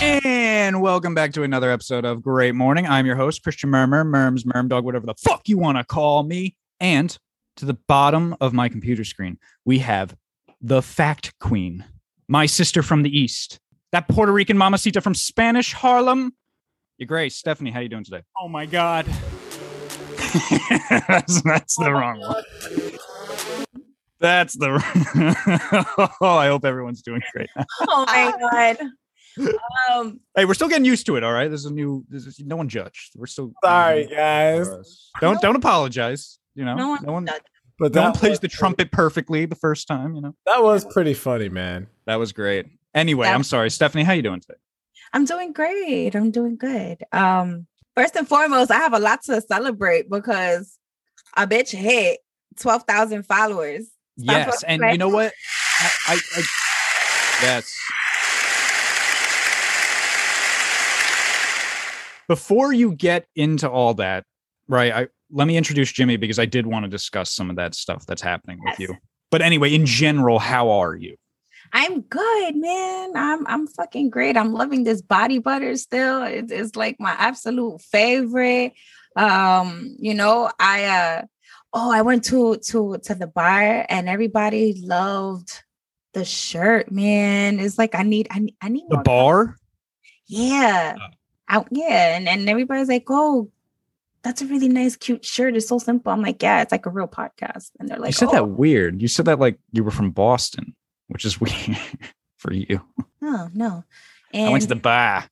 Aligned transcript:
And 0.02 0.82
welcome 0.82 1.16
back 1.16 1.32
to 1.32 1.44
another 1.44 1.72
episode 1.72 2.04
of 2.04 2.22
Great 2.22 2.54
Morning. 2.54 2.86
I'm 2.86 3.06
your 3.06 3.16
host, 3.16 3.44
Christian 3.44 3.70
Murmur, 3.70 4.04
Merms, 4.04 4.44
Mermdog, 4.44 4.84
whatever 4.84 5.06
the 5.06 5.16
fuck 5.24 5.48
you 5.48 5.58
want 5.58 5.78
to 5.78 5.86
call 5.86 6.24
me. 6.24 6.58
And 6.82 7.18
to 7.56 7.66
the 7.66 7.78
bottom 7.88 8.36
of 8.42 8.52
my 8.52 8.68
computer 8.68 9.06
screen, 9.06 9.38
we 9.64 9.80
have 9.80 10.18
the 10.60 10.82
Fact 10.82 11.34
Queen, 11.40 11.86
my 12.28 12.46
sister 12.46 12.84
from 12.84 13.04
the 13.04 13.18
East, 13.18 13.62
that 13.94 14.10
Puerto 14.10 14.34
Rican 14.34 14.58
mamacita 14.58 15.00
from 15.00 15.14
Spanish 15.14 15.72
Harlem. 15.72 16.34
Your 16.98 17.08
Grace, 17.08 17.36
Stephanie, 17.36 17.72
how 17.72 17.82
you 17.82 17.90
doing 17.90 18.04
today? 18.04 18.22
Oh 18.40 18.48
my 18.48 18.66
god. 18.66 19.06
that's, 21.08 21.42
that's 21.44 21.76
the 21.76 21.92
wrong 21.92 22.20
one. 22.20 22.44
That's 24.20 24.54
the. 24.58 26.08
oh, 26.22 26.38
I 26.38 26.48
hope 26.48 26.64
everyone's 26.64 27.02
doing 27.02 27.22
great. 27.34 27.50
Oh 27.82 28.06
my 28.08 28.34
god. 28.52 28.78
Um, 29.92 30.22
Hey, 30.36 30.46
we're 30.46 30.54
still 30.54 30.70
getting 30.70 30.86
used 30.86 31.06
to 31.08 31.18
it. 31.18 31.24
All 31.24 31.34
right, 31.34 31.50
there's 31.50 31.66
a 31.66 31.74
new. 31.74 32.06
This 32.08 32.26
is 32.26 32.40
no 32.40 32.56
one 32.56 32.70
judged. 32.70 33.12
We're 33.18 33.26
still 33.26 33.52
Sorry, 33.64 34.08
guys. 34.08 34.70
Don't 35.20 35.42
don't 35.42 35.58
apologize. 35.58 36.40
You 36.56 36.64
know, 36.64 36.76
no 36.76 36.88
one, 36.90 37.04
no 37.04 37.12
one, 37.12 37.26
judged. 37.26 37.44
But 37.78 37.94
no 37.94 38.04
one 38.04 38.14
plays 38.14 38.32
was, 38.32 38.40
the 38.40 38.48
trumpet 38.48 38.92
perfectly 38.94 39.46
the 39.46 39.56
first 39.56 39.88
time. 39.90 40.16
You 40.16 40.22
know, 40.22 40.36
that 40.46 40.64
was 40.64 40.86
pretty 40.86 41.14
funny, 41.14 41.50
man. 41.50 41.88
that 42.06 42.16
was 42.16 42.32
great. 42.32 42.68
Anyway, 42.94 43.28
That- 43.28 43.36
I'm 43.36 43.44
sorry, 43.44 43.70
Stephanie. 43.70 44.06
How 44.06 44.14
you 44.14 44.22
doing 44.22 44.40
today? 44.40 44.56
I'm 45.16 45.24
doing 45.24 45.54
great. 45.54 46.14
I'm 46.14 46.30
doing 46.30 46.58
good. 46.58 47.02
Um, 47.14 47.68
first 47.96 48.18
and 48.18 48.28
foremost, 48.28 48.70
I 48.70 48.76
have 48.76 48.92
a 48.94 49.00
lot 49.00 49.24
to 49.24 49.40
celebrate 49.40 50.10
because 50.10 50.78
a 51.38 51.48
bitch 51.48 51.72
hit 51.72 52.20
twelve 52.60 52.84
thousand 52.84 53.24
followers. 53.26 53.88
Stop 54.20 54.48
yes, 54.48 54.64
and 54.64 54.82
you 54.92 54.98
know 54.98 55.08
what? 55.08 55.32
I, 55.80 55.90
I, 56.10 56.20
I 56.36 56.44
yes. 57.44 57.74
Before 62.28 62.74
you 62.74 62.92
get 62.92 63.28
into 63.38 63.70
all 63.70 63.94
that, 63.94 64.26
right? 64.68 64.92
I 64.92 65.08
let 65.32 65.48
me 65.48 65.56
introduce 65.56 65.94
Jimmy 65.94 66.18
because 66.18 66.40
I 66.40 66.46
did 66.46 66.68
want 66.68 66.84
to 66.84 66.90
discuss 66.90 67.32
some 67.32 67.50
of 67.50 67.56
that 67.56 67.74
stuff 67.74 68.06
that's 68.06 68.22
happening 68.22 68.60
with 68.66 68.78
Yes. 68.80 68.90
you. 68.90 68.98
But 69.32 69.42
anyway, 69.42 69.74
in 69.74 69.86
general, 69.86 70.40
how 70.40 70.70
are 70.72 70.96
you? 70.96 71.16
I'm 71.76 72.02
good, 72.04 72.56
man. 72.56 73.12
I'm 73.18 73.46
I'm 73.48 73.68
fucking 73.68 74.10
great. 74.10 74.38
I'm 74.38 74.54
loving 74.54 74.86
this 74.86 75.02
body 75.02 75.40
butter 75.40 75.76
still. 75.76 76.24
It's, 76.24 76.50
it's 76.50 76.76
like 76.78 77.02
my 77.02 77.12
absolute 77.12 77.82
favorite. 77.82 78.72
Um, 79.18 79.98
you 80.00 80.14
know, 80.14 80.50
I 80.58 80.86
uh 80.86 81.22
oh, 81.74 81.92
I 81.92 82.02
went 82.02 82.24
to 82.26 82.56
to 82.56 82.98
to 83.04 83.14
the 83.14 83.28
bar 83.28 83.86
and 83.90 84.08
everybody 84.08 84.82
loved 84.86 85.64
the 86.14 86.24
shirt, 86.24 86.94
man. 86.94 87.60
It's 87.60 87.78
like 87.78 87.94
I 87.94 88.04
need 88.04 88.28
I 88.32 88.40
need 88.40 88.56
I 88.62 88.70
need 88.70 88.86
The 88.88 89.00
bar? 89.00 89.58
Yeah. 90.28 90.96
Oh. 90.98 91.08
Out 91.50 91.68
yeah. 91.72 92.16
And 92.16 92.30
and 92.30 92.48
everybody's 92.48 92.88
like, 92.88 93.04
oh, 93.10 93.52
that's 94.24 94.42
a 94.42 94.46
really 94.46 94.70
nice, 94.70 94.96
cute 94.96 95.26
shirt. 95.26 95.58
It's 95.58 95.68
so 95.68 95.78
simple. 95.78 96.14
I'm 96.14 96.22
like, 96.22 96.42
yeah, 96.42 96.62
it's 96.62 96.72
like 96.72 96.86
a 96.86 96.90
real 96.90 97.10
podcast. 97.10 97.72
And 97.82 97.90
they're 97.90 98.00
like, 98.00 98.12
you 98.12 98.14
said 98.14 98.30
oh, 98.30 98.32
that 98.32 98.46
weird. 98.46 99.02
You 99.02 99.10
said 99.10 99.26
that 99.26 99.40
like 99.40 99.60
you 99.74 99.84
were 99.84 99.92
from 99.92 100.12
Boston, 100.12 100.74
which 101.08 101.26
is 101.26 101.40
weird 101.42 101.78
for 102.38 102.54
you. 102.54 102.82
Oh 103.22 103.50
no. 103.54 103.84
And 104.34 104.50
I 104.50 104.52
went 104.52 104.64
to 104.64 104.70
the 104.70 104.76
bar. 104.76 105.26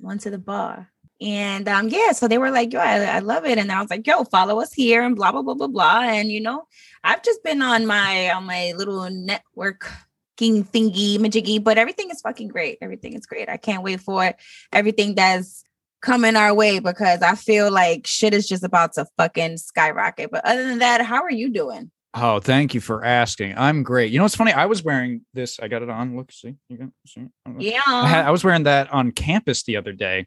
went 0.00 0.22
to 0.22 0.30
the 0.30 0.38
bar. 0.38 0.88
And 1.20 1.68
um, 1.68 1.88
yeah, 1.88 2.12
so 2.12 2.28
they 2.28 2.38
were 2.38 2.50
like, 2.50 2.72
yo, 2.72 2.78
I, 2.78 3.00
I 3.00 3.18
love 3.18 3.44
it. 3.44 3.58
And 3.58 3.72
I 3.72 3.80
was 3.80 3.90
like, 3.90 4.06
yo, 4.06 4.22
follow 4.24 4.60
us 4.60 4.72
here 4.72 5.02
and 5.02 5.16
blah, 5.16 5.32
blah, 5.32 5.42
blah, 5.42 5.54
blah, 5.54 5.66
blah. 5.66 6.02
And 6.02 6.30
you 6.30 6.40
know, 6.40 6.66
I've 7.02 7.22
just 7.22 7.42
been 7.42 7.62
on 7.62 7.86
my 7.86 8.30
on 8.30 8.44
my 8.44 8.72
little 8.76 9.00
networking 9.00 9.90
thingy 10.38 11.18
majiggy, 11.18 11.62
but 11.62 11.78
everything 11.78 12.10
is 12.10 12.20
fucking 12.20 12.48
great. 12.48 12.78
Everything 12.80 13.14
is 13.14 13.26
great. 13.26 13.48
I 13.48 13.56
can't 13.56 13.82
wait 13.82 14.00
for 14.00 14.32
everything 14.72 15.14
that's 15.16 15.64
coming 16.00 16.36
our 16.36 16.54
way 16.54 16.78
because 16.78 17.22
I 17.22 17.34
feel 17.34 17.70
like 17.72 18.06
shit 18.06 18.34
is 18.34 18.48
just 18.48 18.62
about 18.62 18.92
to 18.94 19.06
fucking 19.16 19.56
skyrocket. 19.56 20.30
But 20.30 20.44
other 20.44 20.64
than 20.64 20.78
that, 20.78 21.04
how 21.04 21.22
are 21.22 21.32
you 21.32 21.50
doing? 21.50 21.90
Oh, 22.20 22.40
thank 22.40 22.74
you 22.74 22.80
for 22.80 23.04
asking. 23.04 23.54
I'm 23.56 23.82
great. 23.82 24.10
You 24.10 24.18
know 24.18 24.24
what's 24.24 24.34
funny? 24.34 24.52
I 24.52 24.66
was 24.66 24.82
wearing 24.82 25.24
this. 25.34 25.60
I 25.60 25.68
got 25.68 25.82
it 25.82 25.90
on. 25.90 26.16
Look, 26.16 26.32
see, 26.32 26.56
you 26.68 26.76
can 26.76 26.92
see. 27.06 27.20
it? 27.20 27.30
I 27.46 27.50
don't 27.50 27.58
know. 27.58 27.64
Yeah. 27.64 27.80
I, 27.86 28.08
had, 28.08 28.24
I 28.26 28.30
was 28.30 28.42
wearing 28.42 28.64
that 28.64 28.92
on 28.92 29.12
campus 29.12 29.62
the 29.62 29.76
other 29.76 29.92
day. 29.92 30.26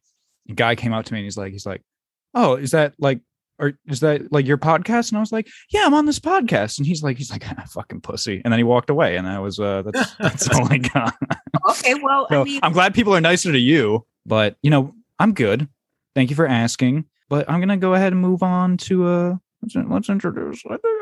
A 0.49 0.53
guy 0.53 0.75
came 0.75 0.93
up 0.93 1.05
to 1.05 1.13
me 1.13 1.19
and 1.19 1.25
he's 1.25 1.37
like, 1.37 1.51
he's 1.51 1.65
like, 1.65 1.81
oh, 2.33 2.55
is 2.55 2.71
that 2.71 2.93
like, 2.97 3.19
or 3.59 3.73
is 3.87 3.99
that 3.99 4.31
like 4.31 4.47
your 4.47 4.57
podcast? 4.57 5.09
And 5.09 5.17
I 5.17 5.19
was 5.19 5.31
like, 5.31 5.49
yeah, 5.69 5.85
I'm 5.85 5.93
on 5.93 6.05
this 6.05 6.19
podcast. 6.19 6.77
And 6.77 6.87
he's 6.87 7.03
like, 7.03 7.17
he's 7.17 7.29
like, 7.29 7.43
ah, 7.47 7.65
fucking 7.73 8.01
pussy. 8.01 8.41
And 8.43 8.51
then 8.51 8.59
he 8.59 8.63
walked 8.63 8.89
away. 8.89 9.17
And 9.17 9.27
I 9.27 9.39
was, 9.39 9.59
uh, 9.59 9.81
that's 9.85 10.15
that's 10.15 10.49
all 10.49 10.71
I 10.71 10.77
got. 10.77 11.13
okay, 11.69 11.95
well, 11.95 12.27
So 12.29 12.41
I 12.41 12.43
mean, 12.45 12.59
I'm 12.63 12.73
glad 12.73 12.93
people 12.93 13.13
are 13.13 13.21
nicer 13.21 13.51
to 13.51 13.59
you, 13.59 14.05
but 14.25 14.55
you 14.61 14.69
know, 14.69 14.95
I'm 15.19 15.33
good. 15.33 15.67
Thank 16.15 16.29
you 16.29 16.35
for 16.35 16.47
asking. 16.47 17.05
But 17.29 17.49
I'm 17.49 17.59
gonna 17.59 17.77
go 17.77 17.93
ahead 17.93 18.11
and 18.13 18.21
move 18.21 18.43
on 18.43 18.77
to 18.77 19.07
uh 19.07 19.35
let's, 19.61 19.75
let's 19.89 20.09
introduce. 20.09 20.63
I 20.65 20.77
think 20.77 21.01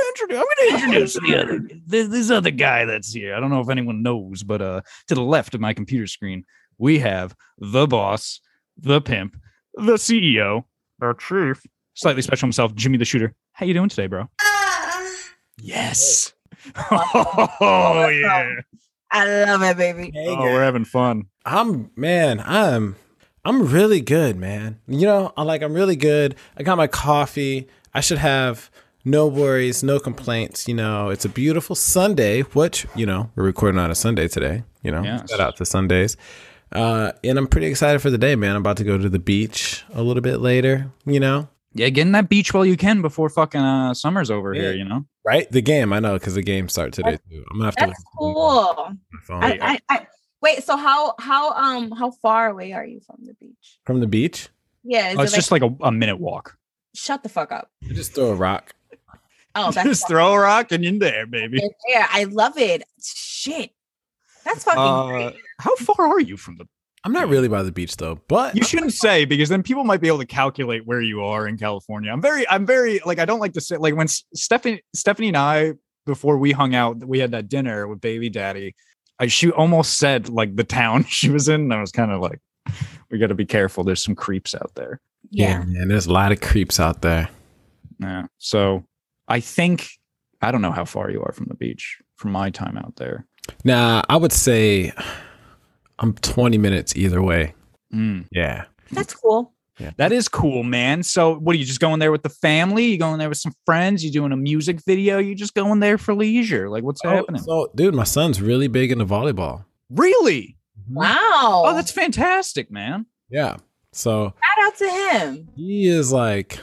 gonna 0.00 0.08
introduce. 0.08 0.38
I'm 0.38 0.46
gonna 0.56 0.84
introduce 0.84 1.14
the 1.14 1.36
other 1.42 1.80
this, 1.86 2.08
this 2.08 2.30
other 2.30 2.50
guy 2.50 2.84
that's 2.84 3.12
here. 3.12 3.34
I 3.34 3.40
don't 3.40 3.50
know 3.50 3.60
if 3.60 3.68
anyone 3.68 4.02
knows, 4.02 4.42
but 4.42 4.60
uh 4.62 4.80
to 5.08 5.14
the 5.14 5.22
left 5.22 5.54
of 5.54 5.60
my 5.60 5.72
computer 5.74 6.06
screen, 6.06 6.44
we 6.78 6.98
have 7.00 7.34
the 7.58 7.86
boss, 7.86 8.40
the 8.76 9.00
pimp, 9.00 9.36
the 9.74 9.94
CEO, 9.94 10.64
our 11.02 11.14
chief, 11.14 11.62
slightly 11.94 12.22
special 12.22 12.46
himself, 12.46 12.74
Jimmy 12.74 12.98
the 12.98 13.04
Shooter. 13.04 13.34
How 13.52 13.66
you 13.66 13.74
doing 13.74 13.88
today, 13.88 14.06
bro? 14.06 14.28
Yes. 15.60 16.32
Oh 16.90 18.08
yeah. 18.08 18.50
I 19.10 19.44
love 19.44 19.62
it, 19.62 19.76
baby. 19.76 20.10
Hey, 20.14 20.28
Oh, 20.28 20.40
we're 20.40 20.62
having 20.62 20.84
fun. 20.84 21.24
I'm 21.44 21.90
man, 21.96 22.40
I'm 22.40 22.96
I'm 23.44 23.66
really 23.68 24.00
good, 24.00 24.36
man. 24.36 24.80
You 24.86 25.06
know, 25.06 25.32
I'm 25.36 25.46
like 25.46 25.62
I'm 25.62 25.74
really 25.74 25.96
good. 25.96 26.36
I 26.56 26.62
got 26.62 26.76
my 26.76 26.86
coffee. 26.86 27.68
I 27.92 28.00
should 28.00 28.18
have 28.18 28.70
no 29.04 29.26
worries, 29.26 29.82
no 29.82 29.98
complaints. 29.98 30.68
You 30.68 30.74
know, 30.74 31.08
it's 31.10 31.24
a 31.24 31.28
beautiful 31.28 31.74
Sunday, 31.76 32.42
which, 32.42 32.86
you 32.94 33.06
know, 33.06 33.30
we're 33.36 33.44
recording 33.44 33.78
on 33.78 33.90
a 33.90 33.94
Sunday 33.94 34.28
today, 34.28 34.62
you 34.82 34.90
know. 34.90 35.02
Yes. 35.02 35.30
Shout 35.30 35.40
out 35.40 35.56
to 35.56 35.64
Sundays. 35.64 36.16
Uh, 36.72 37.12
and 37.24 37.36
I'm 37.38 37.46
pretty 37.48 37.66
excited 37.66 38.00
for 38.00 38.10
the 38.10 38.18
day, 38.18 38.36
man. 38.36 38.54
I'm 38.54 38.62
about 38.62 38.76
to 38.76 38.84
go 38.84 38.96
to 38.96 39.08
the 39.08 39.18
beach 39.18 39.84
a 39.92 40.02
little 40.02 40.22
bit 40.22 40.38
later, 40.38 40.90
you 41.04 41.18
know. 41.20 41.48
Yeah, 41.72 41.88
get 41.88 42.02
in 42.02 42.12
that 42.12 42.28
beach 42.28 42.52
while 42.52 42.66
you 42.66 42.76
can 42.76 43.00
before 43.00 43.28
fucking 43.28 43.60
uh, 43.60 43.94
summer's 43.94 44.30
over 44.30 44.52
here. 44.54 44.72
You 44.72 44.84
know. 44.84 45.04
Right? 45.24 45.48
The 45.50 45.62
game, 45.62 45.92
I 45.92 46.00
know, 46.00 46.14
because 46.14 46.34
the 46.34 46.42
game 46.42 46.68
starts 46.68 46.96
today 46.96 47.16
too. 47.30 47.44
I'm 47.50 47.58
gonna 47.58 47.64
have 47.66 47.76
to 47.76 47.86
That's 47.86 48.04
cool. 48.18 48.76
at 48.88 48.92
my 49.12 49.20
phone. 49.22 49.44
I, 49.44 49.58
I, 49.60 49.78
I 49.88 50.06
wait. 50.42 50.64
So 50.64 50.76
how 50.76 51.14
how 51.20 51.52
um 51.52 51.92
how 51.92 52.10
far 52.10 52.48
away 52.50 52.72
are 52.72 52.84
you 52.84 53.00
from 53.00 53.18
the 53.24 53.34
beach? 53.34 53.78
from 53.84 54.00
the 54.00 54.08
beach. 54.08 54.48
Yeah, 54.82 55.10
is 55.10 55.16
Oh, 55.16 55.20
it 55.20 55.24
it's 55.24 55.32
like, 55.32 55.38
just 55.38 55.52
like 55.52 55.62
a, 55.62 55.76
a 55.82 55.92
minute 55.92 56.18
walk. 56.18 56.56
shut 56.96 57.22
the 57.22 57.28
fuck 57.28 57.52
up. 57.52 57.70
You 57.82 57.94
just 57.94 58.14
throw 58.16 58.30
a 58.30 58.34
rock. 58.34 58.74
Oh, 59.54 59.70
that's 59.72 59.86
just 59.88 60.08
throw 60.08 60.32
a 60.34 60.38
rock 60.40 60.72
and 60.72 60.84
you're 60.84 60.98
there, 60.98 61.26
baby. 61.26 61.58
fucking 61.58 61.70
there. 61.88 62.06
I 62.10 62.24
love 62.24 62.56
it. 62.58 62.82
Shit, 63.02 63.70
that's 64.44 64.64
fucking 64.64 64.80
Uh, 64.80 65.06
great. 65.08 65.36
how 65.58 65.74
far 65.76 66.06
are 66.08 66.20
you 66.20 66.36
from 66.36 66.56
the? 66.56 66.66
I'm 67.02 67.12
not 67.12 67.28
really 67.30 67.48
by 67.48 67.62
the 67.62 67.72
beach 67.72 67.96
though, 67.96 68.20
but 68.28 68.54
You 68.54 68.62
shouldn't 68.62 68.92
say 68.92 69.24
because 69.24 69.48
then 69.48 69.62
people 69.62 69.84
might 69.84 70.02
be 70.02 70.08
able 70.08 70.18
to 70.18 70.26
calculate 70.26 70.86
where 70.86 71.00
you 71.00 71.22
are 71.24 71.48
in 71.48 71.56
California. 71.56 72.12
I'm 72.12 72.20
very, 72.20 72.46
I'm 72.50 72.66
very 72.66 73.00
like 73.06 73.18
I 73.18 73.24
don't 73.24 73.40
like 73.40 73.54
to 73.54 73.60
say 73.60 73.78
like 73.78 73.96
when 73.96 74.06
Stephanie, 74.06 74.82
Stephanie 74.94 75.28
and 75.28 75.36
I 75.38 75.72
before 76.04 76.36
we 76.36 76.52
hung 76.52 76.74
out, 76.74 76.98
we 77.02 77.18
had 77.18 77.30
that 77.30 77.48
dinner 77.48 77.88
with 77.88 78.00
Baby 78.02 78.28
Daddy. 78.28 78.74
I, 79.18 79.28
she 79.28 79.50
almost 79.50 79.96
said 79.98 80.28
like 80.28 80.56
the 80.56 80.64
town 80.64 81.04
she 81.08 81.30
was 81.30 81.48
in. 81.48 81.62
And 81.62 81.72
I 81.74 81.80
was 81.80 81.90
kind 81.92 82.10
of 82.10 82.20
like, 82.20 82.38
we 83.10 83.18
got 83.18 83.28
to 83.28 83.34
be 83.34 83.46
careful. 83.46 83.82
There's 83.82 84.04
some 84.04 84.14
creeps 84.14 84.54
out 84.54 84.72
there. 84.74 85.00
Yeah. 85.30 85.62
man, 85.64 85.88
there's 85.88 86.06
a 86.06 86.12
lot 86.12 86.32
of 86.32 86.40
creeps 86.42 86.78
out 86.80 87.00
there. 87.02 87.28
Yeah. 87.98 88.26
So 88.38 88.84
I 89.30 89.40
think 89.40 89.88
I 90.42 90.50
don't 90.52 90.60
know 90.62 90.72
how 90.72 90.84
far 90.84 91.10
you 91.10 91.22
are 91.22 91.32
from 91.32 91.46
the 91.46 91.54
beach 91.54 91.98
from 92.16 92.32
my 92.32 92.50
time 92.50 92.76
out 92.76 92.96
there. 92.96 93.26
Nah, 93.64 94.02
I 94.08 94.16
would 94.16 94.32
say 94.32 94.92
I'm 95.98 96.12
20 96.14 96.58
minutes 96.58 96.94
either 96.96 97.22
way. 97.22 97.54
Mm. 97.94 98.26
Yeah. 98.32 98.64
that's 98.92 99.14
cool. 99.14 99.52
Yeah. 99.78 99.92
That 99.96 100.12
is 100.12 100.28
cool, 100.28 100.62
man. 100.62 101.02
So 101.02 101.36
what 101.38 101.56
are 101.56 101.58
you 101.58 101.64
just 101.64 101.80
going 101.80 102.00
there 102.00 102.12
with 102.12 102.22
the 102.22 102.28
family? 102.28 102.84
You 102.86 102.98
going 102.98 103.18
there 103.18 103.30
with 103.30 103.38
some 103.38 103.54
friends? 103.64 104.04
You 104.04 104.10
doing 104.10 104.30
a 104.32 104.36
music 104.36 104.80
video? 104.84 105.16
You 105.18 105.34
just 105.34 105.54
going 105.54 105.80
there 105.80 105.96
for 105.96 106.12
leisure? 106.14 106.68
Like 106.68 106.84
what's 106.84 107.00
Oh, 107.04 107.08
happening? 107.08 107.40
so, 107.42 107.70
dude, 107.74 107.94
my 107.94 108.04
son's 108.04 108.42
really 108.42 108.68
big 108.68 108.92
into 108.92 109.06
volleyball. 109.06 109.64
really? 109.88 110.56
Wow. 110.90 111.62
Oh, 111.66 111.72
that's 111.74 111.92
fantastic, 111.92 112.70
man. 112.70 113.06
Yeah. 113.30 113.56
So 113.92 114.34
shout 114.44 114.66
out 114.66 114.76
to 114.78 114.88
him. 114.90 115.48
he 115.56 115.86
is 115.88 116.12
like 116.12 116.58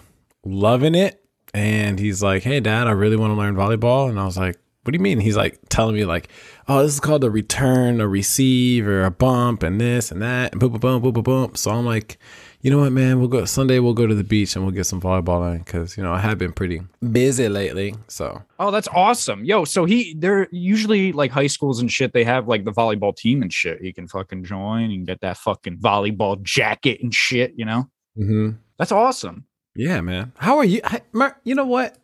loving 0.46 0.96
it. 0.96 1.24
And 1.58 1.98
he's 2.00 2.22
like, 2.22 2.44
hey, 2.44 2.60
dad, 2.60 2.86
I 2.86 2.92
really 2.92 3.16
want 3.16 3.32
to 3.32 3.36
learn 3.36 3.56
volleyball. 3.56 4.10
And 4.12 4.20
I 4.20 4.26
was 4.26 4.38
like, 4.38 4.58
what 4.84 4.92
do 4.92 4.98
you 4.98 5.02
mean? 5.02 5.20
He's 5.20 5.36
like 5.36 5.60
telling 5.70 5.96
me, 5.96 6.06
like, 6.06 6.30
oh, 6.68 6.84
this 6.84 6.94
is 6.94 7.00
called 7.00 7.24
a 7.24 7.32
return, 7.32 8.00
a 8.00 8.08
receive, 8.08 8.88
or 8.88 9.04
a 9.04 9.12
bump, 9.12 9.64
and 9.64 9.82
this 9.82 10.12
and 10.12 10.22
that, 10.22 10.52
and 10.52 10.60
boom, 10.62 10.72
boom, 10.72 10.80
boom, 10.80 11.02
boom, 11.02 11.14
boom, 11.14 11.24
boom. 11.24 11.56
So 11.56 11.72
I'm 11.72 11.84
like, 11.86 12.20
you 12.62 12.70
know 12.70 12.80
what, 12.80 12.92
man, 12.92 13.20
we'll 13.20 13.28
go 13.28 13.44
Sunday. 13.46 13.80
We'll 13.80 13.96
go 13.96 14.06
to 14.06 14.14
the 14.14 14.24
beach 14.24 14.56
and 14.56 14.64
we'll 14.64 14.74
get 14.74 14.86
some 14.86 15.02
volleyball 15.02 15.52
in 15.52 15.60
because 15.60 15.98
you 15.98 16.04
know 16.04 16.14
I 16.14 16.20
have 16.20 16.38
been 16.38 16.54
pretty 16.54 16.82
busy 17.12 17.50
lately. 17.50 17.96
So 18.08 18.44
Oh, 18.60 18.70
that's 18.70 18.88
awesome. 18.90 19.44
Yo, 19.44 19.66
so 19.66 19.86
he 19.86 20.16
they're 20.18 20.48
usually 20.52 21.12
like 21.12 21.32
high 21.32 21.48
schools 21.48 21.82
and 21.82 21.92
shit, 21.92 22.14
they 22.14 22.24
have 22.24 22.48
like 22.48 22.64
the 22.66 22.72
volleyball 22.72 23.16
team 23.16 23.42
and 23.42 23.52
shit. 23.52 23.82
You 23.82 23.94
can 23.94 24.08
fucking 24.08 24.44
join 24.44 24.92
and 24.92 25.08
get 25.08 25.22
that 25.22 25.38
fucking 25.38 25.78
volleyball 25.80 26.42
jacket 26.44 27.00
and 27.02 27.14
shit, 27.14 27.54
you 27.56 27.66
know? 27.66 27.90
hmm 28.16 28.52
That's 28.78 28.92
awesome. 28.92 29.46
Yeah, 29.78 30.02
man. 30.02 30.34
How 30.38 30.58
are 30.58 30.66
you? 30.66 30.82
Mer- 31.14 31.40
you 31.44 31.56
know 31.56 31.66
what, 31.66 31.98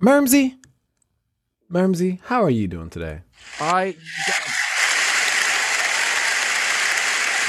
Mermsy, 0.00 0.56
Mermsy, 1.70 2.20
how 2.24 2.42
are 2.42 2.50
you 2.50 2.68
doing 2.68 2.90
today? 2.90 3.22
I 3.60 3.96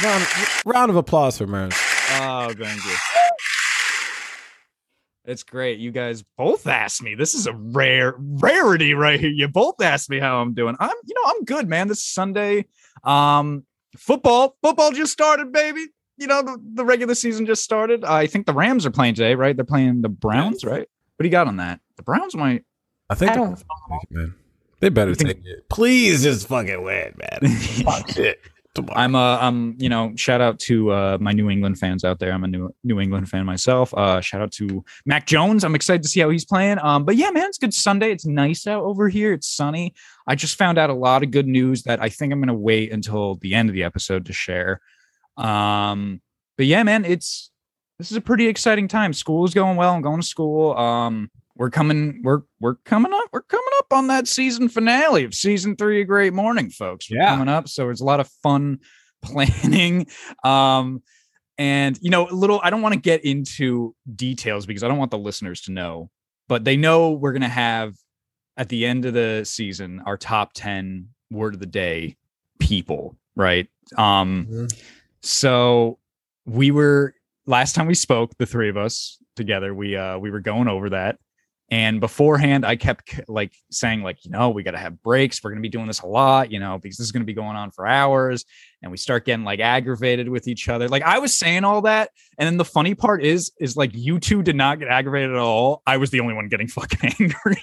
Round, 0.03 0.25
round 0.63 0.91
of 0.91 0.95
applause 0.95 1.39
for 1.39 1.47
Merms. 1.47 1.73
Oh, 2.19 2.53
thank 2.55 2.85
you. 2.85 2.95
It's 5.25 5.41
great. 5.41 5.79
You 5.79 5.91
guys 5.91 6.23
both 6.37 6.67
asked 6.67 7.01
me. 7.01 7.15
This 7.15 7.33
is 7.33 7.47
a 7.47 7.53
rare 7.53 8.13
rarity 8.17 8.93
right 8.93 9.19
here. 9.19 9.31
You 9.31 9.47
both 9.47 9.81
asked 9.81 10.09
me 10.09 10.19
how 10.19 10.39
I'm 10.39 10.53
doing. 10.53 10.75
I'm, 10.79 10.95
you 11.03 11.15
know, 11.15 11.31
I'm 11.31 11.43
good, 11.45 11.67
man. 11.67 11.87
This 11.87 12.03
Sunday, 12.03 12.67
um, 13.03 13.65
football, 13.97 14.55
football 14.61 14.91
just 14.91 15.11
started, 15.11 15.51
baby. 15.51 15.87
You 16.17 16.27
know, 16.27 16.41
the, 16.41 16.57
the 16.73 16.85
regular 16.85 17.15
season 17.15 17.45
just 17.45 17.63
started. 17.63 18.03
I 18.03 18.27
think 18.27 18.45
the 18.45 18.53
Rams 18.53 18.85
are 18.85 18.91
playing 18.91 19.15
today, 19.15 19.35
right? 19.35 19.55
They're 19.55 19.65
playing 19.65 20.01
the 20.01 20.09
Browns, 20.09 20.63
right? 20.65 20.87
What 21.15 21.23
do 21.23 21.25
you 21.25 21.31
got 21.31 21.47
on 21.47 21.57
that? 21.57 21.79
The 21.95 22.03
Browns 22.03 22.35
might. 22.35 22.63
I 23.09 23.15
think 23.15 23.31
I 23.31 23.35
they're 23.35 23.43
don't 23.45 23.53
gonna 23.53 23.57
fucking 23.57 23.89
make 23.89 24.03
it, 24.03 24.11
man. 24.11 24.35
They 24.79 24.89
better 24.89 25.15
think- 25.15 25.29
take 25.29 25.45
it. 25.45 25.69
Please 25.69 26.23
just 26.23 26.47
fucking 26.47 26.83
win, 26.83 27.15
man. 27.17 27.51
Fuck 27.83 28.09
shit. 28.11 28.39
I'm 28.91 29.15
uh 29.15 29.39
um 29.41 29.75
you 29.79 29.89
know 29.89 30.13
shout 30.15 30.39
out 30.39 30.59
to 30.59 30.91
uh 30.91 31.17
my 31.19 31.31
New 31.31 31.49
England 31.49 31.79
fans 31.79 32.03
out 32.03 32.19
there. 32.19 32.31
I'm 32.31 32.43
a 32.43 32.47
New 32.47 32.69
New 32.83 32.99
England 32.99 33.27
fan 33.27 33.43
myself. 33.43 33.91
Uh 33.95 34.21
shout 34.21 34.39
out 34.39 34.51
to 34.51 34.85
Mac 35.03 35.25
Jones. 35.25 35.63
I'm 35.63 35.73
excited 35.73 36.03
to 36.03 36.07
see 36.09 36.19
how 36.19 36.29
he's 36.29 36.45
playing. 36.45 36.77
Um 36.83 37.03
but 37.03 37.15
yeah 37.15 37.31
man, 37.31 37.45
it's 37.45 37.57
good 37.57 37.73
Sunday. 37.73 38.11
It's 38.11 38.27
nice 38.27 38.67
out 38.67 38.83
over 38.83 39.09
here. 39.09 39.33
It's 39.33 39.47
sunny. 39.47 39.95
I 40.27 40.35
just 40.35 40.59
found 40.59 40.77
out 40.77 40.91
a 40.91 40.93
lot 40.93 41.23
of 41.23 41.31
good 41.31 41.47
news 41.47 41.81
that 41.83 41.99
I 42.03 42.09
think 42.09 42.31
I'm 42.31 42.39
going 42.39 42.49
to 42.49 42.53
wait 42.53 42.91
until 42.91 43.35
the 43.35 43.55
end 43.55 43.69
of 43.69 43.73
the 43.73 43.83
episode 43.83 44.25
to 44.27 44.33
share. 44.33 44.81
Um 45.37 46.21
but 46.57 46.65
yeah 46.65 46.83
man, 46.83 47.05
it's 47.05 47.51
this 47.99 48.11
is 48.11 48.17
a 48.17 48.21
pretty 48.21 48.47
exciting 48.47 48.87
time. 48.87 49.13
School 49.13 49.43
is 49.45 49.53
going 49.53 49.75
well. 49.77 49.93
I'm 49.93 50.01
going 50.01 50.21
to 50.21 50.27
school. 50.27 50.75
Um 50.77 51.29
we're 51.55 51.69
coming 51.71 52.21
we're 52.23 52.41
we're 52.59 52.75
coming 52.85 53.11
up 53.13 53.25
we're 53.33 53.41
coming 53.41 53.65
up 53.79 53.91
on 53.91 54.07
that 54.07 54.27
season 54.27 54.69
finale 54.69 55.23
of 55.23 55.33
season 55.33 55.75
3 55.75 56.01
of 56.01 56.07
Great 56.07 56.33
Morning 56.33 56.69
folks. 56.69 57.09
We're 57.09 57.17
Yeah. 57.17 57.29
coming 57.29 57.47
up 57.49 57.67
so 57.67 57.89
it's 57.89 58.01
a 58.01 58.05
lot 58.05 58.19
of 58.19 58.27
fun 58.43 58.79
planning 59.23 60.05
um 60.43 61.01
and 61.57 61.97
you 62.01 62.11
know 62.11 62.27
a 62.29 62.31
little 62.31 62.59
i 62.63 62.69
don't 62.69 62.83
want 62.83 62.93
to 62.93 62.99
get 62.99 63.25
into 63.25 63.95
details 64.15 64.67
because 64.67 64.83
i 64.83 64.87
don't 64.87 64.99
want 64.99 65.09
the 65.09 65.17
listeners 65.17 65.61
to 65.61 65.71
know 65.71 66.11
but 66.47 66.63
they 66.63 66.77
know 66.77 67.11
we're 67.13 67.31
going 67.31 67.41
to 67.41 67.47
have 67.49 67.95
at 68.57 68.69
the 68.69 68.85
end 68.85 69.05
of 69.05 69.15
the 69.15 69.41
season 69.43 70.03
our 70.05 70.15
top 70.17 70.51
10 70.53 71.09
word 71.31 71.55
of 71.55 71.59
the 71.59 71.65
day 71.65 72.15
people 72.59 73.17
right 73.35 73.67
um 73.97 74.45
Mhm. 74.49 74.81
So 75.27 75.99
we 76.45 76.71
were 76.71 77.13
last 77.45 77.75
time 77.75 77.87
we 77.87 77.93
spoke 77.93 78.31
the 78.37 78.45
three 78.45 78.69
of 78.69 78.77
us 78.77 79.17
together 79.35 79.73
we 79.73 79.95
uh 79.95 80.17
we 80.17 80.31
were 80.31 80.39
going 80.39 80.67
over 80.67 80.89
that 80.89 81.17
and 81.69 81.99
beforehand 81.99 82.65
i 82.65 82.75
kept 82.77 83.19
like 83.27 83.53
saying 83.69 84.01
like 84.01 84.23
you 84.23 84.31
know 84.31 84.49
we 84.49 84.63
got 84.63 84.71
to 84.71 84.77
have 84.77 85.01
breaks 85.03 85.43
we're 85.43 85.49
going 85.49 85.61
to 85.61 85.65
be 85.65 85.69
doing 85.69 85.85
this 85.85 85.99
a 85.99 86.07
lot 86.07 86.49
you 86.51 86.59
know 86.59 86.79
because 86.81 86.97
this 86.97 87.05
is 87.05 87.11
going 87.11 87.21
to 87.21 87.25
be 87.25 87.33
going 87.33 87.57
on 87.57 87.69
for 87.71 87.85
hours 87.85 88.45
and 88.81 88.89
we 88.89 88.97
start 88.97 89.25
getting 89.25 89.43
like 89.43 89.59
aggravated 89.59 90.29
with 90.29 90.47
each 90.47 90.69
other 90.69 90.87
like 90.87 91.03
i 91.03 91.19
was 91.19 91.37
saying 91.37 91.65
all 91.65 91.81
that 91.81 92.09
and 92.39 92.47
then 92.47 92.57
the 92.57 92.65
funny 92.65 92.95
part 92.95 93.21
is 93.21 93.51
is 93.59 93.75
like 93.75 93.91
you 93.93 94.19
two 94.19 94.41
did 94.41 94.55
not 94.55 94.79
get 94.79 94.87
aggravated 94.87 95.31
at 95.31 95.37
all 95.37 95.81
i 95.85 95.97
was 95.97 96.09
the 96.09 96.21
only 96.21 96.33
one 96.33 96.47
getting 96.47 96.67
fucking 96.69 97.13
angry 97.19 97.61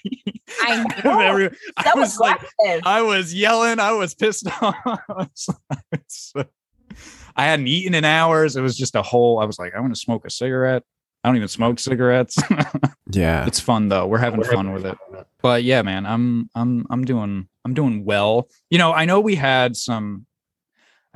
I 0.61 0.83
know. 1.05 1.51
I 1.77 1.83
That 1.83 1.97
was 1.97 2.11
was 2.11 2.21
like. 2.21 2.41
I 2.85 3.03
was 3.03 3.35
yelling. 3.35 3.81
I 3.81 3.93
was 3.93 4.15
pissed 4.15 4.47
off. 4.63 4.77
It's- 5.93 6.33
I 7.37 7.45
hadn't 7.45 7.69
eaten 7.69 7.95
in 7.95 8.05
hours. 8.05 8.57
It 8.57 8.63
was 8.63 8.77
just 8.77 8.95
a 8.95 9.03
whole. 9.03 9.41
I 9.41 9.45
was 9.45 9.59
like, 9.59 9.75
I 9.75 9.81
want 9.81 9.95
to 9.95 10.01
smoke 10.01 10.25
a 10.25 10.31
cigarette. 10.31 10.83
I 11.23 11.29
don't 11.29 11.37
even 11.37 11.49
smoke 11.49 11.79
cigarettes. 11.79 12.37
yeah. 13.11 13.47
it's 13.47 13.61
fun 13.61 13.89
though. 13.89 14.07
We're 14.07 14.19
having 14.19 14.43
fun 14.45 14.73
with 14.73 14.85
it. 14.85 14.99
But 15.41 15.65
yeah, 15.65 15.83
man, 15.83 16.05
I'm 16.05 16.51
I'm 16.55 16.87
I'm 16.91 17.05
doing 17.05 17.49
I'm 17.65 17.75
doing 17.75 18.05
well. 18.05 18.49
You 18.71 18.79
know, 18.79 18.93
I 18.93 19.05
know 19.07 19.21
we 19.21 19.35
had 19.35 19.77
some. 19.77 20.27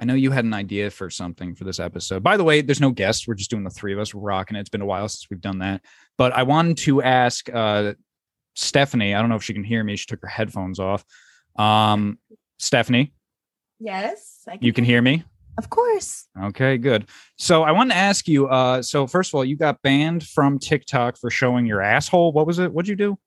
I 0.00 0.04
know 0.04 0.14
you 0.14 0.30
had 0.30 0.44
an 0.44 0.54
idea 0.54 0.90
for 0.90 1.10
something 1.10 1.56
for 1.56 1.64
this 1.64 1.80
episode. 1.80 2.22
By 2.22 2.36
the 2.36 2.44
way, 2.44 2.60
there's 2.62 2.80
no 2.80 2.92
guests. 2.92 3.26
We're 3.26 3.34
just 3.34 3.50
doing 3.50 3.64
the 3.64 3.70
three 3.70 3.92
of 3.92 3.98
us. 3.98 4.14
We're 4.14 4.22
rocking 4.22 4.56
it. 4.56 4.60
It's 4.60 4.68
been 4.68 4.80
a 4.80 4.86
while 4.86 5.08
since 5.08 5.26
we've 5.28 5.40
done 5.40 5.58
that. 5.58 5.82
But 6.16 6.32
I 6.32 6.44
wanted 6.44 6.78
to 6.78 7.02
ask 7.02 7.52
uh, 7.52 7.94
Stephanie. 8.54 9.12
I 9.14 9.20
don't 9.20 9.28
know 9.28 9.34
if 9.34 9.42
she 9.42 9.54
can 9.54 9.64
hear 9.64 9.82
me. 9.82 9.96
She 9.96 10.06
took 10.06 10.22
her 10.22 10.28
headphones 10.28 10.78
off. 10.78 11.04
Um, 11.58 12.18
Stephanie, 12.60 13.12
Yes, 13.80 14.42
I 14.48 14.58
you 14.60 14.72
can 14.72 14.84
hear 14.84 15.00
me. 15.00 15.24
Of 15.58 15.70
course. 15.70 16.28
Okay, 16.40 16.78
good. 16.78 17.08
So 17.36 17.64
I 17.64 17.72
wanted 17.72 17.94
to 17.94 17.98
ask 17.98 18.28
you. 18.28 18.46
Uh, 18.46 18.80
so 18.80 19.08
first 19.08 19.30
of 19.30 19.34
all, 19.34 19.44
you 19.44 19.56
got 19.56 19.82
banned 19.82 20.24
from 20.24 20.60
TikTok 20.60 21.18
for 21.18 21.30
showing 21.30 21.66
your 21.66 21.82
asshole. 21.82 22.30
What 22.32 22.46
was 22.46 22.60
it? 22.60 22.72
What'd 22.72 22.88
you 22.88 22.94
do? 22.94 23.18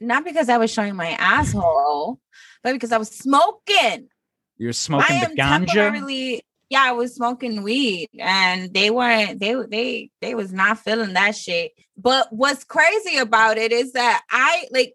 Not 0.00 0.24
because 0.24 0.48
I 0.48 0.56
was 0.56 0.72
showing 0.72 0.96
my 0.96 1.10
asshole, 1.10 2.20
but 2.62 2.72
because 2.72 2.90
I 2.90 2.96
was 2.96 3.10
smoking. 3.10 4.08
You're 4.56 4.72
smoking 4.72 5.16
I 5.16 5.26
the 5.26 5.34
ganja. 5.34 6.40
Yeah, 6.70 6.82
I 6.82 6.92
was 6.92 7.14
smoking 7.14 7.62
weed, 7.62 8.08
and 8.18 8.72
they 8.72 8.88
weren't. 8.90 9.38
They 9.38 9.54
they 9.70 10.10
they 10.22 10.34
was 10.34 10.52
not 10.52 10.78
feeling 10.78 11.12
that 11.14 11.36
shit. 11.36 11.72
But 11.98 12.32
what's 12.32 12.64
crazy 12.64 13.18
about 13.18 13.58
it 13.58 13.72
is 13.72 13.92
that 13.92 14.22
I 14.30 14.68
like. 14.70 14.94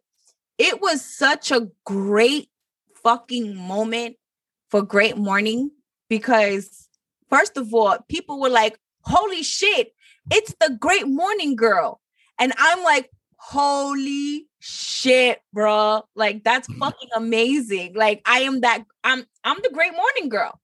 It 0.57 0.81
was 0.81 1.03
such 1.03 1.51
a 1.51 1.67
great 1.85 2.49
fucking 3.03 3.55
moment 3.55 4.15
for 4.69 4.81
Great 4.81 5.17
Morning 5.17 5.71
because 6.17 6.87
first 7.29 7.57
of 7.57 7.73
all, 7.73 7.97
people 8.07 8.39
were 8.39 8.49
like, 8.61 8.77
"Holy 9.01 9.41
shit, 9.43 9.93
it's 10.31 10.53
the 10.59 10.69
Great 10.79 11.07
Morning 11.07 11.55
Girl," 11.55 11.99
and 12.39 12.53
I'm 12.57 12.83
like, 12.83 13.09
"Holy 13.37 14.47
shit, 14.59 15.41
bro! 15.53 16.03
Like 16.15 16.43
that's 16.43 16.67
Mhm. 16.67 16.77
fucking 16.79 17.09
amazing! 17.15 17.93
Like 17.95 18.21
I 18.25 18.39
am 18.49 18.61
that. 18.61 18.83
I'm 19.03 19.25
I'm 19.43 19.57
the 19.63 19.71
Great 19.73 19.93
Morning 19.93 20.29
Girl." 20.29 20.59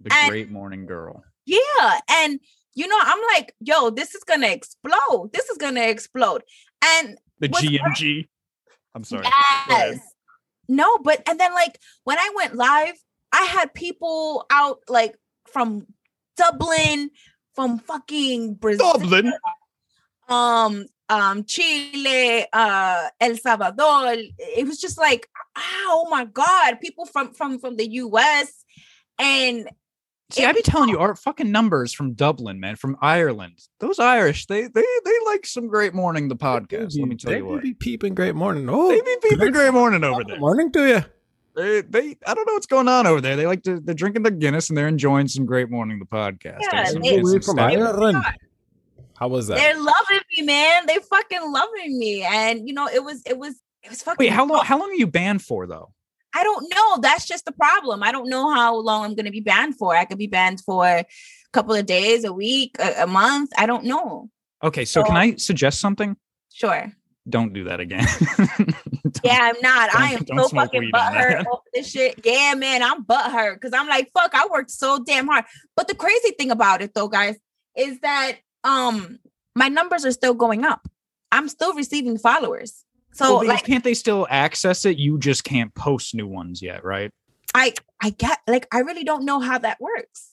the 0.00 0.12
and- 0.12 0.28
great 0.30 0.50
morning 0.50 0.84
girl. 0.86 1.24
Yeah. 1.46 2.00
And 2.10 2.38
you 2.74 2.86
know, 2.86 2.98
I'm 3.00 3.22
like, 3.34 3.54
yo, 3.60 3.88
this 3.90 4.14
is 4.14 4.22
gonna 4.24 4.48
explode. 4.48 5.30
This 5.32 5.46
is 5.48 5.56
gonna 5.56 5.86
explode. 5.94 6.42
And 6.84 7.16
The 7.40 7.48
GMG. 7.48 8.28
I'm 8.94 9.04
sorry. 9.04 9.24
Yes. 9.70 9.98
No, 10.68 10.98
but 10.98 11.22
and 11.28 11.40
then 11.40 11.52
like 11.54 11.78
when 12.04 12.18
I 12.18 12.28
went 12.36 12.54
live, 12.56 12.96
I 13.36 13.44
had 13.44 13.74
people 13.74 14.46
out 14.50 14.78
like 14.88 15.14
from 15.52 15.86
Dublin, 16.36 17.10
from 17.54 17.78
fucking 17.78 18.54
Brazil, 18.54 18.94
Dublin. 18.94 19.32
um, 20.28 20.86
um, 21.08 21.44
Chile, 21.44 22.46
uh, 22.52 23.08
El 23.20 23.36
Salvador. 23.36 24.14
It 24.38 24.66
was 24.66 24.80
just 24.80 24.98
like, 24.98 25.28
oh 25.56 26.08
my 26.10 26.24
God, 26.24 26.80
people 26.80 27.06
from 27.06 27.32
from 27.32 27.58
from 27.58 27.76
the 27.76 27.88
US. 27.92 28.64
And 29.18 29.68
See, 30.30 30.44
I 30.44 30.52
be 30.52 30.60
telling 30.62 30.88
you, 30.88 30.98
our 30.98 31.14
fucking 31.14 31.52
numbers 31.52 31.92
from 31.92 32.14
Dublin, 32.14 32.58
man, 32.58 32.74
from 32.74 32.96
Ireland. 33.00 33.60
Those 33.78 34.00
Irish, 34.00 34.46
they 34.46 34.62
they 34.62 34.84
they 35.04 35.18
like 35.26 35.46
some 35.46 35.68
great 35.68 35.94
morning. 35.94 36.26
The 36.28 36.34
podcast. 36.36 36.98
Let 36.98 37.08
me 37.08 37.14
tell 37.16 37.30
they 37.30 37.36
you 37.38 37.44
do 37.44 37.48
what. 37.50 37.62
be 37.62 37.74
peeping 37.74 38.14
great 38.16 38.34
morning. 38.34 38.68
Oh, 38.68 38.88
They 38.88 39.00
be 39.00 39.16
peeping 39.22 39.38
good 39.38 39.52
great 39.52 39.72
morning 39.72 40.02
over 40.02 40.24
there. 40.24 40.40
morning 40.40 40.72
to 40.72 40.88
you. 40.88 41.04
They, 41.56 41.80
they, 41.80 42.16
I 42.26 42.34
don't 42.34 42.46
know 42.46 42.52
what's 42.52 42.66
going 42.66 42.86
on 42.86 43.06
over 43.06 43.20
there. 43.20 43.34
They 43.34 43.46
like 43.46 43.62
to, 43.62 43.80
they're 43.80 43.94
drinking 43.94 44.22
the 44.24 44.30
Guinness 44.30 44.68
and 44.68 44.76
they're 44.76 44.88
enjoying 44.88 45.26
some 45.26 45.46
great 45.46 45.70
morning. 45.70 45.98
The 45.98 46.04
podcast. 46.04 46.58
Yeah, 46.60 46.84
some- 46.84 47.00
they- 47.02 47.16
there's 47.16 47.24
We're 47.24 47.40
from. 47.40 47.58
Ireland. 47.58 48.22
How 49.18 49.28
was 49.28 49.46
that? 49.46 49.56
they're 49.56 49.78
loving 49.78 50.20
me, 50.36 50.44
man. 50.44 50.84
They 50.86 50.98
fucking 50.98 51.40
loving 51.50 51.98
me. 51.98 52.22
And 52.22 52.68
you 52.68 52.74
know, 52.74 52.86
it 52.86 53.02
was 53.02 53.22
it 53.24 53.38
was 53.38 53.54
it 53.82 53.88
was 53.88 54.02
fucking 54.02 54.16
Wait, 54.26 54.30
how 54.32 54.44
long? 54.46 54.62
How 54.64 54.78
long 54.78 54.90
are 54.90 54.94
you 54.94 55.06
banned 55.06 55.40
for 55.40 55.66
though? 55.66 55.92
I 56.34 56.44
don't 56.44 56.68
know. 56.74 56.98
That's 57.00 57.26
just 57.26 57.46
the 57.46 57.52
problem. 57.52 58.02
I 58.02 58.12
don't 58.12 58.28
know 58.28 58.52
how 58.52 58.76
long 58.76 59.04
I'm 59.06 59.14
going 59.14 59.24
to 59.24 59.32
be 59.32 59.40
banned 59.40 59.76
for. 59.78 59.96
I 59.96 60.04
could 60.04 60.18
be 60.18 60.26
banned 60.26 60.60
for 60.60 60.84
a 60.84 61.06
couple 61.54 61.74
of 61.74 61.86
days, 61.86 62.24
a 62.24 62.32
week, 62.32 62.76
a, 62.78 63.04
a 63.04 63.06
month. 63.06 63.52
I 63.56 63.64
don't 63.64 63.84
know. 63.84 64.28
Okay, 64.62 64.84
so 64.84 65.02
can 65.02 65.16
I 65.16 65.36
suggest 65.36 65.80
something? 65.80 66.14
Sure. 66.52 66.92
Don't 67.28 67.54
do 67.54 67.64
that 67.64 67.80
again. 67.80 68.06
Don't- 69.22 69.32
Yeah, 69.32 69.52
I'm 69.54 69.60
not. 69.62 69.94
I 69.94 70.12
am 70.14 70.26
so 70.26 70.48
fucking 70.48 70.90
butthurt 70.92 71.44
over 71.46 71.62
this 71.74 71.90
shit. 71.90 72.20
Yeah, 72.24 72.54
man, 72.56 72.82
I'm 72.82 73.04
butthurt 73.04 73.54
because 73.54 73.72
I'm 73.72 73.88
like, 73.88 74.10
fuck, 74.12 74.34
I 74.34 74.46
worked 74.50 74.70
so 74.70 75.02
damn 75.04 75.26
hard. 75.26 75.44
But 75.76 75.88
the 75.88 75.94
crazy 75.94 76.30
thing 76.32 76.50
about 76.50 76.82
it, 76.82 76.94
though, 76.94 77.08
guys, 77.08 77.36
is 77.76 77.98
that 78.00 78.38
um 78.64 79.18
my 79.54 79.68
numbers 79.68 80.04
are 80.04 80.12
still 80.12 80.34
going 80.34 80.64
up. 80.64 80.88
I'm 81.32 81.48
still 81.48 81.74
receiving 81.74 82.18
followers. 82.18 82.84
So 83.12 83.38
Well, 83.38 83.46
like 83.46 83.64
can't 83.64 83.82
they 83.84 83.94
still 83.94 84.26
access 84.30 84.84
it? 84.84 84.98
You 84.98 85.18
just 85.18 85.44
can't 85.44 85.74
post 85.74 86.14
new 86.14 86.26
ones 86.26 86.60
yet, 86.62 86.84
right? 86.84 87.10
I 87.54 87.72
I 88.02 88.10
get 88.10 88.40
like 88.46 88.66
I 88.72 88.80
really 88.80 89.04
don't 89.04 89.24
know 89.24 89.40
how 89.40 89.58
that 89.58 89.80
works. 89.80 90.30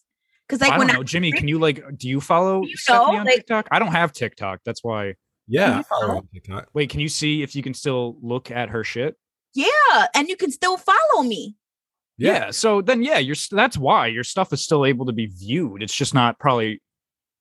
Because 0.47 0.61
I 0.61 0.65
like 0.65 0.71
don't 0.73 0.79
when 0.87 0.89
I 0.89 0.93
know, 0.93 1.03
Jimmy. 1.03 1.31
Can 1.31 1.47
you 1.47 1.57
like? 1.57 1.81
Do 1.97 2.09
you 2.09 2.19
follow 2.19 2.63
You 2.63 2.75
know, 2.89 3.03
on 3.05 3.25
like- 3.25 3.35
TikTok? 3.35 3.67
I 3.71 3.79
don't 3.79 3.93
have 3.93 4.11
TikTok. 4.11 4.59
That's 4.65 4.83
why. 4.83 5.15
Yeah, 5.47 5.79
I 5.79 5.83
follow 5.83 6.17
on 6.17 6.27
TikTok. 6.33 6.69
Wait, 6.73 6.89
can 6.89 6.99
you 6.99 7.09
see 7.09 7.41
if 7.41 7.55
you 7.55 7.61
can 7.63 7.73
still 7.73 8.17
look 8.21 8.51
at 8.51 8.69
her 8.69 8.83
shit? 8.83 9.17
yeah, 9.53 10.07
and 10.15 10.27
you 10.27 10.35
can 10.35 10.51
still 10.51 10.77
follow 10.77 11.23
me. 11.23 11.55
Yeah. 12.17 12.51
So 12.51 12.81
then, 12.81 13.03
yeah, 13.03 13.17
you're. 13.17 13.35
That's 13.51 13.77
why 13.77 14.07
your 14.07 14.23
stuff 14.23 14.53
is 14.53 14.63
still 14.63 14.85
able 14.85 15.05
to 15.07 15.13
be 15.13 15.27
viewed. 15.27 15.83
It's 15.83 15.95
just 15.95 16.13
not 16.13 16.39
probably 16.39 16.81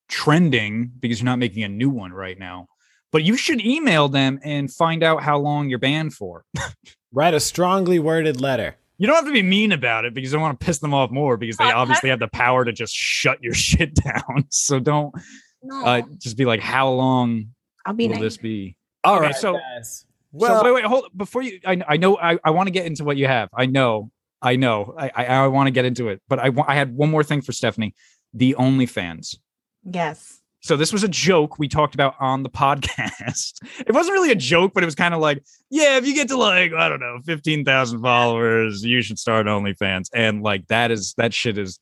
trending 0.09 0.91
because 0.99 1.19
you're 1.19 1.25
not 1.25 1.39
making 1.39 1.63
a 1.63 1.69
new 1.69 1.89
one 1.89 2.11
right 2.11 2.37
now. 2.37 2.67
But 3.11 3.23
you 3.23 3.37
should 3.37 3.63
email 3.63 4.09
them 4.09 4.39
and 4.43 4.71
find 4.71 5.03
out 5.03 5.21
how 5.21 5.37
long 5.37 5.69
you're 5.69 5.79
banned 5.79 6.13
for. 6.15 6.45
Write 7.11 7.35
a 7.35 7.39
strongly 7.39 7.99
worded 7.99 8.41
letter. 8.41 8.75
You 8.97 9.05
don't 9.05 9.15
have 9.15 9.25
to 9.25 9.31
be 9.31 9.43
mean 9.43 9.71
about 9.71 10.05
it 10.05 10.13
because 10.15 10.31
you 10.31 10.37
don't 10.37 10.41
want 10.41 10.59
to 10.59 10.65
piss 10.65 10.79
them 10.79 10.93
off 10.93 11.11
more 11.11 11.37
because 11.37 11.57
they 11.57 11.71
obviously 11.71 12.09
have 12.09 12.19
the 12.19 12.27
power 12.27 12.65
to 12.65 12.71
just 12.71 12.93
shut 12.93 13.43
your 13.43 13.53
shit 13.53 13.93
down. 13.95 14.45
So 14.49 14.79
don't 14.79 15.13
No, 15.61 15.85
uh, 15.85 16.01
just 16.17 16.37
be 16.37 16.45
like, 16.45 16.59
how 16.59 16.89
long 16.89 17.52
I'll 17.85 17.93
be 17.93 18.07
will 18.07 18.13
nice. 18.15 18.21
this 18.21 18.37
be? 18.37 18.75
All 19.03 19.17
Okay, 19.17 19.25
right, 19.27 19.35
so- 19.35 19.53
guys. 19.53 20.05
Well, 20.35 20.61
so 20.61 20.65
wait, 20.65 20.73
wait, 20.73 20.85
hold 20.85 21.05
before 21.15 21.43
you. 21.43 21.59
I, 21.63 21.79
I 21.87 21.97
know 21.97 22.17
I, 22.17 22.39
I 22.43 22.49
want 22.49 22.65
to 22.65 22.71
get 22.71 22.87
into 22.87 23.03
what 23.03 23.17
you 23.17 23.27
have. 23.27 23.49
I 23.53 23.67
know, 23.67 24.09
I 24.41 24.55
know. 24.55 24.95
I 24.97 25.11
I, 25.15 25.25
I 25.25 25.47
want 25.47 25.67
to 25.67 25.71
get 25.71 25.85
into 25.85 26.09
it, 26.09 26.23
but 26.27 26.39
I 26.39 26.49
I 26.67 26.73
had 26.73 26.95
one 26.95 27.11
more 27.11 27.23
thing 27.23 27.41
for 27.43 27.51
Stephanie. 27.51 27.93
The 28.33 28.55
OnlyFans. 28.57 29.37
Yes. 29.83 30.39
So 30.61 30.75
this 30.75 30.91
was 30.91 31.03
a 31.03 31.07
joke 31.07 31.59
we 31.59 31.67
talked 31.67 31.93
about 31.93 32.15
on 32.19 32.41
the 32.41 32.49
podcast. 32.63 33.57
It 33.85 33.93
wasn't 33.93 34.13
really 34.13 34.31
a 34.31 34.35
joke, 34.35 34.71
but 34.73 34.81
it 34.81 34.87
was 34.87 34.95
kind 34.95 35.13
of 35.13 35.19
like, 35.19 35.43
yeah, 35.69 35.97
if 35.97 36.07
you 36.07 36.15
get 36.15 36.29
to 36.29 36.37
like 36.37 36.73
I 36.73 36.89
don't 36.89 36.99
know, 36.99 37.19
fifteen 37.23 37.63
thousand 37.63 38.01
followers, 38.01 38.83
you 38.83 39.03
should 39.03 39.19
start 39.19 39.45
OnlyFans, 39.45 40.09
and 40.15 40.41
like 40.41 40.65
that 40.69 40.89
is 40.89 41.13
that 41.17 41.31
shit 41.31 41.59
is 41.59 41.79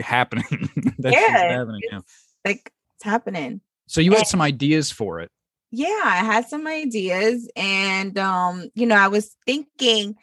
happening. 0.00 0.44
that 0.98 1.12
shit's 1.14 1.26
Yeah, 1.28 1.52
happening. 1.58 1.80
now. 1.92 2.02
Like 2.44 2.72
it's 2.96 3.04
happening. 3.04 3.60
So 3.88 4.00
you 4.00 4.12
had 4.12 4.26
some 4.26 4.42
ideas 4.42 4.90
for 4.90 5.20
it. 5.20 5.30
yeah 5.70 6.02
i 6.04 6.22
had 6.24 6.46
some 6.48 6.66
ideas 6.66 7.48
and 7.56 8.16
um 8.18 8.68
you 8.74 8.86
know 8.86 8.94
i 8.94 9.08
was 9.08 9.36
thinking 9.46 10.14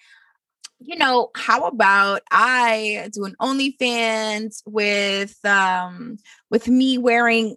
you 0.79 0.95
know 0.95 1.29
how 1.35 1.65
about 1.67 2.21
i 2.31 3.09
do 3.11 3.25
an 3.25 3.35
onlyfans 3.41 4.61
with 4.65 5.37
um 5.45 6.17
with 6.49 6.67
me 6.67 6.97
wearing 6.97 7.55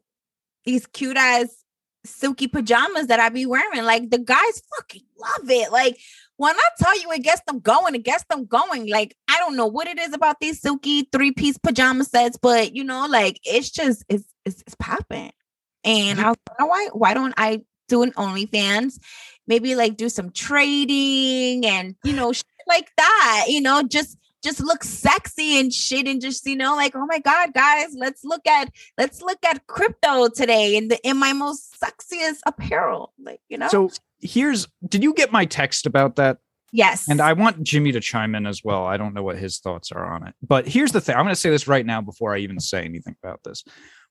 these 0.64 0.86
cute 0.86 1.16
ass 1.16 1.48
silky 2.04 2.48
pajamas 2.48 3.06
that 3.06 3.20
i 3.20 3.28
be 3.28 3.46
wearing 3.46 3.84
like 3.84 4.10
the 4.10 4.18
guys 4.18 4.62
fucking 4.76 5.02
love 5.18 5.50
it 5.50 5.70
like 5.72 5.96
when 6.36 6.54
i 6.54 6.68
tell 6.78 7.00
you 7.00 7.10
it 7.12 7.22
gets 7.22 7.42
them 7.46 7.60
going 7.60 7.94
it 7.94 8.04
gets 8.04 8.24
them 8.28 8.44
going 8.46 8.88
like 8.90 9.16
i 9.28 9.38
don't 9.38 9.56
know 9.56 9.66
what 9.66 9.88
it 9.88 9.98
is 9.98 10.12
about 10.12 10.38
these 10.40 10.60
silky 10.60 11.08
three 11.12 11.32
piece 11.32 11.58
pajama 11.58 12.04
sets 12.04 12.36
but 12.36 12.74
you 12.74 12.84
know 12.84 13.06
like 13.06 13.38
it's 13.44 13.70
just 13.70 14.04
it's 14.08 14.24
it's, 14.44 14.60
it's 14.62 14.76
popping 14.76 15.32
and 15.84 16.20
I 16.20 16.28
was 16.28 16.36
like, 16.58 16.68
why 16.68 16.88
why 16.92 17.14
don't 17.14 17.34
I 17.36 17.62
do 17.88 18.02
an 18.02 18.12
OnlyFans? 18.12 18.98
Maybe 19.46 19.74
like 19.74 19.96
do 19.96 20.08
some 20.08 20.30
trading 20.32 21.64
and 21.66 21.94
you 22.04 22.12
know 22.12 22.32
shit 22.32 22.44
like 22.66 22.90
that. 22.96 23.46
You 23.48 23.60
know, 23.60 23.82
just 23.82 24.18
just 24.42 24.60
look 24.60 24.84
sexy 24.84 25.58
and 25.58 25.72
shit, 25.72 26.06
and 26.06 26.20
just 26.20 26.46
you 26.46 26.56
know 26.56 26.74
like 26.74 26.94
oh 26.94 27.06
my 27.06 27.18
god, 27.18 27.54
guys, 27.54 27.94
let's 27.96 28.24
look 28.24 28.46
at 28.46 28.70
let's 28.98 29.22
look 29.22 29.38
at 29.44 29.66
crypto 29.66 30.28
today 30.28 30.76
in 30.76 30.88
the 30.88 30.98
in 31.06 31.16
my 31.16 31.32
most 31.32 31.76
sexiest 31.80 32.38
apparel. 32.46 33.12
Like 33.18 33.40
you 33.48 33.58
know, 33.58 33.68
So 33.68 33.90
here's 34.20 34.66
did 34.88 35.02
you 35.02 35.14
get 35.14 35.32
my 35.32 35.44
text 35.44 35.86
about 35.86 36.16
that? 36.16 36.38
yes, 36.72 37.08
And 37.08 37.20
I 37.20 37.32
want 37.32 37.62
Jimmy 37.62 37.92
to 37.92 38.00
chime 38.00 38.34
in 38.34 38.46
as 38.46 38.62
well. 38.64 38.84
I 38.84 38.96
don't 38.96 39.14
know 39.14 39.22
what 39.22 39.38
his 39.38 39.58
thoughts 39.58 39.92
are 39.92 40.04
on 40.04 40.26
it. 40.26 40.34
But 40.42 40.66
here's 40.66 40.92
the 40.92 41.00
thing 41.00 41.16
I'm 41.16 41.22
going 41.24 41.34
to 41.34 41.40
say 41.40 41.50
this 41.50 41.68
right 41.68 41.86
now 41.86 42.00
before 42.00 42.34
I 42.34 42.38
even 42.38 42.60
say 42.60 42.84
anything 42.84 43.16
about 43.22 43.42
this. 43.44 43.64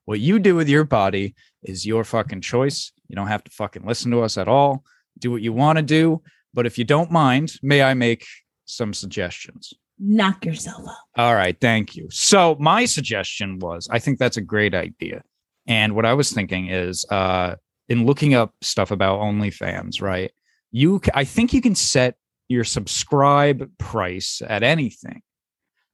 What 0.06 0.20
you 0.20 0.40
do 0.40 0.56
with 0.56 0.70
your 0.70 0.84
body 0.84 1.36
is 1.64 1.86
your 1.86 2.04
fucking 2.04 2.42
choice. 2.42 2.92
You 3.08 3.16
don't 3.16 3.28
have 3.28 3.44
to 3.44 3.52
fucking 3.52 3.86
listen 3.86 4.12
to 4.12 4.22
us 4.22 4.38
at 4.38 4.48
all. 4.48 4.84
Do 5.20 5.32
what 5.32 5.42
you 5.42 5.54
want 5.54 5.78
to 5.78 5.84
do. 5.84 6.22
But 6.54 6.66
if 6.66 6.78
you 6.78 6.86
don't 6.86 7.12
mind, 7.12 7.54
may 7.62 7.84
I 7.84 7.94
make 7.94 8.26
some 8.66 8.94
suggestions? 8.94 9.74
knock 10.00 10.46
yourself 10.46 10.88
out. 10.88 10.96
All 11.24 11.36
right, 11.36 11.60
thank 11.60 11.96
you. 11.96 12.08
So 12.10 12.56
my 12.60 12.86
suggestion 12.86 13.60
was 13.60 13.88
I 13.90 14.00
think 14.00 14.20
that's 14.20 14.38
a 14.38 14.42
great 14.42 14.74
idea. 14.74 15.24
And 15.68 15.96
what 15.96 16.06
I 16.06 16.14
was 16.14 16.32
thinking 16.32 16.70
is 16.70 17.06
uh 17.10 17.56
in 17.88 18.06
looking 18.06 18.34
up 18.34 18.54
stuff 18.62 18.92
about 18.92 19.20
OnlyFans, 19.20 20.02
right? 20.02 20.32
You 20.72 21.02
I 21.14 21.24
think 21.24 21.54
you 21.54 21.62
can 21.62 21.76
set 21.76 22.16
your 22.48 22.64
subscribe 22.64 23.70
price 23.78 24.42
at 24.48 24.64
anything. 24.64 25.22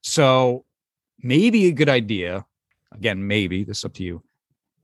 So 0.02 0.66
maybe 1.20 1.68
a 1.68 1.72
good 1.72 1.90
idea, 1.90 2.46
again, 2.94 3.28
maybe 3.28 3.64
this 3.64 3.80
is 3.80 3.86
up 3.86 3.94
to 3.96 4.04
you, 4.04 4.24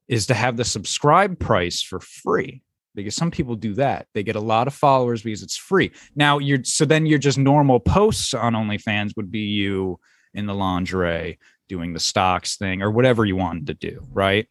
is 0.07 0.27
to 0.27 0.33
have 0.33 0.57
the 0.57 0.65
subscribe 0.65 1.39
price 1.39 1.81
for 1.81 1.99
free. 1.99 2.63
Because 2.95 3.13
some 3.13 3.29
people 3.29 3.55
do 3.55 3.75
that. 3.75 4.07
They 4.15 4.23
get 4.23 4.35
a 4.35 4.41
lot 4.41 4.65
of 4.65 4.73
followers 4.73 5.21
because 5.21 5.43
it's 5.43 5.55
free. 5.55 5.91
Now 6.15 6.39
you're 6.39 6.63
so 6.63 6.83
then 6.83 7.05
you're 7.05 7.19
just 7.19 7.37
normal 7.37 7.79
posts 7.79 8.33
on 8.33 8.53
OnlyFans 8.53 9.15
would 9.15 9.29
be 9.29 9.41
you 9.41 9.99
in 10.33 10.47
the 10.47 10.55
lingerie 10.55 11.37
doing 11.69 11.93
the 11.93 11.99
stocks 11.99 12.57
thing 12.57 12.81
or 12.81 12.89
whatever 12.89 13.23
you 13.23 13.35
wanted 13.35 13.67
to 13.67 13.75
do, 13.75 14.03
right? 14.11 14.47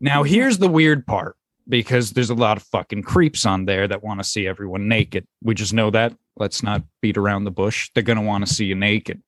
Now 0.00 0.22
mm-hmm. 0.22 0.32
here's 0.32 0.56
the 0.56 0.68
weird 0.68 1.06
part 1.06 1.36
because 1.68 2.12
there's 2.12 2.30
a 2.30 2.34
lot 2.34 2.56
of 2.56 2.62
fucking 2.62 3.02
creeps 3.02 3.44
on 3.44 3.64
there 3.64 3.86
that 3.88 4.02
want 4.02 4.20
to 4.20 4.24
see 4.24 4.46
everyone 4.46 4.88
naked. 4.88 5.26
We 5.42 5.54
just 5.54 5.74
know 5.74 5.90
that. 5.90 6.14
Let's 6.36 6.62
not 6.62 6.82
beat 7.02 7.16
around 7.16 7.44
the 7.44 7.50
bush. 7.50 7.90
They're 7.94 8.02
going 8.02 8.18
to 8.18 8.24
want 8.24 8.46
to 8.46 8.54
see 8.54 8.66
you 8.66 8.74
naked. 8.74 9.22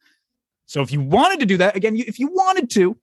So 0.67 0.83
if 0.83 0.93
you 0.93 1.01
wanted 1.01 1.41
to 1.41 1.47
do 1.47 1.57
that, 1.57 1.77
again, 1.77 1.97
you, 1.97 2.05
if 2.07 2.19
you 2.19 2.29
wanted 2.29 2.71
to, 2.71 2.97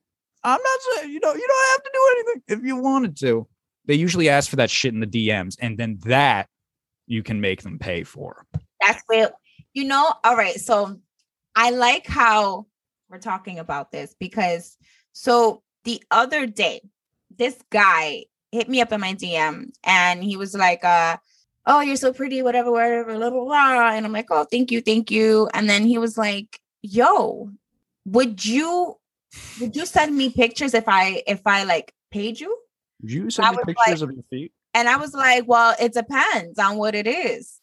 I'm 0.45 0.61
not 0.61 0.79
saying 0.81 1.11
you 1.11 1.19
know 1.19 1.33
you 1.33 1.47
don't 1.47 1.71
have 1.71 1.83
to 1.83 1.89
do 1.93 2.09
anything. 2.11 2.43
If 2.47 2.67
you 2.67 2.77
wanted 2.77 3.17
to, 3.17 3.47
they 3.85 3.95
usually 3.95 4.29
ask 4.29 4.49
for 4.49 4.55
that 4.57 4.69
shit 4.69 4.93
in 4.93 4.99
the 4.99 5.07
DMs, 5.07 5.57
and 5.59 5.77
then 5.77 5.97
that 6.05 6.47
you 7.07 7.23
can 7.23 7.41
make 7.41 7.63
them 7.63 7.79
pay 7.79 8.03
for. 8.03 8.45
That's 8.85 9.01
where 9.07 9.31
you 9.73 9.85
know. 9.85 10.13
All 10.23 10.37
right, 10.37 10.59
so 10.59 10.99
I 11.55 11.71
like 11.71 12.05
how 12.05 12.67
we're 13.09 13.17
talking 13.17 13.59
about 13.59 13.91
this 13.91 14.15
because 14.19 14.77
so 15.13 15.63
the 15.83 16.03
other 16.11 16.45
day, 16.45 16.81
this 17.35 17.57
guy 17.71 18.25
hit 18.51 18.69
me 18.69 18.81
up 18.81 18.91
in 18.91 19.01
my 19.01 19.13
DM 19.13 19.71
and 19.83 20.23
he 20.23 20.37
was 20.37 20.53
like, 20.53 20.83
uh, 20.83 21.17
oh, 21.65 21.81
you're 21.81 21.95
so 21.95 22.13
pretty, 22.13 22.41
whatever, 22.41 22.71
whatever, 22.71 23.15
blah, 23.15 23.29
blah, 23.29 23.45
blah. 23.45 23.89
And 23.91 24.05
I'm 24.05 24.11
like, 24.11 24.27
oh, 24.29 24.45
thank 24.49 24.71
you, 24.71 24.81
thank 24.81 25.09
you. 25.11 25.49
And 25.53 25.69
then 25.69 25.85
he 25.85 25.97
was 25.97 26.17
like, 26.17 26.59
yo, 26.81 27.49
would 28.05 28.45
you 28.45 28.97
would 29.59 29.75
you 29.75 29.85
send 29.85 30.15
me 30.15 30.29
pictures 30.29 30.73
if 30.73 30.85
I 30.87 31.23
if 31.27 31.41
I 31.45 31.63
like 31.63 31.93
paid 32.11 32.39
you? 32.39 32.57
Would 33.01 33.11
you 33.11 33.29
send 33.29 33.55
me 33.55 33.63
pictures 33.65 34.01
like- 34.01 34.09
of 34.09 34.15
your 34.15 34.23
feet? 34.29 34.51
And 34.73 34.89
I 34.89 34.97
was 34.97 35.13
like, 35.13 35.47
well, 35.47 35.73
it 35.79 35.93
depends 35.93 36.59
on 36.59 36.75
what 36.75 36.95
it 36.95 37.07
is. 37.07 37.57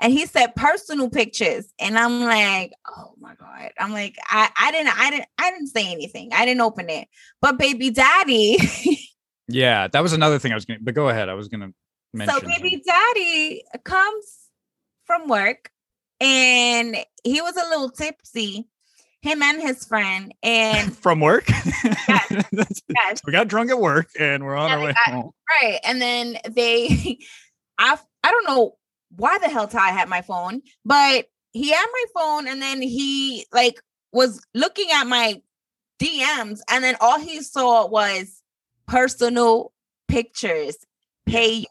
And 0.00 0.12
he 0.12 0.26
said 0.26 0.56
personal 0.56 1.08
pictures. 1.08 1.72
And 1.78 1.96
I'm 1.96 2.22
like, 2.22 2.72
oh 2.90 3.14
my 3.20 3.36
God. 3.36 3.70
I'm 3.78 3.92
like, 3.92 4.16
I, 4.24 4.50
I 4.56 4.72
didn't, 4.72 4.98
I 4.98 5.10
didn't, 5.10 5.28
I 5.38 5.50
didn't 5.52 5.68
say 5.68 5.92
anything. 5.92 6.32
I 6.32 6.44
didn't 6.44 6.62
open 6.62 6.90
it. 6.90 7.06
But 7.40 7.56
baby 7.56 7.90
daddy, 7.90 8.58
Yeah, 9.48 9.88
that 9.88 10.02
was 10.02 10.12
another 10.12 10.38
thing 10.38 10.52
I 10.52 10.54
was 10.54 10.64
going 10.64 10.80
to, 10.80 10.84
but 10.84 10.94
go 10.94 11.08
ahead. 11.08 11.28
I 11.28 11.34
was 11.34 11.48
going 11.48 11.60
to 11.60 11.74
mention. 12.12 12.40
so 12.40 12.46
baby 12.46 12.82
daddy 12.86 13.62
comes 13.84 14.48
from 15.04 15.28
work 15.28 15.70
and 16.20 16.96
he 17.22 17.42
was 17.42 17.56
a 17.56 17.68
little 17.68 17.90
tipsy, 17.90 18.68
him 19.24 19.42
and 19.42 19.60
his 19.60 19.84
friend. 19.86 20.34
And 20.42 20.96
from 21.02 21.20
work. 21.20 21.48
Yes. 21.48 22.82
yes, 22.88 23.20
we 23.26 23.32
got 23.32 23.48
drunk 23.48 23.70
at 23.70 23.78
work 23.80 24.08
and 24.20 24.44
we're 24.44 24.54
on 24.54 24.70
our 24.70 24.80
way 24.80 24.94
got- 25.06 25.14
home. 25.14 25.30
right. 25.62 25.80
And 25.82 26.00
then 26.00 26.38
they, 26.50 27.18
I, 27.78 27.98
I 28.22 28.30
don't 28.30 28.46
know 28.46 28.76
why 29.16 29.38
the 29.38 29.48
hell 29.48 29.66
Ty 29.66 29.90
had 29.90 30.08
my 30.08 30.20
phone, 30.22 30.60
but 30.84 31.26
he 31.52 31.70
had 31.70 31.86
my 31.86 32.04
phone 32.14 32.48
and 32.48 32.60
then 32.60 32.82
he 32.82 33.46
like 33.52 33.80
was 34.12 34.44
looking 34.54 34.88
at 34.92 35.04
my 35.04 35.40
DMs 35.98 36.60
and 36.68 36.84
then 36.84 36.96
all 37.00 37.18
he 37.18 37.40
saw 37.42 37.86
was 37.86 38.42
personal 38.86 39.72
pictures. 40.08 40.76
Pay. 41.26 41.64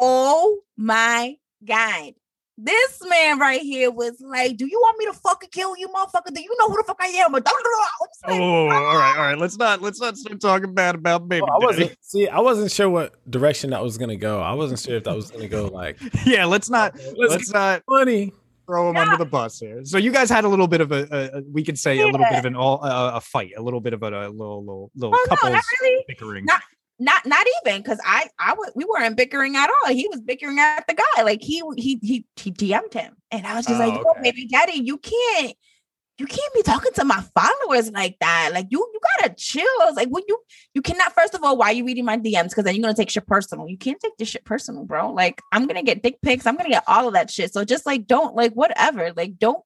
Oh 0.00 0.60
my 0.76 1.36
God. 1.64 2.14
This 2.58 3.00
man 3.06 3.38
right 3.38 3.60
here 3.60 3.90
was 3.90 4.18
like, 4.20 4.56
Do 4.56 4.66
you 4.66 4.78
want 4.80 4.98
me 4.98 5.04
to 5.06 5.12
fucking 5.12 5.50
kill 5.52 5.76
you, 5.76 5.88
motherfucker? 5.88 6.32
Do 6.32 6.40
you 6.40 6.56
know 6.58 6.68
who 6.68 6.76
the 6.78 6.84
fuck 6.86 6.96
I 7.00 7.08
am? 7.08 7.34
I 7.34 7.40
was 7.40 8.10
Oh, 8.24 8.32
all 8.32 8.68
right, 8.68 9.14
all 9.18 9.24
right. 9.24 9.38
Let's 9.38 9.58
not 9.58 9.82
let's 9.82 10.00
not 10.00 10.16
start 10.16 10.40
talking 10.40 10.72
bad 10.74 10.94
about 10.94 11.28
baby. 11.28 11.42
Well, 11.42 11.62
I 11.62 11.64
wasn't 11.64 11.96
see. 12.00 12.28
I 12.28 12.40
wasn't 12.40 12.70
sure 12.70 12.88
what 12.88 13.14
direction 13.30 13.70
that 13.70 13.82
was 13.82 13.98
gonna 13.98 14.16
go. 14.16 14.40
I 14.40 14.54
wasn't 14.54 14.80
sure 14.80 14.96
if 14.96 15.04
that 15.04 15.14
was 15.14 15.30
gonna 15.30 15.48
go 15.48 15.66
like 15.66 15.98
Yeah, 16.26 16.46
let's 16.46 16.70
not 16.70 16.94
let's, 17.16 17.32
let's 17.32 17.52
not 17.52 17.82
funny 17.88 18.32
throw 18.66 18.90
him 18.90 18.96
under 18.96 19.16
the 19.16 19.26
bus 19.26 19.60
here. 19.60 19.84
So 19.84 19.96
you 19.98 20.10
guys 20.10 20.28
had 20.28 20.44
a 20.44 20.48
little 20.48 20.66
bit 20.66 20.80
of 20.80 20.90
a, 20.92 21.06
a, 21.10 21.38
a 21.38 21.42
we 21.52 21.62
could 21.62 21.78
say 21.78 22.00
a 22.00 22.06
little 22.06 22.18
bit 22.30 22.38
of 22.38 22.44
an 22.46 22.56
all 22.56 22.82
uh, 22.82 23.12
a 23.14 23.20
fight, 23.20 23.52
a 23.56 23.62
little 23.62 23.80
bit 23.80 23.92
of 23.92 24.02
a, 24.02 24.06
a 24.06 24.28
little 24.30 24.60
little 24.64 24.90
little 24.96 25.14
Oh, 25.14 25.26
couples 25.28 25.52
not 25.52 25.62
really. 25.82 26.04
bickering. 26.08 26.46
Not- 26.46 26.62
not 26.98 27.26
not 27.26 27.46
even 27.66 27.82
because 27.82 27.98
I 28.04 28.28
I 28.38 28.54
was 28.54 28.72
we 28.74 28.84
weren't 28.84 29.16
bickering 29.16 29.56
at 29.56 29.68
all. 29.68 29.92
He 29.92 30.08
was 30.08 30.20
bickering 30.20 30.58
at 30.58 30.86
the 30.86 30.94
guy. 30.94 31.22
Like 31.22 31.42
he 31.42 31.62
he 31.76 31.98
he 32.02 32.24
he 32.36 32.52
DM'd 32.52 32.94
him, 32.94 33.16
and 33.30 33.46
I 33.46 33.54
was 33.54 33.66
just 33.66 33.78
like, 33.78 33.92
Oh, 33.92 33.96
"Yo, 34.02 34.10
okay. 34.12 34.22
baby 34.22 34.46
daddy, 34.46 34.80
you 34.82 34.98
can't 34.98 35.54
you 36.18 36.26
can't 36.26 36.54
be 36.54 36.62
talking 36.62 36.92
to 36.94 37.04
my 37.04 37.22
followers 37.34 37.90
like 37.90 38.16
that. 38.20 38.50
Like 38.54 38.68
you, 38.70 38.78
you 38.78 39.00
gotta 39.20 39.34
chill. 39.34 39.66
I 39.82 39.84
was 39.84 39.96
like, 39.96 40.08
well, 40.10 40.24
you 40.26 40.38
you 40.72 40.80
cannot. 40.80 41.12
First 41.12 41.34
of 41.34 41.44
all, 41.44 41.56
why 41.58 41.66
are 41.66 41.72
you 41.72 41.84
reading 41.84 42.06
my 42.06 42.16
DMs? 42.16 42.48
Because 42.48 42.64
then 42.64 42.74
you're 42.74 42.82
gonna 42.82 42.94
take 42.94 43.10
shit 43.10 43.26
personal. 43.26 43.68
You 43.68 43.76
can't 43.76 44.00
take 44.00 44.16
this 44.16 44.28
shit 44.28 44.44
personal, 44.44 44.84
bro. 44.84 45.12
Like 45.12 45.42
I'm 45.52 45.66
gonna 45.66 45.82
get 45.82 46.02
dick 46.02 46.18
pics. 46.22 46.46
I'm 46.46 46.56
gonna 46.56 46.70
get 46.70 46.84
all 46.86 47.06
of 47.08 47.14
that 47.14 47.30
shit. 47.30 47.52
So 47.52 47.64
just 47.64 47.84
like 47.84 48.06
don't 48.06 48.34
like 48.34 48.52
whatever. 48.52 49.12
Like 49.14 49.38
don't 49.38 49.62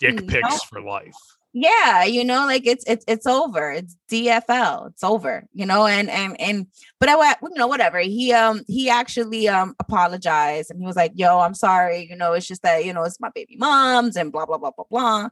Dick 0.00 0.26
pics 0.26 0.48
know? 0.50 0.58
for 0.68 0.80
life. 0.80 1.14
Yeah 1.56 2.04
you 2.04 2.22
know 2.22 2.44
like 2.44 2.66
it's 2.66 2.84
it's 2.86 3.02
it's 3.08 3.26
over. 3.26 3.72
It's 3.72 3.96
dfl 4.12 4.88
it's 4.88 5.02
over 5.02 5.46
you 5.54 5.64
know 5.64 5.86
and 5.86 6.10
and 6.10 6.38
and 6.38 6.66
but 7.00 7.08
i 7.08 7.34
you 7.42 7.54
know 7.54 7.66
whatever. 7.66 7.98
He 7.98 8.34
um 8.34 8.60
he 8.68 8.90
actually 8.90 9.48
um 9.48 9.74
apologized 9.80 10.70
and 10.70 10.78
he 10.78 10.86
was 10.86 10.96
like 10.96 11.12
yo 11.14 11.38
i'm 11.38 11.54
sorry. 11.54 12.06
You 12.10 12.14
know 12.14 12.34
it's 12.34 12.46
just 12.46 12.62
that 12.62 12.84
you 12.84 12.92
know 12.92 13.04
it's 13.04 13.18
my 13.20 13.30
baby 13.34 13.56
mom's 13.56 14.16
and 14.16 14.30
blah 14.30 14.44
blah 14.44 14.58
blah 14.58 14.72
blah 14.72 14.84
blah. 14.90 15.28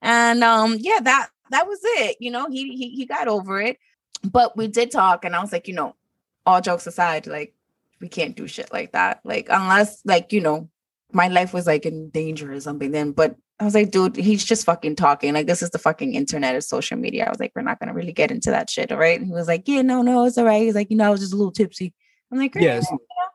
And 0.00 0.42
um 0.42 0.76
yeah 0.80 1.00
that 1.00 1.28
that 1.50 1.66
was 1.66 1.80
it 1.82 2.16
you 2.18 2.30
know 2.30 2.46
he 2.48 2.74
he, 2.74 2.88
he 2.96 3.04
got 3.04 3.28
over 3.28 3.60
it. 3.60 3.76
But 4.24 4.56
we 4.56 4.68
did 4.68 4.90
talk 4.90 5.26
and 5.26 5.36
i 5.36 5.40
was 5.40 5.52
like 5.52 5.68
you 5.68 5.74
know 5.74 5.94
all 6.46 6.62
jokes 6.62 6.86
aside 6.86 7.26
like 7.26 7.52
we 8.00 8.08
can't 8.08 8.36
do 8.36 8.48
shit 8.48 8.72
like 8.72 8.92
that. 8.92 9.20
Like 9.22 9.48
unless 9.50 10.00
like 10.06 10.32
you 10.32 10.40
know 10.40 10.70
my 11.12 11.28
life 11.28 11.52
was 11.52 11.66
like 11.66 11.84
in 11.84 12.08
danger 12.08 12.52
or 12.52 12.60
something 12.60 12.90
then 12.90 13.12
but 13.12 13.36
I 13.60 13.64
was 13.64 13.74
like, 13.74 13.90
dude, 13.90 14.16
he's 14.16 14.44
just 14.44 14.64
fucking 14.64 14.96
talking. 14.96 15.34
Like, 15.34 15.46
this 15.46 15.62
is 15.62 15.70
the 15.70 15.78
fucking 15.78 16.14
internet 16.14 16.54
or 16.54 16.60
social 16.60 16.96
media. 16.96 17.24
I 17.26 17.30
was 17.30 17.40
like, 17.40 17.52
we're 17.56 17.62
not 17.62 17.80
gonna 17.80 17.92
really 17.92 18.12
get 18.12 18.30
into 18.30 18.50
that 18.50 18.70
shit, 18.70 18.92
all 18.92 18.98
right? 18.98 19.18
And 19.18 19.26
he 19.26 19.32
was 19.32 19.48
like, 19.48 19.66
yeah, 19.66 19.82
no, 19.82 20.02
no, 20.02 20.24
it's 20.24 20.38
all 20.38 20.44
right. 20.44 20.62
He's 20.62 20.74
like, 20.74 20.90
you 20.90 20.96
know, 20.96 21.08
I 21.08 21.10
was 21.10 21.20
just 21.20 21.32
a 21.32 21.36
little 21.36 21.52
tipsy. 21.52 21.92
I'm 22.30 22.38
like. 22.38 22.54
Yes. 22.54 22.86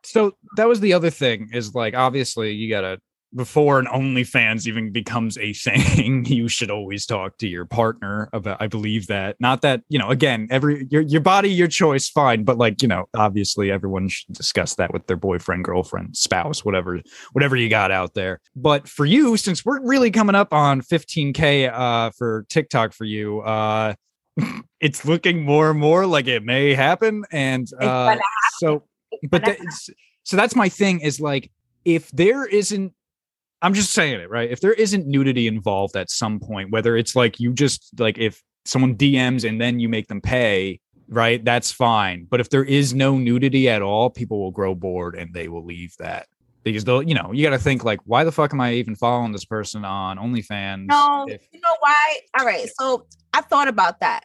So 0.03 0.35
that 0.57 0.67
was 0.67 0.79
the 0.79 0.93
other 0.93 1.09
thing 1.09 1.49
is 1.53 1.73
like 1.73 1.93
obviously 1.95 2.51
you 2.51 2.69
gotta 2.69 2.99
before 3.35 3.79
an 3.79 3.87
OnlyFans 3.87 4.67
even 4.67 4.91
becomes 4.91 5.37
a 5.37 5.53
thing, 5.53 6.25
you 6.27 6.47
should 6.47 6.69
always 6.69 7.05
talk 7.05 7.37
to 7.37 7.47
your 7.47 7.65
partner 7.65 8.29
about. 8.33 8.61
I 8.61 8.67
believe 8.67 9.07
that. 9.07 9.35
Not 9.39 9.61
that 9.61 9.81
you 9.89 9.99
know. 9.99 10.09
Again, 10.09 10.47
every 10.51 10.87
your 10.89 11.01
your 11.01 11.21
body, 11.21 11.49
your 11.49 11.67
choice, 11.67 12.09
fine. 12.09 12.43
But 12.43 12.57
like 12.57 12.81
you 12.81 12.87
know, 12.87 13.05
obviously 13.15 13.71
everyone 13.71 14.09
should 14.09 14.33
discuss 14.33 14.75
that 14.75 14.93
with 14.93 15.07
their 15.07 15.17
boyfriend, 15.17 15.63
girlfriend, 15.63 16.15
spouse, 16.15 16.63
whatever, 16.63 17.01
whatever 17.33 17.55
you 17.55 17.69
got 17.69 17.91
out 17.91 18.13
there. 18.13 18.39
But 18.55 18.87
for 18.87 19.05
you, 19.05 19.37
since 19.37 19.65
we're 19.65 19.81
really 19.81 20.11
coming 20.11 20.35
up 20.35 20.53
on 20.53 20.81
15k 20.81 21.71
uh, 21.73 22.11
for 22.11 22.45
TikTok 22.49 22.93
for 22.93 23.05
you, 23.05 23.41
uh, 23.41 23.93
it's 24.79 25.05
looking 25.05 25.43
more 25.43 25.71
and 25.71 25.79
more 25.79 26.05
like 26.05 26.27
it 26.27 26.43
may 26.43 26.73
happen. 26.73 27.23
And 27.31 27.67
uh, 27.79 28.17
so, 28.57 28.83
but 29.29 29.45
that, 29.45 29.59
so 30.23 30.37
that's 30.37 30.55
my 30.55 30.69
thing 30.69 30.99
is 31.01 31.19
like 31.19 31.51
if 31.85 32.09
there 32.11 32.45
isn't 32.45 32.93
i'm 33.63 33.73
just 33.73 33.91
saying 33.91 34.19
it 34.19 34.29
right 34.29 34.51
if 34.51 34.59
there 34.61 34.73
isn't 34.73 35.07
nudity 35.07 35.47
involved 35.47 35.95
at 35.95 36.11
some 36.11 36.39
point 36.39 36.69
whether 36.71 36.95
it's 36.95 37.15
like 37.15 37.39
you 37.39 37.51
just 37.53 37.99
like 37.99 38.17
if 38.19 38.43
someone 38.65 38.95
dms 38.95 39.47
and 39.47 39.59
then 39.59 39.79
you 39.79 39.89
make 39.89 40.07
them 40.07 40.21
pay 40.21 40.79
right 41.09 41.43
that's 41.43 41.71
fine 41.71 42.27
but 42.29 42.39
if 42.39 42.49
there 42.49 42.63
is 42.63 42.93
no 42.93 43.17
nudity 43.17 43.67
at 43.69 43.81
all 43.81 44.09
people 44.09 44.39
will 44.39 44.51
grow 44.51 44.75
bored 44.75 45.15
and 45.15 45.33
they 45.33 45.47
will 45.47 45.65
leave 45.65 45.93
that 45.97 46.27
because 46.63 46.83
they'll 46.85 47.01
you 47.03 47.13
know 47.13 47.31
you 47.33 47.43
got 47.43 47.49
to 47.49 47.59
think 47.59 47.83
like 47.83 47.99
why 48.05 48.23
the 48.23 48.31
fuck 48.31 48.53
am 48.53 48.61
i 48.61 48.73
even 48.73 48.95
following 48.95 49.31
this 49.33 49.43
person 49.45 49.83
on 49.83 50.17
onlyfans 50.17 50.85
No, 50.87 51.25
if- 51.27 51.41
you 51.51 51.59
know 51.59 51.75
why? 51.79 52.19
All 52.39 52.45
right. 52.45 52.69
So 52.79 53.05
I 53.33 53.41
thought 53.41 53.67
about 53.67 53.99
that. 53.99 54.23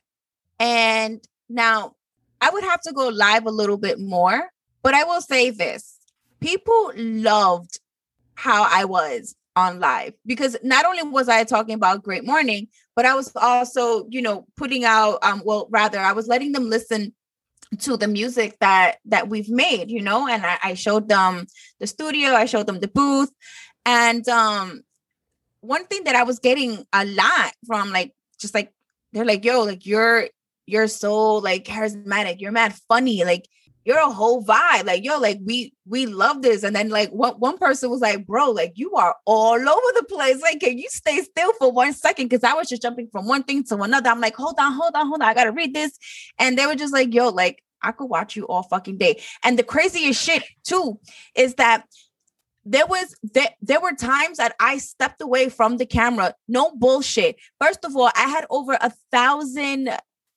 And 0.60 1.20
now 1.48 1.94
I 2.40 2.50
would 2.50 2.62
have 2.64 2.80
to 2.82 2.92
go 2.92 3.08
live 3.08 3.46
a 3.46 3.50
little 3.50 3.76
bit 3.78 3.98
more, 3.98 4.48
but 4.82 4.94
I 4.94 5.02
will 5.04 5.20
say 5.20 5.50
this 5.50 5.98
people 6.40 6.92
loved 6.96 7.80
how 8.38 8.66
I 8.70 8.84
was 8.84 9.34
on 9.56 9.80
live 9.80 10.14
because 10.24 10.56
not 10.62 10.84
only 10.84 11.02
was 11.02 11.28
I 11.28 11.44
talking 11.44 11.74
about 11.74 12.02
Great 12.02 12.24
Morning, 12.24 12.68
but 12.94 13.04
I 13.04 13.14
was 13.14 13.32
also, 13.34 14.06
you 14.08 14.22
know, 14.22 14.46
putting 14.56 14.84
out, 14.84 15.18
um, 15.22 15.42
well, 15.44 15.66
rather, 15.70 15.98
I 15.98 16.12
was 16.12 16.28
letting 16.28 16.52
them 16.52 16.70
listen 16.70 17.14
to 17.80 17.96
the 17.96 18.08
music 18.08 18.56
that 18.60 18.96
that 19.04 19.28
we've 19.28 19.50
made 19.50 19.90
you 19.90 20.00
know 20.00 20.26
and 20.26 20.46
I, 20.46 20.58
I 20.62 20.72
showed 20.72 21.06
them 21.06 21.46
the 21.80 21.86
studio 21.86 22.30
i 22.30 22.46
showed 22.46 22.66
them 22.66 22.80
the 22.80 22.88
booth 22.88 23.30
and 23.84 24.26
um 24.26 24.80
one 25.60 25.86
thing 25.86 26.04
that 26.04 26.14
I 26.14 26.22
was 26.22 26.38
getting 26.38 26.84
a 26.92 27.04
lot 27.04 27.52
from 27.66 27.90
like 27.90 28.14
just 28.38 28.54
like 28.54 28.72
they're 29.12 29.24
like, 29.24 29.44
yo, 29.44 29.62
like 29.62 29.86
you're 29.86 30.28
you're 30.66 30.86
so 30.86 31.36
like 31.36 31.64
charismatic, 31.64 32.40
you're 32.40 32.52
mad 32.52 32.74
funny, 32.88 33.24
like 33.24 33.48
you're 33.88 33.98
a 33.98 34.10
whole 34.10 34.44
vibe. 34.44 34.84
Like, 34.84 35.02
yo, 35.02 35.18
like 35.18 35.38
we 35.42 35.72
we 35.86 36.04
love 36.04 36.42
this. 36.42 36.62
And 36.62 36.76
then 36.76 36.90
like 36.90 37.08
one 37.08 37.32
one 37.36 37.56
person 37.56 37.88
was 37.88 38.02
like, 38.02 38.26
bro, 38.26 38.50
like 38.50 38.72
you 38.74 38.92
are 38.96 39.16
all 39.24 39.54
over 39.54 39.92
the 39.94 40.04
place. 40.06 40.42
Like, 40.42 40.60
can 40.60 40.76
you 40.76 40.88
stay 40.90 41.22
still 41.22 41.54
for 41.54 41.72
one 41.72 41.94
second? 41.94 42.28
Cause 42.28 42.44
I 42.44 42.52
was 42.52 42.68
just 42.68 42.82
jumping 42.82 43.08
from 43.10 43.26
one 43.26 43.44
thing 43.44 43.64
to 43.64 43.76
another. 43.78 44.10
I'm 44.10 44.20
like, 44.20 44.36
hold 44.36 44.56
on, 44.58 44.74
hold 44.74 44.94
on, 44.94 45.06
hold 45.06 45.22
on. 45.22 45.28
I 45.28 45.32
gotta 45.32 45.52
read 45.52 45.72
this. 45.72 45.98
And 46.38 46.58
they 46.58 46.66
were 46.66 46.74
just 46.74 46.92
like, 46.92 47.14
yo, 47.14 47.30
like 47.30 47.64
I 47.82 47.92
could 47.92 48.10
watch 48.10 48.36
you 48.36 48.46
all 48.46 48.62
fucking 48.64 48.98
day. 48.98 49.22
And 49.42 49.58
the 49.58 49.62
craziest 49.62 50.22
shit 50.22 50.44
too 50.64 51.00
is 51.34 51.54
that 51.54 51.86
there 52.66 52.86
was 52.86 53.16
there, 53.22 53.54
there 53.62 53.80
were 53.80 53.94
times 53.94 54.36
that 54.36 54.54
I 54.60 54.76
stepped 54.76 55.22
away 55.22 55.48
from 55.48 55.78
the 55.78 55.86
camera. 55.86 56.34
No 56.46 56.72
bullshit. 56.76 57.36
First 57.58 57.86
of 57.86 57.96
all, 57.96 58.10
I 58.14 58.28
had 58.28 58.44
over 58.50 58.76
a 58.78 58.92
thousand 59.10 59.88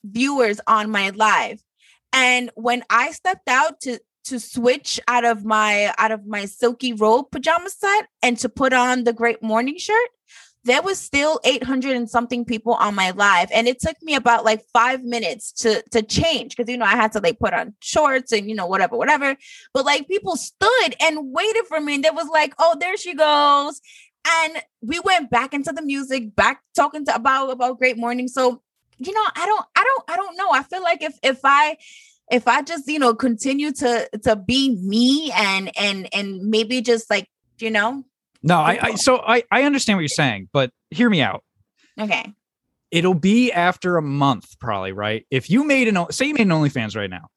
viewers 0.06 0.62
on 0.68 0.90
my 0.90 1.10
live. 1.10 1.62
And 2.14 2.52
when 2.56 2.84
I 2.90 3.12
stepped 3.12 3.48
out 3.48 3.82
to 3.82 4.00
to 4.24 4.40
switch 4.40 5.00
out 5.08 5.26
of 5.26 5.44
my 5.44 5.94
out 5.98 6.12
of 6.12 6.26
my 6.28 6.46
silky 6.46 6.94
robe 6.94 7.32
pajama 7.32 7.70
set 7.70 8.08
and 8.22 8.38
to 8.38 8.50
put 8.50 8.72
on 8.74 9.04
the 9.04 9.14
great 9.14 9.42
morning 9.42 9.78
shirt, 9.78 10.10
there 10.64 10.82
was 10.82 11.00
still 11.00 11.40
800 11.44 11.96
and 11.96 12.10
something 12.10 12.46
people 12.46 12.74
on 12.74 12.94
my 12.94 13.12
live. 13.12 13.50
And 13.52 13.68
it 13.68 13.80
took 13.80 13.96
me 14.04 14.14
about 14.16 14.46
like 14.46 14.64
five 14.74 15.04
minutes 15.04 15.52
to 15.54 15.82
to 15.92 16.02
change 16.02 16.56
because 16.56 16.70
you 16.70 16.78
know 16.78 16.86
i 16.86 16.96
had 16.96 17.12
to 17.14 17.20
like 17.20 17.40
put 17.40 17.54
on 17.54 17.74
shorts 17.82 18.32
and 18.32 18.48
you 18.48 18.56
know 18.56 18.68
whatever 18.68 18.98
whatever. 18.98 19.36
But 19.74 19.86
like 19.86 20.08
people 20.08 20.36
stood 20.36 20.96
and 21.00 21.32
waited 21.34 21.66
for 21.68 21.80
me 21.80 21.96
and 21.96 22.04
they 22.04 22.12
was 22.12 22.30
like 22.32 22.54
oh 22.60 22.76
there 22.80 22.98
she 22.98 23.16
goes. 23.16 23.82
And 24.24 24.62
we 24.82 25.00
went 25.00 25.32
back 25.32 25.54
into 25.54 25.72
the 25.72 25.82
music 25.82 26.36
back 26.36 26.62
talking 26.76 27.06
to 27.06 27.16
about 27.16 27.50
about 27.50 27.80
great 27.80 27.98
morning. 27.98 28.28
So 28.28 28.62
you 29.04 29.14
know 29.14 29.24
i 29.36 29.46
don't 29.46 29.66
i 29.76 29.84
don't 29.84 30.04
i 30.10 30.16
don't 30.16 30.38
know. 30.38 30.50
I 30.52 30.64
feel 30.64 30.82
like 30.84 31.02
if 31.02 31.18
if 31.24 31.40
i 31.44 31.78
if 32.32 32.48
i 32.48 32.62
just 32.62 32.88
you 32.88 33.00
know 33.00 33.14
continue 33.14 33.72
to 33.74 34.10
to 34.24 34.36
be 34.36 34.76
me 34.82 35.32
and 35.36 35.72
and 35.78 36.08
and 36.14 36.42
maybe 36.50 36.82
just 36.82 37.10
like 37.10 37.28
you 37.60 37.70
know? 37.72 38.04
No 38.44 38.56
I, 38.60 38.80
I 38.82 38.96
so 38.96 39.18
I, 39.20 39.44
I 39.52 39.64
understand 39.64 39.98
what 39.98 40.02
you're 40.02 40.08
saying 40.10 40.50
but 40.54 40.72
hear 40.90 41.10
me 41.10 41.22
out. 41.22 41.44
Okay. 42.00 42.34
It'll 42.90 43.14
be 43.14 43.52
after 43.52 43.98
a 43.98 44.02
month 44.02 44.60
probably 44.60 44.92
right? 44.92 45.26
If 45.30 45.50
you 45.50 45.64
made 45.64 45.88
an 45.88 45.98
say 46.12 46.26
you 46.28 46.34
made 46.34 46.42
an 46.42 46.50
onlyfans 46.50 46.96
right 46.96 47.10
now 47.10 47.28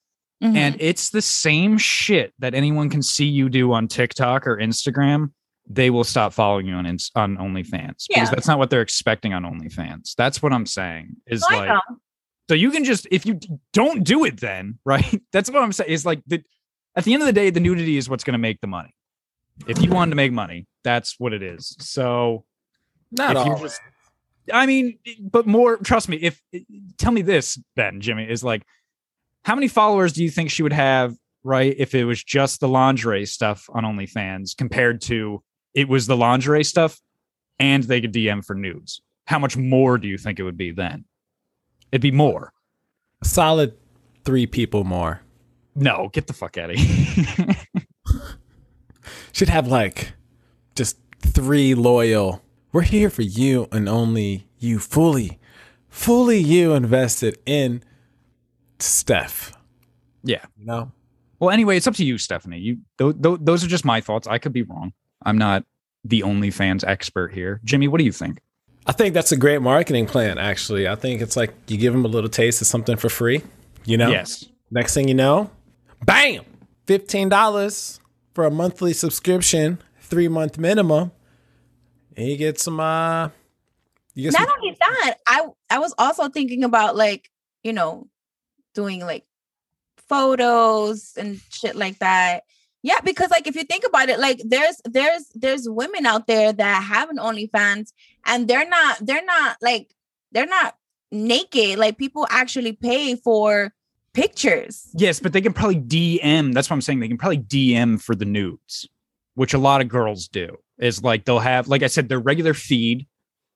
Mhm. 0.42 0.56
and 0.56 0.76
it's 0.80 1.10
the 1.10 1.22
same 1.22 1.78
shit 1.78 2.34
that 2.40 2.54
anyone 2.54 2.90
can 2.90 3.02
see 3.02 3.24
you 3.26 3.48
do 3.48 3.72
on 3.72 3.86
tiktok 3.86 4.46
or 4.48 4.56
instagram 4.58 5.30
they 5.66 5.88
will 5.90 6.04
stop 6.04 6.32
following 6.32 6.66
you 6.66 6.74
on 6.74 6.84
Ins- 6.86 7.10
on 7.14 7.36
onlyfans 7.38 8.04
Yeah. 8.10 8.20
because 8.20 8.30
that's 8.30 8.46
not 8.48 8.58
what 8.58 8.70
they're 8.70 8.82
expecting 8.82 9.32
on 9.32 9.42
onlyfans. 9.44 10.14
That's 10.16 10.42
what 10.42 10.52
i'm 10.52 10.66
saying 10.66 11.16
is 11.26 11.40
So 11.42 11.54
I 11.54 11.66
like 11.66 11.82
so 12.48 12.54
you 12.54 12.70
can 12.70 12.84
just 12.84 13.06
if 13.10 13.24
you 13.24 13.40
don't 13.72 14.04
do 14.04 14.24
it 14.24 14.40
then 14.40 14.78
right? 14.84 15.20
That's 15.32 15.50
what 15.50 15.62
i'm 15.62 15.72
saying 15.72 15.90
is 15.90 16.04
like 16.04 16.20
the 16.26 16.42
at 16.96 17.04
the 17.04 17.12
end 17.14 17.22
of 17.22 17.26
the 17.26 17.32
day 17.32 17.50
the 17.50 17.60
nudity 17.60 17.96
is 17.96 18.08
what's 18.08 18.24
going 18.24 18.32
to 18.34 18.38
make 18.38 18.60
the 18.60 18.66
money. 18.66 18.94
If 19.66 19.80
you 19.80 19.90
wanted 19.90 20.10
to 20.10 20.16
make 20.16 20.32
money 20.32 20.66
that's 20.82 21.18
what 21.18 21.32
it 21.32 21.42
is. 21.42 21.74
So 21.80 22.44
Not 23.10 23.36
if 23.36 23.46
you 23.46 23.52
all. 23.52 23.58
just 23.60 23.80
I 24.52 24.66
mean, 24.66 24.98
but 25.18 25.46
more 25.46 25.78
trust 25.78 26.10
me, 26.10 26.16
if 26.18 26.42
tell 26.98 27.10
me 27.12 27.22
this, 27.22 27.58
Ben, 27.76 28.02
Jimmy, 28.02 28.28
is 28.28 28.44
like 28.44 28.62
how 29.44 29.54
many 29.54 29.68
followers 29.68 30.12
do 30.12 30.22
you 30.22 30.28
think 30.30 30.50
she 30.50 30.62
would 30.62 30.74
have, 30.74 31.14
right, 31.42 31.74
if 31.78 31.94
it 31.94 32.04
was 32.04 32.22
just 32.22 32.60
the 32.60 32.68
lingerie 32.68 33.24
stuff 33.24 33.64
on 33.72 33.84
OnlyFans 33.84 34.54
compared 34.54 35.00
to 35.02 35.42
it 35.74 35.88
was 35.88 36.06
the 36.06 36.16
lingerie 36.16 36.64
stuff 36.64 37.00
and 37.58 37.82
they 37.84 38.00
could 38.00 38.12
DM 38.12 38.44
for 38.44 38.54
nudes? 38.54 39.00
How 39.26 39.38
much 39.38 39.56
more 39.56 39.98
do 39.98 40.06
you 40.08 40.18
think 40.18 40.38
it 40.38 40.42
would 40.44 40.56
be 40.56 40.70
then? 40.70 41.04
It'd 41.92 42.02
be 42.02 42.10
more. 42.10 42.52
solid 43.22 43.74
three 44.24 44.46
people 44.46 44.84
more. 44.84 45.20
No, 45.74 46.08
get 46.12 46.26
the 46.26 46.32
fuck 46.32 46.56
out 46.58 46.70
of 46.70 46.76
here. 46.76 47.56
Should 49.32 49.48
have 49.48 49.66
like 49.66 50.12
just 50.74 50.98
three 51.20 51.74
loyal. 51.74 52.42
We're 52.72 52.82
here 52.82 53.10
for 53.10 53.22
you 53.22 53.68
and 53.72 53.88
only 53.88 54.46
you 54.58 54.78
fully, 54.78 55.38
fully 55.88 56.38
you 56.38 56.74
invested 56.74 57.38
in 57.46 57.82
Steph. 58.78 59.52
yeah. 60.22 60.44
You 60.56 60.66
know? 60.66 60.92
Well, 61.40 61.50
anyway, 61.50 61.76
it's 61.76 61.86
up 61.86 61.94
to 61.96 62.04
you, 62.04 62.16
Stephanie. 62.18 62.58
You 62.58 62.78
th- 62.98 63.16
th- 63.22 63.38
those 63.42 63.64
are 63.64 63.68
just 63.68 63.84
my 63.84 64.00
thoughts. 64.00 64.26
I 64.26 64.38
could 64.38 64.52
be 64.52 64.62
wrong. 64.62 64.92
I'm 65.24 65.38
not 65.38 65.64
the 66.04 66.20
OnlyFans 66.20 66.84
expert 66.86 67.32
here. 67.32 67.60
Jimmy, 67.64 67.88
what 67.88 67.98
do 67.98 68.04
you 68.04 68.12
think? 68.12 68.40
I 68.86 68.92
think 68.92 69.14
that's 69.14 69.32
a 69.32 69.36
great 69.36 69.62
marketing 69.62 70.06
plan, 70.06 70.36
actually. 70.38 70.86
I 70.86 70.94
think 70.94 71.22
it's 71.22 71.36
like 71.36 71.54
you 71.68 71.78
give 71.78 71.92
them 71.94 72.04
a 72.04 72.08
little 72.08 72.28
taste 72.28 72.60
of 72.60 72.66
something 72.66 72.96
for 72.96 73.08
free, 73.08 73.42
you 73.86 73.96
know? 73.96 74.10
Yes. 74.10 74.44
Next 74.70 74.92
thing 74.92 75.08
you 75.08 75.14
know, 75.14 75.50
bam, 76.04 76.44
$15 76.86 78.00
for 78.34 78.44
a 78.44 78.50
monthly 78.50 78.92
subscription, 78.92 79.78
three 80.00 80.28
month 80.28 80.58
minimum. 80.58 81.12
And 82.16 82.28
you 82.28 82.36
get 82.36 82.60
some 82.60 82.78
uh 82.80 83.30
You 84.14 84.30
get 84.30 84.38
Not 84.38 84.48
some- 84.48 84.58
only 84.60 84.76
that, 84.80 85.14
I 85.26 85.46
I 85.70 85.78
was 85.78 85.94
also 85.98 86.28
thinking 86.28 86.62
about 86.64 86.94
like, 86.96 87.30
you 87.62 87.72
know, 87.72 88.08
doing 88.74 89.00
like 89.00 89.24
photos 90.08 91.14
and 91.16 91.40
shit 91.50 91.74
like 91.76 91.98
that. 92.00 92.44
Yeah, 92.84 93.00
because 93.02 93.30
like 93.30 93.46
if 93.46 93.56
you 93.56 93.64
think 93.64 93.84
about 93.86 94.10
it, 94.10 94.20
like 94.20 94.42
there's 94.44 94.78
there's 94.84 95.30
there's 95.34 95.66
women 95.66 96.04
out 96.04 96.26
there 96.26 96.52
that 96.52 96.82
have 96.82 97.08
an 97.08 97.16
OnlyFans 97.16 97.94
and 98.26 98.46
they're 98.46 98.68
not 98.68 98.98
they're 99.00 99.24
not 99.24 99.56
like 99.62 99.94
they're 100.32 100.44
not 100.44 100.76
naked. 101.10 101.78
Like 101.78 101.96
people 101.96 102.26
actually 102.28 102.72
pay 102.72 103.16
for 103.16 103.72
pictures. 104.12 104.86
Yes, 104.92 105.18
but 105.18 105.32
they 105.32 105.40
can 105.40 105.54
probably 105.54 105.80
DM. 105.80 106.52
That's 106.52 106.68
what 106.68 106.74
I'm 106.74 106.82
saying. 106.82 107.00
They 107.00 107.08
can 107.08 107.16
probably 107.16 107.38
DM 107.38 107.98
for 108.02 108.14
the 108.14 108.26
nudes, 108.26 108.86
which 109.34 109.54
a 109.54 109.58
lot 109.58 109.80
of 109.80 109.88
girls 109.88 110.28
do. 110.28 110.58
Is 110.78 111.02
like 111.02 111.24
they'll 111.24 111.38
have, 111.38 111.68
like 111.68 111.82
I 111.82 111.86
said, 111.86 112.10
their 112.10 112.20
regular 112.20 112.52
feed, 112.52 113.06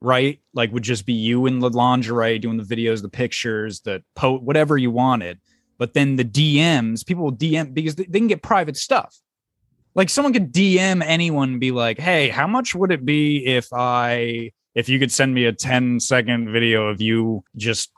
right? 0.00 0.40
Like 0.54 0.72
would 0.72 0.84
just 0.84 1.04
be 1.04 1.12
you 1.12 1.44
in 1.44 1.58
the 1.58 1.68
lingerie 1.68 2.38
doing 2.38 2.56
the 2.56 2.64
videos, 2.64 3.02
the 3.02 3.10
pictures, 3.10 3.80
the 3.80 4.02
po 4.16 4.38
whatever 4.38 4.78
you 4.78 4.90
wanted. 4.90 5.38
But 5.78 5.94
then 5.94 6.16
the 6.16 6.24
DMs, 6.24 7.06
people 7.06 7.24
will 7.24 7.36
DM 7.36 7.72
because 7.72 7.94
they, 7.94 8.04
can 8.04 8.26
get 8.26 8.42
private 8.42 8.76
stuff. 8.76 9.16
Like 9.94 10.10
someone 10.10 10.32
could 10.32 10.52
DM 10.52 11.02
anyone 11.04 11.50
and 11.50 11.60
be 11.60 11.70
like, 11.70 11.98
"Hey, 11.98 12.28
how 12.28 12.46
much 12.46 12.74
would 12.74 12.92
it 12.92 13.04
be 13.04 13.46
if 13.46 13.68
I 13.72 14.50
if 14.74 14.88
you 14.88 14.98
could 14.98 15.10
send 15.10 15.34
me 15.34 15.46
a 15.46 15.52
10 15.52 15.98
second 15.98 16.52
video 16.52 16.88
of 16.88 17.00
you 17.00 17.42
just 17.56 17.90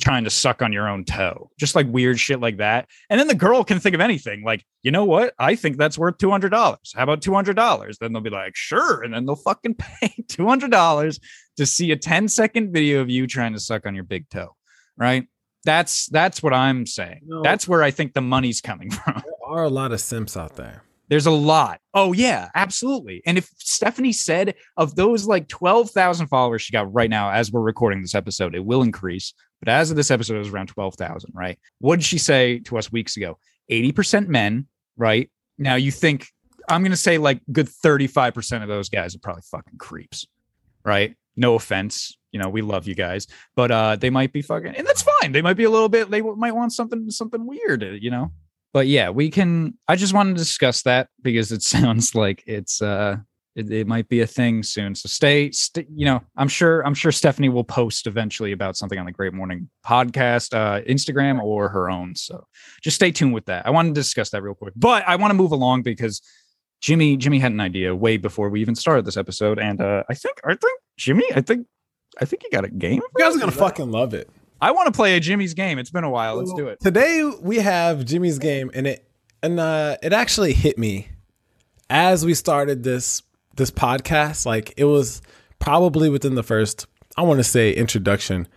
trying 0.00 0.22
to 0.24 0.30
suck 0.30 0.62
on 0.62 0.72
your 0.72 0.88
own 0.88 1.04
toe?" 1.04 1.50
Just 1.58 1.74
like 1.74 1.86
weird 1.88 2.20
shit 2.20 2.40
like 2.40 2.58
that. 2.58 2.88
And 3.08 3.18
then 3.18 3.28
the 3.28 3.34
girl 3.34 3.64
can 3.64 3.80
think 3.80 3.94
of 3.94 4.00
anything 4.00 4.42
like, 4.44 4.64
you 4.82 4.90
know 4.90 5.04
what? 5.04 5.34
I 5.38 5.54
think 5.56 5.78
that's 5.78 5.98
worth 5.98 6.18
$200. 6.18 6.50
How 6.94 7.02
about 7.02 7.22
$200? 7.22 7.98
Then 7.98 8.12
they'll 8.12 8.22
be 8.22 8.30
like, 8.30 8.54
sure. 8.54 9.02
And 9.02 9.12
then 9.12 9.26
they'll 9.26 9.36
fucking 9.36 9.74
pay 9.78 10.14
$200 10.28 11.20
to 11.56 11.66
see 11.66 11.90
a 11.92 11.96
10 11.96 12.28
second 12.28 12.72
video 12.72 13.00
of 13.00 13.10
you 13.10 13.26
trying 13.26 13.52
to 13.54 13.60
suck 13.60 13.86
on 13.86 13.94
your 13.94 14.04
big 14.04 14.28
toe. 14.28 14.54
Right. 14.96 15.26
That's 15.64 16.06
that's 16.06 16.42
what 16.42 16.54
I'm 16.54 16.86
saying. 16.86 17.28
That's 17.42 17.66
where 17.66 17.82
I 17.82 17.90
think 17.90 18.14
the 18.14 18.20
money's 18.20 18.60
coming 18.60 18.90
from. 19.04 19.14
there 19.14 19.24
are 19.48 19.64
a 19.64 19.68
lot 19.68 19.92
of 19.92 20.00
simps 20.00 20.36
out 20.36 20.56
there. 20.56 20.82
There's 21.08 21.26
a 21.26 21.30
lot. 21.30 21.80
Oh 21.94 22.12
yeah, 22.12 22.50
absolutely. 22.54 23.22
And 23.24 23.38
if 23.38 23.48
Stephanie 23.58 24.12
said 24.12 24.54
of 24.76 24.94
those 24.94 25.26
like 25.26 25.48
12,000 25.48 26.26
followers 26.26 26.62
she 26.62 26.72
got 26.72 26.92
right 26.92 27.08
now 27.08 27.30
as 27.30 27.50
we're 27.50 27.62
recording 27.62 28.02
this 28.02 28.14
episode, 28.14 28.54
it 28.54 28.64
will 28.64 28.82
increase, 28.82 29.32
but 29.60 29.68
as 29.68 29.90
of 29.90 29.96
this 29.96 30.10
episode 30.10 30.34
it 30.36 30.40
was 30.40 30.50
around 30.50 30.66
12,000, 30.66 31.32
right? 31.34 31.58
What 31.78 31.96
did 31.96 32.04
she 32.04 32.18
say 32.18 32.58
to 32.60 32.76
us 32.76 32.92
weeks 32.92 33.16
ago? 33.16 33.38
80% 33.70 34.28
men, 34.28 34.66
right? 34.96 35.30
Now 35.56 35.76
you 35.76 35.90
think 35.90 36.26
I'm 36.68 36.82
going 36.82 36.90
to 36.90 36.96
say 36.96 37.16
like 37.16 37.40
good 37.50 37.68
35% 37.68 38.62
of 38.62 38.68
those 38.68 38.90
guys 38.90 39.14
are 39.14 39.20
probably 39.20 39.42
fucking 39.50 39.78
creeps, 39.78 40.26
right? 40.84 41.14
No 41.38 41.54
offense, 41.54 42.18
you 42.32 42.40
know, 42.40 42.48
we 42.48 42.60
love 42.60 42.86
you 42.86 42.94
guys, 42.94 43.26
but 43.56 43.70
uh 43.70 43.96
they 43.96 44.10
might 44.10 44.32
be 44.32 44.42
fucking 44.42 44.74
and 44.74 44.86
that's 44.86 45.02
fine. 45.02 45.32
They 45.32 45.42
might 45.42 45.56
be 45.56 45.64
a 45.64 45.70
little 45.70 45.88
bit 45.88 46.10
they 46.10 46.20
might 46.20 46.54
want 46.54 46.72
something 46.72 47.10
something 47.10 47.46
weird, 47.46 47.82
uh, 47.82 47.86
you 47.90 48.10
know 48.10 48.32
but 48.74 48.86
yeah, 48.86 49.10
we 49.10 49.30
can. 49.30 49.78
I 49.88 49.96
just 49.96 50.12
wanted 50.12 50.34
to 50.34 50.38
discuss 50.38 50.82
that 50.82 51.08
because 51.22 51.52
it 51.52 51.62
sounds 51.74 52.14
like 52.14 52.44
it's 52.46 52.82
uh, 52.82 53.16
it, 53.58 53.70
it 53.72 53.86
might 53.88 54.08
be 54.08 54.20
a 54.20 54.26
thing 54.26 54.62
soon. 54.62 54.94
So 54.94 55.08
stay, 55.08 55.50
st- 55.50 55.88
you 55.92 56.04
know, 56.04 56.22
I'm 56.36 56.46
sure, 56.46 56.82
I'm 56.86 56.94
sure 56.94 57.10
Stephanie 57.10 57.48
will 57.48 57.64
post 57.64 58.06
eventually 58.06 58.52
about 58.52 58.76
something 58.76 58.98
on 58.98 59.04
the 59.06 59.12
Great 59.12 59.34
Morning 59.34 59.68
podcast, 59.84 60.54
uh, 60.54 60.80
Instagram 60.82 61.42
or 61.42 61.68
her 61.68 61.90
own. 61.90 62.14
So 62.14 62.46
just 62.82 62.94
stay 62.94 63.10
tuned 63.10 63.34
with 63.34 63.46
that. 63.46 63.66
I 63.66 63.70
wanted 63.70 63.96
to 63.96 64.00
discuss 64.00 64.30
that 64.30 64.42
real 64.42 64.54
quick, 64.54 64.74
but 64.76 65.02
I 65.08 65.16
want 65.16 65.32
to 65.32 65.34
move 65.34 65.50
along 65.50 65.82
because 65.82 66.22
Jimmy, 66.80 67.16
Jimmy 67.16 67.38
had 67.38 67.52
an 67.52 67.60
idea 67.60 67.94
way 67.94 68.16
before 68.16 68.48
we 68.50 68.60
even 68.60 68.74
started 68.74 69.04
this 69.04 69.16
episode, 69.16 69.58
and 69.58 69.80
uh, 69.80 70.04
I 70.08 70.14
think, 70.14 70.40
I 70.44 70.54
think 70.54 70.80
Jimmy, 70.96 71.24
I 71.34 71.40
think, 71.40 71.66
I 72.20 72.24
think 72.24 72.42
you 72.44 72.50
got 72.50 72.64
a 72.64 72.68
game. 72.68 73.02
You 73.16 73.24
guys 73.24 73.36
are 73.36 73.40
gonna 73.40 73.52
fucking 73.52 73.90
love 73.90 74.14
it. 74.14 74.30
I 74.60 74.72
want 74.72 74.86
to 74.86 74.92
play 74.92 75.16
a 75.16 75.20
Jimmy's 75.20 75.54
game. 75.54 75.78
It's 75.78 75.90
been 75.90 76.04
a 76.04 76.10
while. 76.10 76.36
Let's 76.36 76.52
do 76.52 76.68
it. 76.68 76.80
Today 76.80 77.30
we 77.40 77.56
have 77.56 78.04
Jimmy's 78.04 78.38
game, 78.38 78.70
and 78.74 78.86
it 78.86 79.08
and 79.42 79.60
uh, 79.60 79.96
it 80.02 80.12
actually 80.12 80.52
hit 80.52 80.78
me 80.78 81.08
as 81.90 82.24
we 82.24 82.34
started 82.34 82.82
this 82.82 83.22
this 83.56 83.70
podcast. 83.70 84.46
Like 84.46 84.74
it 84.76 84.84
was 84.84 85.22
probably 85.58 86.08
within 86.08 86.34
the 86.34 86.42
first, 86.42 86.86
I 87.16 87.22
want 87.22 87.38
to 87.38 87.44
say, 87.44 87.72
introduction. 87.72 88.48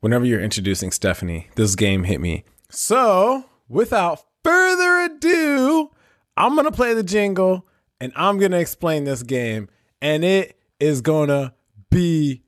Whenever 0.00 0.24
you're 0.24 0.42
introducing 0.42 0.90
Stephanie, 0.90 1.48
this 1.54 1.74
game 1.76 2.04
hit 2.04 2.20
me. 2.20 2.44
So 2.68 3.44
without 3.68 4.22
further 4.42 5.00
ado, 5.00 5.90
I'm 6.36 6.56
gonna 6.56 6.72
play 6.72 6.94
the 6.94 7.02
jingle 7.02 7.66
and 8.00 8.12
I'm 8.16 8.38
gonna 8.38 8.58
explain 8.58 9.04
this 9.04 9.22
game, 9.22 9.68
and 10.02 10.24
it 10.24 10.58
is 10.80 11.00
gonna 11.00 11.54
be 11.90 12.42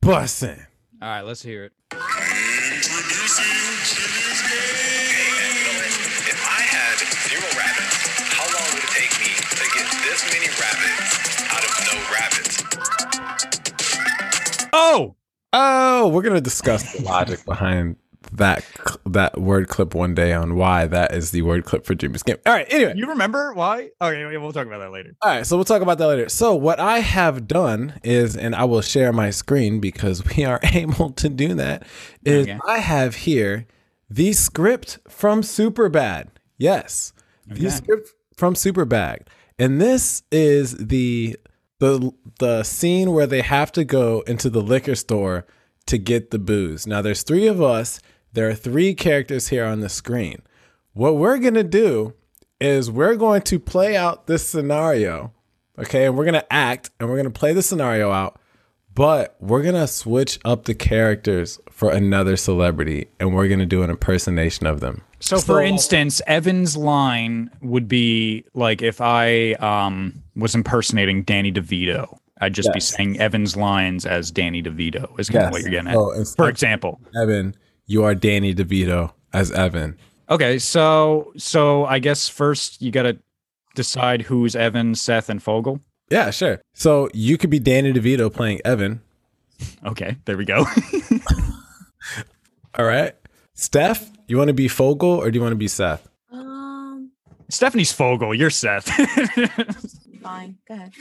bussin'. 0.00 0.66
All 1.02 1.08
right, 1.08 1.22
let's 1.22 1.42
hear 1.42 1.64
it. 1.64 1.72
If 6.26 6.40
I 6.46 6.62
had 6.62 6.96
zero 7.28 7.44
rabbits, 7.58 7.96
how 8.32 8.46
long 8.54 8.66
would 8.72 8.82
it 8.82 8.90
take 8.90 9.12
me 9.20 9.34
to 9.34 9.64
get 9.74 9.86
this 10.06 10.20
many 10.32 10.48
rabbits 10.58 11.42
out 11.52 11.64
of 11.64 11.72
no 11.90 11.94
rabbits? 12.12 12.54
Oh, 14.72 15.16
Oh, 15.56 16.08
we're 16.08 16.22
gonna 16.22 16.40
discuss 16.40 16.94
the 16.94 17.02
logic 17.04 17.44
behind 17.44 17.94
that 18.32 18.64
that 19.06 19.40
word 19.40 19.68
clip 19.68 19.94
one 19.94 20.14
day 20.14 20.32
on 20.32 20.56
why 20.56 20.86
that 20.86 21.14
is 21.14 21.30
the 21.30 21.42
word 21.42 21.64
clip 21.64 21.84
for 21.86 21.94
Jimmy's 21.94 22.22
game. 22.22 22.36
All 22.46 22.52
right. 22.52 22.66
Anyway, 22.70 22.94
you 22.96 23.08
remember 23.08 23.52
why? 23.54 23.90
Okay, 24.00 24.36
we'll 24.36 24.52
talk 24.52 24.66
about 24.66 24.78
that 24.80 24.90
later. 24.90 25.14
all 25.22 25.30
right. 25.30 25.46
So 25.46 25.56
we'll 25.56 25.64
talk 25.64 25.82
about 25.82 25.98
that 25.98 26.06
later. 26.06 26.28
So 26.28 26.54
what 26.54 26.80
I 26.80 26.98
have 27.00 27.46
done 27.46 28.00
is, 28.02 28.36
and 28.36 28.54
I 28.54 28.64
will 28.64 28.82
share 28.82 29.12
my 29.12 29.30
screen 29.30 29.80
because 29.80 30.24
we 30.36 30.44
are 30.44 30.60
able 30.72 31.10
to 31.10 31.28
do 31.28 31.54
that. 31.54 31.86
Is 32.24 32.48
Okay. 32.48 32.58
I 32.66 32.78
have 32.78 33.14
here 33.16 33.66
the 34.10 34.32
script 34.32 34.98
from 35.08 35.42
Superbad. 35.42 36.28
Yes, 36.58 37.12
the 37.46 37.70
script 37.70 38.10
from 38.36 38.54
Superbad, 38.54 39.26
and 39.58 39.80
this 39.80 40.22
is 40.30 40.76
the 40.76 41.36
the 41.80 42.12
the 42.38 42.62
scene 42.62 43.12
where 43.12 43.26
they 43.26 43.42
have 43.42 43.72
to 43.72 43.84
go 43.84 44.20
into 44.26 44.48
the 44.50 44.62
liquor 44.62 44.94
store 44.94 45.46
to 45.86 45.98
get 45.98 46.30
the 46.30 46.38
booze. 46.38 46.86
Now 46.86 47.02
there's 47.02 47.22
three 47.22 47.46
of 47.46 47.60
us. 47.60 48.00
There 48.34 48.48
are 48.48 48.54
three 48.54 48.94
characters 48.94 49.48
here 49.48 49.64
on 49.64 49.78
the 49.78 49.88
screen. 49.88 50.42
What 50.92 51.16
we're 51.16 51.38
going 51.38 51.54
to 51.54 51.62
do 51.64 52.14
is 52.60 52.90
we're 52.90 53.14
going 53.14 53.42
to 53.42 53.60
play 53.60 53.96
out 53.96 54.26
this 54.26 54.46
scenario. 54.46 55.32
Okay? 55.78 56.06
And 56.06 56.16
we're 56.16 56.24
going 56.24 56.34
to 56.34 56.52
act 56.52 56.90
and 56.98 57.08
we're 57.08 57.14
going 57.14 57.32
to 57.32 57.38
play 57.38 57.52
the 57.52 57.62
scenario 57.62 58.10
out, 58.10 58.40
but 58.92 59.36
we're 59.38 59.62
going 59.62 59.76
to 59.76 59.86
switch 59.86 60.40
up 60.44 60.64
the 60.64 60.74
characters 60.74 61.60
for 61.70 61.90
another 61.90 62.36
celebrity 62.36 63.06
and 63.20 63.34
we're 63.34 63.46
going 63.46 63.60
to 63.60 63.66
do 63.66 63.84
an 63.84 63.90
impersonation 63.90 64.66
of 64.66 64.80
them. 64.80 65.02
So, 65.20 65.38
for 65.38 65.62
instance, 65.62 66.20
Evan's 66.26 66.76
line 66.76 67.50
would 67.62 67.86
be 67.86 68.44
like 68.52 68.82
if 68.82 69.00
I 69.00 69.52
um, 69.54 70.22
was 70.34 70.56
impersonating 70.56 71.22
Danny 71.22 71.52
DeVito, 71.52 72.18
I'd 72.40 72.52
just 72.52 72.72
be 72.74 72.80
saying 72.80 73.20
Evan's 73.20 73.56
lines 73.56 74.04
as 74.04 74.30
Danny 74.30 74.62
DeVito. 74.62 75.18
Is 75.18 75.30
kind 75.30 75.46
of 75.46 75.52
what 75.52 75.62
you're 75.62 75.70
getting 75.70 75.88
at. 75.88 75.94
So 75.94 76.24
for 76.36 76.48
example. 76.50 77.00
Evan, 77.16 77.54
you 77.86 78.04
are 78.04 78.14
Danny 78.14 78.54
DeVito 78.54 79.12
as 79.32 79.50
Evan. 79.52 79.96
Okay, 80.30 80.58
so 80.58 81.32
so 81.36 81.84
I 81.84 81.98
guess 81.98 82.28
first 82.28 82.80
you 82.80 82.90
got 82.90 83.02
to 83.02 83.18
decide 83.74 84.22
who's 84.22 84.56
Evan, 84.56 84.94
Seth, 84.94 85.28
and 85.28 85.42
Fogel. 85.42 85.80
Yeah, 86.10 86.30
sure. 86.30 86.60
So 86.74 87.08
you 87.12 87.36
could 87.38 87.50
be 87.50 87.58
Danny 87.58 87.92
DeVito 87.92 88.32
playing 88.32 88.60
Evan. 88.64 89.00
Okay, 89.84 90.16
there 90.24 90.36
we 90.36 90.44
go. 90.44 90.64
All 92.78 92.84
right. 92.84 93.14
Steph, 93.54 94.10
you 94.26 94.36
want 94.36 94.48
to 94.48 94.54
be 94.54 94.68
Fogel 94.68 95.10
or 95.10 95.30
do 95.30 95.36
you 95.36 95.42
want 95.42 95.52
to 95.52 95.56
be 95.56 95.68
Seth? 95.68 96.08
Um, 96.32 97.10
Stephanie's 97.48 97.92
Fogel. 97.92 98.34
You're 98.34 98.50
Seth. 98.50 98.88
fine. 100.22 100.58
Go 100.66 100.74
ahead. 100.74 100.92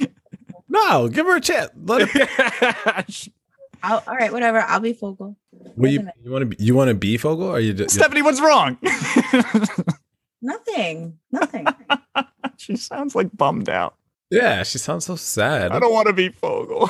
No, 0.70 1.08
give 1.08 1.26
her 1.26 1.38
a 1.38 1.42
chance. 1.42 1.72
Let 1.76 2.10
her, 2.10 3.06
I'll, 3.84 4.02
all 4.08 4.16
right, 4.16 4.32
whatever. 4.32 4.60
I'll 4.62 4.80
be 4.80 4.94
Fogel. 4.94 5.36
Will 5.76 5.92
you 5.92 6.08
you 6.24 6.32
want 6.32 6.42
to 6.42 6.46
be 6.46 6.64
you 6.64 6.74
want 6.74 6.88
to 6.88 6.96
be 6.96 7.18
Fogel 7.18 7.48
or 7.48 7.60
you 7.60 7.74
just 7.74 7.94
Stephanie, 7.94 8.22
what's 8.22 8.42
wrong? 8.42 8.78
Nothing. 10.42 11.20
Nothing. 11.32 11.68
she 12.58 12.78
sounds 12.78 13.14
like 13.14 13.36
bummed 13.36 13.70
out. 13.70 13.96
Yeah, 14.30 14.64
she 14.64 14.78
sounds 14.78 15.06
so 15.06 15.16
sad. 15.16 15.72
I 15.72 15.80
don't 15.80 15.94
want 15.94 16.08
to 16.08 16.14
be 16.14 16.30
Fogel. 16.30 16.90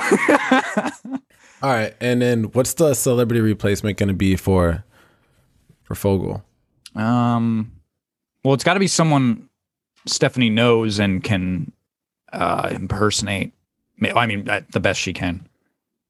All 1.62 1.70
right, 1.70 1.94
and 2.00 2.22
then 2.22 2.44
what's 2.44 2.74
the 2.74 2.94
celebrity 2.94 3.40
replacement 3.40 3.98
going 3.98 4.08
to 4.08 4.14
be 4.14 4.36
for 4.36 4.84
for 5.82 5.94
Fogel? 5.94 6.44
um, 6.94 7.72
well, 8.44 8.54
it's 8.54 8.64
got 8.64 8.74
to 8.74 8.80
be 8.80 8.86
someone 8.86 9.48
Stephanie 10.06 10.50
knows 10.50 10.98
and 11.00 11.24
can 11.24 11.72
uh, 12.32 12.68
impersonate. 12.70 13.52
Ma- 13.98 14.10
I 14.14 14.26
mean, 14.26 14.48
uh, 14.48 14.60
the 14.72 14.80
best 14.80 15.00
she 15.00 15.12
can. 15.12 15.48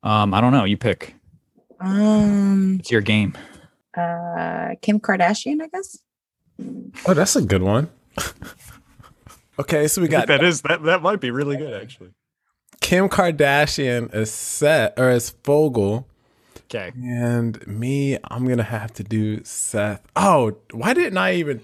Um, 0.04 0.32
I 0.34 0.40
don't 0.40 0.52
know. 0.52 0.64
You 0.64 0.76
pick. 0.76 1.14
um, 1.80 2.76
It's 2.78 2.90
your 2.92 3.00
game. 3.00 3.36
uh, 3.96 4.74
Kim 4.82 5.00
Kardashian, 5.00 5.60
I 5.62 5.66
guess. 5.68 5.98
Oh, 7.06 7.14
that's 7.14 7.34
a 7.36 7.42
good 7.42 7.62
one. 7.62 7.90
okay, 9.58 9.88
so 9.88 10.00
we 10.02 10.08
got 10.08 10.28
that 10.28 10.44
is 10.44 10.62
that. 10.62 10.82
That 10.84 11.02
might 11.02 11.20
be 11.20 11.30
really 11.30 11.56
good, 11.56 11.72
actually. 11.80 12.10
Kim 12.80 13.08
Kardashian 13.08 14.14
is 14.14 14.30
Seth 14.30 14.98
or 14.98 15.10
is 15.10 15.30
Fogel. 15.42 16.06
Okay. 16.70 16.92
And 17.02 17.64
me, 17.66 18.18
I'm 18.30 18.46
gonna 18.46 18.62
have 18.62 18.92
to 18.94 19.04
do 19.04 19.42
Seth. 19.44 20.02
Oh, 20.16 20.56
why 20.72 20.92
didn't 20.94 21.18
I 21.18 21.34
even? 21.34 21.60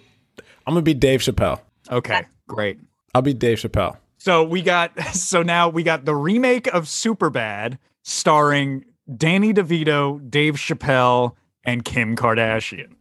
I'm 0.66 0.74
gonna 0.74 0.82
be 0.82 0.94
Dave 0.94 1.20
Chappelle. 1.20 1.60
Okay. 1.90 2.26
Great. 2.48 2.78
I'll 3.14 3.22
be 3.22 3.34
Dave 3.34 3.58
Chappelle. 3.58 3.96
So 4.18 4.42
we 4.44 4.62
got 4.62 4.98
so 5.14 5.42
now 5.42 5.68
we 5.68 5.82
got 5.82 6.04
the 6.04 6.14
remake 6.14 6.66
of 6.68 6.84
Superbad 6.84 7.78
starring 8.02 8.84
Danny 9.16 9.52
DeVito, 9.52 10.28
Dave 10.30 10.54
Chappelle, 10.54 11.34
and 11.64 11.84
Kim 11.84 12.16
Kardashian. 12.16 12.94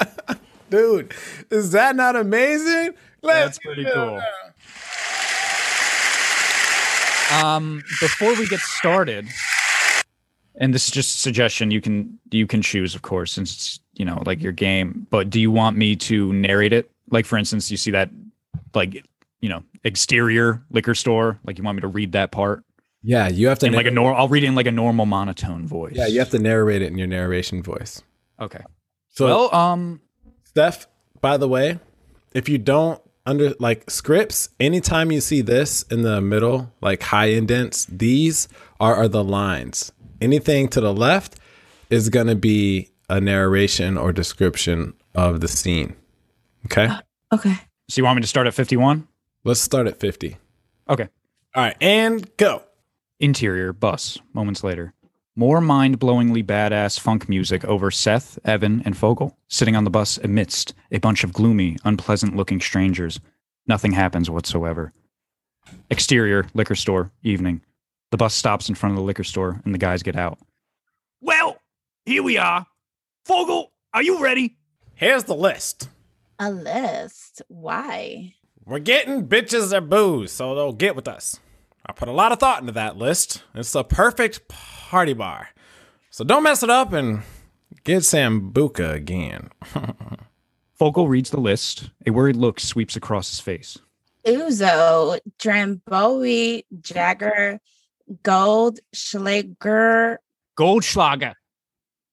Dude, 0.70 1.12
is 1.50 1.72
that 1.72 1.96
not 1.96 2.16
amazing? 2.16 2.94
That's 3.22 3.58
pretty 3.58 3.84
cool. 3.92 4.20
Um, 7.32 7.82
before 8.00 8.34
we 8.36 8.46
get 8.48 8.60
started, 8.60 9.28
and 10.56 10.74
this 10.74 10.86
is 10.86 10.90
just 10.90 11.16
a 11.16 11.18
suggestion, 11.18 11.70
you 11.70 11.80
can 11.80 12.18
you 12.30 12.46
can 12.46 12.62
choose, 12.62 12.94
of 12.94 13.02
course, 13.02 13.32
since 13.32 13.54
it's 13.54 13.80
you 13.94 14.04
know 14.04 14.22
like 14.26 14.42
your 14.42 14.52
game. 14.52 15.06
But 15.10 15.30
do 15.30 15.40
you 15.40 15.50
want 15.50 15.76
me 15.76 15.96
to 15.96 16.32
narrate 16.32 16.72
it? 16.72 16.90
Like 17.10 17.26
for 17.26 17.36
instance, 17.36 17.70
you 17.70 17.76
see 17.76 17.90
that 17.92 18.10
like 18.74 19.04
you 19.40 19.48
know 19.48 19.62
exterior 19.84 20.62
liquor 20.70 20.94
store. 20.94 21.38
Like 21.44 21.58
you 21.58 21.64
want 21.64 21.76
me 21.76 21.82
to 21.82 21.88
read 21.88 22.12
that 22.12 22.30
part 22.30 22.64
Yeah, 23.02 23.28
you 23.28 23.48
have 23.48 23.58
to. 23.60 23.66
in 23.66 23.72
like 23.72 23.86
a 23.86 23.90
narr- 23.90 24.04
nor. 24.04 24.14
I'll 24.14 24.28
read 24.28 24.44
it 24.44 24.48
in 24.48 24.54
like 24.54 24.66
a 24.66 24.72
normal 24.72 25.06
monotone 25.06 25.66
voice. 25.66 25.94
yeah, 25.96 26.06
you 26.06 26.18
have 26.18 26.30
to 26.30 26.38
narrate 26.38 26.82
it 26.82 26.92
in 26.92 26.98
your 26.98 27.06
narration 27.06 27.62
voice. 27.62 28.02
Okay. 28.38 28.62
So, 29.08 29.26
well, 29.26 29.54
um, 29.54 30.00
Steph, 30.44 30.86
by 31.20 31.36
the 31.36 31.48
way, 31.48 31.78
if 32.34 32.48
you 32.48 32.58
don't 32.58 33.00
under 33.26 33.54
like 33.58 33.90
scripts, 33.90 34.50
anytime 34.60 35.10
you 35.10 35.20
see 35.20 35.40
this 35.40 35.82
in 35.84 36.02
the 36.02 36.20
middle, 36.20 36.72
like 36.80 37.02
high 37.02 37.26
indents, 37.26 37.86
these 37.86 38.48
are, 38.78 38.94
are 38.94 39.08
the 39.08 39.24
lines. 39.24 39.92
Anything 40.20 40.68
to 40.68 40.80
the 40.80 40.92
left 40.92 41.36
is 41.88 42.08
going 42.08 42.26
to 42.28 42.36
be 42.36 42.90
a 43.08 43.20
narration 43.20 43.96
or 43.98 44.12
description 44.12 44.94
of 45.14 45.40
the 45.40 45.48
scene. 45.48 45.96
Okay. 46.66 46.88
Okay. 47.32 47.56
so 47.88 47.98
you 48.00 48.04
want 48.04 48.16
me 48.16 48.20
to 48.22 48.28
start 48.28 48.46
at 48.46 48.54
fifty-one? 48.54 49.08
Let's 49.44 49.60
start 49.60 49.86
at 49.86 49.98
50. 49.98 50.36
Okay. 50.90 51.08
All 51.54 51.62
right. 51.62 51.76
And 51.80 52.28
go. 52.36 52.62
Interior 53.20 53.74
bus. 53.74 54.18
Moments 54.32 54.64
later. 54.64 54.94
More 55.36 55.60
mind-blowingly 55.60 56.42
badass 56.42 56.98
funk 56.98 57.28
music 57.28 57.66
over 57.66 57.90
Seth, 57.90 58.38
Evan, 58.46 58.80
and 58.86 58.96
Fogel, 58.96 59.36
sitting 59.46 59.76
on 59.76 59.84
the 59.84 59.90
bus 59.90 60.16
amidst 60.16 60.72
a 60.90 60.98
bunch 60.98 61.22
of 61.22 61.34
gloomy, 61.34 61.76
unpleasant-looking 61.84 62.60
strangers. 62.60 63.20
Nothing 63.66 63.92
happens 63.92 64.30
whatsoever. 64.30 64.94
Exterior 65.90 66.46
liquor 66.54 66.74
store. 66.74 67.10
Evening. 67.22 67.60
The 68.10 68.16
bus 68.16 68.34
stops 68.34 68.70
in 68.70 68.74
front 68.74 68.94
of 68.94 68.96
the 68.96 69.04
liquor 69.04 69.22
store, 69.22 69.60
and 69.66 69.74
the 69.74 69.78
guys 69.78 70.02
get 70.02 70.16
out. 70.16 70.38
Well, 71.20 71.60
here 72.06 72.22
we 72.22 72.38
are. 72.38 72.66
Fogel, 73.26 73.70
are 73.92 74.02
you 74.02 74.22
ready? 74.22 74.56
Here's 74.94 75.24
the 75.24 75.34
list. 75.34 75.90
A 76.38 76.50
list. 76.50 77.42
Why? 77.48 78.34
We're 78.64 78.78
getting 78.78 79.28
bitches 79.28 79.74
or 79.74 79.82
booze, 79.82 80.32
so 80.32 80.54
they'll 80.54 80.72
get 80.72 80.96
with 80.96 81.06
us. 81.06 81.38
I 81.90 81.92
put 81.92 82.08
a 82.08 82.12
lot 82.12 82.30
of 82.30 82.38
thought 82.38 82.60
into 82.60 82.70
that 82.74 82.96
list. 82.96 83.42
It's 83.52 83.72
the 83.72 83.82
perfect 83.82 84.46
party 84.46 85.12
bar. 85.12 85.48
So 86.08 86.22
don't 86.22 86.44
mess 86.44 86.62
it 86.62 86.70
up 86.70 86.92
and 86.92 87.22
get 87.82 88.02
Sambuca 88.04 88.94
again. 88.94 89.50
Fogel 90.74 91.08
reads 91.08 91.30
the 91.30 91.40
list. 91.40 91.90
A 92.06 92.12
worried 92.12 92.36
look 92.36 92.60
sweeps 92.60 92.94
across 92.94 93.28
his 93.30 93.40
face. 93.40 93.76
Ouzo, 94.24 95.18
Drambuie, 95.40 96.62
Jagger, 96.80 97.58
Gold, 98.22 98.78
Schlager, 98.92 100.20
Goldschlager. 100.56 101.34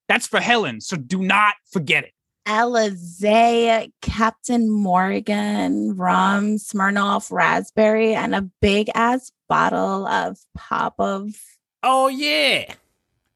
That's 0.08 0.26
for 0.26 0.40
Helen, 0.40 0.82
so 0.82 0.98
do 0.98 1.22
not 1.22 1.54
forget 1.70 2.04
it. 2.04 2.14
Alizé, 2.48 3.92
Captain 4.02 4.70
Morgan, 4.70 5.98
rum, 5.98 6.56
Smirnoff, 6.56 7.30
raspberry, 7.30 8.16
and 8.16 8.34
a 8.34 8.50
big 8.62 8.90
ass 8.96 9.34
bottle 9.50 10.08
of 10.08 10.38
pop 10.56 10.96
of. 10.98 11.36
oh, 11.84 12.08
yeah. 12.08 12.74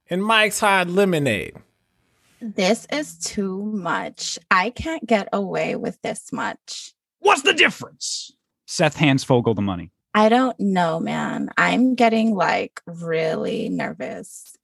And 0.09 0.23
Mike's 0.23 0.59
Hard 0.61 0.89
Lemonade. 0.89 1.55
This 2.41 2.87
is 2.91 3.17
too 3.17 3.61
much. 3.63 4.39
I 4.49 4.69
can't 4.69 5.05
get 5.05 5.27
away 5.33 5.75
with 5.75 6.01
this 6.01 6.31
much. 6.31 6.93
What's 7.19 7.43
the 7.43 7.53
difference? 7.53 8.31
Seth 8.65 8.95
hands 8.95 9.23
Fogel 9.25 9.53
the 9.53 9.61
money. 9.61 9.91
I 10.13 10.29
don't 10.29 10.59
know, 10.59 10.99
man. 10.99 11.49
I'm 11.57 11.95
getting 11.95 12.33
like 12.33 12.81
really 12.85 13.69
nervous. 13.69 14.55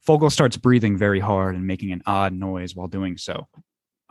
Fogel 0.00 0.30
starts 0.30 0.56
breathing 0.56 0.96
very 0.96 1.20
hard 1.20 1.54
and 1.54 1.66
making 1.66 1.92
an 1.92 2.02
odd 2.06 2.32
noise 2.32 2.74
while 2.74 2.88
doing 2.88 3.16
so. 3.16 3.46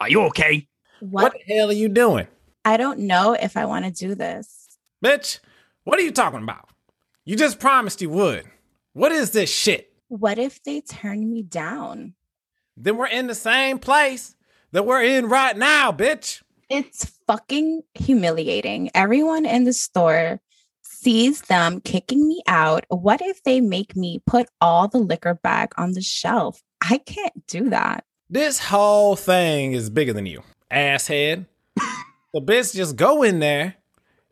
Are 0.01 0.09
you 0.09 0.23
okay? 0.23 0.67
What, 0.99 1.11
What? 1.25 1.33
the 1.33 1.53
hell 1.53 1.69
are 1.69 1.73
you 1.73 1.87
doing? 1.87 2.25
I 2.65 2.75
don't 2.75 3.01
know 3.01 3.33
if 3.33 3.55
I 3.55 3.65
want 3.65 3.85
to 3.85 3.91
do 3.91 4.15
this. 4.15 4.67
Bitch, 5.05 5.37
what 5.83 5.99
are 5.99 6.01
you 6.01 6.09
talking 6.11 6.41
about? 6.41 6.69
You 7.23 7.35
just 7.35 7.59
promised 7.59 8.01
you 8.01 8.09
would. 8.09 8.45
What 8.93 9.11
is 9.11 9.29
this 9.29 9.53
shit? 9.53 9.93
What 10.07 10.39
if 10.39 10.63
they 10.63 10.81
turn 10.81 11.29
me 11.29 11.43
down? 11.43 12.15
Then 12.75 12.97
we're 12.97 13.09
in 13.09 13.27
the 13.27 13.35
same 13.35 13.77
place 13.77 14.35
that 14.71 14.87
we're 14.87 15.03
in 15.03 15.29
right 15.29 15.55
now, 15.55 15.91
bitch. 15.91 16.41
It's 16.67 17.19
fucking 17.27 17.83
humiliating. 17.93 18.89
Everyone 18.95 19.45
in 19.45 19.65
the 19.65 19.73
store 19.73 20.41
sees 20.81 21.41
them 21.41 21.79
kicking 21.79 22.27
me 22.27 22.41
out. 22.47 22.85
What 22.89 23.21
if 23.21 23.43
they 23.43 23.61
make 23.61 23.95
me 23.95 24.19
put 24.25 24.47
all 24.59 24.87
the 24.87 24.97
liquor 24.97 25.35
back 25.35 25.73
on 25.77 25.91
the 25.91 26.01
shelf? 26.01 26.63
I 26.81 26.97
can't 26.97 27.45
do 27.45 27.69
that. 27.69 28.03
This 28.33 28.59
whole 28.59 29.17
thing 29.17 29.73
is 29.73 29.89
bigger 29.89 30.13
than 30.13 30.25
you, 30.25 30.41
asshead. 30.71 31.47
so, 32.33 32.39
bitch, 32.39 32.73
just 32.73 32.95
go 32.95 33.23
in 33.23 33.39
there 33.39 33.75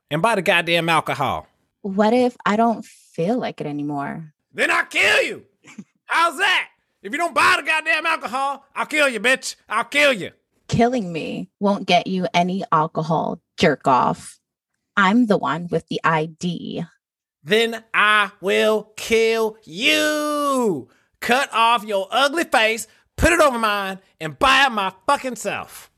and 0.09 0.21
buy 0.21 0.35
the 0.35 0.41
goddamn 0.41 0.87
alcohol. 0.87 1.47
What 1.81 2.13
if 2.13 2.37
I 2.45 2.55
don't 2.55 2.85
feel 2.85 3.37
like 3.37 3.59
it 3.59 3.67
anymore? 3.67 4.33
Then 4.53 4.71
I'll 4.71 4.85
kill 4.85 5.23
you. 5.23 5.45
How's 6.05 6.37
that? 6.37 6.69
If 7.03 7.11
you 7.11 7.17
don't 7.17 7.35
buy 7.35 7.55
the 7.57 7.63
goddamn 7.63 8.05
alcohol, 8.05 8.63
I'll 8.73 8.85
kill 8.85 9.09
you, 9.09 9.19
bitch. 9.19 9.57
I'll 9.67 9.83
kill 9.83 10.13
you. 10.13 10.31
Killing 10.69 11.11
me 11.11 11.49
won't 11.59 11.85
get 11.85 12.07
you 12.07 12.25
any 12.33 12.63
alcohol, 12.71 13.41
jerk 13.57 13.85
off. 13.85 14.39
I'm 14.95 15.25
the 15.25 15.37
one 15.37 15.67
with 15.69 15.89
the 15.89 15.99
ID. 16.05 16.85
Then 17.43 17.83
I 17.93 18.31
will 18.39 18.93
kill 18.95 19.57
you. 19.65 20.87
Cut 21.19 21.49
off 21.51 21.83
your 21.83 22.07
ugly 22.11 22.45
face, 22.45 22.87
put 23.19 23.33
it 23.33 23.39
over 23.39 23.59
mine, 23.59 23.99
and 24.19 24.37
buy 24.39 24.65
it 24.65 24.71
my 24.71 24.93
fucking 25.05 25.35
self. 25.35 25.91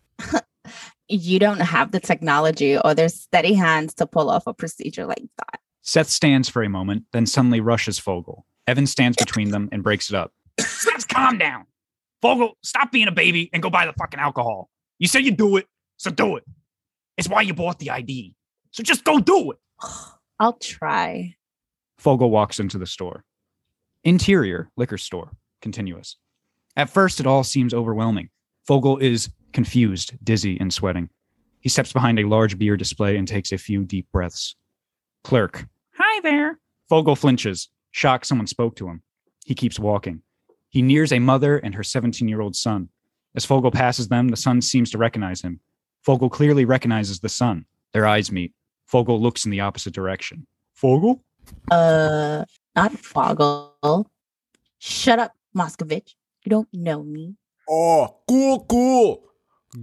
You 1.07 1.39
don't 1.39 1.59
have 1.59 1.91
the 1.91 1.99
technology 1.99 2.77
or 2.77 2.95
there's 2.95 3.13
steady 3.13 3.53
hands 3.53 3.93
to 3.95 4.07
pull 4.07 4.29
off 4.29 4.47
a 4.47 4.53
procedure 4.53 5.05
like 5.05 5.25
that. 5.37 5.59
Seth 5.81 6.07
stands 6.07 6.47
for 6.47 6.63
a 6.63 6.69
moment, 6.69 7.03
then 7.11 7.25
suddenly 7.25 7.59
rushes 7.59 7.99
Fogel. 7.99 8.45
Evan 8.65 8.87
stands 8.87 9.17
between 9.17 9.49
them 9.51 9.67
and 9.73 9.83
breaks 9.83 10.09
it 10.09 10.15
up. 10.15 10.31
Seth, 10.59 11.09
calm 11.09 11.37
down. 11.37 11.65
Fogel, 12.21 12.57
stop 12.63 12.93
being 12.93 13.09
a 13.09 13.11
baby 13.11 13.49
and 13.51 13.61
go 13.61 13.69
buy 13.69 13.85
the 13.85 13.93
fucking 13.93 14.21
alcohol. 14.21 14.69
You 14.99 15.07
said 15.09 15.25
you'd 15.25 15.35
do 15.35 15.57
it, 15.57 15.67
so 15.97 16.11
do 16.11 16.37
it. 16.37 16.45
It's 17.17 17.27
why 17.27 17.41
you 17.41 17.53
bought 17.53 17.79
the 17.79 17.89
ID. 17.89 18.33
So 18.71 18.81
just 18.81 19.03
go 19.03 19.19
do 19.19 19.51
it. 19.51 19.57
I'll 20.39 20.53
try. 20.53 21.35
Fogel 21.97 22.29
walks 22.31 22.57
into 22.59 22.77
the 22.77 22.87
store. 22.87 23.25
Interior 24.05 24.69
liquor 24.77 24.97
store, 24.97 25.31
continuous. 25.61 26.15
At 26.75 26.89
first, 26.89 27.19
it 27.19 27.27
all 27.27 27.43
seems 27.43 27.73
overwhelming. 27.73 28.29
Fogel 28.65 28.97
is 28.97 29.29
confused, 29.53 30.13
dizzy, 30.23 30.59
and 30.59 30.73
sweating. 30.73 31.09
He 31.59 31.69
steps 31.69 31.93
behind 31.93 32.19
a 32.19 32.27
large 32.27 32.57
beer 32.57 32.77
display 32.77 33.17
and 33.17 33.27
takes 33.27 33.51
a 33.51 33.57
few 33.57 33.83
deep 33.83 34.07
breaths. 34.11 34.55
Clerk. 35.23 35.67
Hi 35.97 36.21
there. 36.21 36.59
Fogel 36.89 37.15
flinches, 37.15 37.69
shocked 37.91 38.25
someone 38.25 38.47
spoke 38.47 38.75
to 38.77 38.87
him. 38.87 39.01
He 39.45 39.53
keeps 39.53 39.79
walking. 39.79 40.21
He 40.69 40.81
nears 40.81 41.11
a 41.11 41.19
mother 41.19 41.57
and 41.57 41.75
her 41.75 41.83
17 41.83 42.27
year 42.27 42.41
old 42.41 42.55
son. 42.55 42.89
As 43.35 43.45
Fogel 43.45 43.71
passes 43.71 44.07
them, 44.07 44.29
the 44.29 44.37
son 44.37 44.61
seems 44.61 44.91
to 44.91 44.97
recognize 44.97 45.41
him. 45.41 45.59
Fogel 46.01 46.29
clearly 46.29 46.65
recognizes 46.65 47.19
the 47.19 47.29
son. 47.29 47.65
Their 47.93 48.07
eyes 48.07 48.31
meet. 48.31 48.53
Fogel 48.87 49.21
looks 49.21 49.45
in 49.45 49.51
the 49.51 49.59
opposite 49.59 49.93
direction. 49.93 50.47
Fogel? 50.73 51.23
Uh, 51.69 52.45
not 52.75 52.93
Foggle. 52.93 54.05
Shut 54.79 55.19
up, 55.19 55.33
Moskovich. 55.55 56.15
You 56.43 56.49
don't 56.49 56.69
know 56.73 57.03
me. 57.03 57.35
Oh, 57.69 58.17
cool, 58.27 58.65
cool. 58.65 59.23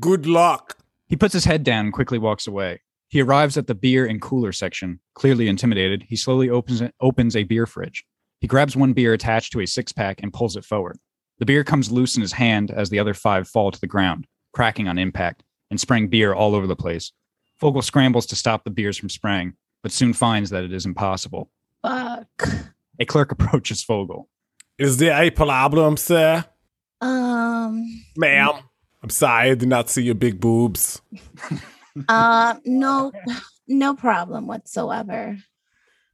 Good 0.01 0.27
luck. 0.27 0.77
He 1.09 1.16
puts 1.16 1.33
his 1.33 1.44
head 1.44 1.64
down 1.64 1.87
and 1.87 1.94
quickly 1.94 2.18
walks 2.18 2.47
away. 2.47 2.83
He 3.09 3.23
arrives 3.23 3.57
at 3.57 3.66
the 3.66 3.75
beer 3.75 4.05
and 4.05 4.21
cooler 4.21 4.53
section. 4.53 5.01
Clearly 5.14 5.49
intimidated, 5.49 6.05
he 6.09 6.16
slowly 6.16 6.51
opens 6.51 6.83
opens 7.01 7.35
a 7.35 7.44
beer 7.44 7.66
fridge. 7.66 8.05
He 8.40 8.47
grabs 8.47 8.77
one 8.77 8.92
beer 8.92 9.14
attached 9.14 9.53
to 9.53 9.61
a 9.61 9.66
six 9.66 9.92
pack 9.92 10.23
and 10.23 10.33
pulls 10.33 10.57
it 10.57 10.64
forward. 10.64 10.99
The 11.38 11.47
beer 11.47 11.64
comes 11.64 11.90
loose 11.90 12.16
in 12.16 12.23
his 12.23 12.33
hand 12.33 12.71
as 12.71 12.90
the 12.90 12.99
other 12.99 13.14
five 13.14 13.49
fall 13.49 13.71
to 13.71 13.81
the 13.81 13.87
ground, 13.87 14.27
cracking 14.53 14.88
on 14.88 14.99
impact 14.99 15.44
and 15.71 15.81
spraying 15.81 16.09
beer 16.09 16.35
all 16.35 16.55
over 16.55 16.66
the 16.66 16.77
place. 16.77 17.12
Fogel 17.59 17.83
scrambles 17.83 18.27
to 18.27 18.37
stop 18.37 18.64
the 18.64 18.71
beers 18.71 18.97
from 18.97 19.09
spraying, 19.09 19.55
but 19.83 19.92
soon 19.92 20.12
finds 20.12 20.51
that 20.51 20.64
it 20.64 20.73
is 20.73 20.87
impossible. 20.87 21.51
Fuck. 21.83 22.49
A 22.99 23.05
clerk 23.05 23.33
approaches 23.33 23.83
Fogel. 23.83 24.29
Is 24.78 24.96
there 24.98 25.20
a 25.20 25.30
problem, 25.30 25.96
sir? 25.96 26.44
Um, 27.00 28.04
Ma'am. 28.16 28.52
I'm 29.02 29.10
sorry, 29.10 29.50
I 29.50 29.54
did 29.54 29.68
not 29.68 29.88
see 29.90 30.02
your 30.02 30.14
big 30.14 30.40
boobs. 30.40 31.00
uh, 32.08 32.54
no, 32.64 33.12
no 33.66 33.94
problem 33.94 34.46
whatsoever. 34.46 35.36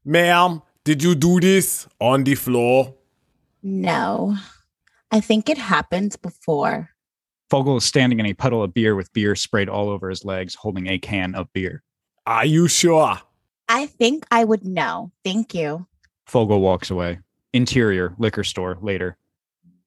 Ma'am, 0.04 0.62
did 0.84 1.02
you 1.02 1.14
do 1.14 1.40
this 1.40 1.86
on 2.00 2.24
the 2.24 2.34
floor? 2.34 2.94
No, 3.62 4.36
I 5.10 5.20
think 5.20 5.48
it 5.48 5.56
happened 5.56 6.16
before. 6.20 6.90
Fogel 7.48 7.78
is 7.78 7.84
standing 7.84 8.20
in 8.20 8.26
a 8.26 8.34
puddle 8.34 8.62
of 8.62 8.74
beer 8.74 8.94
with 8.94 9.12
beer 9.12 9.34
sprayed 9.34 9.68
all 9.68 9.88
over 9.88 10.10
his 10.10 10.24
legs, 10.24 10.54
holding 10.54 10.86
a 10.86 10.98
can 10.98 11.34
of 11.34 11.52
beer. 11.52 11.82
Are 12.26 12.44
you 12.44 12.68
sure? 12.68 13.18
I 13.68 13.86
think 13.86 14.26
I 14.30 14.44
would 14.44 14.64
know. 14.64 15.12
Thank 15.24 15.54
you. 15.54 15.86
Fogel 16.26 16.60
walks 16.60 16.90
away. 16.90 17.20
Interior, 17.54 18.14
liquor 18.18 18.42
store, 18.42 18.76
later. 18.82 19.16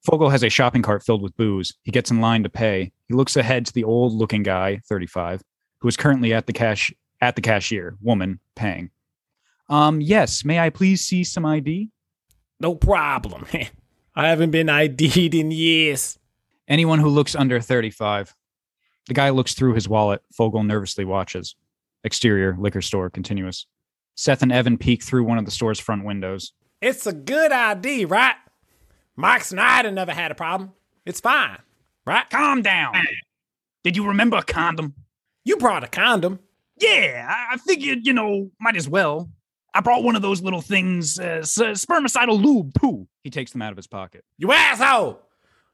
Fogel 0.01 0.30
has 0.30 0.41
a 0.41 0.49
shopping 0.49 0.82
cart 0.82 1.03
filled 1.03 1.21
with 1.21 1.36
booze. 1.36 1.73
He 1.84 1.91
gets 1.91 2.10
in 2.10 2.21
line 2.21 2.41
to 2.43 2.49
pay. 2.49 2.93
He 3.10 3.13
looks 3.13 3.36
ahead 3.36 3.65
to 3.65 3.73
the 3.73 3.84
old 3.84 4.13
looking 4.13 4.41
guy, 4.41 4.80
35, 4.88 5.43
who 5.80 5.89
is 5.89 5.97
currently 5.97 6.34
at 6.34 6.47
the 6.47 6.53
cash 6.53 6.93
at 7.19 7.36
the 7.36 7.41
cashier, 7.41 7.97
woman, 8.01 8.39
paying. 8.56 8.89
Um, 9.69 9.99
yes, 9.99 10.45
may 10.45 10.60
I 10.60 10.69
please 10.69 11.01
see 11.01 11.25
some 11.25 11.45
ID? 11.45 11.89
No 12.62 12.73
problem. 12.73 13.45
I 14.15 14.30
haven't 14.30 14.51
been 14.51 14.69
ID'd 14.69 15.36
in 15.36 15.51
years. 15.51 16.17
Anyone 16.69 16.99
who 16.99 17.10
looks 17.10 17.36
under 17.36 17.60
35. 17.60 18.34
The 19.08 19.13
guy 19.13 19.30
looks 19.32 19.56
through 19.56 19.73
his 19.73 19.89
wallet. 19.89 20.21
Fogel 20.32 20.63
nervously 20.63 21.03
watches. 21.03 21.56
Exterior, 22.06 22.56
liquor 22.58 22.82
store, 22.82 23.10
continuous. 23.10 23.67
Seth 24.15 24.41
and 24.41 24.53
Evan 24.53 24.77
peek 24.77 25.03
through 25.03 25.25
one 25.25 25.38
of 25.38 25.43
the 25.43 25.51
store's 25.51 25.82
front 25.82 26.06
windows. 26.06 26.53
It's 26.81 27.07
a 27.07 27.13
good 27.13 27.51
ID, 27.51 28.05
right? 28.05 28.35
Mike 29.15 29.43
Snyder 29.43 29.91
never 29.91 30.13
had 30.13 30.31
a 30.31 30.35
problem. 30.35 30.73
It's 31.05 31.19
fine, 31.19 31.57
right? 32.05 32.29
Calm 32.29 32.61
down. 32.61 32.93
Did 33.83 33.95
you 33.95 34.07
remember 34.07 34.37
a 34.37 34.43
condom? 34.43 34.93
You 35.43 35.57
brought 35.57 35.83
a 35.83 35.87
condom. 35.87 36.39
Yeah, 36.79 37.25
I 37.27 37.53
I 37.55 37.57
figured, 37.57 38.05
you 38.05 38.13
know, 38.13 38.51
might 38.59 38.75
as 38.75 38.87
well. 38.87 39.29
I 39.73 39.81
brought 39.81 40.03
one 40.03 40.15
of 40.15 40.21
those 40.21 40.41
little 40.41 40.61
things, 40.61 41.19
uh, 41.19 41.39
s- 41.41 41.57
spermicidal 41.57 42.41
lube, 42.41 42.71
too. 42.79 43.07
He 43.23 43.29
takes 43.29 43.51
them 43.51 43.61
out 43.61 43.71
of 43.71 43.77
his 43.77 43.87
pocket. 43.87 44.23
You 44.37 44.51
asshole! 44.51 45.21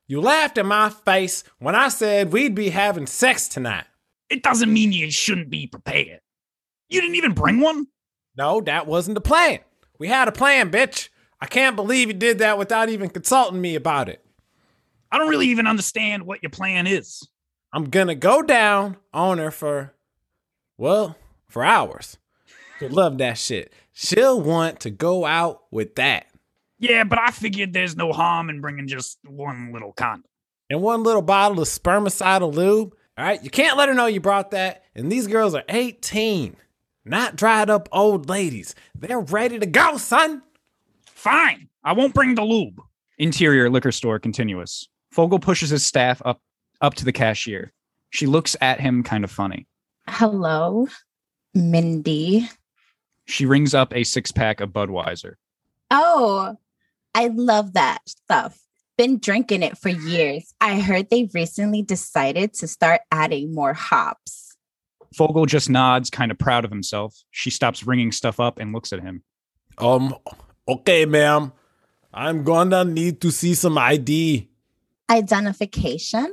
You 0.08 0.22
laughed 0.22 0.58
in 0.58 0.66
my 0.68 0.90
face 0.90 1.44
when 1.60 1.76
I 1.76 1.88
said 1.90 2.32
we'd 2.34 2.56
be 2.56 2.70
having 2.70 3.08
sex 3.08 3.48
tonight. 3.48 3.86
It 4.30 4.44
doesn't 4.44 4.72
mean 4.72 4.92
you 4.92 5.10
shouldn't 5.12 5.50
be 5.50 5.68
prepared. 5.68 6.20
You 6.90 7.02
didn't 7.02 7.16
even 7.16 7.34
bring 7.34 7.60
one? 7.62 7.88
No, 8.38 8.62
that 8.62 8.88
wasn't 8.88 9.16
the 9.16 9.22
plan. 9.22 9.60
We 10.00 10.08
had 10.08 10.28
a 10.28 10.32
plan, 10.32 10.72
bitch. 10.72 11.10
I 11.40 11.46
can't 11.46 11.76
believe 11.76 12.08
you 12.08 12.14
did 12.14 12.40
that 12.40 12.58
without 12.58 12.90
even 12.90 13.10
consulting 13.10 13.62
me 13.62 13.76
about 13.76 14.10
it. 14.10 14.26
I 15.12 15.18
don't 15.18 15.30
really 15.30 15.50
even 15.50 15.68
understand 15.68 16.24
what 16.24 16.42
your 16.42 16.50
plan 16.50 16.88
is. 16.88 17.28
I'm 17.72 17.86
gonna 17.86 18.16
go 18.16 18.42
down 18.42 18.98
on 19.14 19.38
her 19.38 19.52
for, 19.52 19.94
well, 20.78 21.18
for 21.48 21.64
hours. 21.64 22.18
She'll 22.80 22.90
love 22.90 23.18
that 23.20 23.38
shit. 23.38 23.74
She'll 23.92 24.42
want 24.42 24.80
to 24.82 24.90
go 24.90 25.26
out 25.26 25.64
with 25.72 25.96
that. 25.96 26.28
Yeah, 26.80 27.04
but 27.04 27.20
I 27.20 27.32
figured 27.32 27.74
there's 27.74 27.96
no 27.96 28.12
harm 28.12 28.50
in 28.50 28.60
bringing 28.60 28.88
just 28.88 29.20
one 29.24 29.72
little 29.72 29.94
condom. 29.94 30.26
And 30.70 30.82
one 30.82 31.04
little 31.04 31.22
bottle 31.22 31.62
of 31.62 31.68
spermicidal 31.68 32.54
lube. 32.54 32.96
All 33.18 33.26
right, 33.26 33.44
you 33.44 33.50
can't 33.50 33.78
let 33.78 33.90
her 33.90 33.96
know 33.96 34.08
you 34.08 34.20
brought 34.20 34.52
that. 34.52 34.84
And 34.96 35.12
these 35.12 35.28
girls 35.28 35.54
are 35.54 35.64
18, 35.70 36.56
not 37.06 37.36
dried 37.36 37.70
up 37.70 37.90
old 37.92 38.30
ladies. 38.30 38.76
They're 38.96 39.20
ready 39.20 39.60
to 39.60 39.66
go, 39.66 39.98
son. 39.98 40.42
Fine, 41.06 41.70
I 41.84 41.94
won't 41.94 42.14
bring 42.14 42.36
the 42.36 42.44
lube. 42.44 42.82
Interior 43.18 43.70
liquor 43.70 43.92
store 43.92 44.20
continuous. 44.20 44.88
Fogel 45.12 45.40
pushes 45.40 45.70
his 45.70 45.86
staff 45.86 46.22
up 46.26 46.42
up 46.82 46.96
to 46.96 47.06
the 47.06 47.12
cashier. 47.12 47.72
She 48.10 48.26
looks 48.26 48.56
at 48.62 48.80
him 48.80 49.04
kind 49.04 49.24
of 49.24 49.32
funny. 49.32 49.68
Hello, 50.08 50.88
Mindy. 51.54 52.50
She 53.26 53.46
rings 53.46 53.74
up 53.74 53.96
a 53.96 54.04
six 54.04 54.32
pack 54.32 54.60
of 54.60 54.72
Budweiser. 54.72 55.36
Oh, 55.90 56.58
I 57.16 57.28
love 57.28 57.74
that 57.74 58.00
stuff. 58.06 58.60
Been 58.98 59.20
drinking 59.20 59.64
it 59.64 59.78
for 59.78 59.90
years. 59.90 60.54
I 60.60 60.80
heard 60.80 61.10
they 61.10 61.30
recently 61.34 61.82
decided 61.82 62.54
to 62.56 62.68
start 62.68 63.02
adding 63.12 63.54
more 63.54 63.74
hops. 63.74 64.53
Fogel 65.16 65.46
just 65.46 65.70
nods, 65.70 66.10
kind 66.10 66.32
of 66.32 66.40
proud 66.40 66.66
of 66.66 66.72
himself. 66.72 67.16
She 67.32 67.50
stops 67.50 67.86
ringing 67.86 68.12
stuff 68.12 68.40
up 68.40 68.60
and 68.60 68.74
looks 68.74 68.94
at 68.94 69.02
him. 69.02 69.24
Um, 69.78 70.16
okay, 70.68 71.06
ma'am. 71.06 71.52
I'm 72.14 72.44
gonna 72.44 72.86
need 72.86 73.22
to 73.22 73.32
see 73.32 73.56
some 73.56 73.78
ID. 73.78 74.50
Identification? 75.10 76.32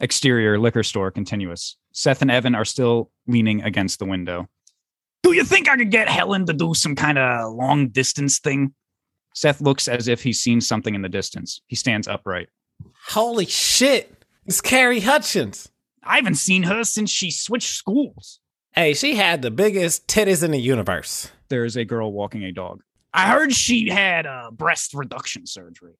Exterior 0.00 0.58
liquor 0.58 0.82
store 0.82 1.10
continuous. 1.10 1.76
Seth 1.92 2.22
and 2.22 2.30
Evan 2.30 2.54
are 2.54 2.64
still 2.64 3.10
leaning 3.26 3.62
against 3.62 3.98
the 3.98 4.04
window. 4.04 4.48
Do 5.22 5.32
you 5.32 5.44
think 5.44 5.68
I 5.68 5.76
could 5.76 5.90
get 5.90 6.08
Helen 6.08 6.46
to 6.46 6.52
do 6.52 6.74
some 6.74 6.96
kind 6.96 7.18
of 7.18 7.52
long 7.52 7.88
distance 7.88 8.38
thing? 8.38 8.74
Seth 9.34 9.60
looks 9.60 9.86
as 9.86 10.08
if 10.08 10.22
he's 10.22 10.40
seen 10.40 10.60
something 10.60 10.94
in 10.94 11.02
the 11.02 11.08
distance. 11.08 11.60
He 11.66 11.76
stands 11.76 12.08
upright. 12.08 12.48
Holy 13.08 13.46
shit! 13.46 14.24
It's 14.46 14.60
Carrie 14.60 15.00
Hutchins. 15.00 15.69
I 16.02 16.16
haven't 16.16 16.36
seen 16.36 16.64
her 16.64 16.84
since 16.84 17.10
she 17.10 17.30
switched 17.30 17.74
schools. 17.74 18.40
Hey, 18.72 18.94
she 18.94 19.16
had 19.16 19.42
the 19.42 19.50
biggest 19.50 20.06
titties 20.06 20.42
in 20.42 20.52
the 20.52 20.60
universe. 20.60 21.30
There 21.48 21.64
is 21.64 21.76
a 21.76 21.84
girl 21.84 22.12
walking 22.12 22.44
a 22.44 22.52
dog. 22.52 22.82
I 23.12 23.28
heard 23.30 23.52
she 23.52 23.88
had 23.88 24.26
a 24.26 24.50
breast 24.52 24.94
reduction 24.94 25.46
surgery. 25.46 25.94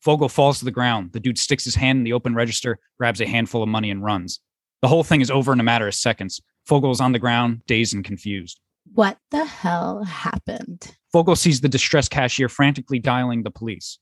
Fogel 0.00 0.28
falls 0.28 0.58
to 0.58 0.66
the 0.66 0.70
ground. 0.70 1.14
The 1.14 1.20
dude 1.20 1.38
sticks 1.38 1.64
his 1.64 1.76
hand 1.76 1.96
in 1.96 2.04
the 2.04 2.12
open 2.12 2.34
register, 2.34 2.78
grabs 2.98 3.22
a 3.22 3.26
handful 3.26 3.62
of 3.62 3.70
money, 3.70 3.90
and 3.90 4.04
runs. 4.04 4.38
The 4.82 4.88
whole 4.88 5.02
thing 5.02 5.22
is 5.22 5.30
over 5.30 5.50
in 5.50 5.60
a 5.60 5.64
matter 5.64 5.88
of 5.88 5.94
seconds. 5.94 6.42
Fogel 6.66 6.90
is 6.90 7.00
on 7.00 7.12
the 7.12 7.18
ground, 7.18 7.62
dazed 7.66 7.94
and 7.94 8.04
confused. 8.04 8.60
What 8.92 9.16
the 9.30 9.46
hell 9.46 10.04
happened? 10.04 10.97
Fogel 11.12 11.36
sees 11.36 11.60
the 11.60 11.68
distressed 11.68 12.10
cashier 12.10 12.48
frantically 12.48 12.98
dialing 12.98 13.42
the 13.42 13.50
police. 13.50 13.98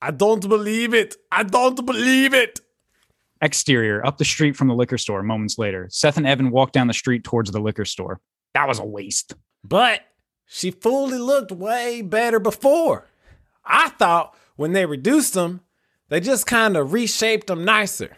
I 0.00 0.10
don't 0.10 0.46
believe 0.48 0.94
it. 0.94 1.16
I 1.30 1.44
don't 1.44 1.86
believe 1.86 2.34
it. 2.34 2.60
Exterior, 3.40 4.04
up 4.06 4.18
the 4.18 4.24
street 4.24 4.56
from 4.56 4.68
the 4.68 4.74
liquor 4.74 4.98
store, 4.98 5.22
moments 5.22 5.58
later. 5.58 5.88
Seth 5.90 6.16
and 6.16 6.26
Evan 6.26 6.50
walk 6.50 6.72
down 6.72 6.86
the 6.86 6.94
street 6.94 7.24
towards 7.24 7.50
the 7.50 7.60
liquor 7.60 7.84
store. 7.84 8.20
That 8.54 8.68
was 8.68 8.78
a 8.78 8.84
waste. 8.84 9.34
But 9.64 10.02
she 10.46 10.70
fully 10.70 11.18
looked 11.18 11.50
way 11.50 12.02
better 12.02 12.38
before. 12.38 13.08
I 13.64 13.88
thought 13.90 14.36
when 14.56 14.72
they 14.72 14.86
reduced 14.86 15.34
them, 15.34 15.62
they 16.08 16.20
just 16.20 16.46
kind 16.46 16.76
of 16.76 16.92
reshaped 16.92 17.46
them 17.46 17.64
nicer, 17.64 18.16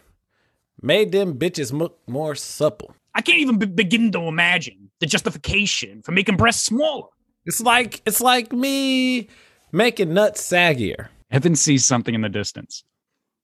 made 0.82 1.12
them 1.12 1.38
bitches 1.38 1.72
look 1.72 2.00
more 2.08 2.34
supple. 2.34 2.94
I 3.14 3.22
can't 3.22 3.38
even 3.38 3.58
be- 3.58 3.66
begin 3.66 4.10
to 4.12 4.22
imagine 4.22 4.90
the 5.00 5.06
justification 5.06 6.02
for 6.02 6.12
making 6.12 6.36
breasts 6.36 6.64
smaller. 6.64 7.08
It's 7.46 7.60
like 7.60 8.02
it's 8.06 8.20
like 8.20 8.52
me 8.52 9.28
making 9.72 10.14
nuts 10.14 10.42
saggier. 10.42 11.08
Evan 11.30 11.56
sees 11.56 11.84
something 11.84 12.14
in 12.14 12.20
the 12.20 12.28
distance. 12.28 12.84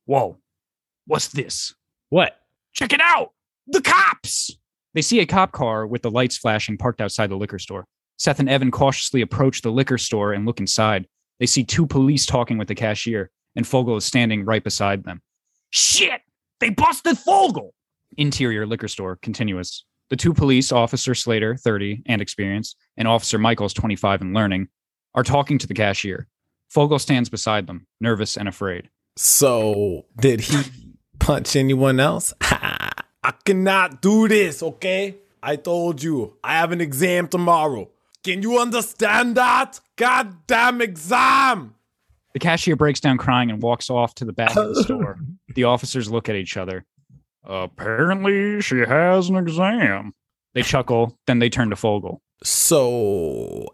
Whoa, 0.06 0.38
what's 1.06 1.28
this? 1.28 1.74
What? 2.08 2.36
Check 2.72 2.92
it 2.92 3.00
out! 3.02 3.32
The 3.66 3.82
cops! 3.82 4.56
They 4.94 5.02
see 5.02 5.20
a 5.20 5.26
cop 5.26 5.52
car 5.52 5.86
with 5.86 6.02
the 6.02 6.10
lights 6.10 6.36
flashing 6.36 6.76
parked 6.78 7.00
outside 7.00 7.30
the 7.30 7.36
liquor 7.36 7.58
store. 7.58 7.84
Seth 8.16 8.40
and 8.40 8.48
Evan 8.48 8.70
cautiously 8.70 9.22
approach 9.22 9.62
the 9.62 9.72
liquor 9.72 9.98
store 9.98 10.32
and 10.32 10.46
look 10.46 10.60
inside. 10.60 11.06
They 11.38 11.46
see 11.46 11.64
two 11.64 11.86
police 11.86 12.26
talking 12.26 12.58
with 12.58 12.68
the 12.68 12.74
cashier, 12.74 13.30
and 13.56 13.66
Fogel 13.66 13.96
is 13.96 14.04
standing 14.04 14.44
right 14.44 14.62
beside 14.62 15.04
them. 15.04 15.22
Shit! 15.70 16.20
They 16.58 16.70
busted 16.70 17.18
Fogel! 17.18 17.74
Interior 18.16 18.66
liquor 18.66 18.88
store, 18.88 19.16
continuous. 19.22 19.84
The 20.10 20.16
two 20.16 20.34
police, 20.34 20.72
Officer 20.72 21.14
Slater, 21.14 21.56
30 21.56 22.02
and 22.06 22.20
experienced, 22.20 22.76
and 22.96 23.06
Officer 23.06 23.38
Michaels, 23.38 23.72
25 23.72 24.20
and 24.20 24.34
learning, 24.34 24.68
are 25.14 25.22
talking 25.22 25.56
to 25.58 25.66
the 25.68 25.74
cashier. 25.74 26.26
Fogel 26.68 26.98
stands 26.98 27.28
beside 27.28 27.66
them, 27.68 27.86
nervous 28.00 28.36
and 28.36 28.48
afraid. 28.48 28.90
So 29.16 30.06
did 30.18 30.40
he 30.40 30.64
punch 31.20 31.54
anyone 31.54 32.00
else? 32.00 32.34
I 32.40 33.32
cannot 33.44 34.02
do 34.02 34.26
this, 34.28 34.62
okay? 34.62 35.16
I 35.42 35.56
told 35.56 36.02
you 36.02 36.36
I 36.42 36.54
have 36.54 36.72
an 36.72 36.80
exam 36.80 37.28
tomorrow. 37.28 37.88
Can 38.24 38.42
you 38.42 38.58
understand 38.58 39.36
that? 39.36 39.80
Goddamn 39.96 40.80
exam. 40.80 41.74
The 42.32 42.38
cashier 42.38 42.76
breaks 42.76 43.00
down 43.00 43.16
crying 43.16 43.50
and 43.50 43.62
walks 43.62 43.90
off 43.90 44.14
to 44.16 44.24
the 44.24 44.32
back 44.32 44.56
of 44.56 44.74
the 44.74 44.82
store. 44.82 45.18
The 45.52 45.64
officers 45.64 46.08
look 46.08 46.28
at 46.28 46.36
each 46.36 46.56
other. 46.56 46.86
Apparently, 47.44 48.60
she 48.60 48.78
has 48.80 49.28
an 49.28 49.36
exam. 49.36 50.12
They 50.54 50.62
chuckle, 50.62 51.18
then 51.26 51.38
they 51.38 51.48
turn 51.48 51.70
to 51.70 51.76
Fogel. 51.76 52.20
So, 52.42 53.66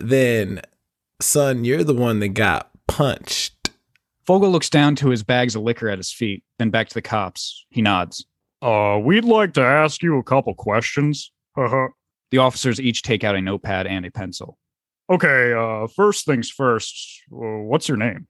then, 0.00 0.60
son, 1.20 1.64
you're 1.64 1.84
the 1.84 1.94
one 1.94 2.20
that 2.20 2.28
got 2.28 2.70
punched. 2.86 3.70
Fogel 4.26 4.50
looks 4.50 4.68
down 4.68 4.94
to 4.96 5.08
his 5.08 5.22
bags 5.22 5.56
of 5.56 5.62
liquor 5.62 5.88
at 5.88 5.98
his 5.98 6.12
feet, 6.12 6.42
then 6.58 6.70
back 6.70 6.88
to 6.88 6.94
the 6.94 7.02
cops. 7.02 7.64
He 7.70 7.80
nods. 7.80 8.26
Uh, 8.60 8.98
we'd 9.02 9.24
like 9.24 9.54
to 9.54 9.62
ask 9.62 10.02
you 10.02 10.18
a 10.18 10.22
couple 10.22 10.54
questions. 10.54 11.32
Uh-huh. 11.56 11.88
the 12.30 12.38
officers 12.38 12.80
each 12.80 13.02
take 13.02 13.24
out 13.24 13.34
a 13.34 13.40
notepad 13.40 13.86
and 13.86 14.04
a 14.06 14.10
pencil. 14.12 14.58
Okay, 15.10 15.52
uh, 15.52 15.86
first 15.96 16.26
things 16.26 16.50
first. 16.50 17.22
Uh, 17.32 17.64
what's 17.64 17.88
your 17.88 17.96
name? 17.96 18.28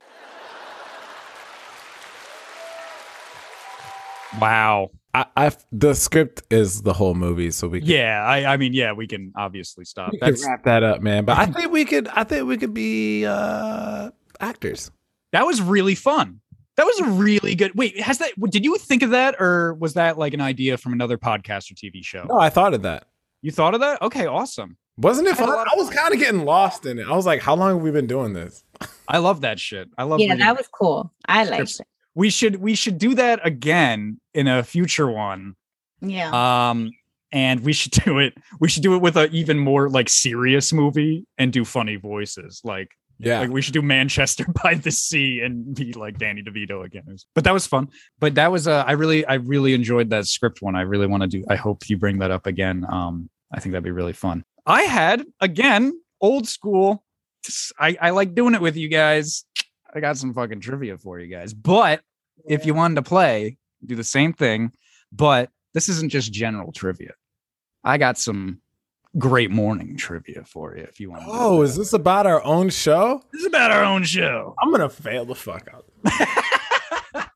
Wow. 4.41 4.91
I, 5.15 5.25
I, 5.37 5.53
the 5.73 5.95
script 5.95 6.43
is 6.51 6.83
the 6.83 6.93
whole 6.93 7.15
movie, 7.15 7.51
so 7.51 7.67
we 7.67 7.81
can, 7.81 7.89
Yeah, 7.89 8.23
I, 8.23 8.53
I 8.53 8.57
mean, 8.59 8.75
yeah, 8.75 8.93
we 8.93 9.07
can 9.07 9.33
obviously 9.37 9.85
stop. 9.85 10.13
we 10.13 10.19
can 10.19 10.31
That's 10.31 10.47
wrap 10.47 10.65
that 10.65 10.83
up, 10.83 11.01
man. 11.01 11.25
But 11.25 11.39
I 11.39 11.47
think 11.47 11.73
we 11.73 11.85
could, 11.87 12.09
I 12.09 12.25
think 12.25 12.47
we 12.47 12.57
could 12.59 12.75
be 12.75 13.25
uh 13.25 14.11
actors. 14.41 14.91
that 15.33 15.47
was 15.47 15.63
really 15.63 15.95
fun. 15.95 16.41
That 16.77 16.85
was 16.85 17.01
a 17.01 17.05
really 17.11 17.55
good. 17.57 17.73
Wait, 17.75 17.99
has 18.01 18.19
that? 18.19 18.33
Did 18.51 18.65
you 18.65 18.77
think 18.79 19.03
of 19.03 19.11
that, 19.11 19.35
or 19.41 19.75
was 19.75 19.95
that 19.95 20.17
like 20.17 20.33
an 20.33 20.41
idea 20.41 20.77
from 20.77 20.93
another 20.93 21.19
podcast 21.19 21.73
or 21.73 21.75
TV 21.75 22.05
show? 22.05 22.25
No, 22.29 22.39
I 22.39 22.51
thought 22.51 22.73
of 22.73 22.83
that. 22.83 23.09
You 23.43 23.51
thought 23.51 23.75
of 23.75 23.81
that? 23.81 24.01
Okay, 24.01 24.27
awesome. 24.27 24.77
Wasn't 24.97 25.27
it 25.27 25.33
I 25.33 25.37
had 25.37 25.43
a 25.45 25.47
fun? 25.47 25.57
lot 25.57 25.67
of 25.67 25.73
I 25.73 25.77
was 25.77 25.91
kind 25.91 26.15
of 26.15 26.21
getting 26.21 26.45
lost 26.45 26.87
in 26.87 27.01
it. 27.01 27.09
I 27.09 27.17
was 27.17 27.27
like, 27.27 27.41
how 27.41 27.57
long 27.57 27.75
have 27.77 27.83
we 27.83 27.91
been 27.91 28.07
doing 28.07 28.33
this? 28.33 28.63
I 29.09 29.19
love 29.19 29.41
that 29.41 29.59
shit. 29.59 29.89
I 29.99 30.05
love. 30.05 30.21
Yeah, 30.21 30.27
reading 30.27 30.39
that 30.41 30.57
was 30.57 30.69
cool. 30.73 31.13
I 31.27 31.43
liked 31.45 31.81
it. 31.81 31.87
We 32.19 32.31
should 32.31 32.57
we 32.57 32.75
should 32.75 32.99
do 32.99 33.15
that 33.15 33.39
again 33.47 34.21
in 34.35 34.49
a 34.49 34.65
future 34.65 35.09
one. 35.09 35.55
Yeah. 36.01 36.31
Um, 36.71 36.91
and 37.31 37.61
we 37.61 37.73
should 37.73 37.93
do 38.05 38.19
it. 38.19 38.35
We 38.61 38.69
should 38.69 38.83
do 38.83 38.95
it 38.97 39.03
with 39.03 39.17
a 39.17 39.29
even 39.31 39.59
more 39.59 39.89
like 39.89 40.09
serious 40.09 40.73
movie 40.73 41.27
and 41.39 41.53
do 41.53 41.65
funny 41.65 41.95
voices. 41.97 42.61
Like 42.65 42.89
Yeah. 43.19 43.39
like 43.41 43.51
we 43.51 43.63
should 43.63 43.75
do 43.75 43.83
Manchester 43.83 44.47
by 44.65 44.75
the 44.75 44.91
Sea 44.91 45.43
and 45.45 45.75
be 45.75 45.93
like 45.93 46.19
Danny 46.19 46.43
DeVito 46.43 46.85
again. 46.85 47.05
But 47.37 47.45
that 47.45 47.55
was 47.55 47.67
fun. 47.69 47.89
But 48.19 48.35
that 48.35 48.51
was 48.51 48.67
uh, 48.67 48.83
I 48.87 48.93
really 48.93 49.25
I 49.27 49.35
really 49.35 49.73
enjoyed 49.75 50.11
that 50.11 50.27
script 50.27 50.61
one. 50.61 50.75
I 50.75 50.83
really 50.83 51.07
want 51.07 51.23
to 51.23 51.29
do. 51.29 51.45
I 51.49 51.55
hope 51.57 51.89
you 51.89 51.97
bring 51.99 52.19
that 52.19 52.33
up 52.33 52.47
again. 52.47 52.85
Um, 52.91 53.31
I 53.55 53.61
think 53.61 53.73
that'd 53.73 53.85
be 53.85 53.93
really 53.93 54.13
fun. 54.13 54.45
I 54.67 54.83
had 54.83 55.25
again 55.41 55.93
old 56.21 56.49
school. 56.49 57.05
I 57.79 57.97
I 58.01 58.11
like 58.11 58.35
doing 58.35 58.55
it 58.55 58.61
with 58.61 58.77
you 58.77 58.89
guys. 58.89 59.45
I 59.95 60.01
got 60.01 60.19
some 60.19 60.35
fucking 60.35 60.61
trivia 60.61 60.99
for 60.99 61.19
you 61.19 61.29
guys. 61.35 61.55
But 61.55 62.03
if 62.49 62.67
you 62.67 62.75
wanted 62.75 62.97
to 62.97 63.03
play, 63.03 63.57
do 63.85 63.95
the 63.95 64.05
same 64.05 64.33
thing. 64.33 64.73
But 65.13 65.51
this 65.75 65.89
isn't 65.89 66.11
just 66.11 66.33
general 66.33 66.73
trivia. 66.73 67.13
I 67.85 67.99
got 67.99 68.19
some 68.19 68.61
great 69.17 69.51
morning 69.51 69.97
trivia 69.97 70.45
for 70.45 70.77
you 70.77 70.85
if 70.85 71.01
you 71.01 71.11
want. 71.11 71.25
oh, 71.27 71.63
is 71.63 71.77
this 71.77 71.93
about 71.93 72.27
our 72.27 72.45
own 72.45 72.69
show? 72.71 73.23
this 73.33 73.41
is 73.41 73.47
about 73.47 73.71
our 73.71 73.85
own 73.85 74.05
show. 74.05 74.55
I'm 74.61 74.71
gonna 74.71 74.89
fail 74.89 75.25
the 75.25 75.35
fuck 75.35 75.69
out. 75.73 75.87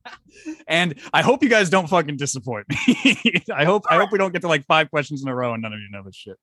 and 0.68 0.94
I 1.12 1.22
hope 1.22 1.42
you 1.42 1.48
guys 1.48 1.70
don't 1.70 1.88
fucking 1.88 2.16
disappoint 2.16 2.66
me. 2.68 3.42
I 3.54 3.64
hope 3.64 3.84
I 3.88 3.96
hope 3.96 4.12
we 4.12 4.18
don't 4.18 4.32
get 4.32 4.42
to 4.42 4.48
like 4.48 4.66
five 4.66 4.90
questions 4.90 5.22
in 5.22 5.28
a 5.28 5.34
row 5.34 5.54
and 5.54 5.62
none 5.62 5.72
of 5.72 5.80
you 5.80 5.88
know 5.90 6.02
this 6.02 6.16
shit. 6.16 6.36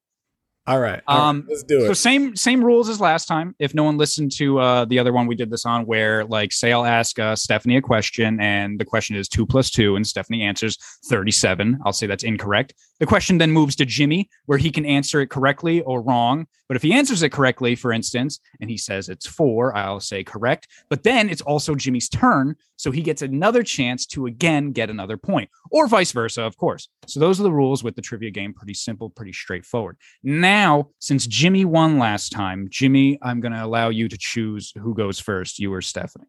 All 0.67 0.79
right. 0.79 1.01
all 1.07 1.17
right, 1.17 1.29
Um, 1.29 1.45
let's 1.49 1.63
do 1.63 1.79
it. 1.83 1.87
So 1.87 1.93
same 1.93 2.35
same 2.35 2.63
rules 2.63 2.89
as 2.89 3.01
last 3.01 3.27
time. 3.27 3.55
If 3.57 3.73
no 3.73 3.83
one 3.83 3.97
listened 3.97 4.31
to 4.33 4.59
uh, 4.59 4.85
the 4.85 4.99
other 4.99 5.11
one 5.11 5.25
we 5.25 5.35
did 5.35 5.49
this 5.49 5.65
on, 5.65 5.85
where 5.85 6.25
like 6.25 6.51
say 6.51 6.71
I'll 6.71 6.85
ask 6.85 7.17
uh, 7.17 7.35
Stephanie 7.35 7.77
a 7.77 7.81
question 7.81 8.39
and 8.39 8.79
the 8.79 8.85
question 8.85 9.15
is 9.15 9.27
two 9.27 9.45
plus 9.45 9.71
two, 9.71 9.95
and 9.95 10.05
Stephanie 10.05 10.43
answers 10.43 10.77
thirty 11.05 11.31
seven. 11.31 11.79
I'll 11.85 11.93
say 11.93 12.05
that's 12.05 12.23
incorrect. 12.23 12.73
The 12.99 13.05
question 13.05 13.37
then 13.37 13.51
moves 13.51 13.75
to 13.77 13.85
Jimmy, 13.85 14.29
where 14.45 14.57
he 14.57 14.71
can 14.71 14.85
answer 14.85 15.21
it 15.21 15.29
correctly 15.29 15.81
or 15.81 16.01
wrong. 16.01 16.47
But 16.67 16.75
if 16.75 16.83
he 16.83 16.93
answers 16.93 17.23
it 17.23 17.31
correctly, 17.31 17.75
for 17.75 17.93
instance, 17.93 18.39
and 18.59 18.69
he 18.69 18.77
says 18.77 19.09
it's 19.09 19.25
four, 19.25 19.75
I'll 19.75 19.99
say 20.01 20.23
correct. 20.23 20.67
But 20.89 21.03
then 21.03 21.29
it's 21.29 21.41
also 21.41 21.75
Jimmy's 21.75 22.09
turn, 22.09 22.55
so 22.75 22.91
he 22.91 23.01
gets 23.01 23.21
another 23.21 23.63
chance 23.63 24.05
to 24.07 24.25
again 24.25 24.71
get 24.71 24.89
another 24.89 25.17
point, 25.17 25.49
or 25.71 25.87
vice 25.87 26.11
versa, 26.11 26.43
of 26.43 26.57
course. 26.57 26.89
So 27.07 27.19
those 27.19 27.39
are 27.39 27.43
the 27.43 27.51
rules 27.51 27.83
with 27.83 27.95
the 27.95 28.01
trivia 28.01 28.31
game. 28.31 28.53
Pretty 28.53 28.73
simple, 28.73 29.09
pretty 29.09 29.33
straightforward. 29.33 29.97
Now, 30.21 30.89
since 30.99 31.25
Jimmy 31.25 31.65
won 31.65 31.99
last 31.99 32.31
time, 32.31 32.67
Jimmy, 32.69 33.17
I'm 33.21 33.39
going 33.39 33.53
to 33.53 33.63
allow 33.63 33.89
you 33.89 34.09
to 34.09 34.17
choose 34.17 34.73
who 34.77 34.93
goes 34.93 35.19
first, 35.19 35.57
you 35.57 35.73
or 35.73 35.81
Stephanie. 35.81 36.27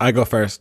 I 0.00 0.12
go 0.12 0.24
first. 0.24 0.60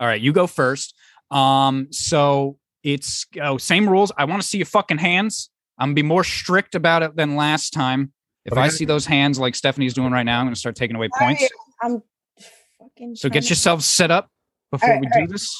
All 0.00 0.06
right, 0.06 0.20
you 0.20 0.32
go 0.32 0.46
first. 0.46 0.96
Um, 1.30 1.88
so 1.90 2.58
it's 2.82 3.26
oh, 3.40 3.58
same 3.58 3.88
rules. 3.88 4.12
I 4.16 4.24
want 4.24 4.42
to 4.42 4.48
see 4.48 4.58
your 4.58 4.66
fucking 4.66 4.98
hands. 4.98 5.50
I'm 5.78 5.88
gonna 5.88 5.94
be 5.94 6.02
more 6.02 6.24
strict 6.24 6.74
about 6.74 7.02
it 7.02 7.16
than 7.16 7.36
last 7.36 7.70
time. 7.70 8.12
If 8.44 8.56
I 8.56 8.62
I 8.62 8.68
see 8.68 8.84
those 8.84 9.06
hands 9.06 9.38
like 9.38 9.54
Stephanie's 9.54 9.94
doing 9.94 10.12
right 10.12 10.24
now, 10.24 10.40
I'm 10.40 10.46
gonna 10.46 10.56
start 10.56 10.76
taking 10.76 10.96
away 10.96 11.08
points. 11.18 11.48
I'm 11.82 12.02
fucking. 12.78 13.16
So 13.16 13.28
get 13.28 13.44
to- 13.44 13.48
yourselves 13.50 13.86
set 13.86 14.10
up 14.10 14.30
before 14.70 14.88
All 14.88 15.00
right, 15.00 15.02
we 15.14 15.20
all 15.20 15.26
do 15.26 15.32
this. 15.32 15.58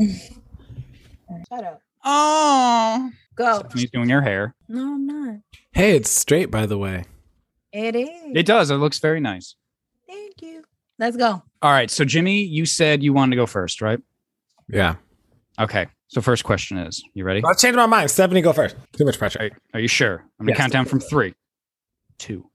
Shut 1.48 1.64
up. 1.64 1.80
Oh, 2.04 3.10
Go. 3.36 3.58
Stephanie's 3.58 3.90
doing 3.90 4.08
your 4.08 4.22
hair. 4.22 4.54
No, 4.68 4.94
I'm 4.94 5.06
not. 5.06 5.36
Hey, 5.72 5.96
it's 5.96 6.10
straight, 6.10 6.50
by 6.50 6.66
the 6.66 6.78
way. 6.78 7.04
It 7.72 7.94
is. 7.94 8.08
It 8.34 8.46
does. 8.46 8.70
It 8.70 8.76
looks 8.76 8.98
very 8.98 9.20
nice. 9.20 9.56
Thank 10.08 10.40
you. 10.40 10.64
Let's 10.98 11.16
go. 11.16 11.42
All 11.62 11.70
right. 11.70 11.90
So 11.90 12.04
Jimmy, 12.04 12.42
you 12.42 12.64
said 12.64 13.02
you 13.02 13.12
wanted 13.12 13.32
to 13.32 13.36
go 13.36 13.46
first, 13.46 13.82
right? 13.82 13.98
Yeah. 14.68 14.96
Okay. 15.58 15.86
So 16.08 16.20
first 16.20 16.44
question 16.44 16.78
is, 16.78 17.02
you 17.14 17.24
ready? 17.24 17.42
I've 17.44 17.58
changed 17.58 17.76
my 17.76 17.86
mind. 17.86 18.10
Stephanie, 18.10 18.40
go 18.40 18.52
first. 18.52 18.76
Too 18.92 19.04
much 19.04 19.18
pressure. 19.18 19.40
Are, 19.42 19.50
are 19.74 19.80
you 19.80 19.88
sure? 19.88 20.24
I'm 20.38 20.46
gonna 20.46 20.52
Yes. 20.52 20.58
count 20.58 20.72
down 20.72 20.84
from 20.86 21.00
three, 21.00 21.34
two, 22.18 22.48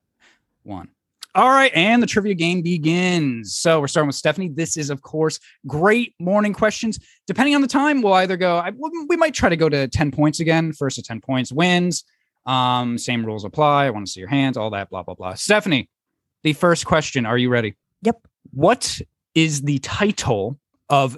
one. 0.64 0.90
All 1.34 1.50
right, 1.50 1.72
and 1.74 2.04
the 2.04 2.08
trivia 2.08 2.34
game 2.34 2.62
begins. 2.62 3.56
So 3.56 3.80
we're 3.80 3.88
starting 3.88 4.08
with 4.08 4.18
Stephanie. 4.18 4.50
This 4.50 4.76
is, 4.76 4.90
of 4.90 5.02
course, 5.02 5.40
great 5.66 6.14
morning 6.20 6.52
questions. 6.54 7.00
Depending 7.26 7.56
on 7.56 7.62
the 7.62 7.70
time, 7.70 8.02
we'll 8.02 8.14
either 8.14 8.36
go. 8.36 8.58
I, 8.58 8.72
we 9.08 9.16
might 9.16 9.34
try 9.34 9.48
to 9.48 9.56
go 9.56 9.70
to 9.70 9.88
ten 9.88 10.12
points 10.12 10.42
again. 10.42 10.74
First 10.74 10.98
to 10.98 11.02
ten 11.04 11.22
points 11.22 11.52
wins. 11.52 12.04
Um, 12.46 12.98
same 12.98 13.26
rules 13.26 13.46
apply. 13.46 13.86
I 13.86 13.90
want 13.92 14.06
to 14.08 14.12
see 14.12 14.20
your 14.20 14.30
hands. 14.30 14.58
All 14.58 14.70
that. 14.72 14.90
Blah 14.90 15.04
blah 15.04 15.14
blah. 15.16 15.34
Stephanie, 15.36 15.90
the 16.44 16.52
first 16.54 16.86
question. 16.86 17.26
Are 17.26 17.38
you 17.38 17.50
ready? 17.50 17.76
Yep. 18.02 18.28
What 18.52 19.00
is 19.34 19.62
the 19.62 19.80
title 19.80 20.60
of 20.90 21.18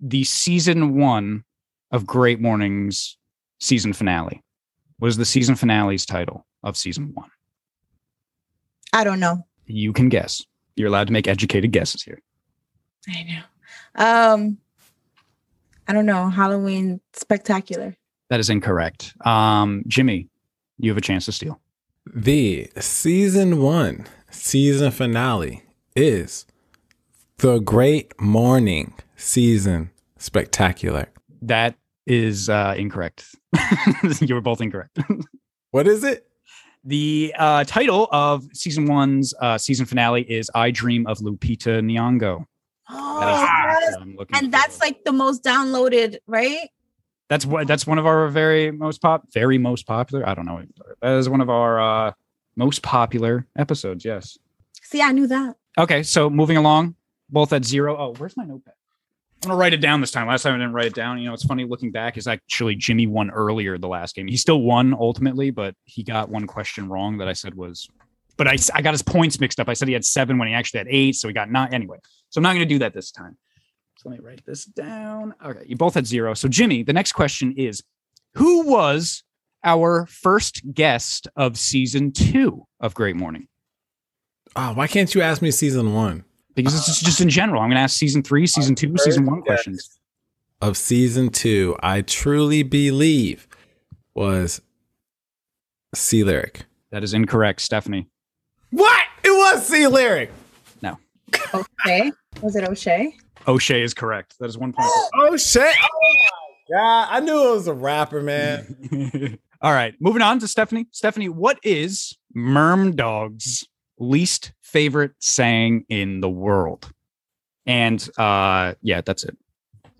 the 0.00 0.24
season 0.24 0.96
one 0.96 1.44
of 1.90 2.06
Great 2.06 2.40
Mornings 2.40 3.16
season 3.58 3.92
finale? 3.92 4.42
What 4.98 5.08
is 5.08 5.16
the 5.16 5.24
season 5.24 5.54
finale's 5.54 6.06
title 6.06 6.46
of 6.62 6.76
season 6.76 7.12
one? 7.14 7.30
I 8.92 9.04
don't 9.04 9.20
know. 9.20 9.46
You 9.66 9.92
can 9.92 10.08
guess. 10.08 10.44
You're 10.76 10.88
allowed 10.88 11.06
to 11.06 11.12
make 11.12 11.28
educated 11.28 11.72
guesses 11.72 12.02
here. 12.02 12.20
I 13.08 13.22
know. 13.22 13.42
Um, 14.04 14.58
I 15.88 15.92
don't 15.92 16.06
know. 16.06 16.28
Halloween 16.28 17.00
spectacular. 17.12 17.96
That 18.28 18.40
is 18.40 18.50
incorrect. 18.50 19.14
Um, 19.24 19.82
Jimmy, 19.86 20.28
you 20.78 20.90
have 20.90 20.98
a 20.98 21.02
chance 21.02 21.24
to 21.26 21.32
steal. 21.32 21.60
The 22.12 22.70
season 22.78 23.60
one 23.60 24.06
season 24.30 24.90
finale 24.90 25.64
is 25.94 26.46
the 27.40 27.58
Great 27.60 28.18
Morning 28.20 28.92
Season 29.16 29.90
Spectacular. 30.18 31.08
That 31.42 31.76
is 32.06 32.48
uh, 32.48 32.74
incorrect. 32.76 33.24
you 34.20 34.34
were 34.34 34.40
both 34.40 34.60
incorrect. 34.60 34.98
What 35.72 35.86
is 35.86 36.02
it? 36.02 36.26
the 36.82 37.32
uh, 37.38 37.62
title 37.62 38.08
of 38.10 38.44
season 38.52 38.86
one's 38.86 39.32
uh, 39.40 39.56
season 39.56 39.86
finale 39.86 40.22
is 40.22 40.50
"I 40.52 40.72
Dream 40.72 41.06
of 41.06 41.18
Lupita 41.18 41.80
Nyong'o." 41.80 42.44
Oh, 42.88 43.20
That 43.20 43.82
is 43.84 43.88
the 43.88 43.92
yes. 43.92 43.96
I'm 44.00 44.16
looking 44.16 44.36
and 44.36 44.52
that's 44.52 44.80
like 44.80 45.04
the 45.04 45.12
most 45.12 45.44
downloaded, 45.44 46.16
right? 46.26 46.68
that's 47.28 47.46
what 47.46 47.68
that's 47.68 47.86
one 47.86 47.98
of 47.98 48.06
our 48.06 48.26
very 48.28 48.72
most 48.72 49.00
pop, 49.00 49.22
very 49.32 49.58
most 49.58 49.86
popular. 49.86 50.28
I 50.28 50.34
don't 50.34 50.44
know. 50.46 50.60
That 51.02 51.18
is 51.18 51.28
one 51.28 51.40
of 51.40 51.48
our 51.48 51.80
uh, 51.80 52.12
most 52.56 52.82
popular 52.82 53.46
episodes. 53.56 54.04
Yes. 54.04 54.36
See, 54.82 55.00
I 55.00 55.12
knew 55.12 55.28
that. 55.28 55.54
Okay, 55.78 56.02
so 56.02 56.28
moving 56.28 56.56
along, 56.56 56.96
both 57.32 57.52
at 57.52 57.64
zero. 57.64 57.96
Oh, 57.96 58.14
where's 58.16 58.36
my 58.36 58.44
notepad? 58.44 58.74
I'm 59.42 59.48
gonna 59.48 59.58
write 59.58 59.72
it 59.72 59.80
down 59.80 60.02
this 60.02 60.10
time. 60.10 60.26
Last 60.26 60.42
time 60.42 60.54
I 60.54 60.58
didn't 60.58 60.74
write 60.74 60.86
it 60.86 60.94
down. 60.94 61.18
You 61.18 61.28
know, 61.28 61.34
it's 61.34 61.44
funny 61.44 61.64
looking 61.64 61.90
back. 61.90 62.18
Is 62.18 62.26
actually 62.26 62.76
Jimmy 62.76 63.06
won 63.06 63.30
earlier 63.30 63.78
the 63.78 63.88
last 63.88 64.14
game. 64.14 64.28
He 64.28 64.36
still 64.36 64.60
won 64.60 64.92
ultimately, 64.92 65.50
but 65.50 65.74
he 65.84 66.02
got 66.02 66.28
one 66.28 66.46
question 66.46 66.88
wrong 66.88 67.18
that 67.18 67.28
I 67.28 67.32
said 67.32 67.54
was. 67.54 67.88
But 68.36 68.48
I, 68.48 68.56
I 68.74 68.82
got 68.82 68.92
his 68.92 69.02
points 69.02 69.40
mixed 69.40 69.58
up. 69.58 69.68
I 69.68 69.74
said 69.74 69.88
he 69.88 69.94
had 69.94 70.04
seven 70.04 70.38
when 70.38 70.48
he 70.48 70.54
actually 70.54 70.78
had 70.78 70.88
eight, 70.90 71.14
so 71.14 71.28
he 71.28 71.34
got 71.34 71.50
nine. 71.50 71.72
Anyway, 71.72 71.98
so 72.28 72.38
I'm 72.38 72.42
not 72.42 72.52
gonna 72.52 72.66
do 72.66 72.80
that 72.80 72.92
this 72.92 73.10
time. 73.10 73.38
So 73.96 74.10
let 74.10 74.18
me 74.18 74.26
write 74.26 74.44
this 74.44 74.66
down. 74.66 75.34
Okay, 75.44 75.64
you 75.66 75.76
both 75.76 75.94
had 75.94 76.06
zero. 76.06 76.34
So 76.34 76.48
Jimmy, 76.48 76.82
the 76.82 76.92
next 76.92 77.12
question 77.12 77.54
is, 77.56 77.82
who 78.34 78.66
was 78.66 79.24
our 79.64 80.06
first 80.06 80.62
guest 80.72 81.28
of 81.36 81.58
season 81.58 82.12
two 82.12 82.66
of 82.78 82.94
Great 82.94 83.16
Morning? 83.16 83.48
Oh, 84.54 84.72
why 84.74 84.86
can't 84.86 85.14
you 85.14 85.22
ask 85.22 85.40
me 85.40 85.50
season 85.50 85.94
one 85.94 86.24
Because 86.54 86.74
it's 86.74 86.86
just, 86.86 87.04
just 87.04 87.20
in 87.20 87.28
general. 87.28 87.62
I'm 87.62 87.68
going 87.68 87.76
to 87.76 87.82
ask 87.82 87.96
season 87.96 88.22
three, 88.22 88.46
season 88.46 88.74
two, 88.74 88.94
season 88.98 89.24
one 89.26 89.42
questions. 89.42 89.98
of 90.60 90.76
season 90.76 91.30
two? 91.30 91.76
I 91.82 92.02
truly 92.02 92.62
believe 92.62 93.46
was 94.14 94.60
C 95.94 96.24
lyric. 96.24 96.64
That 96.90 97.04
is 97.04 97.14
incorrect, 97.14 97.60
Stephanie. 97.60 98.08
What? 98.70 99.04
It 99.22 99.30
was 99.30 99.66
C 99.66 99.86
lyric. 99.86 100.30
No. 100.82 100.98
Okay. 101.54 102.12
Was 102.42 102.56
it 102.56 102.64
O'Shea? 102.68 103.14
O'Shea 103.46 103.82
is 103.82 103.94
correct. 103.94 104.36
That 104.40 104.48
is 104.48 104.58
one 104.58 104.72
point. 104.72 104.88
Oh 105.14 105.36
shit! 105.36 105.62
Oh 105.62 106.20
my 106.70 106.76
god! 106.76 107.08
I 107.10 107.20
knew 107.20 107.48
it 107.48 107.54
was 107.54 107.66
a 107.66 107.74
rapper, 107.74 108.22
man. 108.22 109.38
All 109.62 109.72
right, 109.72 109.94
moving 110.00 110.22
on 110.22 110.38
to 110.40 110.48
Stephanie. 110.48 110.86
Stephanie, 110.90 111.28
what 111.28 111.58
is 111.62 112.16
Merm 112.36 112.96
Dog's 112.96 113.66
least 114.00 114.52
favorite 114.62 115.12
saying 115.20 115.84
in 115.88 116.20
the 116.20 116.28
world? 116.28 116.90
And 117.66 118.06
uh 118.18 118.74
yeah, 118.82 119.00
that's 119.00 119.24
it. 119.24 119.36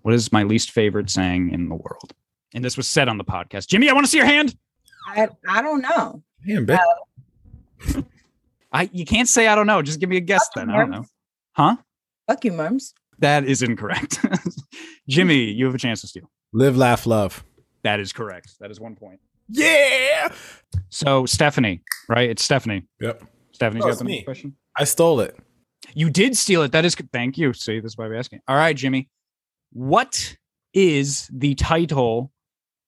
What 0.03 0.15
is 0.15 0.33
my 0.33 0.43
least 0.43 0.73
favorite 0.73 1.11
saying 1.11 1.51
in 1.51 1.69
the 1.69 1.77
world? 1.77 2.13
And 2.55 2.65
this 2.65 2.77
was 2.77 2.89
said 2.89 3.09
on 3.09 3.19
the 3.19 3.25
podcast. 3.25 3.69
Jimmy, 3.69 3.89
I 3.89 3.93
want 3.93 4.07
to 4.07 4.11
see 4.11 4.19
your 4.19 4.27
hand. 4.27 4.57
I 5.07 5.29
I 5.49 5.63
don't 5.63 5.83
know. 5.83 6.23
Damn, 6.47 6.67
bitch. 6.67 8.05
I 8.73 8.91
you 8.93 9.05
can't 9.05 9.29
say 9.29 9.47
I 9.47 9.55
don't 9.55 9.67
know. 9.67 9.83
Just 9.83 10.01
give 10.01 10.09
me 10.09 10.17
a 10.17 10.21
guess 10.21 10.49
Fuck 10.49 10.63
you, 10.63 10.67
then. 10.67 10.75
I 10.75 10.79
don't 10.79 10.91
know. 10.91 11.05
Huh? 11.53 11.77
Fuck 12.27 12.45
you, 12.45 12.53
mums. 12.53 12.95
That 13.19 13.45
is 13.45 13.63
incorrect. 13.63 14.19
Jimmy, 15.09 15.45
you 15.45 15.67
have 15.67 15.75
a 15.75 15.79
chance 15.79 16.01
to 16.01 16.07
steal. 16.07 16.31
Live, 16.53 16.77
laugh, 16.77 17.07
love. 17.07 17.45
That 17.83 18.01
is 18.01 18.13
correct. 18.13 18.59
That 18.61 18.71
is 18.71 18.81
one 18.81 18.97
point. 18.97 19.21
Yeah. 19.49 20.33
So 20.89 21.27
Stephanie, 21.27 21.83
right? 22.09 22.31
It's 22.31 22.43
Stephanie. 22.43 22.87
Yep. 23.01 23.23
Stephanie's 23.61 23.85
No, 23.85 23.93
got 23.93 24.07
the 24.07 24.23
question. 24.23 24.57
I 24.79 24.85
stole 24.85 25.21
it. 25.21 25.37
You 25.93 26.09
did 26.09 26.35
steal 26.35 26.63
it. 26.63 26.73
That 26.73 26.87
is 26.87 26.95
thank 27.13 27.37
you. 27.37 27.53
See, 27.53 27.79
this 27.79 27.93
is 27.93 27.99
why 27.99 28.07
we're 28.07 28.15
asking. 28.15 28.41
All 28.49 28.57
right, 28.57 28.75
Jimmy. 28.75 29.11
What 29.73 30.35
is 30.73 31.29
the 31.31 31.55
title 31.57 32.33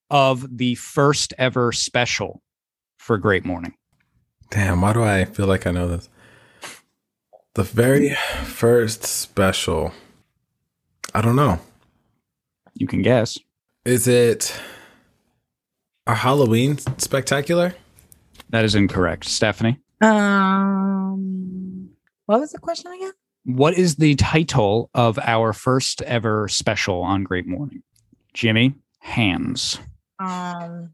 of 0.09 0.57
the 0.57 0.75
first 0.77 1.35
ever 1.37 1.73
special 1.73 2.41
for 2.97 3.19
Great 3.19 3.45
Morning? 3.45 3.75
Damn. 4.51 4.81
Why 4.81 4.95
do 4.95 5.03
I 5.03 5.27
feel 5.27 5.47
like 5.47 5.67
I 5.67 5.73
know 5.73 5.89
this? 5.89 6.09
The 7.53 7.65
very 7.65 8.15
first 8.45 9.05
special. 9.05 9.93
I 11.15 11.21
don't 11.21 11.37
know. 11.37 11.61
You 12.73 12.87
can 12.87 13.03
guess. 13.03 13.39
Is 13.85 14.09
it 14.09 14.59
a 16.07 16.15
Halloween 16.15 16.79
spectacular? 16.97 17.75
That 18.49 18.65
is 18.65 18.75
incorrect. 18.75 19.27
Stephanie. 19.27 19.82
Um, 20.03 21.91
what 22.27 22.41
was 22.41 22.53
the 22.53 22.59
question 22.59 22.93
again? 22.93 23.13
What 23.45 23.75
is 23.75 23.97
the 23.97 24.15
title 24.17 24.91
of 24.95 25.19
our 25.21 25.53
first 25.53 26.03
ever 26.03 26.49
special 26.49 27.03
on 27.03 27.25
Great 27.25 27.47
Morning? 27.47 27.83
Jimmy, 28.35 28.75
hands. 29.01 29.79
Um, 30.19 30.91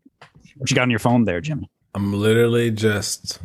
What 0.57 0.71
you 0.71 0.75
got 0.77 0.83
on 0.83 0.91
your 0.91 0.99
phone 0.99 1.25
there, 1.25 1.41
Jimmy? 1.41 1.71
I'm 1.95 2.13
literally 2.13 2.71
just 2.71 3.41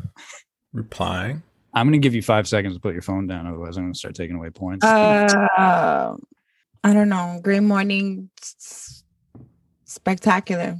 replying. 0.73 1.43
I'm 1.73 1.87
going 1.87 1.99
to 1.99 2.05
give 2.05 2.13
you 2.15 2.21
five 2.21 2.47
seconds 2.47 2.75
to 2.75 2.79
put 2.79 2.93
your 2.93 3.01
phone 3.01 3.27
down. 3.27 3.47
Otherwise, 3.47 3.77
I'm 3.77 3.83
going 3.83 3.93
to 3.93 3.99
start 3.99 4.15
taking 4.15 4.35
away 4.35 4.49
points. 4.51 4.85
uh, 4.85 6.15
I 6.85 6.93
don't 6.93 7.09
know. 7.09 7.39
Great 7.43 7.63
morning, 7.63 8.29
spectacular. 9.85 10.77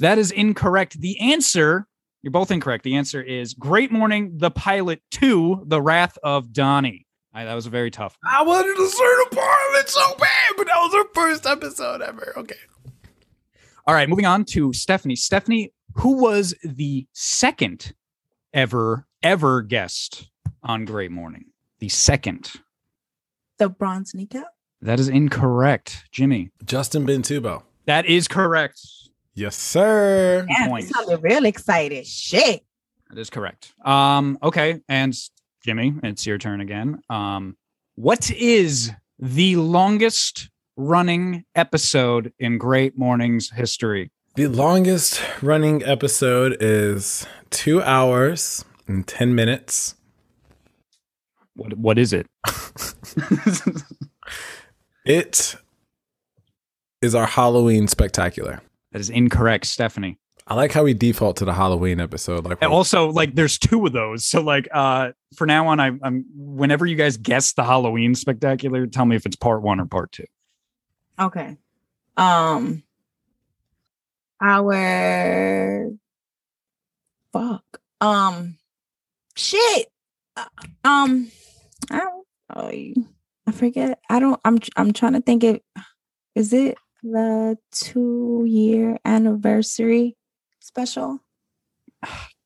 That 0.00 0.18
is 0.18 0.30
incorrect. 0.30 1.00
The 1.00 1.18
answer, 1.20 1.86
you're 2.26 2.32
both 2.32 2.50
incorrect. 2.50 2.82
The 2.82 2.96
answer 2.96 3.22
is 3.22 3.54
Great 3.54 3.92
Morning, 3.92 4.32
the 4.38 4.50
pilot 4.50 5.00
to 5.12 5.62
The 5.64 5.80
Wrath 5.80 6.18
of 6.24 6.52
Donnie. 6.52 7.06
I, 7.32 7.44
that 7.44 7.54
was 7.54 7.66
a 7.66 7.70
very 7.70 7.88
tough. 7.88 8.18
one. 8.20 8.34
I 8.34 8.42
wanted 8.42 8.74
to 8.74 8.88
start 8.88 9.18
a 9.30 9.36
part 9.36 9.60
of 9.70 9.80
it 9.80 9.88
so 9.88 10.16
bad, 10.16 10.56
but 10.56 10.66
that 10.66 10.74
was 10.76 10.92
our 10.92 11.04
first 11.14 11.46
episode 11.46 12.02
ever. 12.02 12.32
Okay. 12.38 12.56
All 13.86 13.94
right, 13.94 14.08
moving 14.08 14.26
on 14.26 14.44
to 14.46 14.72
Stephanie. 14.72 15.14
Stephanie, 15.14 15.72
who 15.94 16.20
was 16.20 16.52
the 16.64 17.06
second 17.12 17.94
ever, 18.52 19.06
ever 19.22 19.62
guest 19.62 20.28
on 20.64 20.84
Great 20.84 21.12
Morning? 21.12 21.44
The 21.78 21.90
second. 21.90 22.54
The 23.58 23.68
bronze 23.68 24.16
kneecap. 24.16 24.48
That 24.82 24.98
is 24.98 25.08
incorrect. 25.08 26.06
Jimmy. 26.10 26.50
Justin 26.64 27.06
Bintubo. 27.06 27.62
That 27.84 28.04
is 28.04 28.26
correct. 28.26 28.80
Yes, 29.36 29.54
sir. 29.54 30.46
Yeah, 30.48 30.68
Points. 30.68 30.88
you 30.88 30.94
sounded 30.94 31.22
real 31.22 31.44
excited. 31.44 32.06
Shit. 32.06 32.64
That 33.10 33.18
is 33.18 33.30
correct. 33.30 33.74
Um, 33.84 34.38
okay, 34.42 34.80
and 34.88 35.14
Jimmy, 35.62 35.94
it's 36.02 36.26
your 36.26 36.38
turn 36.38 36.60
again. 36.60 37.02
Um, 37.10 37.56
what 37.94 38.30
is 38.30 38.90
the 39.18 39.56
longest 39.56 40.50
running 40.76 41.44
episode 41.54 42.32
in 42.38 42.56
Great 42.58 42.98
Morning's 42.98 43.50
history? 43.50 44.10
The 44.36 44.46
longest 44.48 45.22
running 45.42 45.84
episode 45.84 46.56
is 46.60 47.26
two 47.50 47.82
hours 47.82 48.64
and 48.88 49.06
10 49.06 49.34
minutes. 49.34 49.94
What 51.54 51.76
what 51.78 51.98
is 51.98 52.12
it? 52.12 52.26
It 55.06 55.54
is 57.00 57.14
our 57.14 57.26
Halloween 57.26 57.86
spectacular. 57.86 58.60
That 58.96 59.00
is 59.00 59.10
incorrect, 59.10 59.66
Stephanie. 59.66 60.18
I 60.46 60.54
like 60.54 60.72
how 60.72 60.82
we 60.82 60.94
default 60.94 61.36
to 61.38 61.44
the 61.44 61.52
Halloween 61.52 62.00
episode. 62.00 62.46
Like, 62.46 62.58
And 62.62 62.72
also, 62.72 63.10
like, 63.10 63.34
there's 63.34 63.58
two 63.58 63.84
of 63.84 63.92
those. 63.92 64.24
So, 64.24 64.40
like, 64.40 64.68
uh, 64.72 65.10
for 65.36 65.46
now 65.46 65.66
on, 65.66 65.80
I, 65.80 65.90
I'm 66.02 66.24
whenever 66.34 66.86
you 66.86 66.96
guys 66.96 67.18
guess 67.18 67.52
the 67.52 67.62
Halloween 67.62 68.14
spectacular, 68.14 68.86
tell 68.86 69.04
me 69.04 69.14
if 69.14 69.26
it's 69.26 69.36
part 69.36 69.60
one 69.60 69.80
or 69.80 69.84
part 69.84 70.12
two. 70.12 70.24
Okay. 71.20 71.58
Um, 72.16 72.84
our 74.40 75.90
fuck. 77.34 77.64
Um, 78.00 78.56
shit. 79.36 79.88
Uh, 80.36 80.46
Um, 80.84 81.30
I 81.90 81.98
don't. 81.98 82.26
Oh, 82.56 82.70
I 83.46 83.52
forget. 83.52 83.98
I 84.08 84.20
don't. 84.20 84.40
I'm. 84.42 84.58
I'm 84.74 84.94
trying 84.94 85.12
to 85.12 85.20
think. 85.20 85.44
It 85.44 85.62
is 86.34 86.54
it 86.54 86.78
the 87.12 87.56
two 87.72 88.44
year 88.46 88.98
anniversary 89.04 90.16
special. 90.60 91.20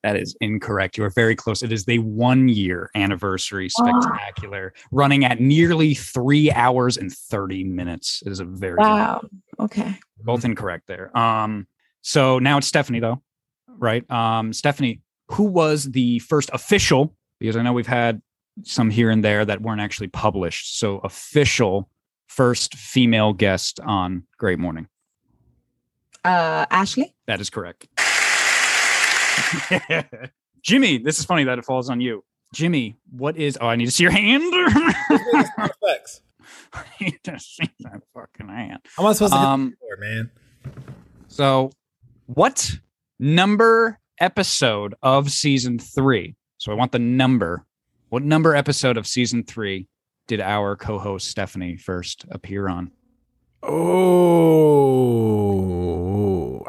That 0.03 0.17
is 0.17 0.35
incorrect. 0.41 0.97
You 0.97 1.05
are 1.05 1.11
very 1.11 1.37
close. 1.37 1.63
It 1.63 1.73
is 1.73 1.85
the 1.85 1.99
one 1.99 2.49
year 2.49 2.91
anniversary 2.95 3.69
Oh. 3.79 4.01
spectacular, 4.01 4.73
running 4.91 5.27
at 5.27 5.41
nearly 5.41 5.93
three 5.95 6.51
hours 6.51 6.97
and 6.97 7.13
30 7.13 7.65
minutes. 7.65 8.23
It 8.25 8.33
is 8.33 8.41
a 8.41 8.47
very 8.47 8.77
Wow. 8.79 9.23
Okay. 9.59 9.95
both 10.23 10.45
incorrect 10.47 10.87
there. 10.87 11.15
Um, 11.17 11.67
so 12.01 12.39
now 12.39 12.57
it's 12.57 12.67
Stephanie 12.67 13.01
though, 13.01 13.23
right? 13.69 14.11
Um, 14.11 14.55
Stephanie, 14.55 15.03
who 15.33 15.45
was 15.45 15.85
the 15.91 16.19
first 16.21 16.49
official? 16.55 17.15
Because 17.39 17.57
I 17.57 17.63
know 17.63 17.75
we've 17.75 17.87
had 17.87 18.23
some 18.63 18.89
here 18.91 19.11
and 19.11 19.23
there 19.23 19.45
that 19.45 19.61
weren't 19.61 19.81
actually 19.83 20.09
published. 20.09 20.79
So 20.79 20.99
official 20.99 21.91
first 22.31 22.76
female 22.76 23.33
guest 23.33 23.81
on 23.81 24.22
Great 24.39 24.59
Morning. 24.59 24.87
Uh, 26.24 26.64
Ashley. 26.70 27.12
That 27.26 27.41
is 27.41 27.51
correct. 27.51 27.89
Jimmy, 30.62 30.99
this 30.99 31.18
is 31.18 31.24
funny 31.24 31.45
that 31.45 31.59
it 31.59 31.64
falls 31.64 31.91
on 31.91 32.01
you. 32.01 32.22
Jimmy, 32.55 32.97
what 33.11 33.37
is? 33.37 33.59
Oh, 33.61 33.66
I 33.66 33.76
need 33.76 33.87
to 33.87 33.91
see 33.91 34.05
your 34.05 34.12
hand. 34.12 34.43
Flex. 35.81 36.20
I 36.72 36.85
need 37.01 37.18
to 37.24 37.39
see 37.39 37.70
that 37.81 38.03
fucking 38.14 38.49
hand. 38.49 38.81
How 38.97 39.05
am 39.05 39.09
I 39.09 39.12
supposed 39.12 39.33
to 39.33 39.39
Um, 39.39 39.74
man? 39.99 40.31
So, 41.28 41.72
what 42.26 42.78
number 43.18 43.99
episode 44.20 44.95
of 45.03 45.31
season 45.31 45.78
three? 45.78 46.37
So, 46.59 46.70
I 46.70 46.74
want 46.74 46.93
the 46.93 46.99
number. 46.99 47.66
What 48.09 48.22
number 48.22 48.55
episode 48.55 48.97
of 48.97 49.07
season 49.07 49.45
three 49.45 49.89
did 50.31 50.41
our 50.41 50.76
co 50.76 50.99
host 51.01 51.28
Stephanie 51.28 51.76
first 51.76 52.24
appear 52.31 52.68
on? 52.68 52.93
Oh, 53.64 53.74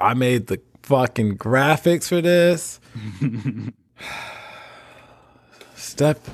I 0.02 0.16
made 0.16 0.48
the 0.48 0.60
fucking 0.82 1.38
graphics 1.38 2.08
for 2.10 2.22
this. 2.22 2.80
Step 5.76 6.26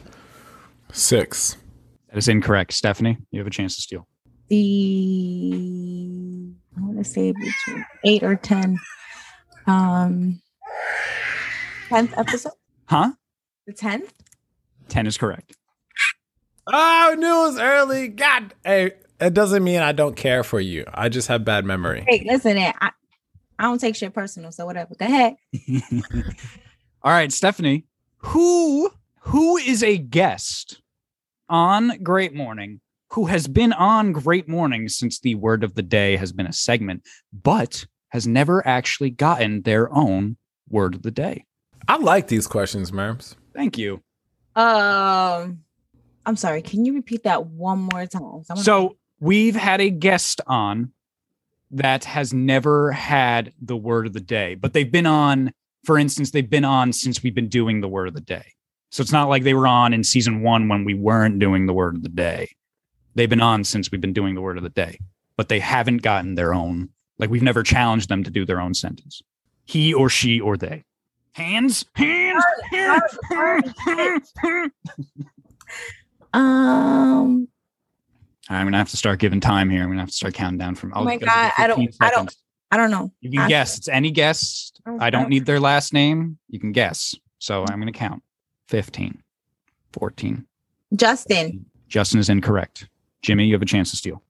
six. 0.93 1.57
that 2.07 2.17
is 2.17 2.29
incorrect. 2.29 2.71
Stephanie, 2.71 3.17
you 3.31 3.41
have 3.41 3.47
a 3.47 3.49
chance 3.49 3.75
to 3.75 3.81
steal. 3.81 4.07
The 4.47 4.55
I 6.77 6.81
want 6.81 6.97
to 6.97 7.03
say 7.03 7.33
between 7.33 7.85
eight 8.05 8.23
or 8.23 8.37
ten. 8.37 8.79
Um, 9.65 10.41
tenth 11.89 12.17
episode. 12.17 12.53
Huh? 12.85 13.11
The 13.65 13.73
tenth. 13.73 14.13
10 14.87 15.07
is 15.07 15.17
correct. 15.17 15.57
Oh, 16.67 17.11
I 17.11 17.15
knew 17.15 17.27
it 17.27 17.47
was 17.47 17.59
early. 17.59 18.07
God, 18.09 18.53
hey, 18.65 18.91
it 19.21 19.33
doesn't 19.33 19.63
mean 19.63 19.81
I 19.81 19.93
don't 19.93 20.15
care 20.15 20.43
for 20.43 20.59
you. 20.59 20.85
I 20.93 21.09
just 21.09 21.27
have 21.29 21.45
bad 21.45 21.65
memory. 21.65 22.05
Hey, 22.07 22.23
listen, 22.25 22.57
eh, 22.57 22.73
I, 22.79 22.91
I 23.57 23.63
don't 23.63 23.79
take 23.79 23.95
shit 23.95 24.13
personal, 24.13 24.51
so 24.51 24.65
whatever. 24.65 24.93
Go 24.95 25.05
ahead. 25.05 25.35
All 27.03 27.11
right, 27.11 27.31
Stephanie, 27.31 27.85
who 28.17 28.91
who 29.21 29.57
is 29.57 29.81
a 29.81 29.97
guest 29.97 30.81
on 31.49 32.03
Great 32.03 32.33
Morning 32.33 32.81
who 33.11 33.25
has 33.27 33.47
been 33.47 33.73
on 33.73 34.11
Great 34.11 34.47
Morning 34.47 34.89
since 34.89 35.19
the 35.19 35.35
word 35.35 35.63
of 35.63 35.75
the 35.75 35.83
day 35.83 36.17
has 36.17 36.31
been 36.31 36.47
a 36.47 36.53
segment, 36.53 37.03
but 37.31 37.85
has 38.09 38.27
never 38.27 38.65
actually 38.67 39.09
gotten 39.09 39.61
their 39.61 39.91
own 39.93 40.37
word 40.69 40.95
of 40.95 41.03
the 41.03 41.11
day? 41.11 41.45
I 41.87 41.97
like 41.97 42.27
these 42.27 42.47
questions, 42.47 42.91
Merms. 42.91 43.35
Thank 43.53 43.77
you. 43.77 44.01
Um, 44.55 45.63
I'm 46.27 46.35
sorry. 46.35 46.61
Can 46.61 46.83
you 46.83 46.93
repeat 46.93 47.23
that 47.23 47.47
one 47.47 47.87
more 47.93 48.05
time? 48.05 48.43
So 48.57 48.97
we've 49.21 49.55
had 49.55 49.79
a 49.79 49.89
guest 49.89 50.41
on 50.45 50.91
that 51.71 52.03
has 52.03 52.33
never 52.33 52.91
had 52.91 53.53
the 53.61 53.77
word 53.77 54.07
of 54.07 54.13
the 54.13 54.19
day, 54.19 54.53
but 54.55 54.73
they've 54.73 54.91
been 54.91 55.05
on, 55.05 55.53
for 55.85 55.97
instance, 55.97 56.31
they've 56.31 56.49
been 56.49 56.65
on 56.65 56.91
since 56.91 57.23
we've 57.23 57.33
been 57.33 57.47
doing 57.47 57.79
the 57.79 57.87
word 57.87 58.09
of 58.09 58.13
the 58.13 58.21
day. 58.21 58.43
So 58.89 59.01
it's 59.01 59.11
not 59.13 59.29
like 59.29 59.43
they 59.43 59.53
were 59.53 59.67
on 59.67 59.93
in 59.93 60.03
season 60.03 60.41
one 60.41 60.67
when 60.67 60.83
we 60.83 60.93
weren't 60.93 61.39
doing 61.39 61.65
the 61.65 61.73
word 61.73 61.95
of 61.95 62.03
the 62.03 62.09
day. 62.09 62.49
They've 63.15 63.29
been 63.29 63.41
on 63.41 63.63
since 63.63 63.89
we've 63.89 64.01
been 64.01 64.13
doing 64.13 64.35
the 64.35 64.41
word 64.41 64.57
of 64.57 64.63
the 64.63 64.69
day, 64.69 64.99
but 65.37 65.47
they 65.47 65.59
haven't 65.59 66.01
gotten 66.01 66.35
their 66.35 66.53
own, 66.53 66.89
like 67.19 67.29
we've 67.29 67.41
never 67.41 67.63
challenged 67.63 68.09
them 68.09 68.25
to 68.25 68.31
do 68.31 68.45
their 68.45 68.59
own 68.59 68.73
sentence. 68.73 69.21
He 69.63 69.93
or 69.93 70.09
she 70.09 70.41
or 70.41 70.57
they. 70.57 70.83
Hands, 71.31 71.85
hands, 71.93 72.43
hands. 72.69 74.33
um, 76.33 77.47
I'm 78.49 78.65
gonna 78.65 78.77
have 78.77 78.89
to 78.89 78.97
start 78.97 79.19
giving 79.19 79.39
time 79.39 79.69
here. 79.69 79.81
I'm 79.83 79.89
gonna 79.89 80.01
have 80.01 80.09
to 80.09 80.15
start 80.15 80.33
counting 80.33 80.57
down 80.57 80.75
from. 80.75 80.93
Oh 80.95 81.03
my 81.03 81.13
I'll 81.13 81.17
give 81.19 81.21
you 81.21 81.27
God, 81.33 81.51
I 81.57 81.67
don't- 81.67 81.79
15 81.85 81.97
I 82.01 82.09
don't- 82.11 82.35
I 82.69 82.77
don't 82.77 82.91
know. 82.91 83.11
You 83.21 83.31
can 83.31 83.39
I- 83.41 83.47
guess. 83.47 83.77
It's 83.77 83.87
any 83.87 84.11
guess. 84.11 84.71
Oh, 84.85 84.97
I 84.99 85.09
don't 85.09 85.29
need 85.29 85.45
their 85.45 85.59
last 85.59 85.93
name. 85.93 86.37
You 86.49 86.59
can 86.59 86.71
guess. 86.73 87.15
So 87.39 87.61
I'm 87.69 87.79
going 87.79 87.91
to 87.91 87.97
count 87.97 88.23
15, 88.69 89.21
14. 89.93 90.45
Justin. 90.95 91.65
Justin 91.87 92.19
is 92.19 92.27
incorrect. 92.29 92.89
Jimmy, 93.21 93.45
you 93.45 93.53
have 93.53 93.61
a 93.61 93.65
chance 93.65 93.89
to 93.91 93.95
steal. 93.97 94.21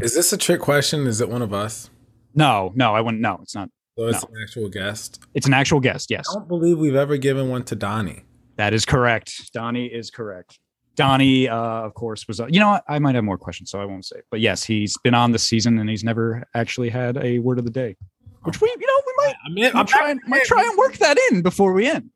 Is 0.00 0.14
this 0.14 0.32
a 0.32 0.36
trick 0.36 0.60
question? 0.60 1.06
Is 1.08 1.20
it 1.20 1.28
one 1.28 1.42
of 1.42 1.52
us? 1.52 1.90
No, 2.36 2.72
no, 2.76 2.94
I 2.94 3.00
wouldn't. 3.00 3.20
No, 3.20 3.38
it's 3.42 3.54
not. 3.54 3.68
So 3.98 4.06
it's 4.06 4.22
No. 4.22 4.28
an 4.32 4.42
actual 4.42 4.68
guest. 4.68 5.20
It's 5.34 5.46
an 5.48 5.54
actual 5.54 5.80
guest. 5.80 6.08
Yes, 6.10 6.26
I 6.30 6.34
don't 6.34 6.46
believe 6.48 6.78
we've 6.78 6.94
ever 6.94 7.16
given 7.16 7.48
one 7.48 7.64
to 7.64 7.74
Donnie. 7.74 8.22
that 8.56 8.72
is 8.74 8.84
correct. 8.84 9.52
Donnie 9.52 9.86
is 9.86 10.10
correct. 10.10 10.58
Donnie, 11.00 11.48
uh, 11.48 11.56
of 11.56 11.94
course, 11.94 12.28
was. 12.28 12.40
Uh, 12.40 12.46
you 12.48 12.60
know, 12.60 12.68
what? 12.68 12.84
I 12.86 12.98
might 12.98 13.14
have 13.14 13.24
more 13.24 13.38
questions, 13.38 13.70
so 13.70 13.80
I 13.80 13.86
won't 13.86 14.04
say. 14.04 14.18
it. 14.18 14.26
But 14.30 14.40
yes, 14.40 14.62
he's 14.62 14.98
been 14.98 15.14
on 15.14 15.32
this 15.32 15.42
season, 15.42 15.78
and 15.78 15.88
he's 15.88 16.04
never 16.04 16.46
actually 16.54 16.90
had 16.90 17.16
a 17.16 17.38
word 17.38 17.58
of 17.58 17.64
the 17.64 17.70
day, 17.70 17.96
which 18.42 18.60
we, 18.60 18.68
you 18.68 18.86
know, 18.86 19.02
we 19.06 19.12
might, 19.16 19.34
I 19.46 19.48
mean, 19.50 19.70
I'm 19.74 19.86
trying, 19.86 20.20
might 20.26 20.44
try 20.44 20.62
and 20.62 20.76
work 20.76 20.98
that 20.98 21.16
in 21.30 21.42
before 21.42 21.72
we 21.72 21.86
end. 21.86 22.10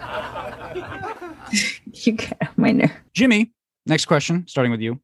You 1.92 2.12
get 2.12 2.56
my 2.56 2.70
nerve. 2.70 2.92
Jimmy, 3.12 3.50
next 3.84 4.04
question, 4.04 4.46
starting 4.46 4.70
with 4.70 4.80
you. 4.80 5.00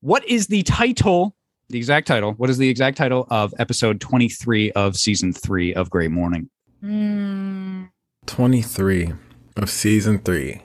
What 0.00 0.24
is 0.28 0.46
the 0.46 0.62
title, 0.62 1.34
the 1.70 1.78
exact 1.78 2.06
title? 2.06 2.32
What 2.32 2.50
is 2.50 2.58
the 2.58 2.68
exact 2.68 2.98
title 2.98 3.26
of 3.30 3.54
episode 3.58 4.00
23 4.00 4.72
of 4.72 4.96
season 4.96 5.32
three 5.32 5.74
of 5.74 5.88
Great 5.88 6.10
Morning? 6.10 6.50
Mm, 6.84 7.88
23 8.26 9.12
of 9.56 9.70
season 9.70 10.18
three. 10.18 10.60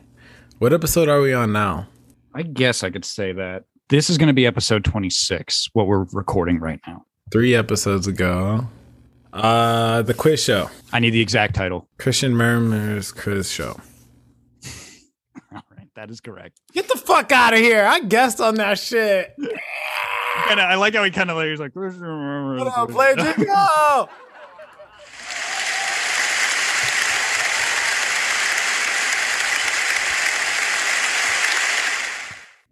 What 0.61 0.73
episode 0.73 1.09
are 1.09 1.19
we 1.19 1.33
on 1.33 1.51
now? 1.51 1.87
I 2.35 2.43
guess 2.43 2.83
I 2.83 2.91
could 2.91 3.03
say 3.03 3.33
that. 3.33 3.63
This 3.89 4.11
is 4.11 4.19
going 4.19 4.27
to 4.27 4.33
be 4.33 4.45
episode 4.45 4.83
26, 4.85 5.69
what 5.73 5.87
we're 5.87 6.05
recording 6.13 6.59
right 6.59 6.79
now. 6.85 7.01
Three 7.31 7.55
episodes 7.55 8.05
ago. 8.05 8.67
Uh, 9.33 10.03
the 10.03 10.13
quiz 10.13 10.43
show. 10.43 10.69
I 10.93 10.99
need 10.99 11.09
the 11.09 11.19
exact 11.19 11.55
title. 11.55 11.89
Christian 11.97 12.35
Murmur's 12.35 13.11
quiz 13.11 13.51
show. 13.51 13.69
All 15.51 15.63
right, 15.75 15.89
that 15.95 16.11
is 16.11 16.21
correct. 16.21 16.61
Get 16.73 16.87
the 16.87 16.99
fuck 16.99 17.31
out 17.31 17.53
of 17.55 17.59
here! 17.59 17.83
I 17.83 18.01
guessed 18.01 18.39
on 18.39 18.53
that 18.55 18.77
shit. 18.77 19.33
Kinda, 19.35 19.51
I 20.61 20.75
like 20.75 20.93
how 20.93 21.03
he 21.03 21.09
kind 21.09 21.31
of 21.31 21.37
like, 21.37 21.47
he's 21.47 21.59
like, 21.59 21.73
Hold 21.73 22.67
on, 22.67 22.87
play 22.87 23.15
jingle. 23.15 24.09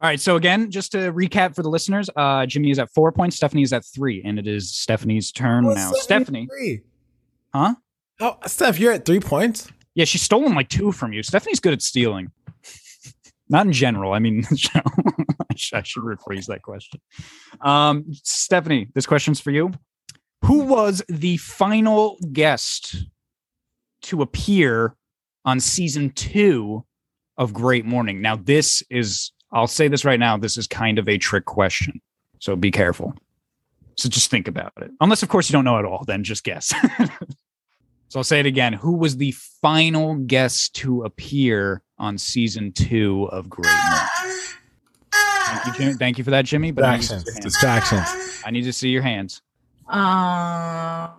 All 0.01 0.07
right. 0.09 0.19
So 0.19 0.35
again, 0.37 0.71
just 0.71 0.93
to 0.93 1.11
recap 1.11 1.55
for 1.55 1.61
the 1.63 1.69
listeners, 1.69 2.09
uh, 2.15 2.45
Jimmy 2.45 2.71
is 2.71 2.79
at 2.79 2.89
four 2.91 3.11
points, 3.11 3.35
Stephanie 3.35 3.63
is 3.63 3.73
at 3.73 3.83
three, 3.85 4.21
and 4.23 4.39
it 4.39 4.47
is 4.47 4.71
Stephanie's 4.71 5.31
turn 5.31 5.65
Oh, 5.65 5.73
now. 5.73 5.91
Stephanie, 5.93 6.47
73. 6.49 6.81
huh? 7.53 7.75
Oh, 8.21 8.37
Steph, 8.47 8.79
you're 8.79 8.93
at 8.93 9.05
three 9.05 9.19
points. 9.19 9.69
Yeah, 9.95 10.05
she's 10.05 10.21
stolen 10.21 10.53
like 10.55 10.69
two 10.69 10.91
from 10.93 11.11
you. 11.13 11.21
Stephanie's 11.23 11.59
good 11.59 11.73
at 11.73 11.81
stealing. 11.81 12.31
Not 13.49 13.65
in 13.65 13.73
general. 13.73 14.13
I 14.13 14.19
mean, 14.19 14.43
I 14.51 15.55
should 15.55 15.77
I 15.79 15.83
should 15.83 16.03
rephrase 16.03 16.45
that 16.47 16.61
question. 16.61 17.01
Um, 17.61 18.05
Stephanie, 18.23 18.89
this 18.93 19.05
question's 19.05 19.39
for 19.41 19.51
you. 19.51 19.71
Who 20.45 20.59
was 20.65 21.01
the 21.09 21.35
final 21.37 22.17
guest 22.31 22.95
to 24.03 24.21
appear 24.21 24.95
on 25.43 25.59
season 25.59 26.11
two 26.11 26.85
of 27.37 27.53
Great 27.53 27.85
Morning? 27.85 28.21
Now, 28.21 28.35
this 28.37 28.83
is, 28.89 29.31
I'll 29.51 29.67
say 29.67 29.87
this 29.87 30.05
right 30.05 30.19
now, 30.19 30.37
this 30.37 30.57
is 30.57 30.67
kind 30.67 30.99
of 30.99 31.07
a 31.09 31.17
trick 31.17 31.45
question. 31.45 32.01
So 32.39 32.55
be 32.55 32.71
careful. 32.71 33.13
So 33.95 34.07
just 34.09 34.29
think 34.31 34.47
about 34.47 34.71
it. 34.81 34.91
Unless, 35.01 35.23
of 35.23 35.29
course, 35.29 35.49
you 35.49 35.53
don't 35.53 35.65
know 35.65 35.77
at 35.79 35.85
all, 35.85 36.03
then 36.05 36.23
just 36.23 36.43
guess. 36.43 36.73
So 38.11 38.19
I'll 38.19 38.23
say 38.23 38.39
it 38.39 38.47
again. 38.47 38.73
Who 38.73 38.93
was 38.93 39.17
the 39.17 39.29
final 39.61 40.15
guest 40.15 40.73
to 40.77 41.03
appear 41.03 41.83
on 41.99 42.17
season 42.17 42.71
two 42.71 43.25
of 43.31 43.47
Great 43.47 43.67
Morning? 43.71 44.07
Thank 45.13 45.65
you, 45.67 45.73
Jimmy. 45.73 45.93
Thank 45.93 46.17
you 46.17 46.23
for 46.23 46.31
that, 46.31 46.43
Jimmy. 46.45 46.71
But 46.71 46.85
I 46.85 46.95
need, 46.95 47.03
to 47.03 47.19
see 47.19 47.39
Distractions. 47.39 47.91
your 47.91 47.99
hands. 48.01 48.07
Distractions. 48.07 48.43
I 48.47 48.49
need 48.49 48.63
to 48.63 48.73
see 48.73 48.89
your 48.89 49.03
hands. 49.03 49.43
um, 49.89 51.11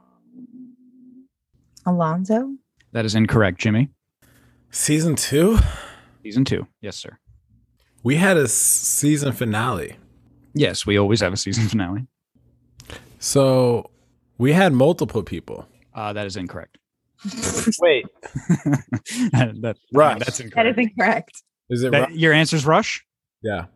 Alonzo. 1.87 2.55
That 2.91 3.05
is 3.05 3.15
incorrect, 3.15 3.59
Jimmy. 3.61 3.91
Season 4.73 5.15
two, 5.15 5.59
Season 6.25 6.45
two. 6.45 6.67
Yes, 6.81 6.97
sir. 6.97 7.19
We 8.03 8.17
had 8.17 8.37
a 8.37 8.49
season 8.49 9.33
finale. 9.33 9.97
Yes, 10.55 10.87
we 10.87 10.99
always 10.99 11.21
have 11.21 11.33
a 11.33 11.37
season 11.37 11.69
finale. 11.69 12.07
So 13.19 13.91
we 14.39 14.53
had 14.53 14.73
multiple 14.73 15.23
people. 15.23 15.67
Uh, 15.95 16.13
that 16.13 16.27
is 16.27 16.37
incorrect. 16.37 16.79
Wait, 17.81 18.07
that, 19.33 19.55
that- 19.61 19.77
Rush. 19.93 20.19
That's 20.21 20.41
incorrect. 20.41 20.79
is 20.79 20.87
incorrect. 20.87 21.43
is 21.69 21.83
it 21.83 21.93
That- 21.93 22.01
right? 22.09 22.13
your 22.17 22.33
answer's 22.33 22.65
Rush? 22.65 23.05
Yeah. 23.43 23.67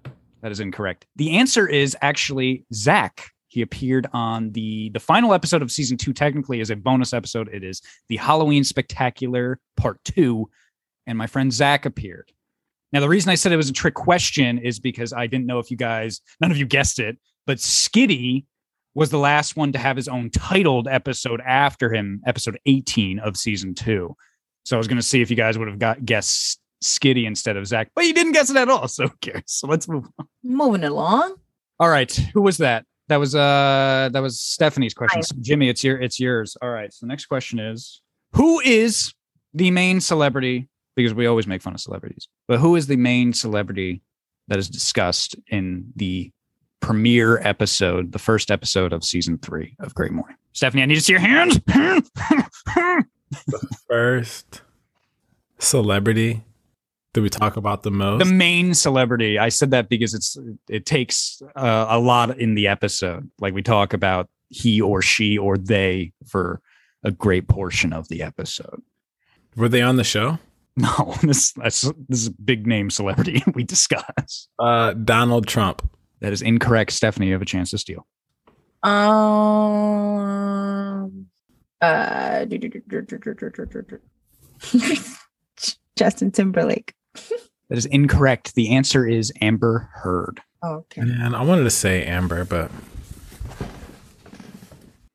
That 0.40 0.52
is 0.52 0.60
incorrect. 0.60 1.06
The 1.16 1.36
answer 1.38 1.66
is 1.66 1.96
actually 2.02 2.66
Zach. 2.72 3.30
He 3.48 3.62
appeared 3.62 4.06
on 4.12 4.50
the 4.52 4.90
the 4.90 4.98
final 5.00 5.32
episode 5.32 5.62
of 5.62 5.70
season 5.70 5.96
two. 5.96 6.12
Technically, 6.12 6.60
is 6.60 6.70
a 6.70 6.76
bonus 6.76 7.12
episode. 7.14 7.48
It 7.52 7.62
is 7.64 7.80
the 8.08 8.16
Halloween 8.16 8.64
Spectacular 8.64 9.58
Part 9.76 10.02
Two, 10.04 10.50
and 11.06 11.16
my 11.16 11.26
friend 11.28 11.52
Zach 11.52 11.86
appeared. 11.86 12.30
Now, 12.94 13.00
the 13.00 13.08
reason 13.08 13.28
I 13.28 13.34
said 13.34 13.50
it 13.50 13.56
was 13.56 13.68
a 13.68 13.72
trick 13.72 13.94
question 13.94 14.56
is 14.56 14.78
because 14.78 15.12
I 15.12 15.26
didn't 15.26 15.46
know 15.46 15.58
if 15.58 15.68
you 15.68 15.76
guys, 15.76 16.20
none 16.40 16.52
of 16.52 16.56
you 16.56 16.64
guessed 16.64 17.00
it, 17.00 17.18
but 17.44 17.58
Skitty 17.58 18.44
was 18.94 19.10
the 19.10 19.18
last 19.18 19.56
one 19.56 19.72
to 19.72 19.78
have 19.80 19.96
his 19.96 20.06
own 20.06 20.30
titled 20.30 20.86
episode 20.86 21.40
after 21.44 21.92
him, 21.92 22.22
episode 22.24 22.56
18 22.66 23.18
of 23.18 23.36
season 23.36 23.74
two. 23.74 24.14
So 24.62 24.76
I 24.76 24.78
was 24.78 24.86
going 24.86 24.98
to 24.98 25.02
see 25.02 25.20
if 25.20 25.28
you 25.28 25.34
guys 25.34 25.58
would 25.58 25.66
have 25.66 25.80
got 25.80 26.04
guessed 26.04 26.60
Skitty 26.84 27.26
instead 27.26 27.56
of 27.56 27.66
Zach, 27.66 27.90
but 27.96 28.04
you 28.04 28.14
didn't 28.14 28.30
guess 28.30 28.48
it 28.48 28.56
at 28.56 28.68
all. 28.68 28.86
So 28.88 29.08
who 29.08 29.14
cares? 29.20 29.42
So 29.46 29.66
let's 29.66 29.88
move 29.88 30.06
on. 30.20 30.28
Moving 30.44 30.84
along. 30.84 31.34
All 31.80 31.88
right. 31.88 32.12
Who 32.32 32.42
was 32.42 32.58
that? 32.58 32.84
That 33.08 33.16
was 33.16 33.34
uh 33.34 34.08
that 34.12 34.20
was 34.20 34.40
Stephanie's 34.40 34.94
question. 34.94 35.22
So, 35.24 35.34
Jimmy, 35.40 35.68
it's 35.68 35.82
your 35.82 36.00
it's 36.00 36.20
yours. 36.20 36.56
All 36.62 36.70
right. 36.70 36.92
So 36.92 37.06
the 37.06 37.08
next 37.08 37.26
question 37.26 37.58
is 37.58 38.00
who 38.34 38.60
is 38.60 39.12
the 39.52 39.72
main 39.72 40.00
celebrity? 40.00 40.68
Because 40.96 41.14
we 41.14 41.26
always 41.26 41.46
make 41.46 41.62
fun 41.62 41.74
of 41.74 41.80
celebrities, 41.80 42.28
but 42.46 42.60
who 42.60 42.76
is 42.76 42.86
the 42.86 42.96
main 42.96 43.32
celebrity 43.32 44.02
that 44.48 44.58
is 44.58 44.68
discussed 44.68 45.34
in 45.48 45.92
the 45.96 46.30
premiere 46.80 47.38
episode, 47.38 48.12
the 48.12 48.18
first 48.18 48.50
episode 48.50 48.92
of 48.92 49.02
season 49.02 49.38
three 49.38 49.74
of 49.80 49.94
Great 49.94 50.12
Morning? 50.12 50.36
Stephanie, 50.52 50.82
I 50.82 50.86
need 50.86 50.96
to 50.96 51.00
see 51.00 51.12
your 51.12 51.20
hands. 51.20 51.58
the 51.66 53.04
First 53.88 54.62
celebrity 55.58 56.42
that 57.14 57.22
we 57.22 57.30
talk 57.30 57.56
about 57.56 57.82
the 57.82 57.90
most. 57.90 58.24
the 58.24 58.32
main 58.32 58.74
celebrity. 58.74 59.38
I 59.38 59.48
said 59.48 59.70
that 59.70 59.88
because 59.88 60.14
it's 60.14 60.36
it 60.68 60.84
takes 60.84 61.42
uh, 61.56 61.86
a 61.88 61.98
lot 61.98 62.38
in 62.38 62.54
the 62.54 62.68
episode. 62.68 63.30
Like 63.40 63.54
we 63.54 63.62
talk 63.62 63.92
about 63.92 64.28
he 64.48 64.80
or 64.80 65.02
she 65.02 65.38
or 65.38 65.56
they 65.56 66.12
for 66.26 66.60
a 67.02 67.10
great 67.10 67.48
portion 67.48 67.92
of 67.92 68.08
the 68.08 68.22
episode. 68.22 68.82
Were 69.56 69.68
they 69.68 69.82
on 69.82 69.96
the 69.96 70.04
show? 70.04 70.38
No, 70.76 71.14
this 71.22 71.52
that's 71.52 71.82
this 72.08 72.22
is 72.22 72.26
a 72.26 72.32
big 72.32 72.66
name 72.66 72.90
celebrity 72.90 73.44
we 73.54 73.62
discuss. 73.62 74.48
Uh, 74.58 74.92
Donald 74.94 75.46
Trump. 75.46 75.88
That 76.20 76.32
is 76.32 76.42
incorrect, 76.42 76.90
Stephanie. 76.90 77.26
You 77.28 77.32
have 77.34 77.42
a 77.42 77.46
chance 77.46 77.70
to 77.70 77.78
steal. 77.78 78.06
Um, 78.82 80.16
Uh, 81.80 82.44
Justin 85.96 86.32
Timberlake. 86.32 86.92
That 87.68 87.78
is 87.78 87.86
incorrect. 87.86 88.54
The 88.56 88.74
answer 88.74 89.06
is 89.06 89.32
Amber 89.40 89.90
Heard. 89.94 90.40
Oh, 90.62 90.74
okay. 90.76 91.02
And 91.02 91.36
I 91.36 91.42
wanted 91.44 91.64
to 91.64 91.70
say 91.70 92.04
Amber, 92.04 92.44
but 92.44 92.70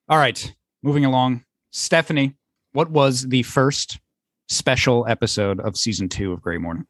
All 0.07 0.18
right, 0.18 0.53
moving 0.84 1.05
along. 1.05 1.43
Stephanie, 1.72 2.36
what 2.72 2.89
was 2.89 3.28
the 3.28 3.43
first 3.43 3.99
special 4.50 5.06
episode 5.08 5.60
of 5.60 5.78
season 5.78 6.10
two 6.10 6.34
of 6.34 6.41
Great 6.41 6.62
Morning? 6.62 6.86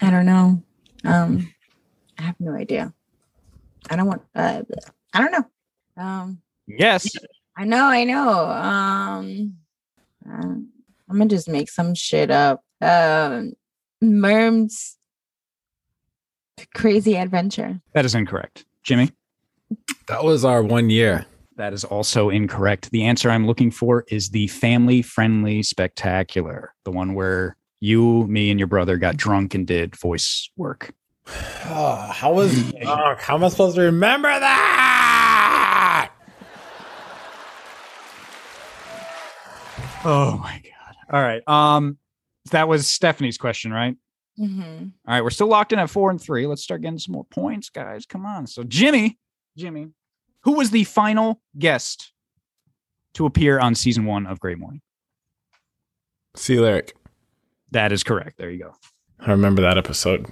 I 0.00 0.10
don't 0.10 0.26
know. 0.26 0.62
Um, 1.04 1.52
I 2.18 2.22
have 2.22 2.36
no 2.40 2.54
idea. 2.54 2.92
I 3.90 3.96
don't 3.96 4.06
want. 4.06 4.22
Uh, 4.34 4.62
I 5.12 5.20
don't 5.20 5.32
know. 5.32 6.02
Um, 6.02 6.42
Yes. 6.66 7.08
I 7.56 7.64
know. 7.64 7.84
I 7.86 8.04
know. 8.04 8.46
Um, 8.46 9.56
um, 10.26 10.68
I'm 11.08 11.18
gonna 11.18 11.26
just 11.28 11.48
make 11.48 11.68
some 11.68 11.94
shit 11.94 12.30
up. 12.30 12.62
Um, 12.80 13.54
Merm's 14.00 14.96
crazy 16.74 17.16
adventure. 17.16 17.80
That 17.92 18.04
is 18.04 18.14
incorrect. 18.14 18.64
Jimmy? 18.82 19.10
that 20.06 20.22
was 20.24 20.44
our 20.44 20.62
one 20.62 20.90
year. 20.90 21.26
That 21.60 21.74
is 21.74 21.84
also 21.84 22.30
incorrect. 22.30 22.90
The 22.90 23.04
answer 23.04 23.30
I'm 23.30 23.46
looking 23.46 23.70
for 23.70 24.06
is 24.08 24.30
the 24.30 24.46
family 24.46 25.02
friendly 25.02 25.62
spectacular, 25.62 26.72
the 26.84 26.90
one 26.90 27.12
where 27.12 27.54
you, 27.80 28.26
me, 28.28 28.48
and 28.48 28.58
your 28.58 28.66
brother 28.66 28.96
got 28.96 29.18
drunk 29.18 29.54
and 29.54 29.66
did 29.66 29.94
voice 29.94 30.48
work. 30.56 30.94
Oh, 31.66 32.08
how 32.10 32.32
was 32.32 32.72
oh, 32.82 33.14
how 33.18 33.34
am 33.34 33.44
I 33.44 33.50
supposed 33.50 33.76
to 33.76 33.82
remember 33.82 34.30
that? 34.30 36.10
Oh 40.02 40.38
my 40.38 40.62
god. 40.64 40.94
All 41.12 41.22
right. 41.22 41.46
Um 41.46 41.98
that 42.52 42.68
was 42.68 42.88
Stephanie's 42.88 43.36
question, 43.36 43.70
right? 43.70 43.96
Mm-hmm. 44.38 44.84
All 45.06 45.14
right, 45.14 45.22
we're 45.22 45.28
still 45.28 45.48
locked 45.48 45.74
in 45.74 45.78
at 45.78 45.90
four 45.90 46.10
and 46.10 46.18
three. 46.18 46.46
Let's 46.46 46.62
start 46.62 46.80
getting 46.80 46.98
some 46.98 47.12
more 47.12 47.26
points, 47.26 47.68
guys. 47.68 48.06
Come 48.06 48.24
on. 48.24 48.46
So 48.46 48.64
Jimmy, 48.64 49.18
Jimmy, 49.58 49.90
who 50.42 50.52
was 50.52 50.70
the 50.70 50.84
final 50.84 51.40
guest 51.58 52.12
to 53.14 53.26
appear 53.26 53.58
on 53.58 53.74
season 53.74 54.04
one 54.04 54.26
of 54.26 54.40
Great 54.40 54.58
Morning? 54.58 54.80
See 56.36 56.58
lyric. 56.58 56.94
That 57.72 57.92
is 57.92 58.02
correct. 58.02 58.38
There 58.38 58.50
you 58.50 58.64
go. 58.64 58.74
I 59.20 59.30
remember 59.30 59.62
that 59.62 59.76
episode. 59.76 60.26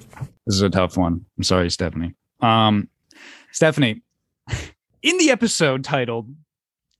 This 0.47 0.55
is 0.57 0.63
a 0.63 0.71
tough 0.71 0.97
one. 0.97 1.25
I'm 1.37 1.43
sorry, 1.45 1.71
Stephanie. 1.71 2.15
Um, 2.41 2.89
Stephanie, 3.53 4.03
in 5.03 5.19
the 5.19 5.31
episode 5.31 5.85
titled 5.85 6.35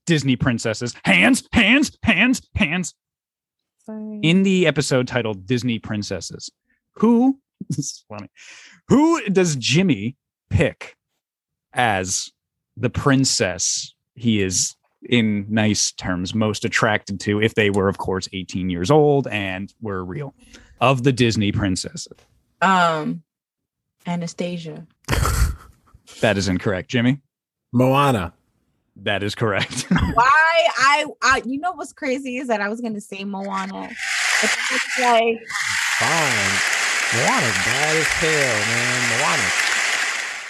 Disney 0.07 0.37
Princesses, 0.37 0.95
hands, 1.05 1.45
hands, 1.53 1.97
hands, 2.03 2.43
hands, 2.55 2.95
Sorry. 3.85 4.21
in 4.23 4.43
the 4.43 4.67
episode 4.67 5.07
titled 5.07 5.47
Disney 5.47 5.79
Princesses, 5.79 6.51
who 6.95 7.39
this 7.69 7.79
is 7.79 8.05
funny, 8.09 8.29
who 8.89 9.23
does 9.27 9.57
Jimmy 9.57 10.17
pick 10.51 10.97
as 11.73 12.31
the 12.81 12.91
princess 12.91 13.95
he 14.15 14.41
is 14.43 14.75
in 15.09 15.47
nice 15.49 15.93
terms 15.93 16.35
most 16.35 16.65
attracted 16.65 17.21
to 17.21 17.41
if 17.41 17.55
they 17.55 17.71
were 17.71 17.89
of 17.89 17.99
course 17.99 18.29
18 18.33 18.69
years 18.71 18.91
old 18.91 19.27
and 19.29 19.73
were 19.81 20.05
real 20.05 20.35
of 20.81 21.03
the 21.05 21.13
Disney 21.13 21.53
princesses? 21.53 22.13
um, 22.63 23.23
Anastasia. 24.07 24.87
That 26.21 26.39
is 26.39 26.49
incorrect, 26.49 26.89
Jimmy. 26.91 27.21
Moana. 27.73 28.33
That 28.97 29.23
is 29.23 29.35
correct. 29.37 29.83
Why 29.91 30.67
I 30.79 31.05
I 31.23 31.43
you 31.45 31.61
know 31.61 31.73
what's 31.73 31.93
crazy 31.93 32.39
is 32.39 32.49
that 32.49 32.61
I 32.61 32.69
was 32.69 32.81
gonna 32.81 33.01
say 33.01 33.23
Moana. 33.25 33.71
But 34.41 34.51
then 34.51 34.67
it's 34.73 34.99
like 34.99 35.39
Fine. 36.01 36.59
Moana's 37.15 37.59
bad 37.65 37.97
as 37.97 38.07
hell, 38.19 38.59
man. 38.67 39.21
Moana's 39.21 39.68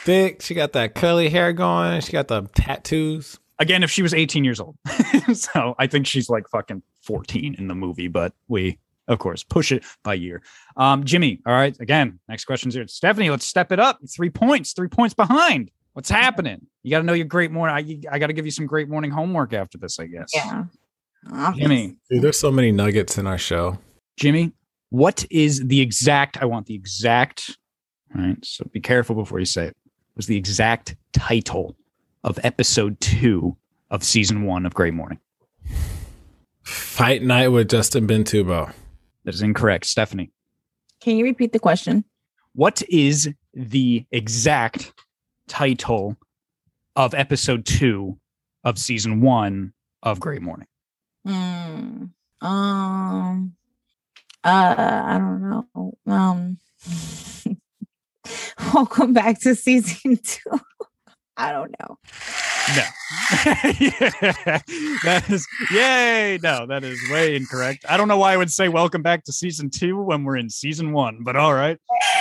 thick. 0.08 0.40
She 0.40 0.54
got 0.54 0.72
that 0.72 0.94
curly 0.94 1.28
hair 1.28 1.52
going. 1.52 2.00
She 2.00 2.12
got 2.12 2.28
the 2.28 2.48
tattoos. 2.54 3.38
Again, 3.58 3.82
if 3.82 3.90
she 3.90 4.00
was 4.00 4.14
18 4.14 4.42
years 4.42 4.58
old. 4.58 4.76
so 5.34 5.74
I 5.78 5.86
think 5.86 6.06
she's 6.06 6.30
like 6.30 6.48
fucking 6.48 6.82
14 7.02 7.56
in 7.58 7.68
the 7.68 7.74
movie, 7.74 8.08
but 8.08 8.32
we 8.48 8.78
of 9.06 9.18
course 9.18 9.44
push 9.44 9.70
it 9.70 9.84
by 10.02 10.14
year. 10.14 10.42
Um, 10.78 11.04
Jimmy, 11.04 11.40
all 11.44 11.52
right. 11.52 11.78
Again, 11.78 12.20
next 12.26 12.46
question's 12.46 12.74
here. 12.74 12.88
Stephanie, 12.88 13.28
let's 13.28 13.44
step 13.44 13.70
it 13.70 13.78
up. 13.78 13.98
Three 14.08 14.30
points, 14.30 14.72
three 14.72 14.88
points 14.88 15.14
behind. 15.14 15.70
What's 15.92 16.08
happening? 16.08 16.66
You 16.82 16.90
got 16.90 17.00
to 17.00 17.04
know 17.04 17.12
your 17.12 17.26
great 17.26 17.50
morning. 17.50 18.02
I, 18.10 18.14
I 18.14 18.18
got 18.18 18.28
to 18.28 18.32
give 18.32 18.46
you 18.46 18.50
some 18.50 18.66
great 18.66 18.88
morning 18.88 19.10
homework 19.10 19.52
after 19.52 19.76
this, 19.76 19.98
I 19.98 20.06
guess. 20.06 20.30
yeah. 20.32 20.64
Jimmy, 21.54 21.96
Dude, 22.08 22.22
there's 22.22 22.38
so 22.38 22.50
many 22.50 22.72
nuggets 22.72 23.18
in 23.18 23.26
our 23.26 23.36
show. 23.36 23.78
Jimmy, 24.16 24.52
what 24.88 25.26
is 25.30 25.66
the 25.66 25.82
exact? 25.82 26.40
I 26.40 26.46
want 26.46 26.64
the 26.66 26.74
exact. 26.74 27.58
All 28.16 28.22
right, 28.22 28.42
so 28.42 28.64
be 28.72 28.80
careful 28.80 29.14
before 29.14 29.38
you 29.38 29.44
say 29.44 29.66
it. 29.66 29.76
Was 30.18 30.26
the 30.26 30.36
exact 30.36 30.96
title 31.12 31.76
of 32.24 32.40
episode 32.42 33.00
two 33.00 33.56
of 33.88 34.02
season 34.02 34.42
one 34.42 34.66
of 34.66 34.74
Great 34.74 34.92
Morning? 34.92 35.20
Fight 36.60 37.22
night 37.22 37.48
with 37.48 37.70
Justin 37.70 38.08
Bintubo. 38.08 38.72
That 39.22 39.34
is 39.34 39.42
incorrect, 39.42 39.86
Stephanie. 39.86 40.32
Can 41.00 41.18
you 41.18 41.24
repeat 41.24 41.52
the 41.52 41.60
question? 41.60 42.04
What 42.52 42.82
is 42.88 43.32
the 43.54 44.06
exact 44.10 44.92
title 45.46 46.16
of 46.96 47.14
episode 47.14 47.64
two 47.64 48.18
of 48.64 48.76
season 48.76 49.20
one 49.20 49.72
of 50.02 50.18
Great 50.18 50.42
Morning? 50.42 50.66
Hmm. 51.24 52.06
Um. 52.40 53.54
Uh. 54.42 54.74
I 54.76 55.16
don't 55.16 55.42
know. 55.48 55.94
Um. 56.08 56.58
welcome 58.74 59.12
back 59.12 59.40
to 59.40 59.54
season 59.54 60.16
two. 60.22 60.60
I 61.36 61.52
don't 61.52 61.74
know. 61.78 61.98
No. 62.76 62.82
Yeah, 63.80 64.10
that 65.04 65.24
is 65.28 65.46
yay. 65.70 66.38
No, 66.42 66.66
that 66.66 66.82
is 66.84 66.98
way 67.10 67.36
incorrect. 67.36 67.86
I 67.88 67.96
don't 67.96 68.08
know 68.08 68.18
why 68.18 68.32
I 68.32 68.36
would 68.36 68.50
say 68.50 68.68
welcome 68.68 69.02
back 69.02 69.24
to 69.24 69.32
season 69.32 69.70
two 69.70 70.02
when 70.02 70.24
we're 70.24 70.36
in 70.36 70.50
season 70.50 70.92
one, 70.92 71.22
but 71.22 71.36
all 71.36 71.54
right. 71.54 71.78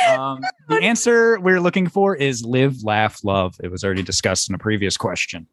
Um, 0.07 0.41
the 0.69 0.75
answer 0.75 1.39
we're 1.39 1.59
looking 1.59 1.87
for 1.89 2.15
is 2.15 2.45
live, 2.45 2.83
laugh, 2.83 3.23
love. 3.23 3.55
It 3.61 3.71
was 3.71 3.83
already 3.83 4.03
discussed 4.03 4.49
in 4.49 4.55
a 4.55 4.59
previous 4.59 4.95
question. 4.95 5.47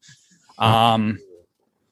Um, 0.58 1.18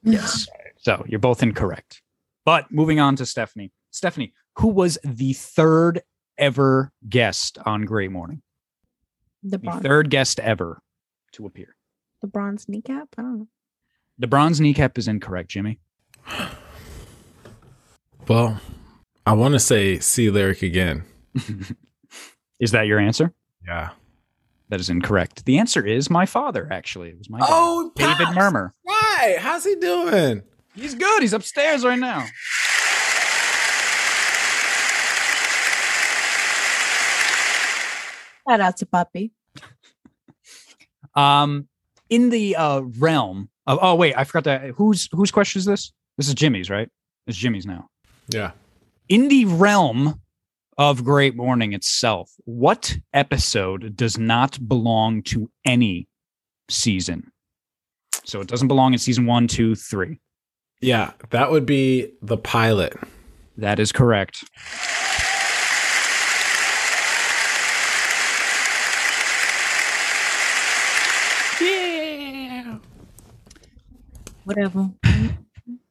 yes. 0.04 0.46
So 0.82 1.04
you're 1.08 1.20
both 1.20 1.42
incorrect. 1.42 2.02
But 2.44 2.70
moving 2.70 3.00
on 3.00 3.16
to 3.16 3.26
Stephanie. 3.26 3.72
Stephanie, 3.90 4.34
who 4.58 4.68
was 4.68 4.98
the 5.04 5.32
third 5.32 6.02
ever 6.38 6.92
guest 7.08 7.58
on 7.64 7.84
Great 7.84 8.10
Morning? 8.10 8.42
The 9.42 9.50
The 9.50 9.58
bronze, 9.58 9.82
third 9.82 10.10
guest 10.10 10.38
ever 10.40 10.80
to 11.32 11.46
appear. 11.46 11.74
the 12.20 12.28
bronze 12.28 12.68
kneecap. 12.68 13.08
I 13.18 13.22
don't 13.22 13.38
know. 13.40 13.48
The 14.18 14.26
bronze 14.28 14.60
kneecap 14.60 14.96
is 14.98 15.08
incorrect, 15.08 15.50
Jimmy. 15.50 15.78
Well, 18.28 18.60
I 19.26 19.32
want 19.32 19.54
to 19.54 19.58
say 19.58 19.98
see 19.98 20.30
lyric 20.30 20.62
again. 20.62 21.02
is 22.60 22.70
that 22.70 22.86
your 22.86 22.98
answer? 23.00 23.32
Yeah. 23.66 23.90
That 24.68 24.80
is 24.80 24.88
incorrect. 24.90 25.44
The 25.44 25.58
answer 25.58 25.84
is 25.84 26.08
my 26.08 26.24
father, 26.24 26.68
actually. 26.70 27.08
It 27.10 27.18
was 27.18 27.28
my 27.28 27.40
dad, 27.40 27.48
Oh, 27.50 27.92
David 27.96 28.16
Pops! 28.18 28.36
Murmur. 28.36 28.74
Right. 28.86 29.36
How's 29.38 29.64
he 29.64 29.74
doing? 29.76 30.42
He's 30.74 30.94
good. 30.94 31.20
He's 31.20 31.32
upstairs 31.34 31.84
right 31.84 31.98
now. 31.98 32.24
Shout 38.48 38.60
out 38.60 38.76
to 38.78 38.86
Puppy. 38.86 39.32
Um, 41.14 41.68
in 42.08 42.30
the 42.30 42.56
uh 42.56 42.80
realm 42.98 43.48
of 43.66 43.78
oh 43.82 43.94
wait, 43.94 44.14
I 44.16 44.24
forgot 44.24 44.44
that 44.44 44.70
whose 44.70 45.08
whose 45.12 45.30
question 45.30 45.58
is 45.58 45.64
this? 45.64 45.92
This 46.16 46.28
is 46.28 46.34
Jimmy's, 46.34 46.70
right? 46.70 46.88
It's 47.26 47.36
Jimmy's 47.36 47.66
now. 47.66 47.88
Yeah. 48.28 48.52
In 49.08 49.28
the 49.28 49.44
realm 49.44 50.20
of 50.78 51.04
Great 51.04 51.36
Morning 51.36 51.72
itself, 51.72 52.30
what 52.44 52.96
episode 53.12 53.96
does 53.96 54.18
not 54.18 54.58
belong 54.66 55.22
to 55.24 55.50
any 55.64 56.08
season? 56.68 57.30
So 58.24 58.40
it 58.40 58.48
doesn't 58.48 58.68
belong 58.68 58.92
in 58.92 58.98
season 58.98 59.26
one, 59.26 59.48
two, 59.48 59.74
three. 59.74 60.20
Yeah. 60.80 61.12
That 61.30 61.50
would 61.50 61.66
be 61.66 62.12
the 62.22 62.36
pilot. 62.36 62.94
That 63.56 63.78
is 63.78 63.92
correct. 63.92 64.44
Yeah. 71.60 72.78
Whatever. 74.44 74.90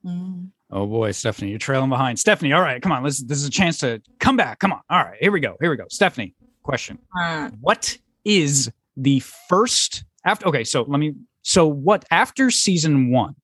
Mm. 0.05 0.49
Oh 0.71 0.87
boy, 0.87 1.11
Stephanie, 1.11 1.49
you're 1.51 1.59
trailing 1.59 1.89
behind. 1.89 2.17
Stephanie, 2.17 2.53
all 2.53 2.61
right, 2.61 2.81
come 2.81 2.91
on. 2.91 3.03
Let's 3.03 3.21
this 3.23 3.37
is 3.37 3.45
a 3.45 3.51
chance 3.51 3.77
to 3.79 4.01
come 4.19 4.37
back. 4.37 4.59
Come 4.59 4.73
on. 4.73 4.81
All 4.89 5.03
right, 5.03 5.17
here 5.19 5.31
we 5.31 5.39
go. 5.39 5.57
Here 5.61 5.69
we 5.69 5.77
go. 5.77 5.85
Stephanie, 5.89 6.33
question. 6.63 6.97
Uh, 7.19 7.49
What 7.59 7.97
is 8.25 8.71
the 8.97 9.19
first 9.49 10.03
after 10.25 10.47
okay, 10.47 10.63
so 10.63 10.83
let 10.83 10.99
me 10.99 11.15
so 11.43 11.67
what 11.67 12.05
after 12.11 12.49
season 12.49 13.11
one? 13.11 13.35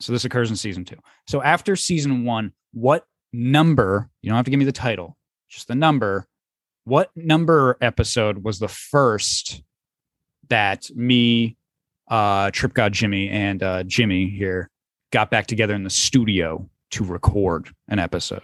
So 0.00 0.12
this 0.12 0.24
occurs 0.24 0.50
in 0.50 0.56
season 0.56 0.84
two. 0.84 0.98
So 1.26 1.42
after 1.42 1.76
season 1.76 2.24
one, 2.24 2.52
what 2.72 3.06
number? 3.32 4.10
You 4.22 4.30
don't 4.30 4.36
have 4.36 4.44
to 4.44 4.50
give 4.50 4.58
me 4.58 4.64
the 4.64 4.72
title, 4.72 5.16
just 5.48 5.68
the 5.68 5.74
number. 5.74 6.26
What 6.84 7.10
number 7.16 7.78
episode 7.80 8.44
was 8.44 8.58
the 8.58 8.68
first 8.68 9.62
that 10.48 10.90
me, 10.94 11.56
uh, 12.08 12.50
Trip 12.50 12.74
God 12.74 12.92
Jimmy, 12.92 13.28
and 13.28 13.62
uh, 13.62 13.82
Jimmy 13.84 14.28
here 14.28 14.70
got 15.10 15.30
back 15.30 15.46
together 15.46 15.74
in 15.74 15.84
the 15.84 15.90
studio 15.90 16.68
to 16.90 17.04
record 17.04 17.70
an 17.88 17.98
episode? 17.98 18.42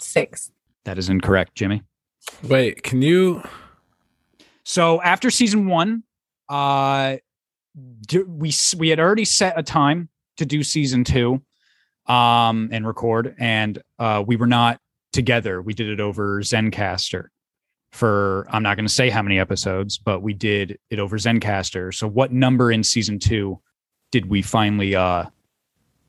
Six. 0.00 0.50
That 0.84 0.98
is 0.98 1.08
incorrect, 1.08 1.54
Jimmy. 1.54 1.82
Wait, 2.42 2.82
can 2.82 3.02
you? 3.02 3.42
So 4.64 5.00
after 5.02 5.30
season 5.30 5.66
one, 5.66 6.02
uh, 6.48 7.16
do- 8.06 8.26
we 8.26 8.52
we 8.76 8.88
had 8.88 9.00
already 9.00 9.24
set 9.24 9.58
a 9.58 9.62
time 9.62 10.08
to 10.36 10.46
do 10.46 10.62
season 10.62 11.04
two, 11.04 11.42
um, 12.06 12.68
and 12.72 12.86
record, 12.86 13.34
and 13.38 13.82
uh, 13.98 14.22
we 14.26 14.36
were 14.36 14.46
not 14.46 14.80
together. 15.12 15.60
We 15.60 15.74
did 15.74 15.88
it 15.88 16.00
over 16.00 16.40
Zencastr 16.42 17.28
for 17.92 18.46
I'm 18.50 18.62
not 18.62 18.76
going 18.76 18.86
to 18.86 18.92
say 18.92 19.10
how 19.10 19.22
many 19.22 19.38
episodes, 19.38 19.98
but 19.98 20.22
we 20.22 20.34
did 20.34 20.78
it 20.90 20.98
over 20.98 21.16
Zencastr. 21.16 21.94
So 21.94 22.06
what 22.06 22.32
number 22.32 22.70
in 22.70 22.84
season 22.84 23.18
two 23.18 23.60
did 24.12 24.26
we 24.26 24.42
finally 24.42 24.94
uh 24.94 25.24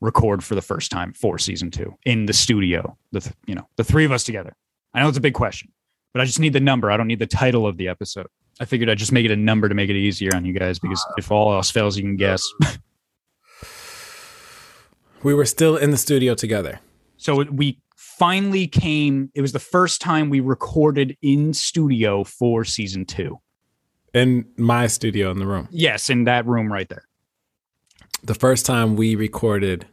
record 0.00 0.42
for 0.42 0.54
the 0.54 0.62
first 0.62 0.90
time 0.90 1.12
for 1.12 1.38
season 1.38 1.70
two 1.70 1.94
in 2.04 2.26
the 2.26 2.32
studio? 2.32 2.96
The 3.12 3.20
th- 3.20 3.34
you 3.46 3.54
know 3.54 3.68
the 3.76 3.84
three 3.84 4.04
of 4.04 4.12
us 4.12 4.24
together. 4.24 4.54
I 4.94 5.00
know 5.00 5.08
it's 5.08 5.18
a 5.18 5.22
big 5.22 5.34
question, 5.34 5.70
but 6.12 6.20
I 6.20 6.24
just 6.24 6.40
need 6.40 6.52
the 6.52 6.60
number. 6.60 6.90
I 6.90 6.96
don't 6.96 7.06
need 7.06 7.18
the 7.18 7.26
title 7.26 7.66
of 7.66 7.76
the 7.76 7.88
episode. 7.88 8.26
I 8.60 8.64
figured 8.66 8.90
I'd 8.90 8.98
just 8.98 9.12
make 9.12 9.24
it 9.24 9.30
a 9.30 9.36
number 9.36 9.68
to 9.68 9.74
make 9.74 9.88
it 9.88 9.96
easier 9.96 10.34
on 10.34 10.44
you 10.44 10.52
guys 10.52 10.78
because 10.78 11.02
if 11.16 11.30
all 11.30 11.52
else 11.52 11.70
fails, 11.70 11.96
you 11.96 12.02
can 12.02 12.16
guess. 12.16 12.42
We 15.22 15.34
were 15.34 15.44
still 15.46 15.76
in 15.76 15.90
the 15.90 15.96
studio 15.96 16.34
together. 16.34 16.80
so 17.16 17.44
we 17.44 17.78
finally 18.20 18.66
came. 18.66 19.30
It 19.34 19.40
was 19.40 19.52
the 19.52 19.58
first 19.58 20.02
time 20.02 20.28
we 20.28 20.40
recorded 20.40 21.16
in 21.22 21.54
studio 21.54 22.22
for 22.22 22.66
season 22.66 23.06
two. 23.06 23.40
in 24.12 24.44
my 24.58 24.88
studio 24.88 25.30
in 25.30 25.38
the 25.38 25.46
room. 25.46 25.68
Yes, 25.70 26.10
in 26.10 26.24
that 26.24 26.44
room 26.44 26.70
right 26.70 26.86
there. 26.88 27.04
The 28.22 28.34
first 28.34 28.66
time 28.66 28.94
we 28.96 29.14
recorded 29.14 29.86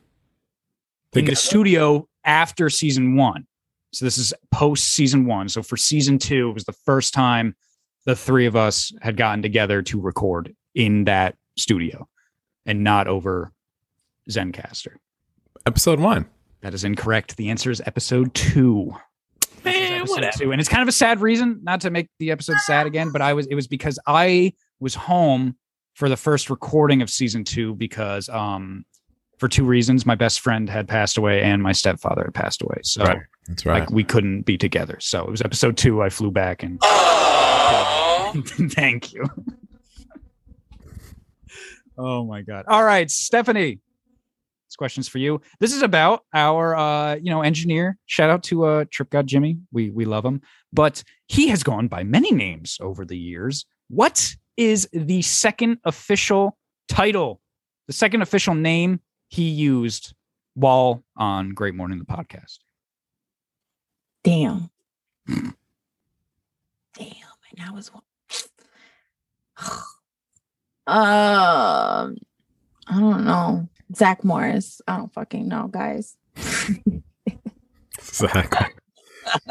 in 1.13 1.23
the 1.23 1.35
studio 1.37 2.09
after 2.25 2.69
season 2.69 3.15
one. 3.15 3.47
So 3.93 4.03
this 4.03 4.17
is 4.17 4.33
post 4.51 4.89
season 4.93 5.25
one. 5.25 5.47
So 5.47 5.63
for 5.63 5.77
season 5.77 6.19
two, 6.19 6.49
it 6.49 6.53
was 6.53 6.65
the 6.65 6.73
first 6.73 7.13
time 7.13 7.55
the 8.05 8.15
three 8.15 8.45
of 8.45 8.57
us 8.57 8.91
had 9.01 9.15
gotten 9.15 9.41
together 9.41 9.81
to 9.83 10.01
record 10.01 10.53
in 10.75 11.05
that 11.05 11.35
studio 11.57 12.09
and 12.65 12.83
not 12.83 13.07
over 13.07 13.53
Zencastr. 14.29 14.95
episode 15.65 16.01
one. 16.01 16.25
That 16.67 16.73
is 16.73 16.83
incorrect. 16.83 17.37
The 17.37 17.49
answer 17.49 17.71
is 17.71 17.81
episode 17.85 18.33
two. 18.33 18.91
Man, 19.63 20.01
episode 20.01 20.09
whatever. 20.13 20.37
two. 20.37 20.51
And 20.51 20.59
it's 20.59 20.67
kind 20.67 20.81
of 20.81 20.89
a 20.89 20.91
sad 20.91 21.21
reason, 21.21 21.61
not 21.63 21.79
to 21.79 21.89
make 21.89 22.09
the 22.19 22.29
episode 22.29 22.57
sad 22.65 22.85
again, 22.85 23.09
but 23.13 23.21
I 23.21 23.31
was 23.35 23.47
it 23.47 23.55
was 23.55 23.67
because 23.67 23.97
I 24.05 24.51
was 24.81 24.93
home 24.93 25.55
for 25.93 26.09
the 26.09 26.17
first 26.17 26.49
recording 26.49 27.01
of 27.01 27.09
season 27.09 27.45
two 27.45 27.73
because 27.75 28.27
um 28.27 28.83
for 29.37 29.47
two 29.47 29.63
reasons. 29.63 30.05
My 30.05 30.15
best 30.15 30.41
friend 30.41 30.69
had 30.69 30.89
passed 30.89 31.17
away 31.17 31.41
and 31.41 31.63
my 31.63 31.71
stepfather 31.71 32.25
had 32.25 32.33
passed 32.33 32.61
away. 32.61 32.79
So 32.83 33.05
Right. 33.05 33.19
That's 33.47 33.65
right. 33.65 33.79
like 33.79 33.89
we 33.91 34.03
couldn't 34.03 34.41
be 34.41 34.57
together. 34.57 34.97
So 34.99 35.23
it 35.23 35.31
was 35.31 35.41
episode 35.41 35.77
two. 35.77 36.01
I 36.01 36.09
flew 36.09 36.31
back 36.31 36.63
and 36.63 36.81
thank 38.73 39.13
you. 39.13 39.23
oh 41.97 42.25
my 42.25 42.41
god. 42.41 42.65
All 42.67 42.83
right, 42.83 43.09
Stephanie. 43.09 43.79
Question's 44.77 45.07
for 45.07 45.17
you. 45.17 45.41
This 45.59 45.73
is 45.73 45.81
about 45.81 46.23
our 46.33 46.75
uh, 46.75 47.15
you 47.15 47.29
know, 47.29 47.41
engineer. 47.41 47.97
Shout 48.05 48.29
out 48.29 48.43
to 48.43 48.65
uh 48.65 48.85
Trip 48.91 49.09
God 49.09 49.27
Jimmy. 49.27 49.57
We 49.71 49.89
we 49.89 50.05
love 50.05 50.25
him. 50.25 50.41
But 50.71 51.03
he 51.27 51.47
has 51.49 51.63
gone 51.63 51.87
by 51.87 52.03
many 52.03 52.31
names 52.31 52.77
over 52.81 53.05
the 53.05 53.17
years. 53.17 53.65
What 53.89 54.35
is 54.55 54.87
the 54.91 55.21
second 55.21 55.79
official 55.83 56.57
title? 56.87 57.41
The 57.87 57.93
second 57.93 58.21
official 58.21 58.53
name 58.53 58.99
he 59.29 59.49
used 59.49 60.13
while 60.55 61.03
on 61.15 61.53
Great 61.53 61.75
Morning 61.75 61.99
the 61.99 62.05
podcast. 62.05 62.59
Damn. 64.23 64.69
Damn. 65.27 65.53
And 66.97 67.61
I 67.65 67.71
was 67.71 67.91
one. 67.93 68.03
Um, 70.89 72.15
I 72.87 72.97
don't 72.97 73.25
know. 73.25 73.67
Zach 73.95 74.23
Morris. 74.23 74.81
I 74.87 74.97
don't 74.97 75.13
fucking 75.13 75.47
know, 75.47 75.67
guys. 75.67 76.17
Exactly. 77.99 78.67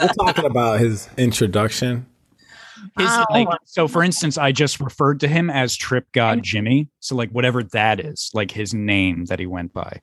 We're 0.01 0.09
talking 0.09 0.45
about 0.45 0.81
his 0.81 1.09
introduction. 1.17 2.07
His, 2.99 3.09
Oh, 3.11 3.25
like, 3.31 3.49
so 3.65 3.89
for 3.89 4.03
instance, 4.03 4.39
I 4.39 4.53
just 4.53 4.81
referred 4.81 5.21
to 5.21 5.29
him 5.29 5.51
as 5.51 5.77
Trip 5.77 6.07
God 6.13 6.43
Jimmy. 6.43 6.89
So 7.01 7.15
like 7.17 7.31
whatever 7.31 7.63
that 7.65 8.01
is, 8.01 8.31
like 8.35 8.51
his 8.51 8.73
name 8.73 9.27
that 9.27 9.39
he 9.39 9.47
went 9.47 9.73
by. 9.73 10.01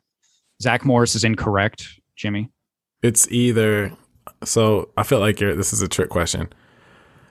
Zach 0.62 0.86
Morris 0.86 1.16
is 1.16 1.24
incorrect, 1.24 1.88
Jimmy. 2.16 2.52
It's 3.02 3.28
either 3.32 3.92
so 4.44 4.90
I 4.98 5.04
feel 5.04 5.20
like 5.20 5.40
you're, 5.40 5.56
this 5.56 5.74
is 5.74 5.82
a 5.82 5.88
trick 5.88 6.10
question. 6.10 6.52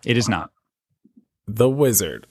It 0.04 0.16
is 0.16 0.28
not. 0.28 0.50
The 1.46 1.68
wizard. 1.68 2.26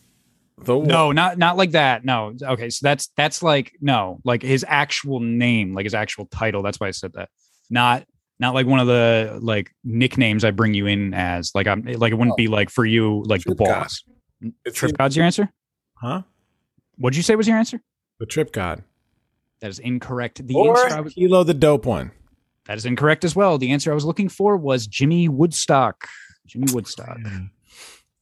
The 0.63 0.79
No, 0.79 1.11
not 1.11 1.37
not 1.37 1.57
like 1.57 1.71
that. 1.71 2.05
No. 2.05 2.33
Okay, 2.41 2.69
so 2.69 2.79
that's 2.83 3.07
that's 3.17 3.41
like 3.41 3.73
no, 3.81 4.19
like 4.23 4.41
his 4.41 4.65
actual 4.67 5.19
name, 5.19 5.73
like 5.73 5.85
his 5.85 5.93
actual 5.93 6.25
title. 6.27 6.61
That's 6.61 6.79
why 6.79 6.87
I 6.87 6.91
said 6.91 7.13
that. 7.13 7.29
Not 7.69 8.05
not 8.39 8.53
like 8.53 8.67
one 8.67 8.79
of 8.79 8.87
the 8.87 9.39
like 9.41 9.71
nicknames 9.83 10.43
I 10.43 10.51
bring 10.51 10.73
you 10.73 10.87
in 10.87 11.13
as. 11.13 11.51
Like 11.55 11.67
I'm 11.67 11.83
like 11.83 12.11
it 12.11 12.15
wouldn't 12.15 12.37
be 12.37 12.47
oh. 12.47 12.51
like 12.51 12.69
for 12.69 12.85
you 12.85 13.23
like 13.25 13.41
the 13.41 13.55
Trip 13.55 13.59
God. 13.59 13.83
boss. 13.83 14.03
It's 14.65 14.77
Trip 14.77 14.97
God's 14.97 15.15
your 15.15 15.25
answer? 15.25 15.49
huh? 16.01 16.23
What'd 16.97 17.15
you 17.15 17.23
say 17.23 17.35
was 17.35 17.47
your 17.47 17.57
answer? 17.57 17.81
The 18.19 18.25
trip 18.25 18.51
god. 18.51 18.83
That 19.61 19.69
is 19.69 19.79
incorrect. 19.79 20.45
The 20.45 20.55
or 20.55 20.79
answer 20.79 20.97
I 20.97 21.01
was 21.01 21.13
Kilo 21.13 21.43
the 21.43 21.53
dope 21.53 21.85
one. 21.85 22.11
That 22.65 22.77
is 22.77 22.85
incorrect 22.85 23.23
as 23.23 23.35
well. 23.35 23.57
The 23.57 23.71
answer 23.71 23.91
I 23.91 23.95
was 23.95 24.05
looking 24.05 24.29
for 24.29 24.57
was 24.57 24.87
Jimmy 24.87 25.29
Woodstock. 25.29 26.07
Jimmy 26.47 26.71
Woodstock. 26.73 27.17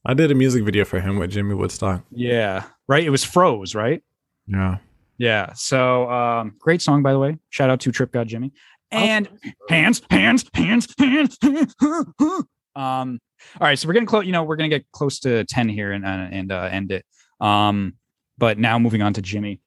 I 0.04 0.14
did 0.14 0.30
a 0.30 0.34
music 0.34 0.64
video 0.64 0.84
for 0.84 1.00
him 1.00 1.18
with 1.18 1.30
Jimmy 1.30 1.54
Woodstock. 1.54 2.04
Yeah. 2.10 2.64
Right. 2.88 3.04
It 3.04 3.10
was 3.10 3.24
Froze, 3.24 3.74
right? 3.74 4.02
Yeah. 4.46 4.78
Yeah. 5.18 5.52
So 5.52 6.10
um, 6.10 6.56
great 6.58 6.80
song, 6.80 7.02
by 7.02 7.12
the 7.12 7.18
way. 7.18 7.38
Shout 7.50 7.68
out 7.68 7.80
to 7.80 7.92
Trip 7.92 8.10
God 8.10 8.28
Jimmy. 8.28 8.52
And 8.90 9.28
hands, 9.68 10.02
hands, 10.10 10.44
hands, 10.54 10.88
hands. 10.98 11.36
um, 11.42 12.46
all 12.74 13.18
right. 13.60 13.78
So 13.78 13.86
we're 13.86 13.92
getting 13.92 14.06
close, 14.06 14.24
you 14.24 14.32
know, 14.32 14.42
we're 14.42 14.56
gonna 14.56 14.70
get 14.70 14.90
close 14.92 15.20
to 15.20 15.44
10 15.44 15.68
here 15.68 15.92
and 15.92 16.04
uh, 16.04 16.08
and 16.08 16.50
uh, 16.50 16.68
end 16.72 16.90
it. 16.92 17.04
Um, 17.40 17.94
but 18.38 18.58
now 18.58 18.78
moving 18.78 19.02
on 19.02 19.12
to 19.14 19.22
Jimmy. 19.22 19.60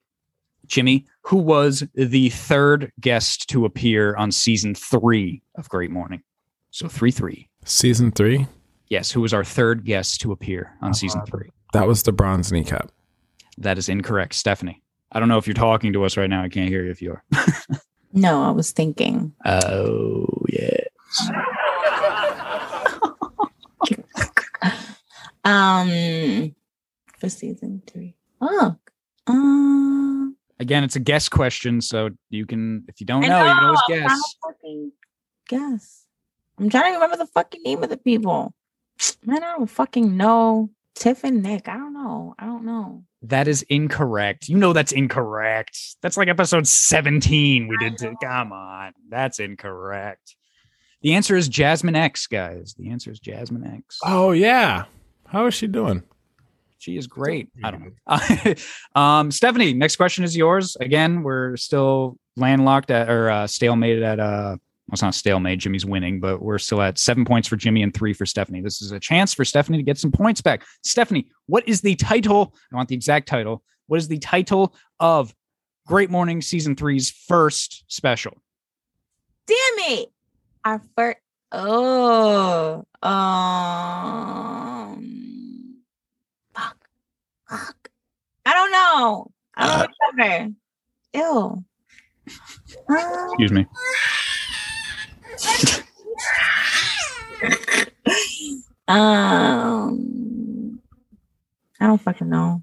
Jimmy, 0.66 1.06
who 1.22 1.36
was 1.36 1.84
the 1.94 2.30
third 2.30 2.90
guest 3.00 3.48
to 3.50 3.64
appear 3.64 4.16
on 4.16 4.32
season 4.32 4.74
three 4.74 5.42
of 5.56 5.68
Great 5.68 5.90
Morning. 5.90 6.22
So 6.70 6.88
three 6.88 7.12
three. 7.12 7.48
Season 7.64 8.10
three. 8.10 8.48
Yes, 8.94 9.10
who 9.10 9.22
was 9.22 9.34
our 9.34 9.42
third 9.42 9.84
guest 9.84 10.20
to 10.20 10.30
appear 10.30 10.70
on 10.80 10.94
season 10.94 11.20
three? 11.26 11.50
That 11.72 11.88
was 11.88 12.04
the 12.04 12.12
bronze 12.12 12.52
kneecap. 12.52 12.92
That 13.58 13.76
is 13.76 13.88
incorrect, 13.88 14.34
Stephanie. 14.34 14.84
I 15.10 15.18
don't 15.18 15.28
know 15.28 15.36
if 15.36 15.48
you're 15.48 15.54
talking 15.54 15.92
to 15.94 16.04
us 16.04 16.16
right 16.16 16.30
now. 16.30 16.44
I 16.44 16.48
can't 16.48 16.68
hear 16.68 16.84
you 16.84 16.92
if 16.92 17.02
you 17.02 17.10
are. 17.10 17.24
No, 18.12 18.44
I 18.44 18.52
was 18.52 18.70
thinking. 18.70 19.32
Oh 19.44 20.28
yeah. 20.48 20.76
Um, 25.44 26.54
for 27.18 27.28
season 27.28 27.82
three. 27.88 28.14
Oh, 28.40 28.76
um, 29.26 30.36
Again, 30.60 30.84
it's 30.84 30.94
a 30.94 31.00
guess 31.00 31.28
question, 31.28 31.80
so 31.80 32.10
you 32.30 32.46
can, 32.46 32.84
if 32.86 33.00
you 33.00 33.06
don't 33.06 33.24
I 33.24 33.28
know, 33.28 33.44
you 33.44 33.54
can 33.54 33.64
always 33.64 33.80
I'm 33.90 33.98
guess. 33.98 34.36
guess. 35.48 36.04
I'm 36.60 36.70
trying 36.70 36.92
to 36.92 36.98
remember 36.98 37.16
the 37.16 37.26
fucking 37.26 37.62
name 37.64 37.82
of 37.82 37.90
the 37.90 37.96
people. 37.96 38.54
Man, 39.24 39.42
I 39.42 39.56
don't 39.56 39.66
fucking 39.66 40.16
know. 40.16 40.70
Tiff 40.94 41.24
and 41.24 41.42
Nick. 41.42 41.68
I 41.68 41.76
don't 41.76 41.92
know. 41.92 42.34
I 42.38 42.46
don't 42.46 42.64
know. 42.64 43.04
That 43.22 43.48
is 43.48 43.62
incorrect. 43.62 44.48
You 44.48 44.56
know 44.58 44.72
that's 44.72 44.92
incorrect. 44.92 45.78
That's 46.02 46.16
like 46.16 46.28
episode 46.28 46.68
17 46.68 47.68
we 47.68 47.76
did. 47.78 47.96
To, 47.98 48.14
come 48.22 48.52
on, 48.52 48.92
that's 49.08 49.40
incorrect. 49.40 50.36
The 51.02 51.14
answer 51.14 51.36
is 51.36 51.48
Jasmine 51.48 51.96
X, 51.96 52.26
guys. 52.26 52.74
The 52.78 52.90
answer 52.90 53.10
is 53.10 53.18
Jasmine 53.18 53.66
X. 53.66 53.98
Oh 54.04 54.32
yeah. 54.32 54.84
How 55.26 55.46
is 55.46 55.54
she 55.54 55.66
doing? 55.66 56.02
She 56.78 56.96
is 56.96 57.06
great. 57.06 57.48
I 57.62 57.70
don't 57.70 57.94
know. 58.06 58.54
um, 59.00 59.30
Stephanie, 59.30 59.72
next 59.72 59.96
question 59.96 60.22
is 60.22 60.36
yours. 60.36 60.76
Again, 60.78 61.22
we're 61.22 61.56
still 61.56 62.18
landlocked 62.36 62.90
at 62.90 63.08
or 63.08 63.30
uh, 63.30 63.44
stalemated 63.44 64.04
at 64.04 64.20
uh 64.20 64.56
well, 64.86 64.94
it's 64.94 65.02
not 65.02 65.14
stalemate. 65.14 65.60
Jimmy's 65.60 65.86
winning, 65.86 66.20
but 66.20 66.42
we're 66.42 66.58
still 66.58 66.82
at 66.82 66.98
seven 66.98 67.24
points 67.24 67.48
for 67.48 67.56
Jimmy 67.56 67.82
and 67.82 67.94
three 67.94 68.12
for 68.12 68.26
Stephanie. 68.26 68.60
This 68.60 68.82
is 68.82 68.92
a 68.92 69.00
chance 69.00 69.32
for 69.32 69.42
Stephanie 69.44 69.78
to 69.78 69.84
get 69.84 69.96
some 69.96 70.12
points 70.12 70.42
back. 70.42 70.62
Stephanie, 70.82 71.28
what 71.46 71.66
is 71.66 71.80
the 71.80 71.94
title? 71.94 72.54
I 72.70 72.76
want 72.76 72.90
the 72.90 72.94
exact 72.94 73.26
title. 73.26 73.62
What 73.86 73.96
is 73.96 74.08
the 74.08 74.18
title 74.18 74.74
of 75.00 75.34
Great 75.86 76.10
Morning 76.10 76.42
season 76.42 76.76
three's 76.76 77.10
first 77.10 77.84
special? 77.88 78.36
Damn 79.46 79.56
it. 79.90 80.12
Our 80.66 80.82
first 80.96 81.18
oh 81.52 82.84
um 83.02 83.14
fuck. 86.54 86.76
Fuck. 87.48 87.90
I 88.44 88.52
don't 88.52 88.70
know. 88.70 89.30
I 89.56 89.78
don't 89.78 89.90
remember. 90.12 90.54
Ew. 91.14 91.64
Um, 92.88 93.28
Excuse 93.28 93.52
me. 93.52 93.66
Um 98.88 100.80
I 101.80 101.86
don't 101.86 102.00
fucking 102.00 102.28
know. 102.28 102.62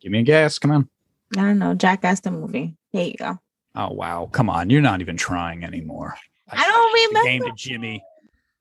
Give 0.00 0.10
me 0.10 0.20
a 0.20 0.22
guess. 0.22 0.58
Come 0.58 0.70
on. 0.72 0.88
I 1.36 1.42
don't 1.42 1.58
know. 1.58 1.74
Jackass 1.74 2.20
the 2.20 2.30
movie. 2.30 2.74
There 2.92 3.04
you 3.04 3.14
go. 3.14 3.38
Oh 3.76 3.92
wow. 3.92 4.28
Come 4.32 4.50
on. 4.50 4.70
You're 4.70 4.80
not 4.82 5.00
even 5.00 5.16
trying 5.16 5.64
anymore. 5.64 6.14
I 6.50 6.66
don't 6.68 6.92
The 7.14 7.20
game 7.24 7.40
remember. 7.40 7.56
to 7.56 7.56
Jimmy. 7.56 8.02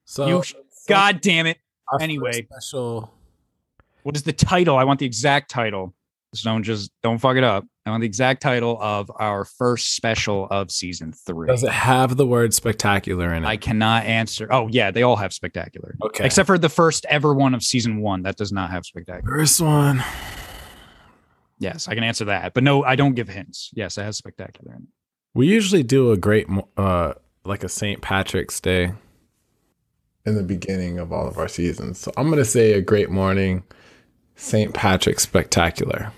So, 0.05 0.27
You 0.27 0.43
sh- 0.43 0.53
God 0.87 1.21
damn 1.21 1.45
it. 1.47 1.57
anyway. 1.99 2.45
special. 2.49 3.11
What 4.03 4.15
is 4.15 4.23
the 4.23 4.33
title? 4.33 4.77
I 4.77 4.83
want 4.83 4.99
the 4.99 5.05
exact 5.05 5.49
title. 5.51 5.93
So 6.33 6.49
don't 6.49 6.63
just 6.63 6.91
don't 7.03 7.17
fuck 7.17 7.35
it 7.35 7.43
up. 7.43 7.65
I 7.85 7.89
want 7.89 8.01
the 8.01 8.07
exact 8.07 8.41
title 8.41 8.77
of 8.79 9.11
our 9.17 9.43
first 9.43 9.95
special 9.95 10.47
of 10.49 10.71
season 10.71 11.11
three. 11.11 11.47
Does 11.47 11.63
it 11.63 11.71
have 11.71 12.15
the 12.15 12.25
word 12.25 12.53
spectacular 12.53 13.33
in 13.33 13.43
it? 13.43 13.47
I 13.47 13.57
cannot 13.57 14.05
answer. 14.05 14.47
Oh 14.51 14.67
yeah, 14.69 14.91
they 14.91 15.03
all 15.03 15.17
have 15.17 15.33
spectacular. 15.33 15.95
okay. 16.01 16.25
Except 16.25 16.47
for 16.47 16.57
the 16.57 16.69
first 16.69 17.05
ever 17.09 17.33
one 17.33 17.53
of 17.53 17.63
season 17.63 18.01
one. 18.01 18.23
That 18.23 18.37
does 18.37 18.51
not 18.51 18.69
have 18.71 18.85
spectacular. 18.85 19.37
first 19.37 19.59
one. 19.59 20.03
Yes, 21.59 21.87
I 21.87 21.95
can 21.95 22.03
answer 22.03 22.25
that. 22.25 22.53
But 22.53 22.63
no, 22.63 22.83
I 22.83 22.95
don't 22.95 23.13
give 23.13 23.29
hints. 23.29 23.69
Yes, 23.73 23.97
it 23.97 24.03
has 24.03 24.17
spectacular 24.17 24.73
in 24.73 24.83
it. 24.83 24.89
We 25.33 25.47
usually 25.47 25.83
do 25.83 26.11
a 26.11 26.17
great, 26.17 26.47
uh, 26.75 27.13
like 27.45 27.63
a 27.63 27.69
St. 27.69 28.01
Patrick's 28.01 28.59
Day 28.59 28.93
in 30.25 30.35
the 30.35 30.43
beginning 30.43 30.97
of 30.97 31.11
all 31.11 31.27
of 31.27 31.37
our 31.37 31.47
seasons. 31.47 31.99
So 31.99 32.11
I'm 32.17 32.29
gonna 32.29 32.45
say 32.45 32.73
a 32.73 32.81
great 32.81 33.09
morning, 33.09 33.63
St. 34.35 34.73
Patrick's 34.73 35.23
Spectacular. 35.23 36.11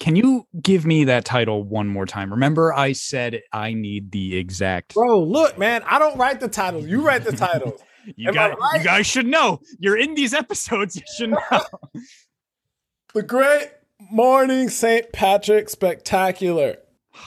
Can 0.00 0.16
you 0.16 0.46
give 0.60 0.84
me 0.86 1.04
that 1.04 1.24
title 1.24 1.62
one 1.62 1.86
more 1.86 2.06
time? 2.06 2.30
Remember, 2.32 2.72
I 2.72 2.92
said 2.92 3.42
I 3.52 3.74
need 3.74 4.10
the 4.10 4.36
exact. 4.36 4.94
Bro, 4.94 5.20
look, 5.24 5.56
man, 5.58 5.82
I 5.86 5.98
don't 6.00 6.16
write 6.18 6.40
the 6.40 6.48
titles. 6.48 6.86
You 6.86 7.06
write 7.06 7.22
the 7.24 7.32
titles. 7.32 7.80
You 8.16 8.28
am 8.30 8.34
I 8.34 8.48
guys, 8.48 8.56
right? 8.58 8.78
you 8.78 8.84
guys 8.84 9.06
should 9.06 9.26
know. 9.26 9.60
You're 9.78 9.98
in 9.98 10.14
these 10.14 10.32
episodes. 10.32 10.96
You 10.96 11.02
should 11.18 11.30
know. 11.30 11.60
the 13.14 13.22
great 13.22 13.68
morning, 14.10 14.70
St. 14.70 15.12
Patrick's 15.12 15.72
Spectacular. 15.72 16.76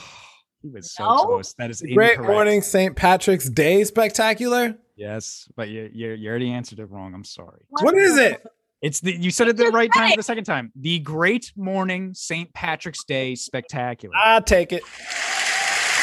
He 0.64 0.70
was 0.70 0.92
so 0.94 1.04
No. 1.06 1.26
close. 1.26 1.54
That 1.60 1.70
is 1.70 1.80
The 1.80 1.94
great 1.94 2.12
incorrect. 2.14 2.32
morning, 2.32 2.62
St. 2.64 2.96
Patrick's 2.96 3.50
Day 3.50 3.84
Spectacular. 3.84 4.76
Yes, 4.96 5.48
but 5.56 5.70
you, 5.70 5.90
you 5.94 6.12
you 6.14 6.28
already 6.30 6.50
answered 6.52 6.80
it 6.80 6.86
wrong. 6.90 7.14
I'm 7.14 7.24
sorry. 7.26 7.62
What 7.70 7.96
is 7.96 8.18
it? 8.18 8.42
It's 8.84 9.00
the 9.00 9.16
you 9.16 9.32
said 9.32 9.48
it 9.48 9.56
the 9.56 9.70
right 9.70 9.90
time 9.94 10.12
it. 10.12 10.18
the 10.18 10.24
second 10.24 10.44
time. 10.44 10.70
The 10.76 11.00
Great 11.00 11.54
Morning 11.56 12.14
St. 12.14 12.54
Patrick's 12.54 13.06
Day 13.06 13.34
Spectacular. 13.34 14.14
I'll 14.14 14.42
take 14.42 14.74
it. 14.74 14.84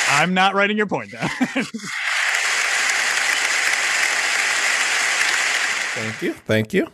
I'm 0.09 0.33
not 0.33 0.55
writing 0.55 0.79
your 0.79 0.87
point 0.87 1.13
down. 1.13 1.29
Thank 5.93 6.23
you. 6.23 6.33
Thank 6.33 6.73
you. 6.73 6.89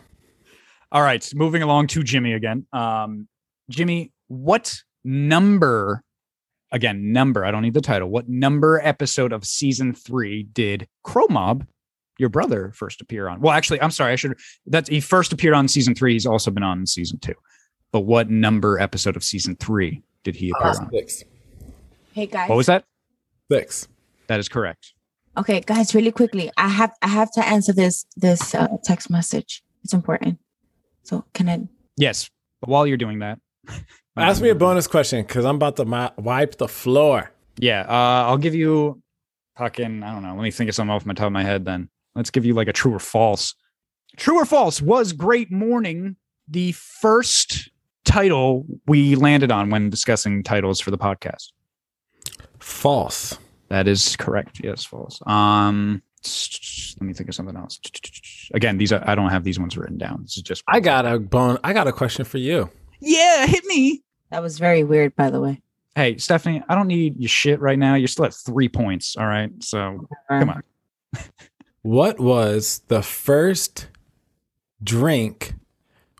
All 0.91 1.01
right, 1.01 1.25
moving 1.33 1.63
along 1.63 1.87
to 1.87 2.03
Jimmy 2.03 2.33
again. 2.33 2.65
Um, 2.73 3.29
Jimmy, 3.69 4.11
what 4.27 4.75
number? 5.05 6.03
Again, 6.73 7.13
number. 7.13 7.45
I 7.45 7.51
don't 7.51 7.61
need 7.61 7.73
the 7.73 7.79
title. 7.79 8.09
What 8.09 8.27
number 8.27 8.81
episode 8.83 9.31
of 9.31 9.45
season 9.45 9.93
three 9.93 10.43
did 10.43 10.89
Crow 11.05 11.27
Mob, 11.29 11.65
your 12.19 12.29
brother, 12.29 12.71
first 12.75 13.01
appear 13.01 13.27
on? 13.27 13.41
Well, 13.41 13.53
actually, 13.53 13.81
I'm 13.81 13.91
sorry. 13.91 14.13
I 14.13 14.15
should. 14.15 14.37
That's 14.65 14.89
he 14.89 14.99
first 14.99 15.33
appeared 15.33 15.53
on 15.53 15.67
season 15.67 15.95
three. 15.95 16.13
He's 16.13 16.25
also 16.25 16.51
been 16.51 16.63
on 16.63 16.79
in 16.79 16.85
season 16.85 17.19
two. 17.19 17.35
But 17.91 18.01
what 18.01 18.29
number 18.29 18.79
episode 18.79 19.15
of 19.15 19.23
season 19.23 19.55
three 19.55 20.03
did 20.23 20.35
he 20.35 20.51
appear 20.51 20.67
on? 20.67 20.89
Six. 20.91 21.23
Hey 22.13 22.25
guys. 22.25 22.49
What 22.49 22.55
was 22.57 22.67
that? 22.67 22.83
Six. 23.51 23.87
That 24.27 24.39
is 24.39 24.49
correct. 24.49 24.93
Okay, 25.37 25.61
guys, 25.61 25.93
really 25.93 26.11
quickly. 26.11 26.51
I 26.57 26.67
have 26.67 26.93
I 27.01 27.07
have 27.07 27.31
to 27.33 27.47
answer 27.47 27.73
this 27.73 28.05
this 28.15 28.55
uh, 28.55 28.67
text 28.83 29.09
message. 29.09 29.63
It's 29.83 29.93
important. 29.93 30.39
So 31.03 31.23
can 31.33 31.47
I? 31.47 31.67
Yes. 31.95 32.29
But 32.59 32.69
while 32.69 32.87
you're 32.87 32.97
doing 32.97 33.19
that, 33.19 33.39
Ask 34.17 34.41
me 34.41 34.49
a 34.49 34.55
bonus 34.55 34.87
question 34.87 35.21
because 35.21 35.45
I'm 35.45 35.55
about 35.55 35.75
to 35.75 35.85
mi- 35.85 36.09
wipe 36.17 36.57
the 36.57 36.67
floor. 36.67 37.31
Yeah, 37.59 37.81
uh, 37.81 38.27
I'll 38.27 38.37
give 38.37 38.55
you 38.55 39.01
fucking 39.57 40.03
I 40.03 40.11
don't 40.11 40.23
know. 40.23 40.33
Let 40.33 40.43
me 40.43 40.51
think 40.51 40.69
of 40.69 40.75
something 40.75 40.93
off 40.93 41.05
my 41.05 41.13
top 41.13 41.27
of 41.27 41.33
my 41.33 41.43
head. 41.43 41.65
Then 41.65 41.89
let's 42.17 42.31
give 42.31 42.43
you 42.45 42.53
like 42.53 42.67
a 42.67 42.73
true 42.73 42.93
or 42.93 42.99
false. 42.99 43.55
True 44.17 44.37
or 44.37 44.45
false 44.45 44.81
was 44.81 45.13
Great 45.13 45.51
Morning 45.51 46.15
the 46.47 46.71
first 46.73 47.69
title 48.03 48.65
we 48.87 49.15
landed 49.15 49.51
on 49.51 49.69
when 49.69 49.89
discussing 49.89 50.43
titles 50.43 50.79
for 50.79 50.91
the 50.91 50.97
podcast. 50.97 51.51
False. 52.59 53.37
That 53.69 53.87
is 53.87 54.15
correct. 54.15 54.61
Yes, 54.63 54.83
false. 54.83 55.21
Um, 55.27 56.01
let 56.23 57.01
me 57.01 57.13
think 57.13 57.29
of 57.29 57.35
something 57.35 57.55
else. 57.55 57.79
Again, 58.53 58.77
these 58.77 58.91
are 58.91 59.03
I 59.07 59.13
don't 59.13 59.29
have 59.29 59.43
these 59.43 59.59
ones 59.59 59.77
written 59.77 59.97
down. 59.97 60.23
This 60.23 60.37
is 60.37 60.43
just 60.43 60.63
I 60.67 60.79
got 60.79 61.05
a 61.05 61.19
bone. 61.19 61.59
I 61.63 61.73
got 61.73 61.87
a 61.87 61.91
question 61.91 62.25
for 62.25 62.37
you. 62.37 62.69
yeah. 62.99 63.45
Hit 63.45 63.65
me. 63.65 64.03
That 64.31 64.41
was 64.41 64.57
very 64.57 64.83
weird, 64.83 65.15
by 65.15 65.29
the 65.29 65.39
way. 65.39 65.61
Hey, 65.95 66.17
Stephanie, 66.17 66.61
I 66.69 66.75
don't 66.75 66.87
need 66.87 67.19
your 67.19 67.29
shit 67.29 67.59
right 67.59 67.77
now. 67.79 67.95
You're 67.95 68.07
still 68.07 68.25
at 68.25 68.33
three 68.33 68.69
points. 68.69 69.15
All 69.17 69.25
right. 69.25 69.51
So 69.59 70.07
come 70.29 70.49
on. 70.49 70.63
What 71.87 72.19
was 72.19 72.81
the 72.89 73.01
first 73.01 73.87
drink 74.83 75.53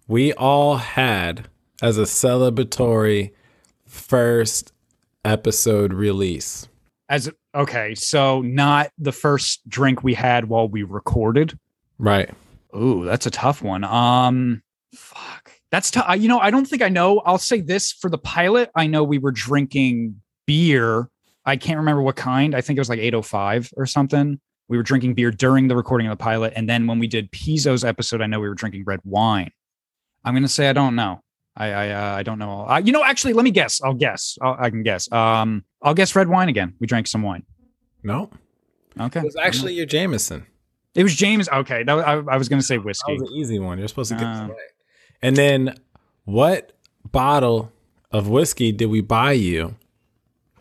we 0.07 0.31
all 0.31 0.77
had 0.77 1.49
as 1.81 1.97
a 1.97 2.03
celebratory 2.03 3.33
first 3.85 4.71
episode 5.25 5.91
release? 5.91 6.69
As 7.09 7.29
okay, 7.53 7.95
so 7.95 8.41
not 8.43 8.91
the 8.97 9.11
first 9.11 9.67
drink 9.67 10.05
we 10.05 10.13
had 10.13 10.45
while 10.47 10.69
we 10.69 10.83
recorded. 10.83 11.59
Right. 11.99 12.33
Ooh, 12.73 13.03
that's 13.03 13.25
a 13.25 13.31
tough 13.31 13.61
one. 13.61 13.83
Um, 13.83 14.63
fuck, 14.95 15.51
that's 15.69 15.91
tough. 15.91 16.17
You 16.17 16.29
know, 16.29 16.39
I 16.39 16.49
don't 16.49 16.65
think 16.65 16.81
I 16.81 16.87
know. 16.87 17.19
I'll 17.25 17.37
say 17.37 17.59
this 17.59 17.91
for 17.91 18.09
the 18.09 18.17
pilot. 18.17 18.69
I 18.73 18.87
know 18.87 19.03
we 19.03 19.17
were 19.17 19.33
drinking 19.33 20.21
beer. 20.45 21.09
I 21.43 21.57
can't 21.57 21.79
remember 21.79 22.03
what 22.03 22.15
kind. 22.15 22.55
I 22.55 22.61
think 22.61 22.77
it 22.77 22.79
was 22.79 22.89
like 22.89 22.99
805 22.99 23.73
or 23.75 23.85
something. 23.85 24.39
We 24.69 24.77
were 24.77 24.83
drinking 24.83 25.13
beer 25.13 25.31
during 25.31 25.67
the 25.67 25.75
recording 25.75 26.07
of 26.07 26.17
the 26.17 26.21
pilot, 26.21 26.53
and 26.55 26.69
then 26.69 26.87
when 26.87 26.99
we 26.99 27.07
did 27.07 27.31
Pizzo's 27.31 27.83
episode, 27.85 28.21
I 28.21 28.25
know 28.27 28.39
we 28.39 28.49
were 28.49 28.55
drinking 28.55 28.83
red 28.85 28.99
wine. 29.05 29.51
I'm 30.25 30.33
gonna 30.33 30.47
say 30.47 30.69
I 30.69 30.73
don't 30.73 30.95
know. 30.95 31.21
I 31.55 31.67
I 31.71 31.89
uh, 31.89 32.15
I 32.17 32.23
don't 32.23 32.37
know. 32.39 32.65
Uh, 32.67 32.81
you 32.83 32.91
know, 32.91 33.03
actually, 33.03 33.33
let 33.33 33.43
me 33.43 33.51
guess. 33.51 33.81
I'll 33.81 33.93
guess. 33.93 34.37
I'll, 34.41 34.57
I 34.59 34.69
can 34.69 34.83
guess. 34.83 35.09
Um, 35.11 35.63
I'll 35.81 35.93
guess 35.93 36.15
red 36.15 36.27
wine 36.27 36.49
again. 36.49 36.73
We 36.79 36.87
drank 36.87 37.07
some 37.07 37.21
wine. 37.23 37.43
No. 38.03 38.29
Okay. 38.99 39.19
It 39.21 39.25
was 39.25 39.35
actually 39.37 39.73
your 39.73 39.85
Jameson. 39.85 40.45
It 40.95 41.03
was 41.03 41.15
James. 41.15 41.47
Okay, 41.49 41.83
that, 41.83 41.93
was- 41.93 42.03
I, 42.03 42.13
I 42.33 42.37
was 42.37 42.49
going 42.49 42.59
to 42.59 42.65
say 42.65 42.77
whiskey. 42.79 43.15
That 43.15 43.21
was 43.23 43.31
an 43.31 43.37
easy 43.37 43.59
one. 43.59 43.77
You're 43.77 43.87
supposed 43.87 44.09
to 44.09 44.15
get 44.17 44.25
this 44.33 44.49
right. 44.49 44.57
And 45.21 45.35
then 45.35 45.75
what 46.25 46.71
bottle 47.11 47.71
of 48.11 48.27
whiskey 48.27 48.71
did 48.71 48.87
we 48.87 49.01
buy 49.01 49.33
you 49.33 49.75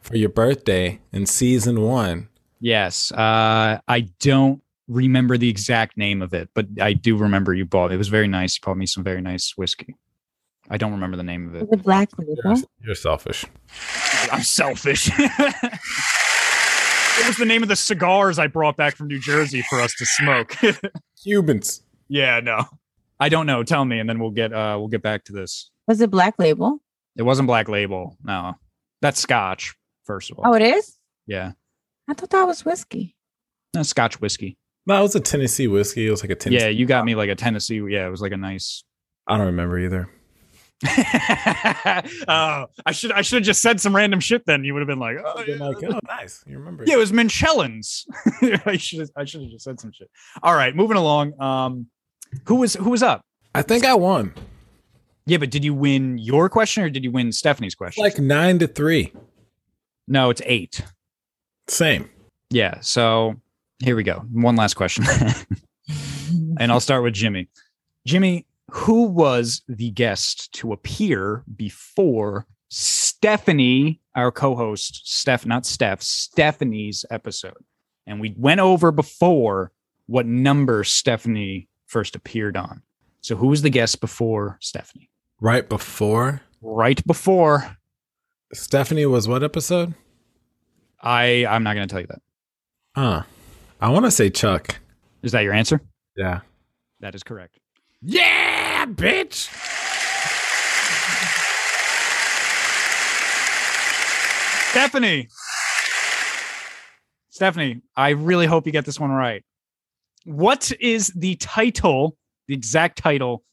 for 0.03 0.17
your 0.17 0.29
birthday 0.29 1.01
in 1.13 1.25
season 1.25 1.81
one? 1.81 2.29
Yes. 2.67 3.13
Uh, 3.13 3.79
I 3.87 4.01
don't 4.19 4.61
remember 4.89 5.39
the 5.39 5.49
exact 5.49 5.97
name 5.97 6.21
of 6.21 6.35
it, 6.35 6.49
but 6.53 6.67
I 6.81 6.95
do 6.95 7.17
remember 7.17 7.55
you 7.55 7.65
bought. 7.65 7.93
It 7.93 7.97
was 7.97 8.09
very 8.09 8.27
nice. 8.27 8.57
You 8.57 8.61
bought 8.67 8.77
me 8.77 8.87
some 8.87 9.05
very 9.05 9.21
nice 9.21 9.53
whiskey. 9.57 9.95
I 10.69 10.77
don't 10.77 10.91
remember 10.91 11.17
the 11.17 11.23
name 11.23 11.47
of 11.47 11.55
it. 11.55 11.71
The 11.71 11.77
black 11.77 12.09
label. 12.19 12.35
You're, 12.45 12.57
you're 12.83 12.95
selfish. 12.97 13.45
I'm 14.33 14.43
selfish. 14.43 15.09
it 15.19 15.73
was 17.29 17.37
the 17.37 17.45
name 17.47 17.63
of 17.63 17.69
the 17.69 17.77
cigars 17.77 18.37
I 18.41 18.49
brought 18.49 18.77
back 18.77 18.97
from 18.97 19.07
New 19.07 19.21
Jersey 19.21 19.63
for 19.71 19.81
us 19.81 19.95
to 19.99 20.05
smoke. 20.05 20.57
Cubans. 21.23 21.83
yeah, 22.09 22.41
no. 22.41 22.65
I 23.21 23.29
don't 23.29 23.47
know. 23.47 23.63
Tell 23.63 23.85
me, 23.85 24.01
and 24.01 24.09
then 24.11 24.19
we'll 24.19 24.33
get 24.33 24.53
uh 24.53 24.75
we'll 24.77 24.89
get 24.89 25.03
back 25.03 25.25
to 25.27 25.33
this. 25.33 25.71
Was 25.87 26.01
it 26.01 26.11
black 26.11 26.35
label? 26.41 26.81
It 27.17 27.23
wasn't 27.23 27.47
Black 27.47 27.69
Label. 27.69 28.17
No, 28.25 28.55
that's 29.01 29.21
Scotch. 29.21 29.75
First 30.05 30.33
of 30.33 30.39
all, 30.39 30.49
Oh, 30.49 30.53
it 30.55 30.63
is. 30.63 30.99
yeah, 31.27 31.53
I 32.09 32.15
thought 32.15 32.31
that 32.31 32.45
was 32.47 32.65
whiskey. 32.65 33.17
no, 33.75 33.83
Scotch 33.83 34.21
whiskey. 34.21 34.57
No, 34.87 34.99
it 34.99 35.03
was 35.03 35.15
a 35.17 35.21
Tennessee 35.21 35.67
whiskey. 35.67 36.07
It 36.07 36.11
was 36.11 36.23
like 36.23 36.31
a 36.31 36.37
Tennessee. 36.37 36.65
Yeah, 36.65 36.71
you 36.71 36.87
got 36.87 37.05
me 37.05 37.15
like 37.17 37.29
a 37.29 37.35
Tennessee. 37.35 37.83
Yeah, 37.89 38.07
it 38.07 38.11
was 38.11 38.21
like 38.21 38.33
a 38.33 38.37
nice. 38.37 38.85
I 39.27 39.37
don't 39.37 39.47
remember 39.47 39.79
either. 39.81 40.09
oh, 40.87 42.67
I 42.85 42.93
should 42.93 43.11
I 43.13 43.23
should 43.23 43.37
have 43.37 43.45
just 43.45 43.63
said 43.63 43.81
some 43.81 43.97
random 43.97 44.21
shit. 44.21 44.45
Then 44.47 44.63
you 44.63 44.75
would 44.75 44.81
have 44.81 44.87
been 44.87 44.99
like, 44.99 45.17
oh, 45.25 45.45
Been 45.45 45.59
yeah. 45.59 45.65
like, 45.65 45.83
oh, 45.85 45.99
nice. 46.07 46.45
You 46.47 46.59
remember? 46.59 46.85
yeah, 46.87 46.95
it 46.95 46.99
was 46.99 47.13
Michelin's. 47.13 48.07
I 48.67 48.77
should 48.77 49.09
I 49.17 49.25
should 49.25 49.41
have 49.43 49.51
just 49.51 49.65
said 49.65 49.81
some 49.81 49.91
shit. 49.93 50.09
All 50.43 50.55
right, 50.55 50.77
moving 50.77 50.97
along. 50.97 51.41
Um, 51.41 51.87
who 52.45 52.57
was 52.57 52.75
who 52.75 52.91
was 52.91 53.03
up? 53.03 53.23
I 53.55 53.63
think 53.63 53.85
I 53.85 53.95
won. 53.95 54.35
Yeah, 55.25 55.39
but 55.39 55.51
did 55.51 55.65
you 55.65 55.75
win 55.75 56.19
your 56.19 56.49
question 56.49 56.85
or 56.85 56.91
did 56.91 57.03
you 57.03 57.11
win 57.11 57.33
Stephanie's 57.33 57.75
question? 57.75 58.05
Like 58.05 58.19
nine 58.19 58.59
to 58.61 58.69
three. 58.69 59.13
No, 60.07 60.31
it's 60.31 60.43
eight. 60.45 60.83
Same. 61.69 62.09
Yeah. 62.51 62.81
So 62.81 63.37
here 63.79 63.97
we 63.97 64.03
go. 64.03 64.25
One 64.33 64.57
last 64.57 64.75
question. 64.75 65.05
and 66.59 66.71
I'll 66.71 66.81
start 66.81 67.03
with 67.03 67.15
Jimmy. 67.15 67.49
Jimmy, 68.07 68.47
who 68.71 69.05
was 69.05 69.63
the 69.69 69.91
guest 69.91 70.53
to 70.55 70.73
appear 70.73 71.45
before 71.57 72.47
Stephanie, 72.69 74.01
our 74.15 74.31
co-host, 74.31 75.03
Steph, 75.05 75.47
not 75.47 75.67
Steph, 75.67 76.03
Stephanie's 76.03 77.05
episode? 77.11 77.65
And 78.07 78.21
we 78.21 78.35
went 78.37 78.61
over 78.61 78.93
before 78.93 79.73
what 80.07 80.27
number 80.27 80.85
Stephanie 80.85 81.69
first 81.87 82.15
appeared 82.15 82.57
on. 82.57 82.83
So 83.21 83.35
who 83.35 83.49
was 83.49 83.63
the 83.63 83.71
guest 83.71 84.01
before 84.01 84.59
Stephanie? 84.61 85.11
Right 85.41 85.69
before 85.69 86.43
Right 86.63 87.05
before 87.07 87.77
Stephanie 88.53 89.07
was 89.07 89.29
what 89.29 89.45
episode? 89.45 89.95
I 91.01 91.47
I'm 91.47 91.63
not 91.63 91.75
going 91.75 91.87
to 91.87 91.93
tell 91.93 92.01
you 92.01 92.09
that. 92.09 92.23
Huh. 92.95 93.23
I 93.81 93.91
want 93.91 94.05
to 94.07 94.11
say 94.11 94.31
Chuck. 94.31 94.77
Is 95.23 95.33
that 95.33 95.43
your 95.43 95.53
answer? 95.53 95.81
Yeah. 96.17 96.41
That 97.01 97.15
is 97.15 97.23
correct. 97.23 97.59
Yeah, 98.01 98.87
bitch. 98.87 99.51
Stephanie. 104.71 105.29
Stephanie, 107.31 107.83
I 107.97 108.11
really 108.11 108.47
hope 108.47 108.67
you 108.67 108.73
get 108.73 108.85
this 108.85 109.01
one 109.01 109.11
right. 109.11 109.43
What 110.25 110.73
is 110.81 111.09
the 111.09 111.37
title, 111.37 112.17
the 112.47 112.55
exact 112.55 112.99
title 112.99 113.45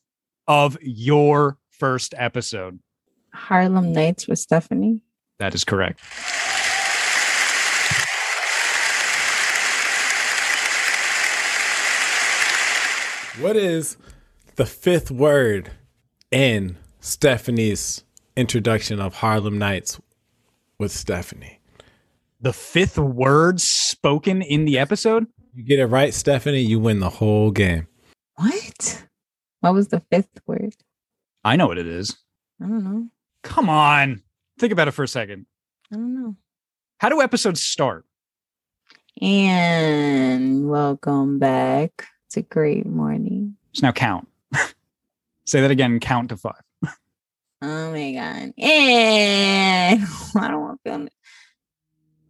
of 0.47 0.77
your 0.81 1.57
first 1.69 2.13
episode? 2.17 2.79
Harlem 3.33 3.93
Nights 3.93 4.27
with 4.27 4.39
Stephanie. 4.39 5.01
That 5.39 5.55
is 5.55 5.63
correct. 5.63 5.99
What 13.39 13.55
is 13.55 13.97
the 14.57 14.65
fifth 14.67 15.09
word 15.09 15.71
in 16.29 16.77
Stephanie's 16.99 18.03
introduction 18.37 19.01
of 19.01 19.15
Harlem 19.15 19.57
Nights 19.57 19.99
with 20.77 20.91
Stephanie? 20.91 21.59
The 22.41 22.53
fifth 22.53 22.99
word 22.99 23.59
spoken 23.59 24.43
in 24.43 24.65
the 24.65 24.77
episode? 24.77 25.25
You 25.55 25.63
get 25.63 25.79
it 25.79 25.87
right, 25.87 26.13
Stephanie, 26.13 26.61
you 26.61 26.79
win 26.79 26.99
the 26.99 27.09
whole 27.09 27.49
game. 27.49 27.87
What? 28.35 29.03
What 29.61 29.73
was 29.73 29.87
the 29.87 30.03
fifth 30.11 30.39
word? 30.45 30.75
I 31.43 31.55
know 31.55 31.65
what 31.65 31.79
it 31.79 31.87
is. 31.87 32.15
I 32.61 32.67
don't 32.67 32.83
know. 32.83 33.07
Come 33.41 33.67
on. 33.67 34.21
Think 34.59 34.71
about 34.71 34.87
it 34.87 34.91
for 34.91 35.01
a 35.01 35.07
second. 35.07 35.47
I 35.91 35.95
don't 35.95 36.13
know. 36.13 36.35
How 36.99 37.09
do 37.09 37.19
episodes 37.19 37.63
start? 37.63 38.05
And 39.19 40.69
welcome 40.69 41.39
back 41.39 42.09
to 42.33 42.41
Great 42.43 42.85
Morning. 42.85 43.55
So 43.73 43.87
now 43.87 43.91
count. 43.91 44.27
Say 45.45 45.61
that 45.61 45.71
again, 45.71 45.99
count 45.99 46.29
to 46.29 46.37
five. 46.37 46.61
Oh 47.61 47.91
my 47.91 48.11
god. 48.11 48.53
And 48.57 50.03
I 50.35 50.47
don't 50.49 50.61
want 50.61 50.83
to 50.83 50.91
feel 50.91 51.05
it. 51.05 51.13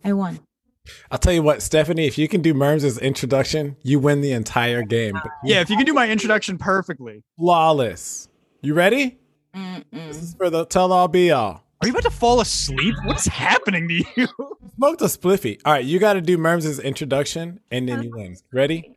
I 0.04 0.14
won. 0.14 0.40
I'll 1.10 1.18
tell 1.18 1.34
you 1.34 1.42
what, 1.42 1.62
Stephanie, 1.62 2.06
if 2.06 2.18
you 2.18 2.28
can 2.28 2.42
do 2.42 2.54
Merms' 2.54 2.98
introduction, 2.98 3.78
you 3.84 4.00
win 4.00 4.22
the 4.22 4.34
entire 4.34 4.84
game. 4.84 5.16
Yeah, 5.44 5.62
if 5.62 5.70
you 5.70 5.78
can 5.78 5.86
do 5.86 5.94
my 5.94 6.10
introduction 6.10 6.58
perfectly. 6.58 7.24
Flawless. 7.38 8.28
You 8.62 8.74
ready? 8.74 9.18
This 9.54 9.62
Mm-mm. 9.94 10.10
is 10.10 10.34
for 10.36 10.50
the 10.50 10.66
tell 10.66 10.92
all 10.92 11.08
be 11.08 11.32
all. 11.32 11.64
Are 11.82 11.88
you 11.88 11.92
about 11.92 12.04
to 12.04 12.12
fall 12.12 12.42
asleep? 12.42 12.96
What's 13.06 13.26
happening 13.26 13.88
to 13.88 13.94
you? 14.16 14.28
Smoked 14.76 15.02
a 15.02 15.06
spliffy. 15.06 15.60
All 15.66 15.74
right, 15.74 15.84
you 15.86 16.00
got 16.00 16.14
to 16.14 16.22
do 16.22 16.38
Merms' 16.38 16.80
introduction 16.80 17.60
and 17.72 17.88
then 17.88 18.04
you 18.04 18.12
win. 18.12 18.38
Ready? 18.52 18.96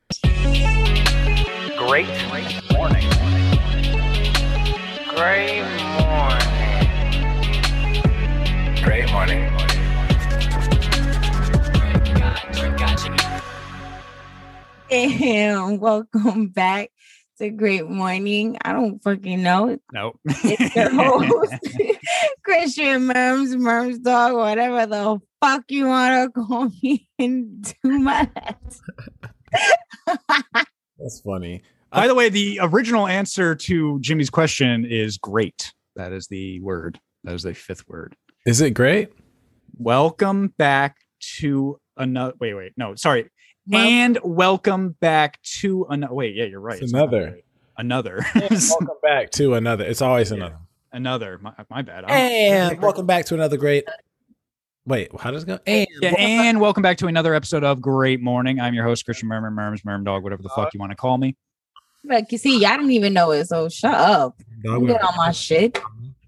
Great 1.87 2.09
morning. 2.09 2.47
Great 5.15 5.63
morning. 6.03 6.51
Great 8.83 9.07
morning. 9.13 9.47
And 14.91 15.81
welcome 15.81 16.49
back 16.49 16.91
to 17.39 17.51
Great 17.51 17.89
Morning. 17.89 18.59
I 18.65 18.73
don't 18.73 19.01
fucking 19.01 19.45
know. 19.45 19.79
No. 19.93 20.19
It's 20.27 20.75
your 20.75 20.91
host, 20.91 21.55
Christian 22.43 23.07
Merms, 23.07 23.55
Merms 23.55 24.01
Dog, 24.01 24.35
whatever 24.35 24.87
the 24.87 25.21
fuck 25.41 25.63
you 25.69 25.87
want 25.87 26.35
to 26.35 26.43
call 26.43 26.69
me 26.83 27.07
and 27.17 27.63
do 27.63 28.01
my. 28.01 28.29
That's 30.99 31.21
funny. 31.21 31.63
By 31.97 32.09
the 32.09 32.15
way, 32.15 32.29
the 32.29 32.59
original 32.63 33.07
answer 33.09 33.55
to 33.55 33.99
Jimmy's 34.01 34.29
question 34.29 34.85
is 34.85 35.17
great. 35.17 35.73
That 35.95 36.13
is 36.13 36.27
the 36.27 36.61
word. 36.61 37.01
That 37.25 37.33
is 37.33 37.43
the 37.43 37.55
fifth 37.55 37.89
word. 37.89 38.15
Is 38.45 38.61
it 38.61 38.73
great? 38.73 39.09
Welcome 39.79 40.49
back 40.59 40.99
to 41.39 41.81
another. 41.97 42.35
Wait, 42.39 42.53
wait. 42.53 42.73
No, 42.77 42.95
sorry. 42.97 43.31
Wel- 43.67 43.81
and 43.81 44.19
welcome 44.23 44.91
back 45.01 45.41
to 45.61 45.87
another. 45.89 46.13
Wait, 46.13 46.35
yeah, 46.35 46.45
you're 46.45 46.61
right. 46.61 46.83
It's 46.83 46.93
another. 46.93 47.31
great. 47.31 47.45
Another. 47.79 48.23
welcome 48.35 48.89
back 49.03 49.31
to 49.31 49.55
another. 49.55 49.85
It's 49.85 50.03
always 50.03 50.31
Yeah. 50.31 50.37
another. 50.37 50.59
another. 50.93 51.39
My, 51.39 51.53
my 51.71 51.81
bad. 51.81 52.05
I'm- 52.05 52.11
And 52.11 52.83
welcome 52.83 53.07
back 53.07 53.25
to 53.27 53.35
another 53.35 53.57
great. 53.57 53.85
Wait, 54.85 55.09
how 55.19 55.31
does 55.31 55.45
it 55.45 55.47
go? 55.47 55.59
And 55.67 55.87
Yeah, 56.03 56.15
and 56.19 56.61
welcome 56.61 56.83
back 56.83 56.99
to 56.99 57.07
another 57.07 57.33
episode 57.33 57.65
of 57.65 57.81
Great 57.81 58.21
Morning. 58.21 58.61
I'm 58.61 58.75
your 58.75 58.85
host, 58.85 59.07
Christian 59.07 59.29
Murmur, 59.29 59.51
Merms, 59.51 59.81
Merm 59.81 60.05
Dog, 60.05 60.23
whatever 60.25 60.43
the 60.43 60.51
fuck 60.51 60.67
uh, 60.67 60.71
you 60.75 60.79
want 60.79 60.93
to 60.93 60.97
call 60.97 61.17
me. 61.17 61.35
Look, 62.09 62.31
you 62.33 62.39
see, 62.39 62.61
y'all 62.61 62.77
didn't 62.77 62.93
even 62.93 63.13
know 63.13 63.33
it, 63.33 63.47
so 63.47 63.69
shut 63.69 63.95
up. 63.95 64.39
Dog 64.63 64.81
Don't 64.81 64.87
get 64.87 65.03
on 65.03 65.17
my 65.17 65.33
shit. 65.33 65.79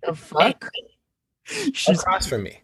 The 0.02 0.14
fuck? 0.14 0.68
She's 1.44 2.00
across 2.00 2.26
from 2.26 2.42
me. 2.42 2.60